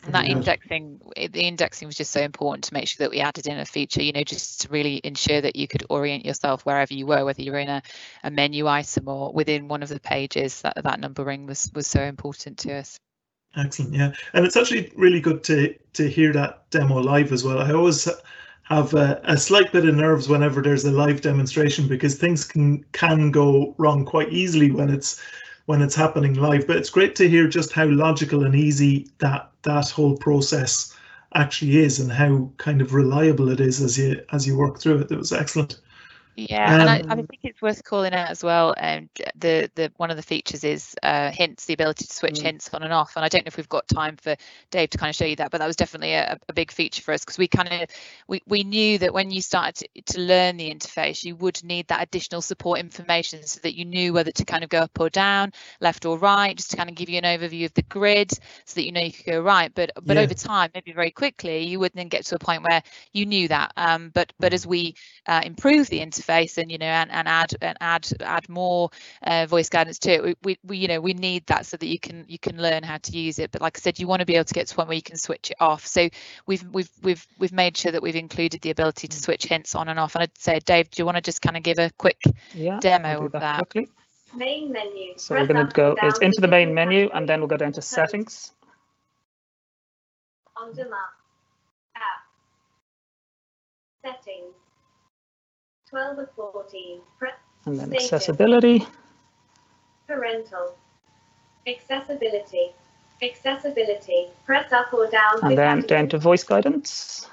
And 0.06 0.16
that 0.16 0.28
indexing, 0.28 1.02
the 1.16 1.42
indexing 1.42 1.88
was 1.88 1.96
just 1.96 2.12
so 2.12 2.22
important 2.22 2.64
to 2.66 2.74
make 2.74 2.88
sure 2.88 3.06
that 3.06 3.12
we 3.12 3.20
added 3.20 3.48
in 3.48 3.60
a 3.60 3.66
feature, 3.66 4.02
you 4.02 4.14
know, 4.14 4.24
just 4.24 4.62
to 4.62 4.70
really 4.70 5.02
ensure 5.04 5.42
that 5.42 5.58
you 5.58 5.68
could 5.68 5.86
orient 5.90 6.26
yourself 6.26 6.66
wherever 6.66 6.94
you 6.94 7.06
were, 7.06 7.26
whether 7.26 7.42
you're 7.42 7.60
in 7.60 7.68
a, 7.68 7.82
a 8.24 8.32
menu 8.32 8.68
item 8.68 9.10
or 9.10 9.34
within 9.34 9.68
one 9.68 9.84
of 9.84 9.90
the 9.90 10.00
pages. 10.00 10.62
That 10.62 10.82
that 10.82 11.00
numbering 11.00 11.48
was 11.48 11.70
was 11.76 11.88
so 11.88 12.02
important 12.02 12.58
to 12.60 12.76
us. 12.76 12.98
Excellent, 13.58 13.94
yeah, 13.94 14.12
and 14.34 14.46
it's 14.46 14.56
actually 14.56 14.92
really 14.96 15.20
good 15.20 15.44
to 15.46 15.76
to 15.94 16.10
hear 16.10 16.32
that 16.34 16.70
demo 16.70 17.00
live 17.00 17.34
as 17.34 17.44
well. 17.44 17.60
I 17.60 17.74
always 17.74 18.08
have 18.64 18.94
a, 18.94 19.20
a 19.24 19.36
slight 19.36 19.72
bit 19.72 19.86
of 19.86 19.96
nerves 19.96 20.30
whenever 20.30 20.62
there's 20.62 20.86
a 20.86 20.92
live 20.92 21.22
demonstration 21.22 21.88
because 21.88 22.16
things 22.16 22.46
can 22.46 22.84
can 22.94 23.32
go 23.32 23.76
wrong 23.78 24.06
quite 24.06 24.32
easily 24.32 24.72
when 24.72 24.90
it's 24.90 25.22
when 25.66 25.82
it's 25.82 25.96
happening 25.96 26.36
live. 26.36 26.68
But 26.68 26.78
it's 26.78 26.90
great 26.90 27.16
to 27.18 27.28
hear 27.28 27.48
just 27.48 27.74
how 27.74 27.86
logical 27.86 28.46
and 28.46 28.56
easy 28.56 29.10
that 29.18 29.49
that 29.64 29.90
whole 29.90 30.18
process 30.18 30.94
actually 31.36 31.78
is 31.78 32.00
and 32.00 32.12
how 32.12 32.52
kind 32.58 32.82
of 32.82 32.94
reliable 32.94 33.50
it 33.50 33.60
is 33.60 33.82
as 33.82 33.98
you 33.98 34.22
as 34.32 34.48
you 34.48 34.58
work 34.58 34.80
through 34.80 35.00
it. 35.00 35.12
It 35.12 35.18
was 35.18 35.32
excellent. 35.32 35.80
Yeah, 36.48 36.78
and 36.80 36.90
I, 36.90 37.02
I 37.10 37.16
Um, 37.16 37.28
think 37.30 37.42
it's 37.44 37.62
worth 37.62 37.84
calling 37.84 38.14
out 38.14 38.30
as 38.30 38.44
well. 38.44 38.74
Um, 38.78 39.10
the 39.36 39.70
the 39.76 39.92
one 39.98 40.10
of 40.10 40.16
the 40.16 40.24
features 40.24 40.64
is 40.64 40.96
uh, 41.04 41.32
hints, 41.32 41.66
the 41.66 41.74
ability 41.74 42.06
to 42.06 42.14
switch 42.14 42.40
Mm. 42.40 42.42
hints 42.42 42.70
on 42.74 42.84
and 42.84 42.94
off. 42.94 43.18
And 43.18 43.26
I 43.26 43.28
don't 43.30 43.44
know 43.46 43.50
if 43.50 43.58
we've 43.58 43.68
got 43.68 43.88
time 43.90 44.16
for 44.16 44.36
Dave 44.72 44.90
to 44.92 44.98
kind 44.98 45.10
of 45.10 45.16
show 45.16 45.26
you 45.26 45.36
that, 45.38 45.52
but 45.52 45.58
that 45.60 45.68
was 45.68 45.76
definitely 45.76 46.14
a, 46.14 46.38
a 46.48 46.54
big 46.54 46.72
feature 46.72 47.02
for 47.02 47.14
us 47.14 47.26
because 47.26 47.38
we 47.38 47.48
kind 47.50 47.68
of 47.84 47.90
we, 48.28 48.42
we 48.48 48.64
knew 48.64 48.98
that 49.00 49.14
when 49.14 49.32
you 49.32 49.42
started 49.42 49.76
to, 49.96 50.14
to 50.14 50.20
learn 50.22 50.56
the 50.56 50.74
interface, 50.74 51.26
you 51.26 51.36
would 51.36 51.62
need 51.64 51.88
that 51.88 52.04
additional 52.04 52.42
support 52.42 52.80
information 52.80 53.44
so 53.46 53.60
that 53.64 53.76
you 53.76 53.84
knew 53.84 54.14
whether 54.14 54.32
to 54.32 54.46
kind 54.46 54.64
of 54.64 54.70
go 54.70 54.80
up 54.80 54.98
or 55.00 55.10
down, 55.10 55.52
left 55.82 56.06
or 56.06 56.18
right, 56.18 56.56
just 56.56 56.72
to 56.72 56.78
kind 56.78 56.90
of 56.90 56.96
give 56.96 57.10
you 57.10 57.18
an 57.18 57.26
overview 57.26 57.66
of 57.66 57.74
the 57.74 57.84
grid 57.84 58.32
so 58.32 58.76
that 58.76 58.86
you 58.86 58.92
know 58.94 59.02
you 59.02 59.12
could 59.12 59.26
go 59.26 59.42
right. 59.42 59.74
But 59.76 59.92
but 60.06 60.18
Yeah. 60.18 60.18
over 60.18 60.34
time, 60.34 60.70
maybe 60.74 60.94
very 60.94 61.12
quickly, 61.12 61.64
you 61.66 61.80
would 61.80 61.94
then 61.94 62.08
get 62.08 62.26
to 62.28 62.36
a 62.36 62.40
point 62.40 62.64
where 62.64 62.82
you 63.12 63.26
knew 63.26 63.48
that. 63.50 63.74
Um, 63.76 64.10
but 64.14 64.32
but 64.40 64.54
as 64.54 64.66
we 64.66 64.96
uh, 65.26 65.42
improve 65.44 65.88
the 65.90 66.00
interface 66.00 66.29
and 66.30 66.72
you 66.72 66.78
know 66.78 66.86
and, 66.86 67.12
and 67.12 67.28
add 67.28 67.54
and 67.62 67.78
add 67.82 68.08
add 68.22 68.48
more 68.50 68.90
uh, 69.24 69.46
voice 69.46 69.70
guidance 69.70 70.00
to 70.00 70.12
it 70.12 70.24
we, 70.24 70.36
we, 70.44 70.58
we 70.64 70.78
you 70.78 70.88
know 70.88 71.02
we 71.02 71.14
need 71.14 71.46
that 71.48 71.66
so 71.66 71.78
that 71.78 71.88
you 71.88 72.00
can 72.00 72.26
you 72.28 72.40
can 72.40 72.62
learn 72.62 72.84
how 72.84 72.98
to 72.98 73.12
use 73.18 73.40
it 73.40 73.52
but 73.52 73.62
like 73.62 73.78
i 73.78 73.80
said 73.80 74.00
you 74.00 74.08
want 74.08 74.20
to 74.20 74.26
be 74.26 74.36
able 74.36 74.46
to 74.46 74.54
get 74.54 74.68
to 74.68 74.76
one 74.76 74.88
where 74.88 74.96
you 74.96 75.02
can 75.02 75.18
switch 75.18 75.52
it 75.52 75.58
off 75.60 75.86
so 75.86 76.08
we've 76.46 76.64
we've 76.72 76.90
we've 77.02 77.28
we've 77.38 77.54
made 77.54 77.76
sure 77.76 77.92
that 77.92 78.02
we've 78.02 78.16
included 78.16 78.62
the 78.62 78.70
ability 78.70 79.08
to 79.08 79.18
switch 79.18 79.46
hints 79.46 79.76
on 79.76 79.90
and 79.90 80.00
off 80.00 80.16
and 80.16 80.24
i'd 80.24 80.38
say 80.38 80.60
dave 80.60 80.90
do 80.90 81.02
you 81.02 81.06
want 81.06 81.16
to 81.16 81.22
just 81.22 81.42
kind 81.42 81.58
of 81.58 81.64
give 81.64 81.80
a 81.80 81.90
quick 81.98 82.22
Yeah. 82.54 82.80
Demo 82.80 83.26
of 83.26 83.32
that 83.34 83.40
that 83.42 83.58
quickly. 83.58 83.90
Main 84.36 84.72
menu. 84.72 85.14
So 85.18 85.36
we're 85.36 85.48
going 85.48 85.66
to 85.68 85.74
go, 85.74 85.96
it's 86.04 86.20
into 86.20 86.42
the 86.42 86.48
main 86.48 86.74
menu 86.74 87.10
and 87.14 87.28
then 87.28 87.40
we'll 87.40 87.48
go 87.48 87.58
down 87.58 87.72
to 87.74 87.82
Host. 87.82 87.90
settings. 87.90 88.52
On 90.56 90.72
demand. 90.72 90.94
App. 91.96 92.04
Settings. 94.04 94.54
12 95.90 96.20
of 96.20 96.32
14. 96.36 97.00
Press 97.18 97.34
And 97.66 97.80
then 97.80 97.94
accessibility. 97.94 98.86
parental. 100.08 100.76
Accessibility. 101.68 102.72
Accessibility. 103.22 104.28
Press 104.46 104.72
up 104.72 104.94
or 104.94 105.08
down 105.08 105.40
And 105.44 105.58
then 105.58 105.82
down 105.82 106.08
to 106.10 106.18
voice 106.18 106.44
guidance. 106.44 107.28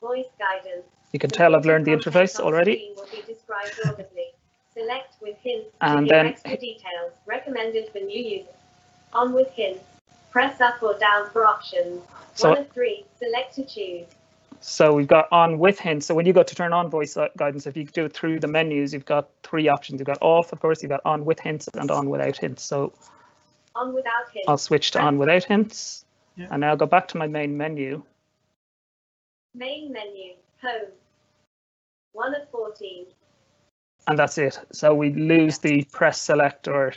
Voice 0.00 0.26
guidance. 0.38 0.86
You 1.12 1.18
can 1.18 1.30
tell 1.30 1.54
I've 1.56 1.64
learned 1.64 1.86
the 1.86 1.92
interface 1.92 2.38
already. 2.38 2.74
screen 2.76 2.94
Will 2.96 3.06
be 3.26 3.32
described 3.32 3.74
audibly. 3.86 4.26
Select 4.74 5.14
with 5.20 5.36
hints 5.42 5.68
And 5.80 6.08
then- 6.08 6.26
extra 6.26 6.56
details 6.56 7.12
recommended 7.26 7.90
for 7.90 7.98
new 7.98 8.22
users. 8.22 8.54
On 9.12 9.32
with 9.32 9.50
hints. 9.50 9.84
Press 10.30 10.60
up 10.60 10.80
or 10.82 10.96
down 10.98 11.28
for 11.30 11.44
options. 11.46 12.02
So- 12.34 12.50
One 12.50 12.58
of 12.58 12.70
three. 12.70 13.04
Select 13.18 13.54
to 13.56 13.64
choose. 13.64 14.06
So 14.62 14.92
we've 14.92 15.08
got 15.08 15.26
on 15.32 15.58
with 15.58 15.78
hints. 15.78 16.04
So 16.06 16.14
when 16.14 16.26
you 16.26 16.34
go 16.34 16.42
to 16.42 16.54
turn 16.54 16.72
on 16.74 16.90
voice 16.90 17.16
guidance, 17.38 17.66
if 17.66 17.76
you 17.76 17.84
do 17.86 18.04
it 18.04 18.12
through 18.12 18.40
the 18.40 18.46
menus, 18.46 18.92
you've 18.92 19.06
got 19.06 19.30
three 19.42 19.68
options. 19.68 20.00
You've 20.00 20.06
got 20.06 20.18
off, 20.20 20.52
of 20.52 20.60
course, 20.60 20.82
you've 20.82 20.90
got 20.90 21.00
on 21.06 21.24
with 21.24 21.40
hints 21.40 21.68
and 21.68 21.90
on 21.90 22.10
without 22.10 22.36
hints. 22.36 22.62
So 22.62 22.92
On 23.74 23.94
without 23.94 24.30
hints. 24.32 24.46
I'll 24.48 24.58
switch 24.58 24.90
to 24.92 25.00
on 25.00 25.16
without 25.16 25.44
hints. 25.44 26.04
Yeah. 26.36 26.48
And 26.50 26.60
now 26.60 26.74
go 26.74 26.84
back 26.86 27.08
to 27.08 27.16
my 27.16 27.26
main 27.26 27.56
menu. 27.56 28.02
Main 29.54 29.92
menu. 29.92 30.34
Home. 30.62 30.90
One 32.12 32.34
of 32.34 32.48
14. 32.50 33.06
And 34.08 34.18
that's 34.18 34.36
it. 34.38 34.58
So 34.72 34.94
we 34.94 35.10
lose 35.12 35.58
the 35.58 35.84
press 35.84 36.20
select 36.20 36.68
or 36.68 36.92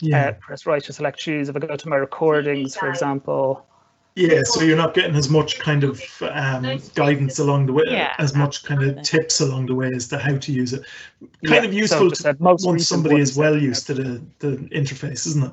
Yeah. 0.00 0.28
uh, 0.28 0.32
press 0.32 0.66
right 0.66 0.82
to 0.84 0.92
select 0.92 1.18
choose. 1.18 1.48
If 1.48 1.56
I 1.56 1.60
go 1.60 1.76
to 1.76 1.88
my 1.88 1.96
recordings, 1.96 2.76
for 2.76 2.88
example, 2.88 3.66
Yeah, 4.16 4.42
so 4.44 4.62
you're 4.62 4.76
not 4.76 4.94
getting 4.94 5.16
as 5.16 5.28
much 5.28 5.58
kind 5.58 5.82
of 5.82 6.00
um, 6.22 6.80
guidance 6.94 7.40
along 7.40 7.66
the 7.66 7.72
way, 7.72 7.82
Yeah, 7.86 8.14
as 8.18 8.34
much 8.34 8.62
kind 8.62 8.82
of 8.82 9.02
tips 9.02 9.40
along 9.40 9.66
the 9.66 9.74
way 9.74 9.90
as 9.92 10.06
to 10.08 10.18
how 10.18 10.36
to 10.36 10.52
use 10.52 10.72
it. 10.72 10.82
Yeah, 11.42 11.50
Kind 11.50 11.64
of 11.64 11.72
useful 11.72 12.10
just 12.10 12.20
to, 12.22 12.28
that 12.28 12.40
most 12.40 12.64
once 12.64 12.86
somebody 12.86 13.20
is 13.20 13.36
well 13.36 13.58
used 13.58 13.88
to 13.88 13.94
the, 13.94 14.22
the 14.38 14.56
interface, 14.72 15.26
isn't 15.26 15.44
it? 15.44 15.52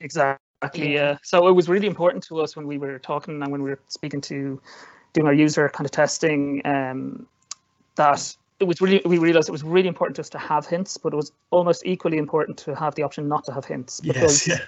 Exactly. 0.00 0.40
Yeah. 0.74 0.84
Yeah. 0.84 1.16
So 1.24 1.48
it 1.48 1.52
was 1.52 1.68
really 1.68 1.88
important 1.88 2.22
to 2.24 2.40
us 2.40 2.54
when 2.54 2.68
we 2.68 2.78
were 2.78 3.00
talking 3.00 3.42
and 3.42 3.50
when 3.50 3.64
we 3.64 3.70
were 3.70 3.80
speaking 3.88 4.20
to 4.22 4.60
doing 5.12 5.26
our 5.26 5.34
user 5.34 5.68
kind 5.68 5.84
of 5.84 5.90
testing 5.90 6.62
um, 6.64 7.26
that 7.96 8.34
it 8.60 8.64
was 8.64 8.80
really 8.80 9.02
we 9.04 9.18
realized 9.18 9.48
it 9.48 9.52
was 9.52 9.64
really 9.64 9.88
important 9.88 10.14
to 10.16 10.22
us 10.22 10.28
to 10.30 10.38
have 10.38 10.66
hints, 10.66 10.96
but 10.96 11.12
it 11.12 11.16
was 11.16 11.32
almost 11.50 11.84
equally 11.84 12.16
important 12.16 12.56
to 12.58 12.76
have 12.76 12.94
the 12.94 13.02
option 13.02 13.26
not 13.26 13.44
to 13.44 13.52
have 13.52 13.64
hints 13.64 14.00
because 14.00 14.46
Yes, 14.46 14.60
yeah. 14.60 14.66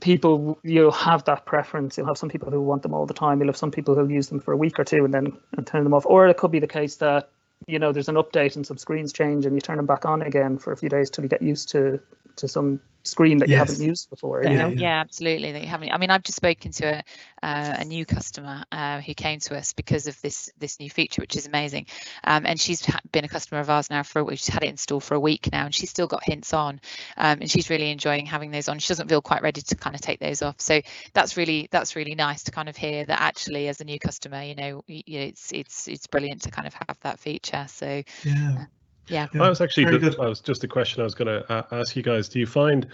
People 0.00 0.58
you'll 0.62 0.92
have 0.92 1.24
that 1.24 1.46
preference. 1.46 1.96
You'll 1.96 2.06
have 2.06 2.18
some 2.18 2.28
people 2.28 2.50
who 2.50 2.60
want 2.60 2.82
them 2.82 2.94
all 2.94 3.06
the 3.06 3.14
time. 3.14 3.40
You'll 3.40 3.48
have 3.48 3.56
some 3.56 3.70
people 3.70 3.94
who'll 3.94 4.10
use 4.10 4.28
them 4.28 4.40
for 4.40 4.52
a 4.52 4.56
week 4.56 4.78
or 4.78 4.84
two 4.84 5.04
and 5.04 5.12
then 5.12 5.36
and 5.56 5.66
turn 5.66 5.84
them 5.84 5.94
off. 5.94 6.06
Or 6.06 6.28
it 6.28 6.36
could 6.36 6.50
be 6.50 6.58
the 6.58 6.66
case 6.66 6.96
that 6.96 7.30
you 7.66 7.78
know 7.78 7.92
there's 7.92 8.08
an 8.08 8.16
update 8.16 8.56
and 8.56 8.66
some 8.66 8.76
screens 8.76 9.12
change 9.12 9.46
and 9.46 9.54
you 9.54 9.60
turn 9.60 9.76
them 9.76 9.86
back 9.86 10.04
on 10.04 10.22
again 10.22 10.58
for 10.58 10.72
a 10.72 10.76
few 10.76 10.88
days 10.88 11.10
till 11.10 11.24
you 11.24 11.28
get 11.28 11.42
used 11.42 11.70
to 11.70 12.00
to 12.36 12.48
some 12.48 12.80
screen 13.04 13.38
that 13.38 13.48
you 13.48 13.56
haven't 13.56 13.80
used 13.80 14.10
before. 14.10 14.42
that- 14.42 14.50
You 14.50 14.56
Yeah, 14.58 14.62
know? 14.64 14.70
yeah, 14.70 14.80
yeah. 14.80 15.00
absolutely. 15.00 15.52
That 15.52 15.62
you 15.62 15.68
haven't. 15.68 15.92
I 15.92 15.96
mean, 15.98 16.10
I've 16.10 16.24
just 16.24 16.36
spoken 16.36 16.72
to 16.72 16.86
a 16.96 17.04
uh, 17.42 17.76
a 17.78 17.84
new 17.84 18.04
customer 18.04 18.64
uh, 18.72 19.00
who 19.00 19.14
came 19.14 19.38
to 19.40 19.56
us 19.56 19.72
because 19.74 20.08
of 20.08 20.20
this 20.22 20.50
this 20.58 20.80
new 20.80 20.90
feature, 20.90 21.20
which 21.22 21.36
is 21.36 21.46
amazing. 21.46 21.86
Um, 22.24 22.44
and 22.46 22.60
she's 22.60 22.84
been 23.12 23.24
a 23.24 23.28
customer 23.28 23.60
of 23.60 23.70
ours 23.70 23.90
now 23.90 24.02
for 24.02 24.18
a 24.18 24.24
week. 24.24 24.38
She's 24.38 24.48
had 24.48 24.64
it 24.64 24.70
installed 24.70 25.04
for 25.04 25.14
a 25.14 25.20
week 25.20 25.48
now, 25.52 25.66
and 25.66 25.74
she's 25.74 25.90
still 25.90 26.08
got 26.08 26.24
hints 26.24 26.52
on, 26.52 26.80
um, 27.16 27.38
and 27.42 27.50
she's 27.50 27.70
really 27.70 27.90
enjoying 27.90 28.26
having 28.26 28.50
those 28.50 28.68
on. 28.68 28.80
She 28.80 28.88
doesn't 28.88 29.08
feel 29.08 29.22
quite 29.22 29.42
ready 29.42 29.60
to 29.62 29.76
kind 29.76 29.94
of 29.94 30.00
take 30.02 30.18
those 30.18 30.42
off. 30.42 30.60
So 30.60 30.80
that's 31.14 31.36
really 31.36 31.68
that's 31.70 31.94
really 31.94 32.16
nice 32.16 32.42
to 32.44 32.50
kind 32.50 32.68
of 32.68 32.76
hear 32.76 33.04
that 33.04 33.20
actually, 33.20 33.68
as 33.68 33.80
a 33.80 33.84
new 33.84 34.00
customer, 34.00 34.42
you 34.42 34.56
know, 34.56 34.82
you 34.88 35.20
know, 35.20 35.26
it's 35.26 35.52
it's 35.52 35.86
it's 35.86 36.08
brilliant 36.08 36.42
to 36.42 36.50
kind 36.50 36.66
of 36.66 36.74
have 36.74 36.98
that 37.02 37.20
feature. 37.20 37.66
So 37.68 38.02
Yeah. 38.24 38.66
Yeah. 39.08 39.28
yeah. 39.32 39.42
I 39.42 39.48
was 39.48 39.60
actually 39.60 39.84
the, 39.84 39.98
good. 39.98 40.20
I 40.20 40.26
was 40.26 40.40
just 40.40 40.64
a 40.64 40.68
question 40.68 41.00
I 41.00 41.04
was 41.04 41.14
going 41.14 41.28
to 41.28 41.52
uh, 41.52 41.62
ask 41.72 41.96
you 41.96 42.02
guys. 42.02 42.28
Do 42.28 42.38
you 42.38 42.46
find 42.46 42.86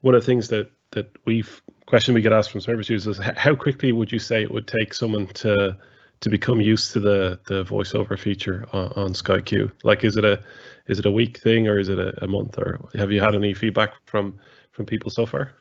one 0.00 0.14
of 0.14 0.22
the 0.22 0.26
things 0.26 0.48
that 0.48 0.70
that 0.92 1.10
we've 1.24 1.62
question 1.86 2.14
we 2.14 2.22
get 2.22 2.32
asked 2.32 2.50
from 2.50 2.60
service 2.60 2.88
users 2.88 3.20
h- 3.20 3.36
how 3.36 3.54
quickly 3.54 3.92
would 3.92 4.10
you 4.10 4.18
say 4.18 4.42
it 4.42 4.50
would 4.50 4.66
take 4.66 4.92
someone 4.94 5.26
to 5.28 5.76
to 6.20 6.28
become 6.28 6.60
used 6.60 6.92
to 6.92 7.00
the 7.00 7.38
the 7.46 7.64
voiceover 7.64 8.18
feature 8.18 8.66
on, 8.72 8.92
on 8.96 9.12
SkyQ? 9.12 9.72
Like, 9.84 10.04
is 10.04 10.16
it 10.16 10.24
a 10.24 10.42
is 10.86 10.98
it 10.98 11.06
a 11.06 11.10
week 11.10 11.38
thing 11.38 11.68
or 11.68 11.78
is 11.78 11.88
it 11.88 11.98
a, 11.98 12.24
a 12.24 12.26
month? 12.26 12.58
Or 12.58 12.80
have 12.94 13.12
you 13.12 13.20
had 13.20 13.34
any 13.34 13.54
feedback 13.54 13.94
from 14.06 14.38
from 14.72 14.86
people 14.86 15.10
so 15.10 15.26
far? 15.26 15.52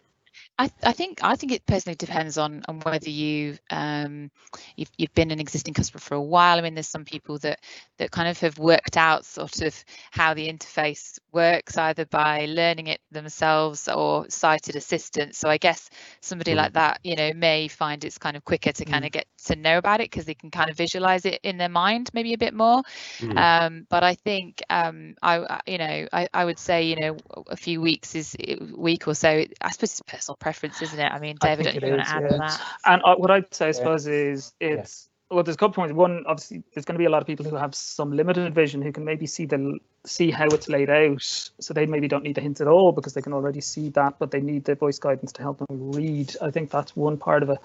I, 0.59 0.69
I 0.83 0.91
think 0.91 1.23
I 1.23 1.35
think 1.37 1.53
it 1.53 1.65
personally 1.65 1.95
depends 1.95 2.37
on 2.37 2.63
on 2.67 2.81
whether 2.81 3.09
you 3.09 3.57
um 3.71 4.29
you've 4.75 4.91
you've 4.97 5.13
been 5.15 5.31
an 5.31 5.39
existing 5.39 5.73
customer 5.73 6.01
for 6.01 6.15
a 6.15 6.21
while. 6.21 6.57
I 6.57 6.61
mean, 6.61 6.75
there's 6.75 6.87
some 6.89 7.05
people 7.05 7.39
that 7.39 7.61
that 7.97 8.11
kind 8.11 8.27
of 8.27 8.39
have 8.41 8.59
worked 8.59 8.97
out 8.97 9.25
sort 9.25 9.61
of 9.61 9.85
how 10.11 10.33
the 10.33 10.49
interface 10.51 11.17
works, 11.31 11.77
either 11.77 12.05
by 12.05 12.45
learning 12.47 12.87
it 12.87 12.99
themselves 13.11 13.87
or 13.87 14.29
sighted 14.29 14.75
assistance. 14.75 15.37
So 15.37 15.49
I 15.49 15.57
guess 15.57 15.89
somebody 16.21 16.53
Mm. 16.53 16.57
like 16.57 16.73
that, 16.73 16.99
you 17.03 17.15
know, 17.15 17.31
may 17.33 17.69
find 17.69 18.03
it's 18.03 18.17
kind 18.17 18.35
of 18.35 18.43
quicker 18.43 18.73
to 18.73 18.85
kind 18.85 19.05
of 19.05 19.11
get 19.11 19.27
to 19.45 19.55
know 19.55 19.77
about 19.77 20.01
it 20.01 20.11
because 20.11 20.25
they 20.25 20.35
can 20.35 20.51
kind 20.51 20.69
of 20.69 20.75
visualize 20.77 21.25
it 21.25 21.39
in 21.43 21.57
their 21.57 21.69
mind 21.69 22.09
maybe 22.13 22.33
a 22.33 22.37
bit 22.37 22.53
more. 22.53 22.83
Mm. 23.19 23.37
Um, 23.37 23.87
but 23.89 24.03
I 24.03 24.15
think 24.15 24.61
um, 24.69 25.15
I, 25.21 25.37
I- 25.39 25.61
you 25.67 25.77
know, 25.77 26.07
I, 26.11 26.27
I 26.33 26.45
would 26.45 26.59
say, 26.59 26.83
you 26.83 26.95
know, 26.99 27.17
a 27.47 27.55
few 27.55 27.81
weeks 27.81 28.15
is 28.15 28.35
a 28.39 28.57
week 28.75 29.07
or 29.07 29.15
so. 29.15 29.29
I 29.29 29.71
suppose 29.71 29.91
it's 29.91 30.01
personal 30.01 30.35
preference, 30.35 30.48
isn't 30.81 30.99
it? 30.99 31.11
I 31.11 31.19
mean, 31.19 31.37
David, 31.39 31.67
I 31.67 31.71
don't 31.71 31.75
know 31.75 31.77
if 31.77 31.83
you 31.83 31.89
want 31.89 32.01
is, 32.01 32.07
to 32.07 32.13
add 32.13 32.23
on 32.23 32.31
yeah. 32.31 32.37
that. 32.37 32.61
And 32.85 33.01
uh, 33.03 33.15
what 33.15 33.31
I'd 33.31 33.53
say, 33.53 33.65
I 33.65 33.67
Yeah. 33.69 33.73
suppose, 33.73 34.07
is 34.07 34.53
it's 34.59 35.09
well, 35.29 35.43
there's 35.43 35.55
a 35.55 35.57
couple 35.59 35.75
points. 35.75 35.93
One, 35.93 36.23
obviously, 36.25 36.63
there's 36.73 36.85
going 36.85 36.95
to 36.95 36.99
be 36.99 37.05
a 37.05 37.09
lot 37.09 37.21
of 37.21 37.27
people 37.27 37.45
who 37.45 37.55
have 37.55 37.75
some 37.75 38.11
limited 38.11 38.53
vision 38.55 38.81
who 38.81 38.91
can 38.91 39.05
maybe 39.05 39.27
see 39.27 39.45
the 39.45 39.79
see 40.05 40.31
how 40.31 40.53
it's 40.53 40.67
laid 40.69 40.89
out, 40.89 41.21
so 41.21 41.73
they 41.73 41.85
maybe 41.85 42.07
don't 42.07 42.23
need 42.23 42.35
the 42.35 42.41
hints 42.41 42.61
at 42.61 42.67
all 42.67 42.91
because 42.91 43.13
they 43.13 43.21
can 43.21 43.33
already 43.33 43.61
see 43.61 43.89
that, 43.89 44.17
but 44.17 44.31
they 44.31 44.41
need 44.41 44.65
the 44.65 44.75
voice 44.75 44.97
guidance 44.97 45.31
to 45.33 45.43
help 45.43 45.59
them 45.59 45.67
read. 45.69 46.35
I 46.41 46.49
think 46.49 46.71
that's 46.71 46.95
one 46.95 47.17
part 47.17 47.43
of 47.43 47.49
it. 47.51 47.59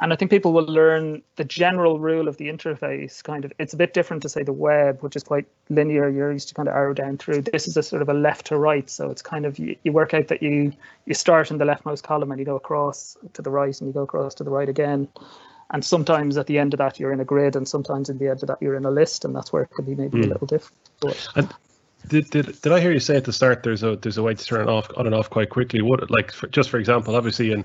And 0.00 0.12
I 0.12 0.16
think 0.16 0.30
people 0.30 0.52
will 0.52 0.66
learn 0.66 1.22
the 1.34 1.44
general 1.44 1.98
rule 1.98 2.28
of 2.28 2.36
the 2.36 2.48
interface. 2.48 3.22
Kind 3.22 3.44
of, 3.44 3.52
it's 3.58 3.74
a 3.74 3.76
bit 3.76 3.94
different 3.94 4.22
to 4.22 4.28
say 4.28 4.44
the 4.44 4.52
web, 4.52 5.02
which 5.02 5.16
is 5.16 5.24
quite 5.24 5.46
linear. 5.70 6.08
You're 6.08 6.30
used 6.32 6.48
to 6.48 6.54
kind 6.54 6.68
of 6.68 6.74
arrow 6.76 6.94
down 6.94 7.18
through. 7.18 7.42
This 7.42 7.66
is 7.66 7.76
a 7.76 7.82
sort 7.82 8.02
of 8.02 8.08
a 8.08 8.14
left 8.14 8.46
to 8.46 8.58
right, 8.58 8.88
so 8.88 9.10
it's 9.10 9.22
kind 9.22 9.44
of 9.44 9.58
you, 9.58 9.74
you 9.82 9.90
work 9.90 10.14
out 10.14 10.28
that 10.28 10.40
you 10.42 10.72
you 11.06 11.14
start 11.14 11.50
in 11.50 11.58
the 11.58 11.64
leftmost 11.64 12.04
column 12.04 12.30
and 12.30 12.38
you 12.38 12.46
go 12.46 12.54
across 12.56 13.16
to 13.32 13.42
the 13.42 13.50
right 13.50 13.80
and 13.80 13.88
you 13.88 13.92
go 13.92 14.02
across 14.02 14.34
to 14.36 14.44
the 14.44 14.50
right 14.50 14.68
again. 14.68 15.08
And 15.70 15.84
sometimes 15.84 16.36
at 16.38 16.46
the 16.46 16.58
end 16.58 16.74
of 16.74 16.78
that 16.78 17.00
you're 17.00 17.12
in 17.12 17.20
a 17.20 17.24
grid, 17.24 17.56
and 17.56 17.66
sometimes 17.66 18.08
in 18.08 18.18
the 18.18 18.28
end 18.28 18.42
of 18.42 18.46
that 18.46 18.58
you're 18.60 18.76
in 18.76 18.84
a 18.84 18.90
list, 18.90 19.24
and 19.24 19.34
that's 19.34 19.52
where 19.52 19.64
it 19.64 19.70
could 19.70 19.86
be 19.86 19.96
maybe 19.96 20.18
a 20.20 20.22
Hmm. 20.22 20.28
little 20.28 20.46
different. 20.46 20.78
But 21.00 21.16
Did, 22.06 22.30
did 22.30 22.62
did 22.62 22.72
I 22.72 22.78
hear 22.80 22.92
you 22.92 23.00
say 23.00 23.16
at 23.16 23.24
the 23.24 23.32
start 23.32 23.64
there's 23.64 23.82
a 23.82 23.96
there's 23.96 24.16
a 24.16 24.22
way 24.22 24.32
to 24.32 24.44
turn 24.44 24.62
it 24.62 24.68
off 24.70 24.88
on 24.96 25.06
and 25.06 25.14
off 25.14 25.28
quite 25.28 25.50
quickly? 25.50 25.82
What 25.82 26.08
like 26.10 26.30
for, 26.32 26.46
just 26.46 26.70
for 26.70 26.78
example, 26.78 27.16
obviously 27.16 27.50
in 27.50 27.64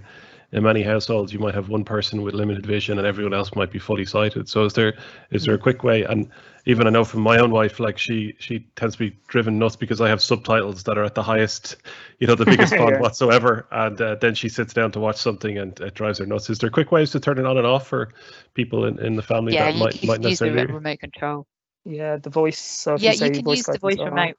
in 0.54 0.64
many 0.64 0.84
households 0.84 1.34
you 1.34 1.40
might 1.40 1.56
have 1.56 1.68
one 1.68 1.84
person 1.84 2.22
with 2.22 2.34
limited 2.36 2.66
vision 2.66 2.98
and 3.00 3.06
everyone 3.08 3.34
else 3.34 3.54
might 3.56 3.72
be 3.72 3.80
fully 3.80 4.06
sighted. 4.06 4.48
So 4.48 4.64
is 4.66 4.74
there 4.74 4.94
is 5.32 5.44
there 5.46 5.56
a 5.56 5.58
quick 5.58 5.84
way? 5.84 6.04
And 6.04 6.30
even 6.66 6.88
I 6.88 6.92
know 6.92 7.04
from 7.04 7.22
my 7.22 7.40
own 7.40 7.52
wife, 7.52 7.80
like 7.80 7.98
she 7.98 8.36
she 8.40 8.60
tends 8.76 8.96
to 8.96 9.00
be 9.10 9.18
driven 9.28 9.60
nuts 9.60 9.76
because 9.76 10.00
I 10.00 10.08
have 10.10 10.22
subtitles 10.22 10.84
that 10.84 10.98
are 10.98 11.04
at 11.04 11.16
the 11.16 11.24
highest, 11.24 11.76
you 12.20 12.28
know, 12.28 12.36
the 12.36 12.46
biggest 12.46 12.76
font 12.78 12.92
Yeah. 12.92 13.00
whatsoever, 13.02 13.68
and 13.72 14.00
uh, 14.00 14.16
then 14.22 14.36
she 14.36 14.48
sits 14.48 14.74
down 14.74 14.92
to 14.94 15.00
watch 15.00 15.18
something 15.18 15.58
and 15.58 15.78
it 15.82 15.96
drives 15.96 16.20
her 16.20 16.26
nuts. 16.26 16.50
Is 16.50 16.60
there 16.60 16.70
quick 16.70 16.92
ways 16.92 17.12
to 17.12 17.20
turn 17.20 17.40
it 17.40 17.46
on 17.46 17.58
and 17.58 17.68
off 17.68 17.88
for 17.88 18.10
people 18.54 18.86
in, 18.86 19.00
in 19.00 19.16
the 19.16 19.24
family 19.24 19.54
Yeah, 19.54 19.66
that 19.66 19.74
you, 19.74 19.80
might 19.84 20.04
you 20.04 20.08
might 20.08 20.16
can 20.22 20.30
use 20.30 20.40
the 20.40 20.46
necessarily? 20.46 20.68
re- 20.68 20.74
remote 20.74 21.00
control. 21.00 21.48
Yeah, 21.84 22.18
the 22.18 22.30
voice. 22.30 22.60
So 22.60 22.96
Yeah, 22.96 23.12
you, 23.12 23.18
say 23.18 23.26
you 23.26 23.32
can 23.34 23.44
voice 23.44 23.58
use 23.58 23.66
the 23.66 23.72
guidance 23.80 23.82
voice 23.82 23.98
on- 23.98 24.14
remote. 24.14 24.38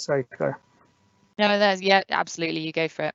Sorry, 0.00 0.24
Claire. 0.24 0.58
No, 1.38 1.58
that's 1.58 1.80
yeah, 1.80 2.02
absolutely. 2.10 2.60
You 2.60 2.72
go 2.72 2.88
for 2.88 3.04
it. 3.06 3.14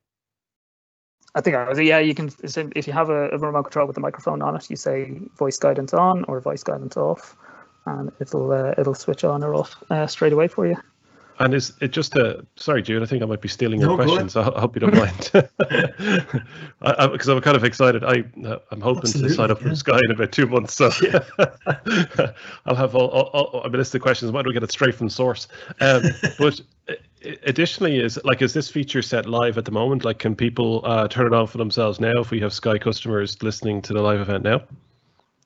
I 1.35 1.41
think 1.41 1.55
I 1.55 1.67
was. 1.67 1.79
Yeah, 1.79 1.99
you 1.99 2.13
can. 2.13 2.31
If 2.43 2.87
you 2.87 2.93
have 2.93 3.09
a, 3.09 3.29
a 3.29 3.37
remote 3.37 3.63
control 3.63 3.87
with 3.87 3.95
the 3.95 4.01
microphone 4.01 4.41
on 4.41 4.55
it, 4.55 4.69
you 4.69 4.75
say 4.75 5.19
voice 5.37 5.57
guidance 5.57 5.93
on 5.93 6.25
or 6.25 6.39
voice 6.39 6.63
guidance 6.63 6.95
off, 6.95 7.35
and 7.85 8.11
it'll 8.19 8.51
uh, 8.51 8.75
it'll 8.77 8.93
switch 8.93 9.23
on 9.23 9.43
or 9.43 9.55
off 9.55 9.75
uh, 9.89 10.05
straight 10.07 10.33
away 10.33 10.47
for 10.47 10.67
you. 10.67 10.77
And 11.39 11.55
is 11.55 11.73
it 11.81 11.89
just 11.89 12.15
a 12.15 12.45
sorry, 12.55 12.83
Jude? 12.83 13.01
I 13.01 13.07
think 13.07 13.23
I 13.23 13.25
might 13.25 13.41
be 13.41 13.47
stealing 13.47 13.79
your 13.81 13.89
No, 13.89 13.95
question, 13.95 14.29
so 14.29 14.53
I 14.55 14.59
hope 14.59 14.75
you 14.75 14.81
don't 14.81 14.95
mind. 14.95 15.31
Because 16.79 17.27
I'm 17.27 17.41
kind 17.41 17.57
of 17.57 17.63
excited. 17.63 18.03
I 18.03 18.23
I'm 18.71 18.81
hoping 18.81 19.11
to 19.11 19.29
sign 19.29 19.49
up 19.49 19.57
Absolutely, 19.61 19.65
yeah. 19.65 19.69
for 19.69 19.75
Sky 19.75 19.99
in 20.03 20.11
about 20.11 20.31
two 20.31 20.45
months, 20.45 20.75
so 20.75 20.91
Yeah. 21.01 21.23
I'll 22.65 22.75
have 22.75 22.95
all, 22.95 23.07
all, 23.07 23.45
all 23.45 23.65
a 23.65 23.69
list 23.69 23.95
of 23.95 24.01
questions. 24.01 24.31
Might 24.31 24.41
as 24.41 24.45
we 24.45 24.53
get 24.53 24.63
it 24.63 24.71
straight 24.71 24.93
from 24.93 25.09
source. 25.09 25.47
Um, 25.79 26.03
but 26.37 26.59
uh, 26.59 26.63
additionally, 27.43 27.99
is 27.99 28.19
like 28.23 28.41
is 28.41 28.53
this 28.53 28.69
feature 28.69 29.01
set 29.01 29.25
live 29.25 29.57
at 29.57 29.65
the 29.65 29.71
moment? 29.71 30.05
Like, 30.05 30.19
can 30.19 30.35
people 30.35 30.81
uh, 30.83 31.07
turn 31.07 31.27
it 31.27 31.33
on 31.33 31.47
for 31.47 31.57
themselves 31.57 31.99
now 31.99 32.13
if 32.17 32.31
we 32.31 32.39
have 32.41 32.53
Sky 32.53 32.77
customers 32.77 33.41
listening 33.41 33.81
to 33.83 33.93
the 33.93 34.01
live 34.01 34.19
event 34.21 34.43
now? 34.43 34.61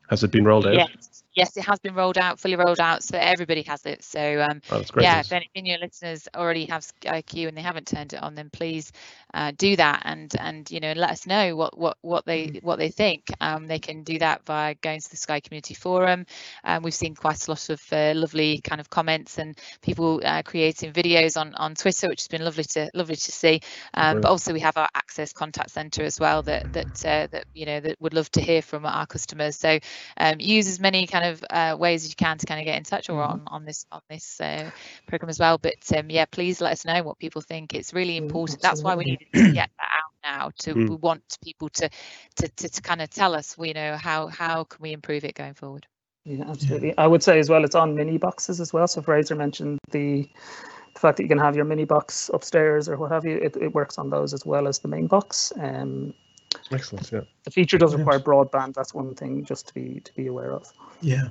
Has 0.10 0.24
it 0.24 0.32
been 0.32 0.46
rolled 0.46 0.66
out? 0.66 0.74
Yes, 0.74 1.24
yes, 1.34 1.58
it 1.58 1.66
has 1.66 1.80
been 1.80 1.94
rolled 1.94 2.18
out, 2.18 2.40
fully 2.40 2.56
rolled 2.56 2.80
out, 2.80 3.04
so 3.04 3.18
everybody 3.18 3.62
has 3.64 3.86
it. 3.86 4.04
So 4.04 4.42
um, 4.42 4.62
Oh, 4.72 4.78
that's 4.78 4.92
great. 4.92 5.04
yeah, 5.04 5.20
if 5.20 5.32
any 5.32 5.50
of 5.56 5.66
your 5.66 5.80
listeners 5.80 6.28
already 6.36 6.66
have 6.66 6.84
Sky 6.84 7.22
Q 7.22 7.50
and 7.50 7.58
they 7.58 7.62
haven't 7.62 7.88
turned 7.88 8.14
it 8.14 8.24
on, 8.24 8.36
then 8.36 8.50
please 8.50 8.92
uh, 9.34 9.52
do 9.58 9.76
that 9.76 10.02
and 10.06 10.34
and 10.40 10.70
you 10.72 10.80
know 10.80 10.94
let 10.96 11.12
us 11.12 11.26
know 11.28 11.56
what 11.56 11.78
what 11.78 11.98
what 12.02 12.26
they 12.26 12.48
Mm. 12.48 12.64
what 12.64 12.78
they 12.78 12.90
think. 12.90 13.24
Um, 13.42 13.68
they 13.68 13.80
can 13.80 14.04
do 14.04 14.20
that 14.20 14.46
by 14.46 14.76
going 14.82 15.00
to 15.02 15.10
the 15.10 15.18
Sky 15.18 15.40
Community 15.40 15.74
Forum. 15.74 16.26
Um, 16.64 16.84
we've 16.84 16.94
seen 16.94 17.16
quite 17.16 17.48
a 17.48 17.52
lot 17.52 17.70
of 17.70 17.82
uh, 17.92 18.14
lovely 18.16 18.60
kind 18.62 18.80
of 18.80 18.90
comments 18.90 19.38
and 19.38 19.58
people 19.82 20.22
uh, 20.24 20.42
creating 20.44 20.94
videos 20.94 21.40
on 21.40 21.54
on 21.56 21.76
Twitter, 21.76 22.08
which 22.10 22.22
has 22.22 22.28
been 22.28 22.44
lovely 22.44 22.64
to 22.64 22.90
lovely 22.94 23.16
to 23.16 23.32
see. 23.32 23.62
Um, 23.94 24.20
but 24.22 24.30
also 24.30 24.54
we 24.54 24.60
have 24.62 24.78
our 24.78 24.90
Access 24.96 25.34
Contact 25.34 25.72
Centre 25.72 26.04
as 26.04 26.20
well 26.20 26.44
that 26.44 26.72
that 26.74 27.06
uh, 27.06 27.28
that 27.32 27.46
you 27.54 27.66
know 27.66 27.80
that 27.80 28.00
would 28.02 28.14
love 28.14 28.30
to 28.32 28.42
hear 28.42 28.62
from 28.62 28.86
our 28.86 29.06
customers. 29.06 29.56
So 29.58 29.80
um, 30.18 30.36
use 30.40 30.68
as 30.68 30.80
many 30.80 31.08
kind 31.08 31.26
of 31.26 31.44
uh, 31.50 31.76
ways 31.78 32.04
as 32.04 32.10
you 32.10 32.16
can 32.16 32.38
to 32.38 32.46
kind 32.46 32.60
of 32.60 32.66
get 32.66 32.78
in 32.78 32.84
touch 32.84 33.10
or 33.10 33.22
on 33.22 33.42
on 33.48 33.66
this 33.66 33.86
on 33.92 34.02
this 34.10 34.40
uh, 34.42 34.70
program 35.08 35.30
as 35.30 35.40
well. 35.40 35.58
But 35.58 35.76
um, 35.96 36.10
yeah, 36.10 36.26
please 36.26 36.62
let 36.62 36.72
us 36.74 36.86
know 36.86 37.04
what 37.04 37.18
people 37.20 37.42
think. 37.42 37.74
It's 37.74 37.94
really 37.94 38.18
important. 38.18 38.62
That's 38.62 38.84
why 38.84 38.96
we 38.96 39.06
absolutely. 39.06 39.17
Needed 39.20 39.48
to 39.48 39.54
get 39.54 39.70
that 39.78 39.90
out 39.92 40.14
now. 40.40 40.52
To 40.60 40.74
Mm. 40.76 40.90
we 40.90 40.96
want 40.96 41.38
people 41.44 41.70
to 41.70 41.90
to, 42.38 42.48
to 42.48 42.70
to 42.70 42.82
kind 42.82 43.02
of 43.02 43.10
tell 43.10 43.34
us, 43.36 43.56
you 43.60 43.74
know, 43.74 43.98
how 43.98 44.28
how 44.28 44.64
can 44.66 44.82
we 44.82 44.92
improve 44.94 45.24
it 45.26 45.36
going 45.36 45.54
forward. 45.54 45.88
Yeah, 46.26 46.44
absolutely. 46.50 46.98
I 46.98 47.08
would 47.08 47.24
say 47.24 47.40
as 47.40 47.50
well, 47.50 47.64
it's 47.64 47.76
on 47.76 47.96
mini 47.96 48.18
boxes 48.18 48.60
as 48.60 48.74
well. 48.74 48.88
So 48.88 49.02
Fraser 49.02 49.36
mentioned 49.36 49.80
the 49.92 50.30
the 50.94 51.00
fact 51.00 51.18
that 51.18 51.24
you 51.24 51.30
can 51.30 51.38
have 51.38 51.56
your 51.56 51.66
mini 51.66 51.86
box 51.86 52.30
upstairs 52.34 52.90
or 52.90 52.98
what 52.98 53.12
have 53.12 53.24
you. 53.24 53.38
It, 53.38 53.56
it 53.58 53.74
works 53.74 53.98
on 53.98 54.10
those 54.10 54.34
as 54.34 54.46
well 54.46 54.68
as 54.68 54.80
the 54.80 54.88
main 54.88 55.08
box. 55.08 55.54
Um, 55.60 56.14
Excellent. 56.72 57.12
Yeah. 57.12 57.22
the 57.44 57.52
feature 57.52 57.78
does 57.78 57.96
require 57.96 58.20
broadband. 58.20 58.74
That's 58.74 58.94
one 58.94 59.16
thing 59.16 59.46
just 59.46 59.68
to 59.68 59.74
be 59.74 60.02
to 60.04 60.14
be 60.16 60.28
aware 60.28 60.52
of. 60.52 60.72
Yeah. 61.02 61.30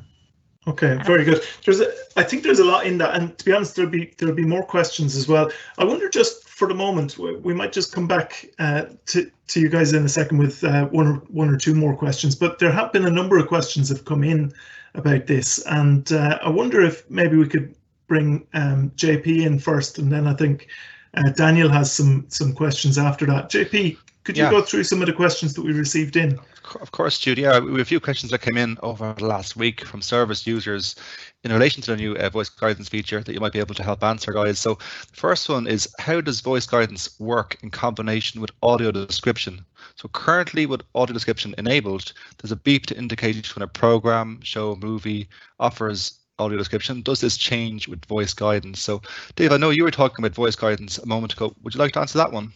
Okay, 0.68 0.99
very 1.05 1.24
good. 1.24 1.43
There's 1.64 1.80
a, 1.80 1.93
I 2.16 2.24
think 2.24 2.43
there's 2.43 2.59
a 2.59 2.64
lot 2.64 2.87
in 2.87 2.99
that, 2.99 3.14
and 3.14 3.37
to 3.39 3.45
be 3.45 3.53
honest, 3.53 3.76
there'll 3.76 3.91
be 3.91 4.14
there'll 4.18 4.34
be 4.34 4.45
more 4.47 4.64
questions 4.64 5.14
as 5.14 5.28
well. 5.28 5.51
I 5.78 5.84
wonder 5.84 6.09
just 6.09 6.45
for 6.57 6.67
the 6.67 6.75
moment, 6.75 7.19
we, 7.19 7.53
might 7.53 7.71
just 7.71 7.93
come 7.93 8.09
back 8.09 8.47
uh, 8.59 8.87
to 9.05 9.31
to 9.49 9.61
you 9.61 9.69
guys 9.69 9.93
in 9.93 10.07
a 10.07 10.09
second 10.09 10.39
with 10.39 10.65
uh, 10.65 10.87
one 10.87 11.07
or 11.07 11.15
one 11.29 11.51
or 11.51 11.59
two 11.59 11.75
more 11.75 11.95
questions. 11.95 12.35
But 12.35 12.59
there 12.59 12.73
have 12.73 12.95
been 12.95 13.05
a 13.05 13.11
number 13.11 13.37
of 13.37 13.47
questions 13.47 13.91
that 13.91 13.99
have 13.99 14.07
come 14.07 14.25
in 14.25 14.55
about 14.95 15.27
this, 15.27 15.63
and 15.67 16.11
uh, 16.11 16.39
I 16.43 16.49
wonder 16.49 16.81
if 16.81 17.09
maybe 17.11 17.37
we 17.37 17.47
could 17.47 17.75
bring 18.09 18.47
um, 18.55 18.91
JP 18.97 19.45
in 19.45 19.59
first, 19.59 19.99
and 19.99 20.11
then 20.11 20.27
I 20.27 20.33
think 20.33 20.69
uh, 21.13 21.29
Daniel 21.29 21.69
has 21.69 21.93
some 21.93 22.25
some 22.29 22.55
questions 22.55 22.97
after 22.97 23.27
that. 23.27 23.51
JP, 23.51 23.99
could 24.27 24.37
you 24.37 24.43
Yeah. 24.43 24.51
go 24.51 24.61
through 24.61 24.83
some 24.83 25.01
of 25.01 25.07
the 25.07 25.12
questions 25.12 25.55
that 25.55 25.62
we 25.62 25.72
received 25.72 26.16
in? 26.16 26.39
Of 26.81 26.91
course, 26.91 27.16
Judy. 27.20 27.43
Yeah, 27.43 27.61
we 27.61 27.70
have 27.70 27.81
a 27.81 27.85
few 27.85 28.01
questions 28.01 28.33
that 28.33 28.41
came 28.41 28.57
in 28.57 28.77
over 28.83 29.14
the 29.16 29.24
last 29.24 29.55
week 29.55 29.85
from 29.85 30.03
service 30.03 30.49
users 30.49 30.97
in 31.45 31.53
relation 31.53 31.81
to 31.83 31.93
the 31.93 31.97
new 31.97 32.16
uh, 32.16 32.29
voice 32.29 32.49
guidance 32.49 32.89
feature 32.89 33.22
that 33.22 33.33
you 33.33 33.39
might 33.39 33.53
be 33.53 33.61
able 33.61 33.77
to 33.77 33.85
help 33.85 34.03
answer, 34.03 34.33
guys. 34.33 34.59
So 34.59 34.74
the 34.74 35.16
first 35.16 35.49
one 35.49 35.68
is 35.68 35.89
how 36.01 36.20
does 36.20 36.41
voice 36.41 36.66
guidance 36.66 37.18
work 37.20 37.57
in 37.62 37.70
combination 37.70 38.41
with 38.41 38.51
audio 38.64 38.91
description? 38.91 39.64
So 39.95 40.09
currently 40.09 40.66
with 40.66 40.83
audio 40.97 41.14
description 41.14 41.55
enabled, 41.57 42.12
there's 42.39 42.51
a 42.51 42.57
beep 42.57 42.87
to 42.87 42.99
indicate 42.99 43.55
when 43.55 43.62
a 43.62 43.68
program, 43.68 44.41
show, 44.43 44.74
movie 44.74 45.29
offers 45.61 46.18
audio 46.41 46.59
description. 46.59 47.01
Does 47.03 47.20
this 47.20 47.37
change 47.37 47.87
with 47.87 48.05
voice 48.07 48.35
guidance? 48.35 48.81
So 48.81 49.03
Dave, 49.37 49.53
I 49.53 49.57
know 49.57 49.70
you 49.70 49.85
were 49.85 49.93
talking 49.93 50.24
about 50.24 50.35
voice 50.35 50.57
guidance 50.57 50.99
a 50.99 51.07
moment 51.07 51.33
ago. 51.33 51.55
Would 51.62 51.74
you 51.74 51.81
like 51.81 51.93
to 51.93 52.01
answer 52.01 52.18
that 52.18 52.33
one? 52.33 52.53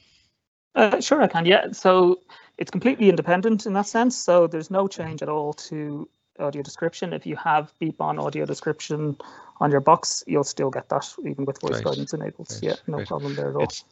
Uh, 0.75 1.01
sure, 1.01 1.23
I 1.23 1.27
can. 1.27 1.47
Yeah. 1.47 1.73
So 1.73 2.21
it's 2.59 2.71
completely 2.71 3.09
independent 3.09 3.67
in 3.67 3.73
that 3.75 3.87
sense. 3.87 4.17
So 4.17 4.47
there's 4.47 4.71
no 4.71 4.87
change 4.87 5.23
at 5.23 5.29
all 5.29 5.53
to 5.55 6.09
audio 6.39 6.63
description. 6.63 7.13
If 7.13 7.27
you 7.27 7.37
have 7.37 7.73
beep 7.79 8.01
on 8.01 8.19
audio 8.19 8.47
description 8.47 9.17
on 9.61 9.71
your 9.71 9.81
box, 9.81 10.25
you'll 10.27 10.45
still 10.45 10.71
get 10.71 10.89
that 10.89 11.13
even 11.25 11.45
with 11.45 11.61
voice 11.61 11.73
Great, 11.73 11.85
guidance 11.85 12.13
enabled. 12.13 12.49
great, 12.49 12.63
yeah, 12.63 12.75
no 12.87 12.99
great. 12.99 13.09
problem 13.09 13.35
there 13.35 13.51
at 13.51 13.57
all. 13.57 13.63
It's 13.63 13.85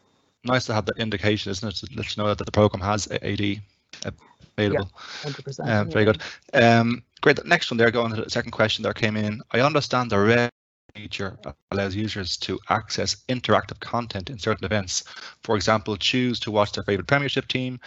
nice 0.45 0.67
to 0.67 0.75
have 0.75 0.87
that 0.87 0.99
indication, 0.99 1.51
isn't 1.51 1.69
it, 1.69 1.75
to 1.77 1.89
let 1.97 2.17
you 2.17 2.23
know 2.23 2.29
that 2.35 2.45
the 2.45 2.53
program 2.53 2.83
has 2.83 3.09
AD 3.11 3.61
available. 4.57 4.91
Yeah, 5.25 5.31
100%. 5.31 5.61
Um, 5.61 5.67
yeah. 5.67 5.85
very 5.85 6.05
good. 6.05 6.23
Um, 6.55 7.03
great. 7.21 7.37
The 7.37 7.45
next 7.45 7.71
one 7.71 7.79
there, 7.79 7.91
going 7.91 8.15
to 8.15 8.23
the 8.23 8.31
second 8.31 8.53
question 8.53 8.83
that 8.85 8.95
came 8.95 9.17
in. 9.17 9.43
I 9.51 9.61
understand 9.61 10.11
the 10.11 10.19
red 10.19 10.51
feature 10.95 11.37
allows 11.71 11.95
users 11.95 12.37
to 12.39 12.59
access 12.71 13.17
interactive 13.29 13.79
content 13.81 14.31
in 14.31 14.39
certain 14.39 14.65
events. 14.65 15.05
For 15.43 15.57
example, 15.57 15.97
choose 15.97 16.39
to 16.41 16.51
watch 16.51 16.73
their 16.73 16.85
favorite 16.85 17.07
Premiership 17.07 17.49
team, 17.49 17.81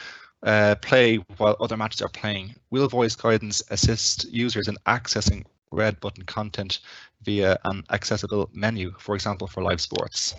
uh, 0.43 0.75
play 0.81 1.17
while 1.37 1.55
other 1.59 1.77
matches 1.77 2.01
are 2.01 2.09
playing. 2.09 2.55
Will 2.69 2.87
voice 2.87 3.15
guidance 3.15 3.61
assist 3.69 4.25
users 4.31 4.67
in 4.67 4.77
accessing 4.87 5.45
red 5.71 5.99
button 5.99 6.23
content 6.25 6.79
via 7.23 7.57
an 7.65 7.83
accessible 7.91 8.49
menu, 8.53 8.91
for 8.99 9.15
example, 9.15 9.47
for 9.47 9.63
live 9.63 9.81
sports? 9.81 10.35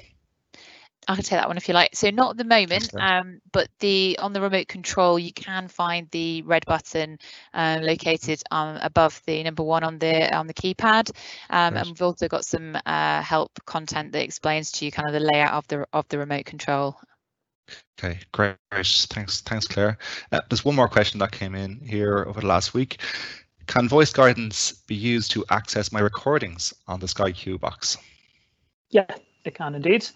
I 1.09 1.15
can 1.15 1.25
take 1.25 1.39
that 1.39 1.49
one 1.49 1.57
if 1.57 1.69
you 1.69 1.75
like. 1.75 1.97
So 1.97 2.11
not 2.11 2.31
at 2.31 2.37
the 2.37 2.45
moment, 2.45 2.95
um, 2.95 3.41
but 3.51 3.69
the 3.81 4.19
on 4.21 4.33
the 4.33 4.41
remote 4.41 4.69
control 4.69 5.19
you 5.19 5.33
can 5.33 5.67
find 5.69 6.09
the 6.11 6.43
red 6.43 6.65
button 6.65 7.19
um, 7.55 7.83
located 7.83 8.41
um, 8.51 8.79
above 8.81 9.21
the 9.27 9.43
number 9.43 9.65
one 9.65 9.83
on 9.83 9.99
the 9.99 10.35
on 10.35 10.47
the 10.47 10.55
keypad, 10.55 11.11
um, 11.51 11.75
Right. 11.75 11.81
and 11.81 11.89
we've 11.89 12.03
also 12.03 12.29
got 12.29 12.45
some 12.45 12.77
uh, 12.87 13.23
help 13.23 13.51
content 13.67 14.13
that 14.13 14.23
explains 14.23 14.71
to 14.73 14.85
you 14.85 14.93
kind 14.93 15.09
of 15.09 15.13
the 15.13 15.21
layout 15.21 15.53
of 15.53 15.67
the 15.69 15.87
of 15.93 16.07
the 16.09 16.19
remote 16.19 16.45
control. 16.45 16.97
Okay, 17.99 18.19
great. 18.33 18.57
Thanks, 18.73 19.41
thanks, 19.43 19.67
Claire. 19.67 19.99
Uh, 20.31 20.41
there's 20.49 20.65
one 20.65 20.75
more 20.75 20.89
question 20.89 21.19
that 21.21 21.33
came 21.33 21.55
in 21.55 21.81
here 21.81 22.25
over 22.29 22.41
the 22.41 22.47
last 22.47 22.75
week. 22.75 23.01
Can 23.67 23.89
voice 23.89 24.13
guidance 24.13 24.73
be 24.73 24.95
used 24.95 25.31
to 25.33 25.45
access 25.51 25.93
my 25.93 26.01
recordings 26.01 26.75
on 26.89 27.01
the 27.01 27.09
Sky 27.09 27.33
Q 27.33 27.59
box? 27.59 27.97
Yeah, 28.91 29.07
it 29.45 29.55
can 29.55 29.75
indeed. 29.75 30.07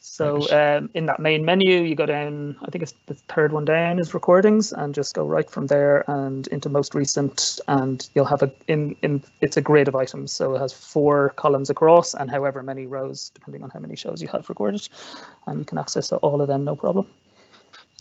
So 0.00 0.50
um, 0.50 0.90
in 0.94 1.06
that 1.06 1.20
main 1.20 1.44
menu, 1.44 1.82
you 1.82 1.94
go 1.94 2.06
down, 2.06 2.56
I 2.62 2.70
think 2.70 2.82
it's 2.82 2.94
the 3.06 3.14
third 3.14 3.52
one 3.52 3.64
down 3.64 3.98
is 3.98 4.14
recordings 4.14 4.72
and 4.72 4.94
just 4.94 5.14
go 5.14 5.24
right 5.24 5.48
from 5.48 5.66
there 5.66 6.04
and 6.10 6.46
into 6.48 6.68
most 6.68 6.94
recent 6.94 7.60
and 7.68 8.08
you'll 8.14 8.24
have 8.24 8.42
a, 8.42 8.50
in, 8.66 8.96
in 9.02 9.22
it's 9.40 9.56
a 9.56 9.60
grid 9.60 9.86
of 9.86 9.94
items. 9.94 10.32
So 10.32 10.54
it 10.54 10.58
has 10.58 10.72
four 10.72 11.30
columns 11.36 11.70
across 11.70 12.14
and 12.14 12.30
however 12.30 12.62
many 12.62 12.86
rows, 12.86 13.30
depending 13.30 13.62
on 13.62 13.70
how 13.70 13.80
many 13.80 13.96
shows 13.96 14.20
you 14.20 14.28
have 14.28 14.48
recorded. 14.48 14.88
And 15.46 15.60
you 15.60 15.64
can 15.64 15.78
access 15.78 16.10
all 16.10 16.40
of 16.40 16.48
them, 16.48 16.64
no 16.64 16.74
problem. 16.74 17.06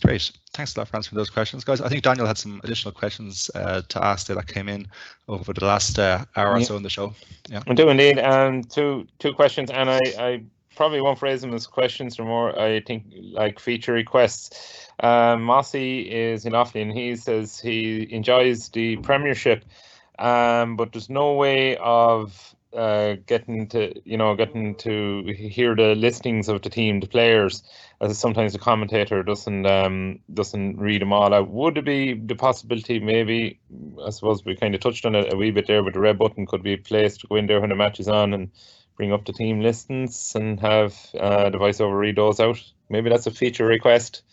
Great. 0.03 0.31
Thanks 0.53 0.75
a 0.75 0.79
lot 0.79 0.87
for 0.87 0.95
answering 0.95 1.17
those 1.17 1.29
questions, 1.29 1.63
guys. 1.63 1.81
I 1.81 1.89
think 1.89 2.03
Daniel 2.03 2.27
had 2.27 2.37
some 2.37 2.61
additional 2.63 2.91
questions 2.91 3.49
uh, 3.55 3.81
to 3.89 4.03
ask 4.03 4.27
that 4.27 4.47
came 4.47 4.69
in 4.69 4.87
over 5.27 5.53
the 5.53 5.65
last 5.65 5.97
uh, 5.97 6.23
hour 6.35 6.53
or 6.53 6.61
so 6.61 6.77
in 6.77 6.83
the 6.83 6.89
show. 6.89 7.15
Yeah. 7.49 7.63
I 7.67 7.73
do 7.73 7.89
indeed. 7.89 8.19
Um, 8.19 8.63
two 8.63 9.07
two 9.17 9.33
questions, 9.33 9.71
and 9.71 9.89
I, 9.89 9.99
I 10.19 10.43
probably 10.78 11.01
won't 11.01 11.19
phrase 11.19 11.41
them 11.41 11.53
as 11.53 11.67
questions. 11.67 12.15
They're 12.15 12.25
more, 12.25 12.57
I 12.57 12.80
think, 12.80 13.05
like 13.34 13.59
feature 13.59 13.93
requests. 13.93 14.88
Um, 14.99 15.43
Mossy 15.43 16.09
is 16.09 16.45
in 16.45 16.53
Offaly, 16.53 16.84
and 16.84 16.91
he 16.93 17.15
says 17.15 17.59
he 17.59 18.07
enjoys 18.13 18.69
the 18.69 18.97
Premiership, 18.97 19.65
um, 20.19 20.78
but 20.78 20.93
there's 20.93 21.09
no 21.09 21.34
way 21.34 21.78
of 21.78 22.55
uh, 22.73 23.15
getting 23.25 23.67
to, 23.69 23.93
you 24.05 24.17
know, 24.17 24.36
getting 24.36 24.75
to 24.75 25.23
hear 25.34 25.75
the 25.75 25.95
listings 25.95 26.47
of 26.47 26.61
the 26.61 26.69
team, 26.69 26.99
the 26.99 27.07
players, 27.07 27.63
as 28.01 28.17
sometimes 28.17 28.53
the 28.53 28.59
commentator 28.59 29.23
doesn't 29.23 29.65
um, 29.65 30.19
doesn't 30.34 30.78
read 30.78 31.01
them 31.01 31.13
all 31.13 31.34
out. 31.34 31.49
Would 31.49 31.78
it 31.78 31.86
be 31.86 32.13
the 32.13 32.36
possibility, 32.36 32.99
maybe, 32.99 33.59
I 34.05 34.11
suppose 34.11 34.45
we 34.45 34.55
kind 34.55 34.75
of 34.75 34.82
touched 34.82 35.05
on 35.05 35.15
it 35.15 35.34
a 35.34 35.38
wee 35.38 35.51
bit 35.51 35.67
there, 35.67 35.82
but 35.82 35.93
the 35.93 35.99
red 35.99 36.19
button 36.19 36.45
could 36.45 36.61
be 36.61 36.78
placed 36.78 37.21
to 37.21 37.28
go 37.28 37.36
in 37.36 37.47
there 37.47 37.61
when 37.61 37.69
the 37.69 37.75
match 37.75 37.99
is 37.99 38.07
on 38.07 38.34
and 38.34 38.51
bring 38.97 39.13
up 39.13 39.25
the 39.25 39.33
team 39.33 39.61
listings 39.61 40.33
and 40.35 40.59
have 40.59 40.95
uh, 41.17 41.49
the 41.49 41.57
voiceover 41.57 41.97
read 41.97 42.17
those 42.17 42.39
out. 42.39 42.61
Maybe 42.89 43.09
that's 43.09 43.27
a 43.27 43.31
feature 43.31 43.65
request. 43.65 44.23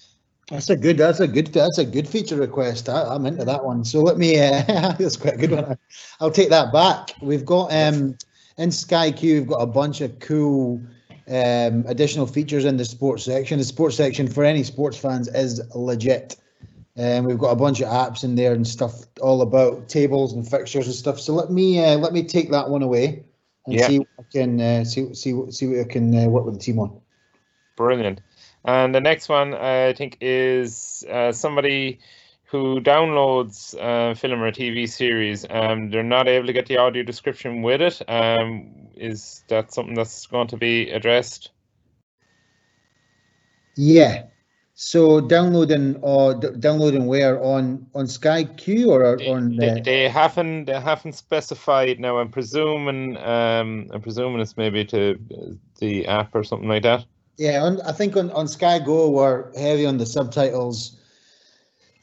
That's 0.50 0.68
a 0.70 0.76
good. 0.76 0.98
That's 0.98 1.20
a 1.20 1.28
good. 1.28 1.48
That's 1.48 1.78
a 1.78 1.84
good 1.84 2.08
feature 2.08 2.36
request. 2.36 2.88
I, 2.88 3.02
I'm 3.02 3.24
into 3.26 3.44
that 3.44 3.64
one. 3.64 3.84
So 3.84 4.00
let 4.02 4.18
me. 4.18 4.38
Uh, 4.40 4.62
that's 4.98 5.16
quite 5.16 5.34
a 5.34 5.38
good 5.38 5.52
one. 5.52 5.78
I'll 6.20 6.30
take 6.30 6.50
that 6.50 6.72
back. 6.72 7.14
We've 7.20 7.44
got. 7.44 7.72
Um, 7.72 8.16
in 8.56 8.70
Sky 8.70 9.10
Q, 9.10 9.40
we've 9.40 9.48
got 9.48 9.62
a 9.62 9.66
bunch 9.66 10.00
of 10.00 10.18
cool 10.20 10.80
um, 11.28 11.84
additional 11.86 12.26
features 12.26 12.64
in 12.64 12.76
the 12.76 12.84
sports 12.84 13.24
section. 13.24 13.58
The 13.58 13.64
sports 13.64 13.96
section 13.96 14.28
for 14.28 14.44
any 14.44 14.62
sports 14.62 14.96
fans 14.96 15.28
is 15.28 15.60
legit. 15.74 16.36
And 16.96 17.26
we've 17.26 17.38
got 17.38 17.50
a 17.50 17.56
bunch 17.56 17.80
of 17.80 17.88
apps 17.88 18.22
in 18.22 18.36
there 18.36 18.52
and 18.52 18.64
stuff 18.64 18.94
all 19.20 19.42
about 19.42 19.88
tables 19.88 20.32
and 20.32 20.48
fixtures 20.48 20.86
and 20.86 20.94
stuff. 20.94 21.18
So 21.18 21.34
let 21.34 21.50
me 21.50 21.84
uh, 21.84 21.96
let 21.96 22.12
me 22.12 22.22
take 22.22 22.52
that 22.52 22.70
one 22.70 22.82
away 22.82 23.24
and 23.66 23.74
Yeah. 23.74 23.86
see 23.88 23.98
what 23.98 24.08
I 24.18 24.22
can 24.32 24.60
uh, 24.60 24.84
see 24.84 25.14
see 25.14 25.32
what- 25.32 25.54
see 25.54 25.66
what 25.66 25.80
I 25.80 25.84
can 25.84 26.14
uh, 26.14 26.28
work 26.28 26.44
with 26.44 26.54
the 26.54 26.60
team 26.60 26.78
on. 26.78 27.00
Brilliant. 27.76 28.20
And 28.64 28.94
the 28.94 29.00
next 29.00 29.28
one, 29.28 29.52
I 29.54 29.92
think, 29.92 30.18
is 30.20 31.04
uh, 31.10 31.32
somebody 31.32 32.00
who 32.44 32.80
downloads 32.80 33.74
uh, 33.78 34.14
film 34.14 34.40
or 34.42 34.46
a 34.46 34.52
TV 34.52 34.88
series. 34.88 35.44
Um, 35.50 35.90
they're 35.90 36.02
not 36.02 36.28
able 36.28 36.46
to 36.46 36.52
get 36.52 36.66
the 36.66 36.76
audio 36.76 37.02
description 37.02 37.62
with 37.62 37.82
it. 37.82 38.00
Um, 38.08 38.88
is 38.94 39.44
that 39.48 39.72
something 39.74 39.94
that's 39.94 40.26
going 40.26 40.48
to 40.48 40.56
be 40.56 40.90
addressed? 40.90 41.50
Yeah. 43.76 44.26
So 44.76 45.20
downloading 45.20 45.96
or 46.02 46.34
d- 46.34 46.48
downloading 46.58 47.06
where 47.06 47.40
on 47.42 47.86
on 47.94 48.08
Sky 48.08 48.42
Q 48.42 48.90
or 48.90 49.22
on 49.22 49.56
They, 49.56 49.70
uh, 49.70 49.76
they 49.84 50.08
haven't 50.08 50.64
they 50.64 50.80
haven't 50.80 51.12
specified 51.14 52.00
now. 52.00 52.18
I'm 52.18 52.28
presuming 52.28 53.16
um, 53.18 53.88
I'm 53.92 54.02
presuming 54.02 54.40
it's 54.40 54.56
maybe 54.56 54.84
to 54.86 55.16
uh, 55.32 55.52
the 55.78 56.06
app 56.08 56.34
or 56.34 56.42
something 56.42 56.68
like 56.68 56.82
that. 56.82 57.04
Yeah, 57.36 57.62
on, 57.62 57.80
I 57.82 57.92
think 57.92 58.16
on, 58.16 58.30
on 58.32 58.48
Sky 58.48 58.80
Go 58.80 59.10
we're 59.10 59.56
heavy 59.56 59.86
on 59.86 59.98
the 59.98 60.06
subtitles, 60.06 60.98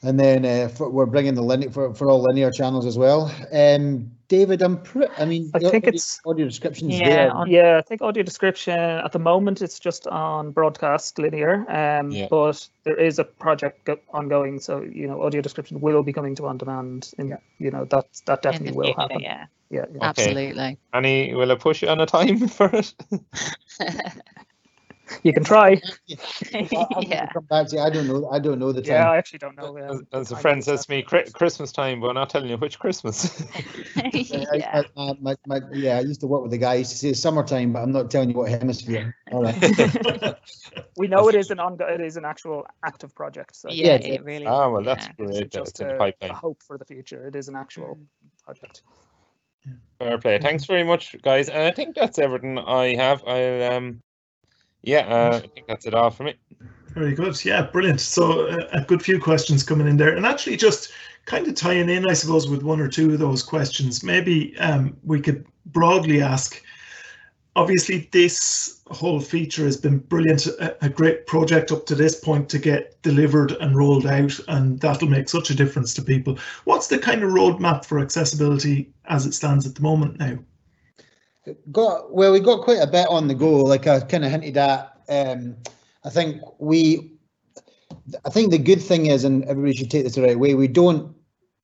and 0.02 0.18
then 0.18 0.46
uh, 0.46 0.68
for, 0.68 0.88
we're 0.88 1.06
bringing 1.06 1.34
the 1.34 1.42
linear 1.42 1.70
for, 1.70 1.94
for 1.94 2.08
all 2.08 2.22
linear 2.22 2.50
channels 2.50 2.86
as 2.86 2.96
well. 2.96 3.30
Um, 3.52 4.10
David, 4.32 4.62
I'm 4.62 4.78
pre- 4.82 5.08
I 5.18 5.26
mean, 5.26 5.50
I 5.52 5.58
the 5.58 5.68
think 5.70 5.84
audio- 5.84 5.88
it's- 5.88 6.18
audio 6.24 6.46
descriptions 6.46 6.98
Yeah, 6.98 7.08
there. 7.08 7.30
on- 7.34 7.50
Yeah, 7.50 7.76
I 7.76 7.82
think 7.82 8.00
audio 8.00 8.22
description 8.22 8.78
at 8.78 9.12
the 9.12 9.18
moment 9.18 9.60
it's 9.60 9.78
just 9.78 10.06
on 10.06 10.52
broadcast 10.52 11.18
linear, 11.18 11.66
um, 11.68 12.10
Yeah. 12.10 12.28
but 12.30 12.66
there 12.84 12.96
is 12.96 13.18
a 13.18 13.24
project 13.24 13.84
go- 13.84 13.98
ongoing, 14.08 14.58
so 14.58 14.80
you 14.80 15.06
know 15.06 15.20
audio 15.22 15.42
description 15.42 15.82
will 15.82 16.02
be 16.02 16.14
coming 16.14 16.34
to 16.36 16.46
on 16.46 16.56
demand, 16.56 17.10
and 17.18 17.36
you 17.58 17.70
know 17.70 17.84
that 17.90 18.06
that 18.24 18.40
definitely 18.40 18.70
the 18.70 18.76
will 18.78 18.84
future, 18.86 19.00
happen. 19.02 19.20
yeah, 19.20 19.44
Yeah, 19.68 19.84
yeah. 19.92 19.98
absolutely. 20.00 20.78
Any 20.94 21.34
will 21.34 21.52
I 21.52 21.56
push 21.56 21.82
you 21.82 21.88
on 21.90 22.00
a 22.00 22.06
time 22.06 22.48
for 22.58 22.70
it? 22.72 22.94
you 25.22 25.32
can 25.32 25.44
try. 25.44 25.80
I- 26.54 26.86
I'm 26.96 27.02
yeah. 27.02 27.26
come 27.32 27.44
back 27.44 27.68
to 27.68 27.76
you. 27.76 27.82
I 27.82 27.90
don't 27.90 28.06
know. 28.06 28.28
I 28.30 28.38
don't 28.38 28.58
know 28.58 28.72
the 28.72 28.82
time. 28.82 28.94
Yeah. 28.94 29.10
I 29.10 29.16
actually 29.16 29.40
don't 29.40 29.56
know. 29.56 29.76
As, 29.76 29.90
um, 29.90 30.06
as 30.12 30.32
a 30.32 30.36
I 30.36 30.40
friend 30.40 30.64
says 30.64 30.86
to 30.86 30.90
me, 30.92 31.02
Christmas 31.02 31.72
time, 31.72 32.00
but 32.00 32.08
I'm 32.08 32.14
not 32.14 32.30
telling 32.30 32.48
you 32.50 32.56
which 32.56 32.78
Christmas. 32.78 33.44
Yeah. 33.94 34.82
I- 34.96 35.00
I- 35.00 35.16
my, 35.20 35.36
my, 35.46 35.60
yeah, 35.72 35.98
I 35.98 36.00
used 36.00 36.20
to 36.20 36.26
work 36.26 36.42
with 36.42 36.52
a 36.52 36.58
guy. 36.58 36.74
He 36.74 36.78
used 36.80 36.92
to 36.92 36.98
say 36.98 37.12
summertime, 37.12 37.72
but 37.72 37.82
I'm 37.82 37.92
not 37.92 38.10
telling 38.10 38.30
you 38.30 38.36
what 38.36 38.50
hemisphere. 38.50 39.14
All 39.30 39.42
right. 39.42 40.36
we 40.96 41.08
know 41.08 41.28
it 41.28 41.34
is 41.34 41.50
an 41.50 41.58
ongo- 41.58 41.90
it 41.90 42.00
is 42.00 42.16
an 42.16 42.24
actual 42.24 42.66
active 42.84 43.14
project. 43.14 43.56
So 43.56 43.68
Yeah, 43.70 43.98
Yeah, 44.00 44.14
it 44.14 44.24
really. 44.24 44.46
ah, 44.46 44.68
well, 44.68 44.82
that's 44.82 45.06
yeah. 45.06 45.12
it's 45.26 45.38
great. 45.38 45.50
just 45.50 45.78
That's 45.78 45.80
in 45.80 45.98
the 45.98 46.14
a, 46.22 46.30
a 46.30 46.34
hope 46.34 46.62
for 46.62 46.78
the 46.78 46.84
future. 46.84 47.26
It 47.26 47.36
is 47.36 47.48
an 47.48 47.56
actual 47.56 47.98
project. 48.44 48.82
Fair 49.98 50.18
play. 50.18 50.38
Thanks 50.38 50.64
very 50.64 50.84
much, 50.84 51.16
guys. 51.22 51.48
And 51.48 51.62
I 51.62 51.70
think 51.70 51.94
that's 51.94 52.18
everything 52.18 52.58
I 52.58 52.94
have. 52.96 53.22
I'll 53.26 53.72
um, 53.72 54.00
yeah, 54.82 55.00
uh, 55.00 55.40
I 55.42 55.46
think 55.46 55.66
that's 55.66 55.86
it 55.86 55.94
all 55.94 56.10
for 56.10 56.24
me. 56.24 56.34
Very 56.94 57.14
good. 57.14 57.42
Yeah, 57.44 57.62
brilliant. 57.62 58.00
So 58.00 58.48
uh, 58.48 58.66
a 58.72 58.82
good 58.82 59.02
few 59.02 59.18
questions 59.18 59.62
coming 59.62 59.88
in 59.88 59.96
there, 59.96 60.14
and 60.14 60.26
actually 60.26 60.56
just 60.56 60.92
kind 61.24 61.46
of 61.46 61.54
tying 61.54 61.88
in, 61.88 62.06
I 62.06 62.12
suppose, 62.12 62.48
with 62.48 62.62
one 62.62 62.80
or 62.80 62.88
two 62.88 63.12
of 63.12 63.18
those 63.18 63.42
questions. 63.42 64.02
Maybe 64.02 64.56
um, 64.58 64.96
we 65.04 65.20
could 65.20 65.46
broadly 65.66 66.20
ask. 66.20 66.62
Obviously, 67.54 68.08
this 68.12 68.80
whole 68.90 69.20
feature 69.20 69.64
has 69.64 69.76
been 69.76 69.98
brilliant, 69.98 70.46
a, 70.46 70.84
a 70.84 70.88
great 70.88 71.26
project 71.26 71.70
up 71.70 71.84
to 71.86 71.94
this 71.94 72.18
point 72.18 72.48
to 72.48 72.58
get 72.58 73.00
delivered 73.02 73.52
and 73.52 73.76
rolled 73.76 74.06
out, 74.06 74.38
and 74.48 74.80
that'll 74.80 75.08
make 75.08 75.28
such 75.28 75.50
a 75.50 75.54
difference 75.54 75.92
to 75.94 76.02
people. 76.02 76.38
What's 76.64 76.88
the 76.88 76.98
kind 76.98 77.22
of 77.22 77.30
roadmap 77.30 77.84
for 77.84 78.00
accessibility 78.00 78.90
as 79.06 79.26
it 79.26 79.34
stands 79.34 79.66
at 79.66 79.74
the 79.74 79.82
moment 79.82 80.18
now? 80.18 80.38
Got 81.72 82.14
well 82.14 82.32
we 82.32 82.40
got 82.40 82.62
quite 82.62 82.80
a 82.80 82.86
bit 82.86 83.06
on 83.08 83.26
the 83.26 83.34
go 83.34 83.62
like 83.62 83.86
i 83.86 83.98
kind 84.00 84.24
of 84.24 84.30
hinted 84.30 84.56
at 84.56 84.96
um 85.08 85.56
i 86.04 86.10
think 86.10 86.40
we 86.60 87.12
i 88.24 88.30
think 88.30 88.50
the 88.50 88.58
good 88.58 88.80
thing 88.80 89.06
is 89.06 89.24
and 89.24 89.44
everybody 89.44 89.74
should 89.74 89.90
take 89.90 90.04
this 90.04 90.14
the 90.14 90.22
right 90.22 90.38
way 90.38 90.54
we 90.54 90.68
don't 90.68 91.14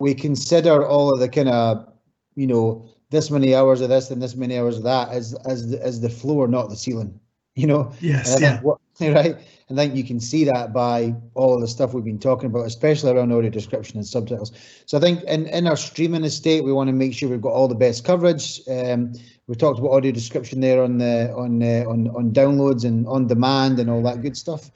we 0.01 0.15
consider 0.15 0.85
all 0.87 1.13
of 1.13 1.21
the 1.21 1.29
kind 1.29 1.49
of 1.49 1.93
you 2.35 2.47
know 2.47 2.89
this 3.11 3.31
many 3.31 3.55
hours 3.55 3.81
of 3.81 3.89
this 3.89 4.11
and 4.11 4.21
this 4.21 4.35
many 4.35 4.59
hours 4.59 4.77
of 4.79 4.83
that 4.83 5.09
as 5.11 5.35
as 5.47 5.73
as 5.75 6.01
the 6.01 6.11
floor 6.11 6.49
not 6.49 6.69
the 6.69 6.77
ceiling 6.77 7.19
you 7.59 7.67
know 7.67 7.93
Yes, 8.01 8.35
and 8.35 8.43
yeah. 8.43 8.61
what, 8.61 8.79
right? 9.01 9.37
I 9.71 9.75
think 9.75 9.95
you 9.95 10.05
can 10.05 10.19
see 10.19 10.45
that 10.45 10.73
by 10.73 11.15
all 11.35 11.61
the 11.61 11.69
stuff 11.69 11.93
we've 11.93 12.05
been 12.05 12.19
talking 12.19 12.47
about, 12.47 12.67
especially 12.67 13.13
around 13.13 13.33
audio 13.33 13.51
description 13.51 13.99
and 13.99 14.07
subtitles. 14.07 14.53
So 14.87 14.97
I 14.97 15.01
think 15.01 15.23
in, 15.25 15.47
in 15.49 15.67
our 15.67 15.77
streaming 15.77 16.25
estate, 16.25 16.65
we 16.65 16.73
want 16.73 16.89
to 16.89 16.95
make 16.95 17.13
sure 17.13 17.29
we've 17.29 17.43
got 17.43 17.53
all 17.53 17.69
the 17.69 17.75
best 17.75 18.05
coverage. 18.05 18.63
Um, 18.67 19.13
we 19.47 19.55
talked 19.57 19.79
about 19.79 19.91
audio 19.91 20.11
description 20.11 20.61
there 20.61 20.83
on 20.83 20.99
the 20.99 21.35
on 21.35 21.63
uh, 21.63 21.85
on 21.87 22.09
on 22.09 22.33
downloads 22.33 22.85
and 22.85 23.07
on 23.07 23.27
demand 23.27 23.79
and 23.79 23.91
all 23.91 24.03
that 24.03 24.23
good 24.23 24.37
stuff. 24.37 24.71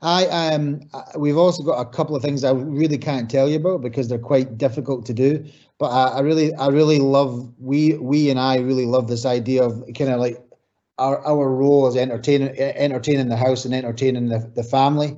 I 0.00 0.26
um 0.26 0.80
we've 1.16 1.36
also 1.36 1.62
got 1.62 1.80
a 1.80 1.84
couple 1.84 2.16
of 2.16 2.22
things 2.22 2.44
I 2.44 2.52
really 2.52 2.98
can't 2.98 3.30
tell 3.30 3.48
you 3.48 3.56
about 3.56 3.82
because 3.82 4.08
they're 4.08 4.18
quite 4.18 4.56
difficult 4.56 5.04
to 5.06 5.14
do. 5.14 5.44
But 5.78 5.90
I, 5.90 6.18
I 6.18 6.20
really 6.20 6.54
I 6.54 6.68
really 6.68 6.98
love 6.98 7.52
we 7.58 7.94
we 7.94 8.30
and 8.30 8.38
I 8.38 8.58
really 8.58 8.86
love 8.86 9.08
this 9.08 9.26
idea 9.26 9.62
of 9.62 9.82
kind 9.96 10.10
of 10.10 10.20
like 10.20 10.38
our 10.98 11.24
our 11.26 11.50
role 11.50 11.86
as 11.86 11.96
entertaining 11.96 12.48
entertaining 12.58 13.28
the 13.28 13.36
house 13.36 13.64
and 13.64 13.74
entertaining 13.74 14.28
the, 14.28 14.38
the 14.54 14.62
family 14.62 15.16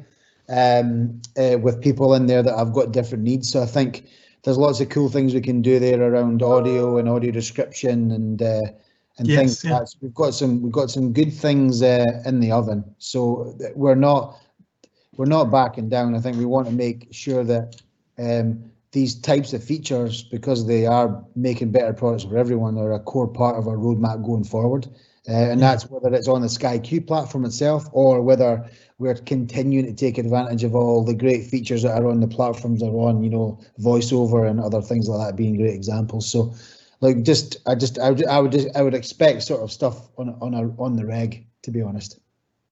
um 0.48 1.20
uh, 1.38 1.58
with 1.58 1.80
people 1.80 2.14
in 2.14 2.26
there 2.26 2.42
that 2.42 2.56
have 2.56 2.72
got 2.72 2.92
different 2.92 3.24
needs. 3.24 3.50
So 3.50 3.62
i 3.62 3.66
think 3.66 4.06
there's 4.42 4.58
lots 4.58 4.80
of 4.80 4.90
cool 4.90 5.08
things 5.08 5.32
we 5.34 5.40
can 5.40 5.62
do 5.62 5.78
there 5.78 6.02
around 6.02 6.42
audio 6.42 6.98
and 6.98 7.08
audio 7.08 7.32
description 7.32 8.10
and 8.10 8.42
uh 8.42 8.62
and 9.18 9.28
Yes, 9.28 9.36
things 9.38 9.62
yeah. 9.62 9.78
that's 9.78 9.96
we've 10.00 10.14
got 10.14 10.34
some 10.34 10.62
we've 10.62 10.72
got 10.72 10.90
some 10.90 11.12
good 11.12 11.32
things 11.32 11.82
uh, 11.82 12.22
in 12.26 12.40
the 12.40 12.50
oven. 12.50 12.84
So 12.98 13.56
we're 13.74 13.94
not 13.94 14.40
we're 15.16 15.26
not 15.26 15.50
backing 15.50 15.88
down. 15.88 16.14
I 16.14 16.20
think 16.20 16.36
we 16.36 16.44
want 16.44 16.66
to 16.66 16.72
make 16.72 17.08
sure 17.12 17.44
that 17.44 17.80
um 18.18 18.70
these 18.92 19.14
types 19.20 19.52
of 19.52 19.62
features 19.64 20.22
because 20.22 20.66
they 20.66 20.86
are 20.86 21.24
making 21.34 21.72
better 21.72 21.92
products 21.92 22.24
for 22.24 22.36
everyone 22.38 22.78
are 22.78 22.92
a 22.92 23.00
core 23.00 23.26
part 23.26 23.56
of 23.56 23.66
our 23.66 23.76
roadmap 23.76 24.24
going 24.24 24.44
forward 24.44 24.88
uh, 25.28 25.32
and 25.32 25.60
that's 25.60 25.88
whether 25.88 26.14
it's 26.14 26.28
on 26.28 26.42
the 26.42 26.48
Sky 26.48 26.78
Q 26.78 27.00
platform 27.00 27.44
itself 27.44 27.88
or 27.92 28.20
whether 28.20 28.68
we're 28.98 29.14
continuing 29.14 29.86
to 29.86 29.94
take 29.94 30.18
advantage 30.18 30.64
of 30.64 30.74
all 30.74 31.02
the 31.02 31.14
great 31.14 31.46
features 31.46 31.82
that 31.82 32.00
are 32.02 32.08
on 32.08 32.20
the 32.20 32.28
platforms 32.28 32.80
that 32.80 32.88
are 32.88 33.08
on, 33.08 33.22
you 33.24 33.30
know, 33.30 33.58
voiceover 33.80 34.48
and 34.48 34.60
other 34.60 34.82
things 34.82 35.08
like 35.08 35.26
that 35.26 35.36
being 35.36 35.56
great 35.56 35.74
examples. 35.74 36.30
So, 36.30 36.54
like, 37.00 37.22
just 37.22 37.56
I 37.66 37.74
just 37.74 37.98
I 37.98 38.10
would 38.10 38.26
I 38.26 38.38
would 38.38 38.52
just, 38.52 38.68
I 38.76 38.82
would 38.82 38.94
expect 38.94 39.42
sort 39.42 39.62
of 39.62 39.72
stuff 39.72 40.08
on 40.18 40.36
on 40.40 40.54
a, 40.54 40.68
on 40.80 40.96
the 40.96 41.06
reg, 41.06 41.46
to 41.62 41.70
be 41.70 41.82
honest. 41.82 42.18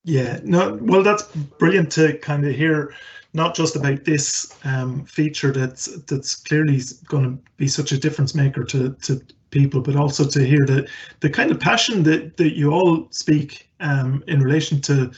Yeah, 0.04 0.40
no, 0.42 0.78
well, 0.82 1.02
that's 1.02 1.24
brilliant 1.58 1.92
to 1.92 2.18
kind 2.18 2.44
of 2.44 2.54
hear, 2.54 2.92
not 3.34 3.54
just 3.54 3.76
about 3.76 4.04
this 4.04 4.58
um, 4.64 5.04
feature 5.06 5.52
that's 5.52 5.86
that's 6.02 6.34
clearly 6.34 6.80
going 7.06 7.24
to 7.24 7.42
be 7.56 7.68
such 7.68 7.92
a 7.92 7.98
difference 7.98 8.34
maker 8.34 8.64
to 8.64 8.90
to 9.02 9.22
people, 9.52 9.80
but 9.80 9.94
also 9.94 10.26
to 10.26 10.44
hear 10.44 10.64
the 10.66 10.88
the 11.20 11.30
kind 11.30 11.52
of 11.52 11.60
passion 11.60 12.02
that 12.02 12.36
that 12.38 12.56
you 12.56 12.72
all 12.72 13.06
speak 13.10 13.70
um, 13.80 14.24
in 14.26 14.40
relation 14.40 14.80
to 14.80 15.12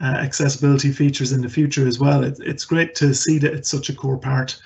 uh, 0.00 0.04
accessibility 0.04 0.90
features 0.90 1.32
in 1.32 1.42
the 1.42 1.48
future 1.48 1.86
as 1.86 1.98
well. 1.98 2.24
It, 2.24 2.38
it's 2.40 2.64
great 2.64 2.94
to 2.96 3.14
see 3.14 3.38
that 3.38 3.52
it's 3.52 3.68
such 3.70 3.90
a 3.90 3.94
core 3.94 4.18
part 4.18 4.58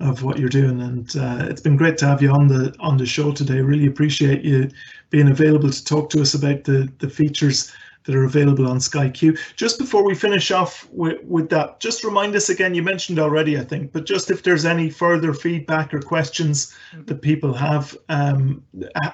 of 0.00 0.22
what 0.22 0.38
you're 0.38 0.48
doing, 0.48 0.82
and 0.82 1.16
uh, 1.16 1.46
it's 1.48 1.62
been 1.62 1.76
great 1.76 1.96
to 1.98 2.06
have 2.06 2.20
you 2.20 2.30
on 2.30 2.48
the 2.48 2.74
on 2.80 2.98
the 2.98 3.06
show 3.06 3.32
today. 3.32 3.60
Really 3.60 3.86
appreciate 3.86 4.44
you 4.44 4.68
being 5.10 5.30
available 5.30 5.70
to 5.70 5.84
talk 5.84 6.10
to 6.10 6.20
us 6.20 6.34
about 6.34 6.64
the 6.64 6.92
the 6.98 7.08
features 7.08 7.72
that 8.04 8.14
are 8.14 8.24
available 8.24 8.68
on 8.68 8.80
Sky 8.80 9.08
Q. 9.08 9.36
Just 9.56 9.78
before 9.78 10.04
we 10.04 10.14
finish 10.14 10.50
off 10.50 10.88
with, 10.92 11.22
with 11.24 11.48
that, 11.50 11.80
just 11.80 12.04
remind 12.04 12.36
us 12.36 12.48
again, 12.48 12.74
you 12.74 12.82
mentioned 12.82 13.18
already, 13.18 13.58
I 13.58 13.64
think, 13.64 13.92
but 13.92 14.06
just 14.06 14.30
if 14.30 14.42
there's 14.42 14.64
any 14.64 14.90
further 14.90 15.34
feedback 15.34 15.92
or 15.92 16.00
questions 16.00 16.74
that 17.06 17.22
people 17.22 17.52
have, 17.54 17.96
um, 18.08 18.62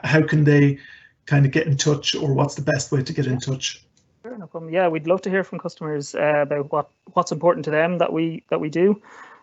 how 0.05 0.23
can 0.23 0.45
they 0.45 0.79
kind 1.27 1.47
of 1.47 1.53
get 1.53 1.67
in 1.67 1.77
touch 1.77 2.15
or 2.15 2.35
what's 2.35 2.57
the 2.57 2.62
best 2.62 2.91
way 2.91 3.03
to 3.03 3.12
get 3.12 3.27
in 3.27 3.39
touch? 3.39 3.85
Sure, 4.23 4.37
no 4.37 4.47
problem. 4.47 4.73
Yeah, 4.73 4.89
we'd 4.89 5.07
love 5.07 5.23
to 5.23 5.31
hear 5.31 5.45
from 5.45 5.59
customers 5.59 6.15
uh, 6.15 6.43
about 6.43 6.71
what 6.73 6.91
what's 7.15 7.33
important 7.33 7.65
to 7.65 7.71
them 7.71 7.99
that 7.99 8.12
we 8.12 8.45
that 8.51 8.61
we 8.61 8.69
do, 8.69 9.01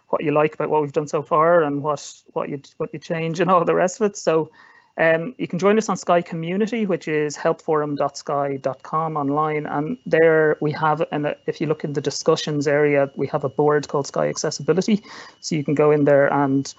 what 0.10 0.24
you 0.24 0.32
like 0.32 0.54
about 0.54 0.70
what 0.70 0.82
we've 0.82 0.92
done 0.92 1.08
so 1.08 1.24
far, 1.24 1.64
and 1.64 1.82
what 1.82 2.14
what 2.34 2.50
you 2.50 2.62
what 2.78 2.94
you 2.94 3.00
change 3.00 3.40
and 3.40 3.50
all 3.50 3.66
the 3.66 3.74
rest 3.74 4.00
of 4.00 4.12
it. 4.12 4.18
So, 4.18 4.52
um, 4.98 5.36
you 5.38 5.48
can 5.48 5.60
join 5.60 5.78
us 5.78 5.90
on 5.90 5.98
Sky 5.98 6.22
Community, 6.22 6.86
which 6.86 7.08
is 7.08 7.38
helpforum.sky.com 7.38 9.18
online, 9.18 9.66
and 9.68 9.98
there 10.06 10.58
we 10.60 10.72
have. 10.72 11.04
And 11.12 11.36
if 11.46 11.62
you 11.62 11.68
look 11.68 11.84
in 11.84 11.94
the 11.94 12.02
discussions 12.02 12.68
area, 12.68 13.12
we 13.16 13.28
have 13.28 13.44
a 13.44 13.50
board 13.50 13.88
called 13.88 14.08
Sky 14.08 14.28
Accessibility, 14.28 15.04
so 15.40 15.56
you 15.56 15.64
can 15.64 15.76
go 15.76 15.92
in 15.92 16.06
there 16.06 16.34
and 16.34 16.74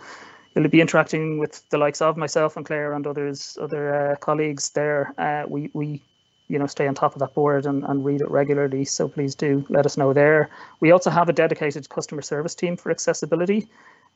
you'll 0.54 0.68
be 0.68 0.80
interacting 0.80 1.38
with 1.38 1.68
the 1.70 1.78
likes 1.78 2.02
of 2.02 2.16
myself 2.16 2.56
and 2.56 2.66
Claire 2.66 2.92
and 2.92 3.06
others, 3.06 3.56
other 3.60 3.94
uh, 4.12 4.16
colleagues 4.16 4.70
there. 4.70 5.14
Uh, 5.16 5.44
we, 5.46 5.70
we, 5.72 6.02
you 6.48 6.58
know, 6.58 6.66
stay 6.66 6.88
on 6.88 6.94
top 6.94 7.14
of 7.14 7.20
that 7.20 7.34
board 7.34 7.66
and, 7.66 7.84
and 7.84 8.04
read 8.04 8.20
it 8.20 8.30
regularly. 8.30 8.84
So 8.84 9.08
please 9.08 9.36
do 9.36 9.64
let 9.68 9.86
us 9.86 9.96
know 9.96 10.12
there. 10.12 10.50
We 10.80 10.90
also 10.90 11.10
have 11.10 11.28
a 11.28 11.32
dedicated 11.32 11.88
customer 11.88 12.22
service 12.22 12.56
team 12.56 12.76
for 12.76 12.90
accessibility. 12.90 13.68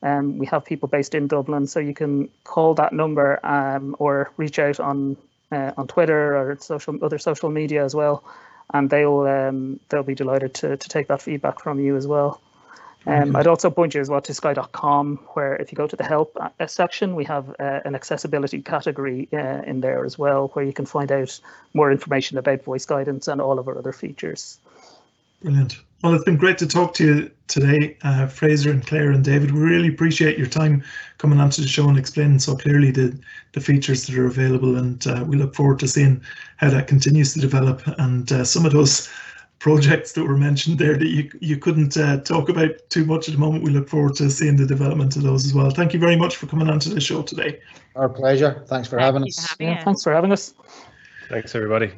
Um, 0.03 0.37
we 0.37 0.45
have 0.47 0.65
people 0.65 0.89
based 0.89 1.15
in 1.15 1.27
Dublin, 1.27 1.65
so 1.65 1.79
you 1.79 1.93
can 1.93 2.29
call 2.43 2.75
that 2.75 2.91
number 2.91 3.39
um, 3.43 3.95
or 3.99 4.31
reach 4.37 4.59
out 4.59 4.79
on 4.79 5.17
uh, 5.51 5.71
on 5.77 5.87
Twitter 5.87 6.37
or 6.37 6.57
social 6.59 7.03
other 7.03 7.17
social 7.17 7.49
media 7.49 7.85
as 7.85 7.95
well, 7.95 8.23
and 8.73 8.89
they'll 8.89 9.21
um, 9.21 9.79
they'll 9.89 10.03
be 10.03 10.15
delighted 10.15 10.53
to 10.55 10.77
to 10.77 10.89
take 10.89 11.07
that 11.07 11.21
feedback 11.21 11.61
from 11.61 11.79
you 11.79 11.95
as 11.95 12.05
well. 12.05 12.41
Um, 13.05 13.35
I'd 13.35 13.47
also 13.47 13.69
point 13.69 13.95
you 13.95 14.01
as 14.01 14.09
well 14.09 14.21
to 14.21 14.33
sky.com, 14.33 15.17
where 15.33 15.55
if 15.55 15.71
you 15.71 15.75
go 15.75 15.87
to 15.87 15.95
the 15.95 16.05
help 16.05 16.37
uh, 16.39 16.67
section, 16.67 17.15
we 17.15 17.25
have 17.25 17.49
uh, 17.59 17.81
an 17.83 17.95
accessibility 17.95 18.61
category 18.61 19.27
uh, 19.33 19.61
in 19.65 19.81
there 19.81 20.05
as 20.05 20.17
well, 20.17 20.49
where 20.53 20.63
you 20.63 20.71
can 20.71 20.85
find 20.85 21.11
out 21.11 21.37
more 21.73 21.91
information 21.91 22.37
about 22.37 22.63
voice 22.63 22.85
guidance 22.85 23.27
and 23.27 23.41
all 23.41 23.59
of 23.59 23.67
our 23.67 23.77
other 23.77 23.91
features. 23.91 24.57
Brilliant. 25.43 25.77
Well, 26.01 26.13
it's 26.13 26.23
been 26.23 26.37
great 26.37 26.57
to 26.59 26.67
talk 26.67 26.93
to 26.95 27.05
you 27.05 27.31
today, 27.47 27.97
uh, 28.03 28.27
Fraser 28.27 28.71
and 28.71 28.85
Claire 28.85 29.11
and 29.11 29.23
David. 29.23 29.51
We 29.51 29.59
really 29.59 29.89
appreciate 29.89 30.37
your 30.37 30.47
time 30.47 30.83
coming 31.17 31.39
onto 31.39 31.61
the 31.61 31.67
show 31.67 31.87
and 31.89 31.97
explaining 31.97 32.39
so 32.39 32.55
clearly 32.55 32.91
the, 32.91 33.17
the 33.51 33.59
features 33.59 34.05
that 34.05 34.17
are 34.17 34.25
available. 34.25 34.77
And 34.77 35.05
uh, 35.05 35.25
we 35.27 35.35
look 35.35 35.53
forward 35.53 35.79
to 35.79 35.87
seeing 35.87 36.21
how 36.57 36.69
that 36.69 36.87
continues 36.87 37.33
to 37.33 37.41
develop. 37.41 37.81
And 37.99 38.31
uh, 38.31 38.45
some 38.45 38.65
of 38.65 38.71
those 38.71 39.09
projects 39.59 40.13
that 40.13 40.23
were 40.23 40.37
mentioned 40.37 40.79
there 40.79 40.97
that 40.97 41.07
you, 41.07 41.29
you 41.41 41.57
couldn't 41.57 41.95
uh, 41.97 42.21
talk 42.21 42.47
about 42.47 42.71
too 42.89 43.05
much 43.05 43.27
at 43.27 43.33
the 43.33 43.39
moment, 43.39 43.63
we 43.63 43.71
look 43.71 43.89
forward 43.89 44.15
to 44.15 44.29
seeing 44.29 44.55
the 44.55 44.65
development 44.65 45.15
of 45.17 45.23
those 45.23 45.45
as 45.45 45.53
well. 45.53 45.69
Thank 45.71 45.93
you 45.93 45.99
very 45.99 46.15
much 46.17 46.37
for 46.37 46.47
coming 46.47 46.69
onto 46.69 46.89
the 46.89 46.99
show 47.01 47.21
today. 47.21 47.59
Our 47.95 48.09
pleasure. 48.09 48.63
Thanks 48.67 48.87
for 48.87 48.97
Thank 48.97 49.13
having 49.13 49.23
us. 49.23 49.39
for 49.45 49.49
having 49.51 49.67
Yeah, 49.67 49.79
us. 49.79 49.83
thanks 49.83 50.03
for 50.03 50.13
having 50.13 50.31
us. 50.31 50.53
Thanks, 51.29 51.53
everybody. 51.55 51.91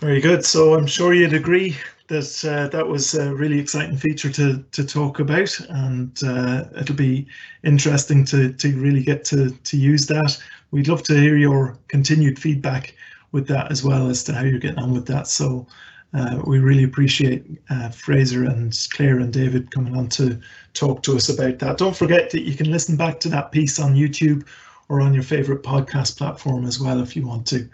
Very 0.00 0.20
good. 0.20 0.44
So 0.44 0.74
I'm 0.74 0.86
sure 0.86 1.14
you'd 1.14 1.34
agree 1.34 1.76
that 2.08 2.44
uh, 2.44 2.68
that 2.68 2.86
was 2.86 3.14
a 3.14 3.34
really 3.34 3.58
exciting 3.58 3.96
feature 3.96 4.30
to 4.30 4.64
to 4.72 4.84
talk 4.84 5.20
about, 5.20 5.58
and 5.68 6.22
uh, 6.24 6.64
it'll 6.78 6.96
be 6.96 7.26
interesting 7.64 8.24
to 8.26 8.52
to 8.52 8.76
really 8.78 9.02
get 9.02 9.24
to 9.26 9.50
to 9.50 9.76
use 9.76 10.06
that. 10.06 10.42
We'd 10.70 10.88
love 10.88 11.02
to 11.04 11.14
hear 11.14 11.36
your 11.36 11.78
continued 11.88 12.38
feedback 12.38 12.94
with 13.32 13.46
that 13.48 13.70
as 13.70 13.82
well 13.82 14.08
as 14.08 14.24
to 14.24 14.32
how 14.32 14.42
you're 14.42 14.58
getting 14.58 14.78
on 14.78 14.92
with 14.92 15.06
that. 15.06 15.26
So 15.26 15.66
uh, 16.14 16.40
we 16.46 16.58
really 16.58 16.84
appreciate 16.84 17.44
uh, 17.70 17.88
Fraser 17.88 18.44
and 18.44 18.76
Claire 18.92 19.18
and 19.18 19.32
David 19.32 19.70
coming 19.70 19.96
on 19.96 20.08
to 20.10 20.38
talk 20.74 21.02
to 21.04 21.16
us 21.16 21.28
about 21.28 21.58
that. 21.60 21.78
Don't 21.78 21.96
forget 21.96 22.30
that 22.30 22.42
you 22.42 22.54
can 22.54 22.70
listen 22.70 22.96
back 22.96 23.18
to 23.20 23.28
that 23.30 23.52
piece 23.52 23.78
on 23.78 23.94
YouTube 23.94 24.46
or 24.88 25.00
on 25.00 25.14
your 25.14 25.22
favorite 25.22 25.62
podcast 25.62 26.18
platform 26.18 26.66
as 26.66 26.78
well 26.78 27.00
if 27.00 27.16
you 27.16 27.26
want 27.26 27.46
to. 27.46 27.68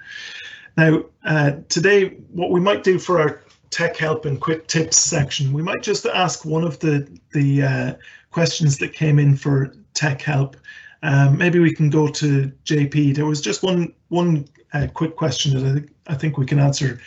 Now, 0.76 1.02
uh, 1.24 1.52
today, 1.68 2.10
what 2.32 2.52
we 2.52 2.60
might 2.60 2.84
do 2.84 3.00
for 3.00 3.20
our 3.20 3.42
tech 3.70 3.96
help 3.96 4.24
and 4.24 4.40
quick 4.40 4.66
tips 4.66 4.98
section, 4.98 5.52
we 5.52 5.62
might 5.62 5.82
just 5.82 6.06
ask 6.06 6.44
one 6.44 6.64
of 6.64 6.78
the 6.80 7.08
the 7.32 7.62
uh, 7.62 7.94
questions 8.30 8.78
that 8.78 8.92
came 8.92 9.18
in 9.18 9.36
for 9.36 9.74
tech 9.94 10.22
help. 10.22 10.56
Um, 11.02 11.38
maybe 11.38 11.58
we 11.58 11.74
can 11.74 11.90
go 11.90 12.08
to 12.08 12.52
JP. 12.64 13.14
There 13.14 13.26
was 13.26 13.40
just 13.40 13.62
one 13.62 13.92
one 14.08 14.48
uh, 14.72 14.88
quick 14.92 15.16
question 15.16 15.54
that 15.54 15.68
I 15.68 15.74
think 15.74 15.90
I 16.06 16.14
think 16.14 16.38
we 16.38 16.46
can 16.46 16.58
answer 16.58 17.00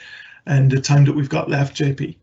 and 0.46 0.72
the 0.72 0.82
time 0.82 1.06
that 1.06 1.14
we've 1.14 1.30
got 1.30 1.50
left, 1.50 1.78
JP. 1.78 2.16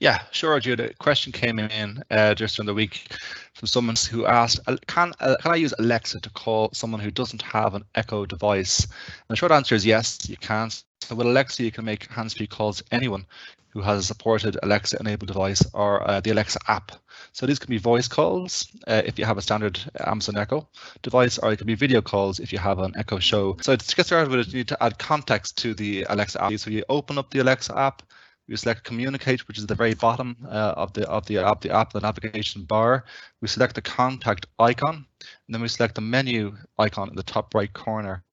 Yeah, 0.00 0.20
sure, 0.32 0.58
Jude. 0.58 0.80
A 0.80 0.92
question 0.94 1.30
came 1.32 1.60
in 1.60 2.02
uh, 2.10 2.34
just 2.34 2.56
during 2.56 2.66
the 2.66 2.74
week 2.74 3.14
from 3.54 3.68
someone 3.68 3.94
who 4.10 4.26
asked, 4.26 4.58
uh, 4.66 4.76
"Can 4.88 5.12
uh, 5.20 5.36
can 5.40 5.52
I 5.52 5.56
use 5.56 5.72
Alexa 5.78 6.20
to 6.20 6.30
call 6.30 6.70
someone 6.72 7.00
who 7.00 7.12
doesn't 7.12 7.42
have 7.42 7.74
an 7.74 7.84
Echo 7.94 8.26
device?" 8.26 8.84
And 8.84 9.28
the 9.28 9.36
short 9.36 9.52
answer 9.52 9.76
is 9.76 9.86
yes, 9.86 10.28
you 10.28 10.36
can. 10.36 10.70
So 11.04 11.14
with 11.14 11.26
Alexa, 11.26 11.62
you 11.62 11.72
can 11.72 11.84
make 11.84 12.10
hands-free 12.10 12.46
calls 12.46 12.78
to 12.78 12.84
anyone 12.92 13.26
who 13.70 13.80
has 13.80 13.98
a 13.98 14.02
supported 14.02 14.58
Alexa-enabled 14.62 15.28
device 15.28 15.64
or 15.72 16.08
uh, 16.08 16.20
the 16.20 16.30
Alexa 16.30 16.58
app. 16.68 16.92
So 17.32 17.46
these 17.46 17.58
can 17.58 17.70
be 17.70 17.78
voice 17.78 18.06
calls 18.06 18.66
uh, 18.86 19.02
if 19.04 19.18
you 19.18 19.24
have 19.24 19.38
a 19.38 19.42
standard 19.42 19.80
Amazon 19.98 20.36
Echo 20.36 20.68
device, 21.00 21.38
or 21.38 21.52
it 21.52 21.56
can 21.56 21.66
be 21.66 21.74
video 21.74 22.02
calls 22.02 22.38
if 22.38 22.52
you 22.52 22.58
have 22.58 22.78
an 22.78 22.92
Echo 22.96 23.18
Show. 23.18 23.56
So 23.62 23.74
to 23.74 23.96
get 23.96 24.06
started 24.06 24.30
with 24.30 24.40
it, 24.40 24.48
you 24.48 24.58
need 24.58 24.68
to 24.68 24.82
add 24.82 24.98
context 24.98 25.56
to 25.58 25.74
the 25.74 26.06
Alexa 26.10 26.42
app. 26.42 26.52
So 26.58 26.70
you 26.70 26.84
open 26.88 27.16
up 27.16 27.30
the 27.30 27.38
Alexa 27.38 27.76
app, 27.76 28.02
we 28.48 28.56
select 28.56 28.84
communicate, 28.84 29.48
which 29.48 29.56
is 29.56 29.66
the 29.66 29.74
very 29.74 29.94
bottom 29.94 30.36
uh, 30.46 30.74
of 30.76 30.92
the 30.92 31.08
of 31.08 31.24
the 31.26 31.38
app, 31.38 31.62
the 31.62 31.70
app, 31.70 31.92
the 31.92 32.00
navigation 32.00 32.64
bar. 32.64 33.04
We 33.40 33.48
select 33.48 33.74
the 33.74 33.82
contact 33.82 34.46
icon, 34.58 34.96
and 34.96 35.54
then 35.54 35.62
we 35.62 35.68
select 35.68 35.94
the 35.94 36.02
menu 36.02 36.56
icon 36.78 37.08
in 37.08 37.16
the 37.16 37.22
top 37.22 37.54
right 37.54 37.72
corner 37.72 38.24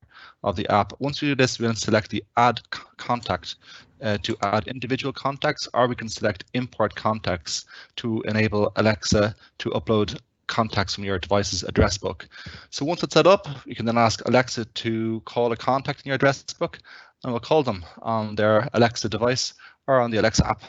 of 0.44 0.56
the 0.56 0.68
app. 0.70 0.94
Once 1.00 1.22
we 1.22 1.30
do 1.30 1.36
this, 1.36 1.60
we 1.60 1.66
then 1.66 1.76
select 1.76 2.10
the 2.10 2.24
add 2.38 2.62
contact 2.98 3.56
uh, 4.02 4.18
to 4.24 4.36
add 4.42 4.68
individual 4.68 5.12
contacts, 5.12 5.68
or 5.74 5.88
we 5.88 5.96
can 5.96 6.10
select 6.10 6.46
import 6.54 6.96
contacts 6.96 7.66
to 7.98 8.22
enable 8.22 8.72
Alexa 8.78 9.36
to 9.60 9.70
upload 9.72 10.20
contacts 10.48 10.96
from 10.96 11.04
your 11.04 11.20
device's 11.20 11.64
address 11.64 11.98
book. 11.98 12.28
So 12.70 12.86
once 12.86 13.04
it's 13.04 13.14
set 13.14 13.28
up, 13.28 13.48
you 13.66 13.76
can 13.76 13.86
then 13.86 13.98
ask 13.98 14.28
Alexa 14.28 14.66
to 14.66 15.22
call 15.26 15.52
a 15.52 15.58
contact 15.58 16.02
in 16.02 16.10
your 16.10 16.16
address 16.16 16.42
book, 16.44 16.80
and 17.24 17.34
we'll 17.34 17.40
call 17.40 17.64
them 17.64 17.86
on 18.02 18.36
their 18.36 18.68
Alexa 18.74 19.10
device 19.10 19.54
or 19.88 20.00
on 20.00 20.12
the 20.12 20.18
Alexa 20.18 20.48
app. 20.48 20.64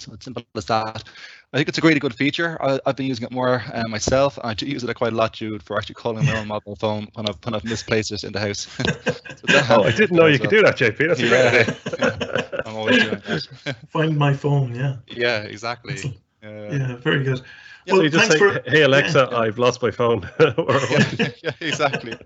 So 0.00 0.12
it's 0.12 0.24
simple 0.24 0.44
as 0.56 0.64
that. 0.66 1.04
I 1.54 1.58
think 1.58 1.68
it's 1.68 1.78
a 1.78 1.82
really 1.82 2.00
good 2.00 2.12
feature. 2.14 2.58
I, 2.60 2.80
I've 2.84 2.96
been 2.96 3.06
using 3.06 3.26
it 3.26 3.30
more 3.30 3.62
uh, 3.72 3.84
myself. 3.86 4.40
I 4.42 4.54
do 4.54 4.66
use 4.66 4.82
it 4.82 4.92
quite 4.96 5.12
a 5.12 5.16
lot, 5.16 5.34
Jude, 5.34 5.62
for 5.62 5.78
actually 5.78 5.94
calling 5.94 6.26
my 6.26 6.36
own 6.40 6.48
mobile 6.48 6.74
phone 6.74 7.06
when 7.14 7.28
I've, 7.28 7.36
when 7.44 7.54
I've 7.54 7.62
misplaced 7.62 8.10
it 8.10 8.24
in 8.24 8.32
the 8.32 8.40
house. 8.40 8.66
So 8.76 9.46
that- 9.52 9.70
Oh, 9.70 9.84
I 9.84 9.92
didn't 9.92 10.16
know 10.16 10.26
you 10.26 10.40
could 10.40 10.50
do 10.50 10.62
that, 10.62 10.76
JP. 10.76 10.98
That's 11.06 11.20
a 11.20 11.22
Yeah, 11.22 11.28
great 11.28 11.68
idea. 11.68 12.48
yeah. 12.52 12.60
I'm 12.66 12.74
always 12.76 13.02
doing 13.04 13.22
that. 13.64 13.76
Find 13.88 14.16
my 14.18 14.32
phone. 14.34 14.74
Yeah. 14.74 14.96
yeah, 15.06 15.42
exactly. 15.42 15.92
Excellent. 15.94 16.16
Uh, 16.42 16.48
Yeah. 16.74 16.96
Very 16.96 17.22
good. 17.22 17.40
so 17.88 18.02
you 18.02 18.08
just 18.10 18.32
say, 18.32 18.38
for- 18.38 18.60
"Hey 18.66 18.82
Alexa, 18.82 19.28
I've 19.32 19.58
lost 19.58 19.80
my 19.80 19.92
phone." 19.92 20.28
Yeah, 20.40 21.30
yeah, 21.44 21.50
exactly. 21.60 22.16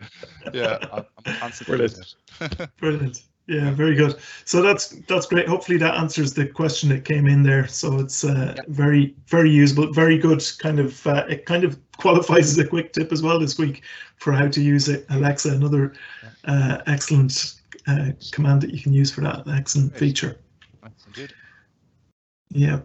Yeah, 0.55 0.79
I'm, 0.91 1.05
I'm 1.27 1.35
constantly 1.35 1.77
Brilliant. 1.77 2.15
Brilliant. 2.79 3.23
Yeah, 3.49 3.71
very 3.71 3.95
good. 3.95 4.17
So 4.45 4.61
that's 4.61 4.89
that's 5.09 5.27
great. 5.27 5.49
Hopefully 5.49 5.79
that 5.79 5.95
answers 5.95 6.35
the 6.35 6.47
question 6.47 6.91
that 6.91 7.07
came 7.07 7.27
in 7.27 7.43
there. 7.43 7.67
So 7.67 7.99
it's 7.99 8.23
uh, 8.23 8.55
Yeah. 8.57 8.63
very 8.69 9.15
very 9.27 9.51
usable, 9.51 9.91
very 9.91 10.19
good. 10.19 10.45
Kind 10.59 10.79
of 10.79 11.07
uh, 11.07 11.25
it 11.31 11.47
kind 11.47 11.65
of 11.65 11.79
qualifies 11.97 12.51
as 12.51 12.59
a 12.59 12.69
quick 12.69 12.93
tip 12.93 13.11
as 13.11 13.23
well 13.23 13.41
this 13.41 13.59
week 13.59 13.83
for 14.17 14.33
how 14.33 14.49
to 14.49 14.61
use 14.61 14.91
it. 14.91 15.07
Alexa, 15.09 15.51
another 15.51 15.95
uh, 16.45 16.79
excellent 16.87 17.55
uh, 17.87 18.11
command 18.33 18.61
that 18.61 18.71
you 18.75 18.83
can 18.83 18.93
use 18.93 19.11
for 19.11 19.23
that. 19.23 19.49
Excellent 19.49 19.97
feature. 19.97 20.37
That's 20.83 21.07
indeed. 21.07 21.33
Yeah, 22.51 22.81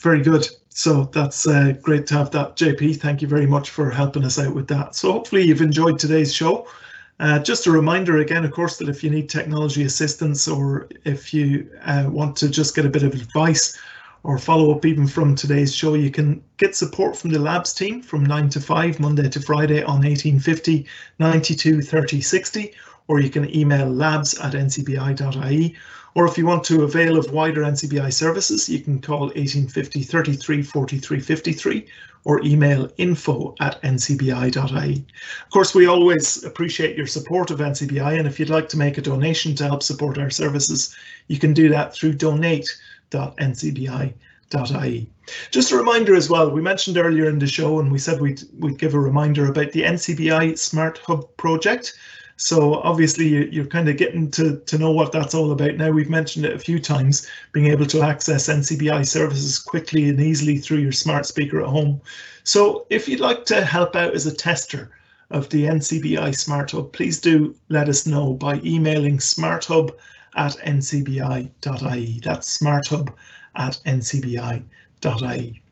very 0.00 0.20
good. 0.22 0.46
So 0.68 1.04
that's 1.04 1.46
uh, 1.48 1.72
great 1.80 2.06
to 2.08 2.14
have 2.14 2.30
that, 2.32 2.56
JP. 2.56 3.00
Thank 3.00 3.22
you 3.22 3.28
very 3.28 3.46
much 3.46 3.70
for 3.70 3.90
helping 3.90 4.24
us 4.24 4.38
out 4.38 4.54
with 4.54 4.68
that. 4.68 4.94
So 4.94 5.12
hopefully 5.12 5.44
you've 5.44 5.62
enjoyed 5.62 5.98
today's 5.98 6.34
show. 6.34 6.68
Uh, 7.18 7.38
just 7.38 7.66
a 7.66 7.70
reminder 7.70 8.18
again, 8.18 8.44
of 8.44 8.50
course, 8.50 8.76
that 8.76 8.88
if 8.88 9.02
you 9.02 9.10
need 9.10 9.28
technology 9.28 9.84
assistance 9.84 10.46
or 10.46 10.88
if 11.04 11.32
you 11.32 11.70
uh, 11.82 12.06
want 12.08 12.36
to 12.36 12.48
just 12.48 12.76
get 12.76 12.84
a 12.84 12.90
bit 12.90 13.02
of 13.02 13.14
advice 13.14 13.78
or 14.22 14.38
follow 14.38 14.74
up 14.74 14.84
even 14.84 15.06
from 15.06 15.34
today's 15.34 15.74
show, 15.74 15.94
you 15.94 16.10
can 16.10 16.42
get 16.58 16.74
support 16.74 17.16
from 17.16 17.30
the 17.30 17.38
labs 17.38 17.72
team 17.72 18.02
from 18.02 18.24
9 18.24 18.50
to 18.50 18.60
5, 18.60 19.00
Monday 19.00 19.28
to 19.30 19.40
Friday 19.40 19.82
on 19.82 20.02
1850 20.02 20.86
92 21.18 21.80
30 21.80 22.20
60, 22.20 22.74
or 23.08 23.20
you 23.20 23.30
can 23.30 23.54
email 23.54 23.88
labs 23.88 24.38
at 24.38 24.52
ncbi.ie. 24.52 25.76
Or 26.14 26.26
if 26.26 26.38
you 26.38 26.46
want 26.46 26.64
to 26.64 26.82
avail 26.82 27.18
of 27.18 27.30
wider 27.30 27.62
NCBI 27.62 28.12
services, 28.12 28.68
you 28.68 28.80
can 28.80 29.00
call 29.00 29.26
1850 29.26 30.02
33 30.02 30.62
43 30.62 31.20
53 31.20 31.86
or 32.26 32.42
email 32.42 32.90
info 32.96 33.54
at 33.60 33.80
ncbi.ie. 33.82 35.04
Of 35.44 35.50
course, 35.50 35.74
we 35.74 35.86
always 35.86 36.42
appreciate 36.42 36.96
your 36.96 37.06
support 37.06 37.52
of 37.52 37.60
NCBI, 37.60 38.18
and 38.18 38.26
if 38.26 38.40
you'd 38.40 38.50
like 38.50 38.68
to 38.70 38.76
make 38.76 38.98
a 38.98 39.02
donation 39.02 39.54
to 39.56 39.64
help 39.64 39.82
support 39.82 40.18
our 40.18 40.30
services, 40.30 40.94
you 41.28 41.38
can 41.38 41.54
do 41.54 41.68
that 41.68 41.94
through 41.94 42.14
donate.ncbi.ie. 42.14 45.10
Just 45.50 45.72
a 45.72 45.76
reminder 45.76 46.14
as 46.16 46.28
well, 46.28 46.50
we 46.50 46.60
mentioned 46.60 46.96
earlier 46.96 47.28
in 47.28 47.38
the 47.38 47.46
show, 47.46 47.78
and 47.78 47.92
we 47.92 47.98
said 47.98 48.20
we'd, 48.20 48.42
we'd 48.58 48.78
give 48.78 48.94
a 48.94 49.00
reminder 49.00 49.48
about 49.48 49.70
the 49.70 49.82
NCBI 49.82 50.58
Smart 50.58 50.98
Hub 50.98 51.36
project. 51.36 51.94
So 52.36 52.74
obviously 52.74 53.28
you- 53.28 53.48
you're 53.50 53.66
kind 53.66 53.88
of 53.88 53.96
getting 53.96 54.30
to, 54.32 54.58
to 54.66 54.78
know 54.78 54.90
what 54.90 55.10
that's 55.12 55.34
all 55.34 55.52
about 55.52 55.76
now. 55.76 55.90
We've 55.90 56.10
mentioned 56.10 56.44
it 56.44 56.54
a 56.54 56.58
few 56.58 56.78
times, 56.78 57.26
being 57.52 57.66
able 57.66 57.86
to 57.86 58.02
access 58.02 58.48
NCBI 58.48 59.02
services 59.02 59.58
quickly 59.58 60.08
and 60.08 60.20
easily 60.20 60.58
through 60.58 60.78
your 60.78 60.92
smart 60.92 61.26
speaker 61.26 61.60
at 61.62 61.68
home. 61.68 62.00
So 62.44 62.86
if 62.90 63.08
you'd 63.08 63.20
like 63.20 63.46
to 63.46 63.64
help 63.64 63.96
out 63.96 64.14
as 64.14 64.26
a 64.26 64.34
tester 64.34 64.90
of 65.30 65.48
the 65.48 65.66
NCBI 65.66 66.30
Smart 66.30 66.70
Hub, 66.70 66.92
please 66.92 67.20
do 67.20 67.54
let 67.68 67.88
us 67.88 68.06
know 68.06 68.34
by 68.34 68.60
emailing 68.64 69.18
smarthub 69.18 69.90
at 70.36 70.56
ncbi.ie. 70.58 72.20
That's 72.22 72.58
smarthub 72.58 73.12
at 73.56 73.80
ncbi.ie. 73.86 75.62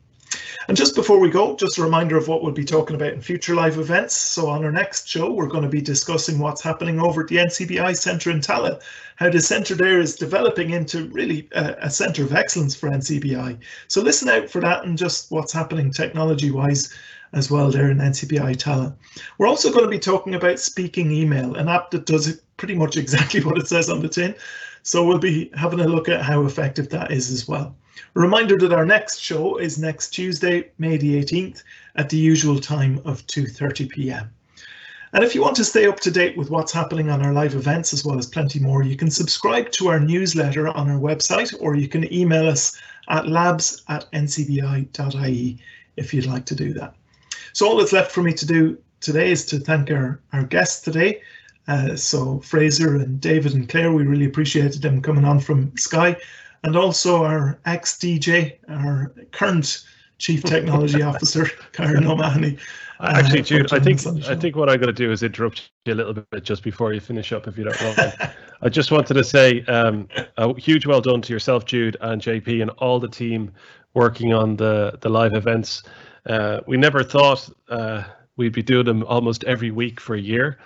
And 0.67 0.75
just 0.75 0.95
before 0.95 1.19
we 1.19 1.29
go, 1.29 1.55
just 1.55 1.77
a 1.77 1.83
reminder 1.83 2.17
of 2.17 2.27
what 2.27 2.41
we'll 2.41 2.51
be 2.51 2.65
talking 2.65 2.95
about 2.95 3.13
in 3.13 3.21
future 3.21 3.53
live 3.53 3.77
events. 3.77 4.15
So 4.15 4.47
on 4.47 4.65
our 4.65 4.71
next 4.71 5.07
show, 5.07 5.31
we're 5.31 5.47
going 5.47 5.63
to 5.63 5.69
be 5.69 5.81
discussing 5.81 6.39
what's 6.39 6.61
happening 6.61 6.99
over 6.99 7.21
at 7.21 7.27
the 7.27 7.37
NCBI 7.37 7.95
Centre 7.95 8.31
in 8.31 8.39
Tallaght, 8.39 8.81
how 9.17 9.29
the 9.29 9.39
centre 9.39 9.75
there 9.75 9.99
is 9.99 10.15
developing 10.15 10.71
into 10.71 11.07
really 11.09 11.47
a, 11.51 11.75
a 11.81 11.89
centre 11.89 12.23
of 12.23 12.33
excellence 12.33 12.75
for 12.75 12.89
NCBI. 12.89 13.59
So 13.87 14.01
listen 14.01 14.29
out 14.29 14.49
for 14.49 14.59
that 14.61 14.85
and 14.85 14.97
just 14.97 15.31
what's 15.31 15.53
happening 15.53 15.91
technology-wise 15.91 16.91
as 17.33 17.51
well 17.51 17.69
there 17.69 17.91
in 17.91 17.97
NCBI 17.99 18.55
Tallaght. 18.55 18.95
We're 19.37 19.47
also 19.47 19.71
going 19.71 19.83
to 19.83 19.89
be 19.89 19.99
talking 19.99 20.33
about 20.33 20.59
Speaking 20.59 21.11
Email, 21.11 21.55
an 21.55 21.69
app 21.69 21.91
that 21.91 22.05
does 22.05 22.41
pretty 22.57 22.75
much 22.75 22.97
exactly 22.97 23.43
what 23.43 23.59
it 23.59 23.67
says 23.67 23.89
on 23.89 24.01
the 24.01 24.09
tin. 24.09 24.33
So 24.81 25.05
we'll 25.05 25.19
be 25.19 25.51
having 25.55 25.79
a 25.79 25.87
look 25.87 26.09
at 26.09 26.21
how 26.21 26.45
effective 26.45 26.89
that 26.89 27.11
is 27.11 27.29
as 27.29 27.47
well. 27.47 27.75
A 28.15 28.19
reminder 28.19 28.57
that 28.57 28.73
our 28.73 28.85
next 28.85 29.19
show 29.19 29.57
is 29.57 29.77
next 29.77 30.09
Tuesday, 30.09 30.71
May 30.77 30.97
the 30.97 31.21
18th 31.21 31.63
at 31.95 32.09
the 32.09 32.17
usual 32.17 32.59
time 32.59 33.01
of 33.05 33.25
2.30 33.27 33.89
p.m. 33.89 34.31
And 35.13 35.23
if 35.23 35.33
you 35.33 35.41
want 35.41 35.55
to 35.55 35.63
stay 35.63 35.87
up 35.87 36.01
to 36.01 36.11
date 36.11 36.35
with 36.35 36.49
what's 36.49 36.73
happening 36.73 37.09
on 37.09 37.25
our 37.25 37.31
live 37.31 37.55
events 37.55 37.93
as 37.93 38.03
well 38.03 38.17
as 38.17 38.25
plenty 38.25 38.59
more, 38.59 38.83
you 38.83 38.97
can 38.97 39.09
subscribe 39.09 39.71
to 39.71 39.87
our 39.87 39.99
newsletter 39.99 40.67
on 40.67 40.89
our 40.89 40.99
website 40.99 41.55
or 41.61 41.75
you 41.75 41.87
can 41.87 42.11
email 42.13 42.47
us 42.47 42.77
at 43.07 43.29
labs 43.29 43.83
at 43.87 44.11
ncbi.ie 44.11 45.57
if 45.95 46.13
you'd 46.13 46.25
like 46.25 46.45
to 46.45 46.55
do 46.55 46.73
that. 46.73 46.95
So 47.53 47.65
all 47.65 47.77
that's 47.77 47.93
left 47.93 48.11
for 48.11 48.23
me 48.23 48.33
to 48.33 48.45
do 48.45 48.77
today 48.99 49.31
is 49.31 49.45
to 49.45 49.59
thank 49.59 49.89
our, 49.89 50.19
our 50.33 50.43
guests 50.43 50.81
today. 50.81 51.21
Uh, 51.67 51.95
so 51.95 52.39
Fraser 52.39 52.95
and 52.95 53.21
David 53.21 53.53
and 53.53 53.69
Claire, 53.69 53.93
we 53.93 54.03
really 54.03 54.25
appreciated 54.25 54.81
them 54.81 55.01
coming 55.01 55.23
on 55.23 55.39
from 55.39 55.75
Sky 55.77 56.17
and 56.65 56.75
also 56.75 57.23
our 57.23 57.59
ex-DJ, 57.65 58.57
our 58.69 59.13
current 59.31 59.85
Chief 60.17 60.43
Technology 60.43 61.01
Officer, 61.03 61.47
Kieran 61.73 62.07
O'Mahony. 62.07 62.57
Uh, 62.99 63.13
Actually, 63.15 63.43
Jude, 63.43 63.71
I 63.73 63.79
think 63.79 64.05
I 64.25 64.35
think 64.35 64.55
what 64.55 64.69
I'm 64.69 64.77
going 64.77 64.87
to 64.87 64.93
do 64.93 65.11
is 65.11 65.21
interrupt 65.21 65.69
you 65.85 65.93
a 65.93 65.95
little 65.95 66.13
bit 66.13 66.43
just 66.43 66.63
before 66.63 66.93
you 66.93 67.01
finish 67.01 67.33
up, 67.33 67.45
if 67.47 67.57
you 67.57 67.65
don't 67.65 67.97
mind. 67.97 68.13
I 68.61 68.69
just 68.69 68.89
wanted 68.89 69.15
to 69.15 69.23
say 69.23 69.63
um, 69.65 70.07
a 70.37 70.57
huge 70.59 70.85
well 70.85 71.01
done 71.01 71.21
to 71.21 71.33
yourself, 71.33 71.65
Jude, 71.65 71.97
and 71.99 72.21
JP, 72.21 72.61
and 72.61 72.71
all 72.71 72.99
the 72.99 73.09
team 73.09 73.51
working 73.93 74.33
on 74.33 74.55
the 74.55 74.97
the 75.01 75.09
live 75.09 75.33
events. 75.33 75.83
Uh, 76.25 76.61
we 76.67 76.77
never 76.77 77.03
thought 77.03 77.47
uh, 77.69 78.03
we'd 78.37 78.53
be 78.53 78.63
doing 78.63 78.85
them 78.85 79.03
almost 79.03 79.43
every 79.43 79.71
week 79.71 79.99
for 79.99 80.15
a 80.15 80.21
year, 80.21 80.57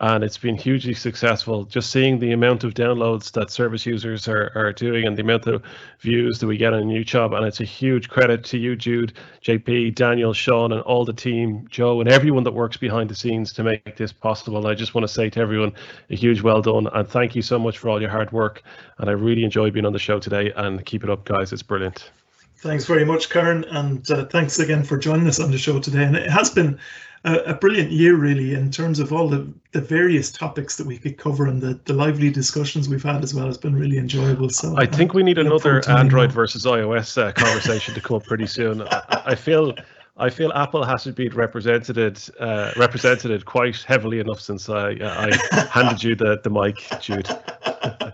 and 0.00 0.22
it's 0.22 0.36
been 0.36 0.56
hugely 0.56 0.92
successful. 0.92 1.64
Just 1.64 1.90
seeing 1.90 2.18
the 2.18 2.32
amount 2.32 2.64
of 2.64 2.74
downloads 2.74 3.32
that 3.32 3.50
service 3.50 3.86
users 3.86 4.28
are, 4.28 4.52
are 4.54 4.72
doing 4.72 5.06
and 5.06 5.16
the 5.16 5.22
amount 5.22 5.46
of 5.46 5.62
views 6.00 6.38
that 6.38 6.46
we 6.46 6.58
get 6.58 6.74
on 6.74 6.84
YouTube, 6.84 7.34
and 7.34 7.46
it's 7.46 7.60
a 7.60 7.64
huge 7.64 8.10
credit 8.10 8.44
to 8.44 8.58
you, 8.58 8.76
Jude, 8.76 9.14
JP, 9.42 9.94
Daniel, 9.94 10.34
Sean, 10.34 10.72
and 10.72 10.82
all 10.82 11.06
the 11.06 11.14
team, 11.14 11.66
Joe, 11.70 12.00
and 12.00 12.10
everyone 12.10 12.44
that 12.44 12.52
works 12.52 12.76
behind 12.76 13.08
the 13.08 13.14
scenes 13.14 13.54
to 13.54 13.62
make 13.62 13.96
this 13.96 14.12
possible. 14.12 14.58
And 14.58 14.68
I 14.68 14.74
just 14.74 14.94
want 14.94 15.06
to 15.06 15.12
say 15.12 15.30
to 15.30 15.40
everyone, 15.40 15.72
a 16.10 16.16
huge 16.16 16.42
well 16.42 16.60
done, 16.60 16.88
and 16.88 17.08
thank 17.08 17.34
you 17.34 17.42
so 17.42 17.58
much 17.58 17.78
for 17.78 17.88
all 17.88 18.00
your 18.00 18.10
hard 18.10 18.30
work. 18.32 18.62
And 18.98 19.08
I 19.08 19.14
really 19.14 19.44
enjoyed 19.44 19.72
being 19.72 19.86
on 19.86 19.94
the 19.94 19.98
show 19.98 20.18
today, 20.18 20.52
and 20.56 20.84
keep 20.84 21.04
it 21.04 21.10
up, 21.10 21.24
guys. 21.24 21.52
It's 21.54 21.62
brilliant. 21.62 22.10
Thanks 22.58 22.84
very 22.84 23.04
much, 23.04 23.30
Kieran, 23.30 23.64
and 23.64 24.10
uh, 24.10 24.24
thanks 24.26 24.58
again 24.58 24.82
for 24.82 24.98
joining 24.98 25.26
us 25.26 25.40
on 25.40 25.50
the 25.50 25.58
show 25.58 25.78
today. 25.78 26.04
And 26.04 26.16
it 26.16 26.30
has 26.30 26.50
been 26.50 26.78
a, 27.26 27.50
a, 27.50 27.54
brilliant 27.54 27.90
year, 27.90 28.16
really, 28.16 28.54
in 28.54 28.70
terms 28.70 29.00
of 29.00 29.12
all 29.12 29.28
the, 29.28 29.46
the 29.72 29.80
various 29.80 30.30
topics 30.30 30.76
that 30.76 30.86
we 30.86 30.96
could 30.96 31.18
cover 31.18 31.46
and 31.46 31.60
the, 31.60 31.78
the 31.84 31.92
lively 31.92 32.30
discussions 32.30 32.88
we've 32.88 33.02
had 33.02 33.22
as 33.22 33.34
well. 33.34 33.48
It's 33.48 33.58
been 33.58 33.74
really 33.74 33.98
enjoyable. 33.98 34.48
So 34.50 34.76
I 34.78 34.86
think 34.86 35.12
we 35.12 35.22
need 35.22 35.38
another 35.38 35.86
Android 35.88 36.32
versus 36.32 36.64
iOS 36.64 37.20
uh, 37.20 37.32
conversation 37.32 37.94
to 37.94 38.00
come 38.00 38.18
up 38.18 38.24
pretty 38.24 38.46
soon. 38.46 38.82
I, 38.82 39.22
I 39.26 39.34
feel. 39.34 39.74
I 40.18 40.30
feel 40.30 40.50
Apple 40.54 40.82
hasn't 40.82 41.14
been 41.14 41.34
represented 41.34 42.18
uh, 42.40 42.72
represented 42.78 43.44
quite 43.44 43.82
heavily 43.82 44.18
enough 44.18 44.40
since 44.40 44.70
I 44.70 44.92
I 45.02 45.30
handed 45.70 46.02
you 46.02 46.14
the, 46.14 46.40
the 46.42 46.48
mic, 46.48 46.78
Jude. 47.02 47.28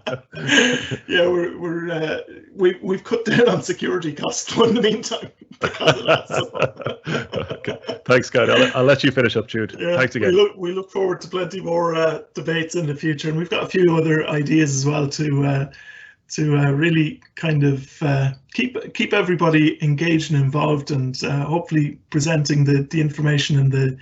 yeah, 1.08 1.26
we're 1.26 1.58
we're 1.58 1.90
uh, 1.90 2.18
we 2.54 2.78
we've 2.82 3.04
cut 3.04 3.24
down 3.24 3.48
on 3.48 3.62
security 3.62 4.12
costs 4.12 4.56
in 4.56 4.74
the 4.74 4.82
meantime. 4.82 5.30
That, 5.60 6.26
so. 6.28 7.54
okay. 7.56 7.78
Thanks, 8.04 8.30
guys. 8.30 8.48
I'll, 8.48 8.78
I'll, 8.78 8.84
let 8.84 9.04
you 9.04 9.10
finish 9.10 9.36
up, 9.36 9.46
Jude. 9.46 9.76
Yeah, 9.78 9.96
Thanks 9.96 10.16
again. 10.16 10.30
We 10.30 10.36
look 10.36 10.56
we 10.56 10.72
look 10.72 10.90
forward 10.90 11.20
to 11.22 11.28
plenty 11.28 11.60
more 11.60 11.94
uh, 11.94 12.22
debates 12.34 12.74
in 12.74 12.86
the 12.86 12.94
future, 12.94 13.28
and 13.28 13.38
we've 13.38 13.50
got 13.50 13.62
a 13.62 13.68
few 13.68 13.96
other 13.96 14.26
ideas 14.28 14.74
as 14.74 14.86
well 14.86 15.08
to 15.08 15.44
uh, 15.44 15.72
to 16.30 16.56
uh, 16.56 16.70
really 16.70 17.22
kind 17.34 17.62
of 17.62 18.02
uh, 18.02 18.32
keep 18.52 18.94
keep 18.94 19.12
everybody 19.12 19.82
engaged 19.84 20.32
and 20.32 20.42
involved, 20.42 20.90
and 20.90 21.22
uh, 21.24 21.44
hopefully 21.44 21.98
presenting 22.10 22.64
the 22.64 22.82
the 22.90 23.00
information 23.00 23.58
and 23.58 23.70
the 23.70 23.96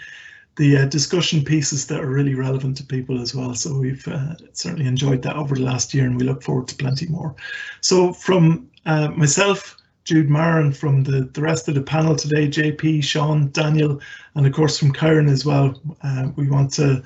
the 0.56 0.78
uh, 0.78 0.86
discussion 0.86 1.44
pieces 1.44 1.86
that 1.86 2.01
are 2.01 2.10
really 2.10 2.35
relevant 2.35 2.77
to 2.77 2.85
people 2.85 3.20
as 3.20 3.35
well. 3.35 3.55
So 3.55 3.78
we've 3.78 4.06
uh, 4.09 4.35
certainly 4.52 4.86
enjoyed 4.86 5.22
that 5.22 5.36
over 5.36 5.55
the 5.55 5.62
last 5.62 5.94
year, 5.94 6.05
and 6.05 6.16
we 6.16 6.24
look 6.24 6.43
forward 6.43 6.68
to 6.68 6.74
plenty 6.74 7.06
more. 7.06 7.35
So 7.81 8.12
from 8.12 8.68
uh, 8.86 9.09
myself, 9.09 9.77
Jude 10.05 10.28
Marin, 10.28 10.72
from 10.72 11.05
the 11.05 11.31
the 11.32 11.43
rest 11.43 11.68
of 11.68 11.74
the 11.74 11.82
panel 11.82 12.16
today, 12.16 12.48
JP, 12.48 13.05
Sean, 13.05 13.51
Daniel, 13.51 14.01
and 14.35 14.47
of 14.47 14.52
course 14.52 14.78
from 14.78 14.93
Kieran 14.93 15.28
as 15.28 15.44
well, 15.44 15.81
we 16.36 16.48
want 16.48 16.72
to. 16.74 17.02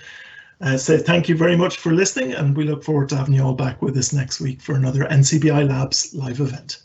Uh, 0.60 0.78
say 0.78 0.96
thank 0.96 1.28
you 1.28 1.36
very 1.36 1.56
much 1.56 1.78
for 1.78 1.92
listening 1.92 2.32
and 2.32 2.56
we 2.56 2.64
look 2.64 2.82
forward 2.82 3.08
to 3.08 3.16
having 3.16 3.34
you 3.34 3.42
all 3.42 3.54
back 3.54 3.82
with 3.82 3.98
us 3.98 4.12
next 4.12 4.40
week 4.40 4.62
for 4.62 4.76
another 4.76 5.00
NCBI 5.00 5.68
Labs 5.68 6.14
live 6.14 6.40
event. 6.40 6.78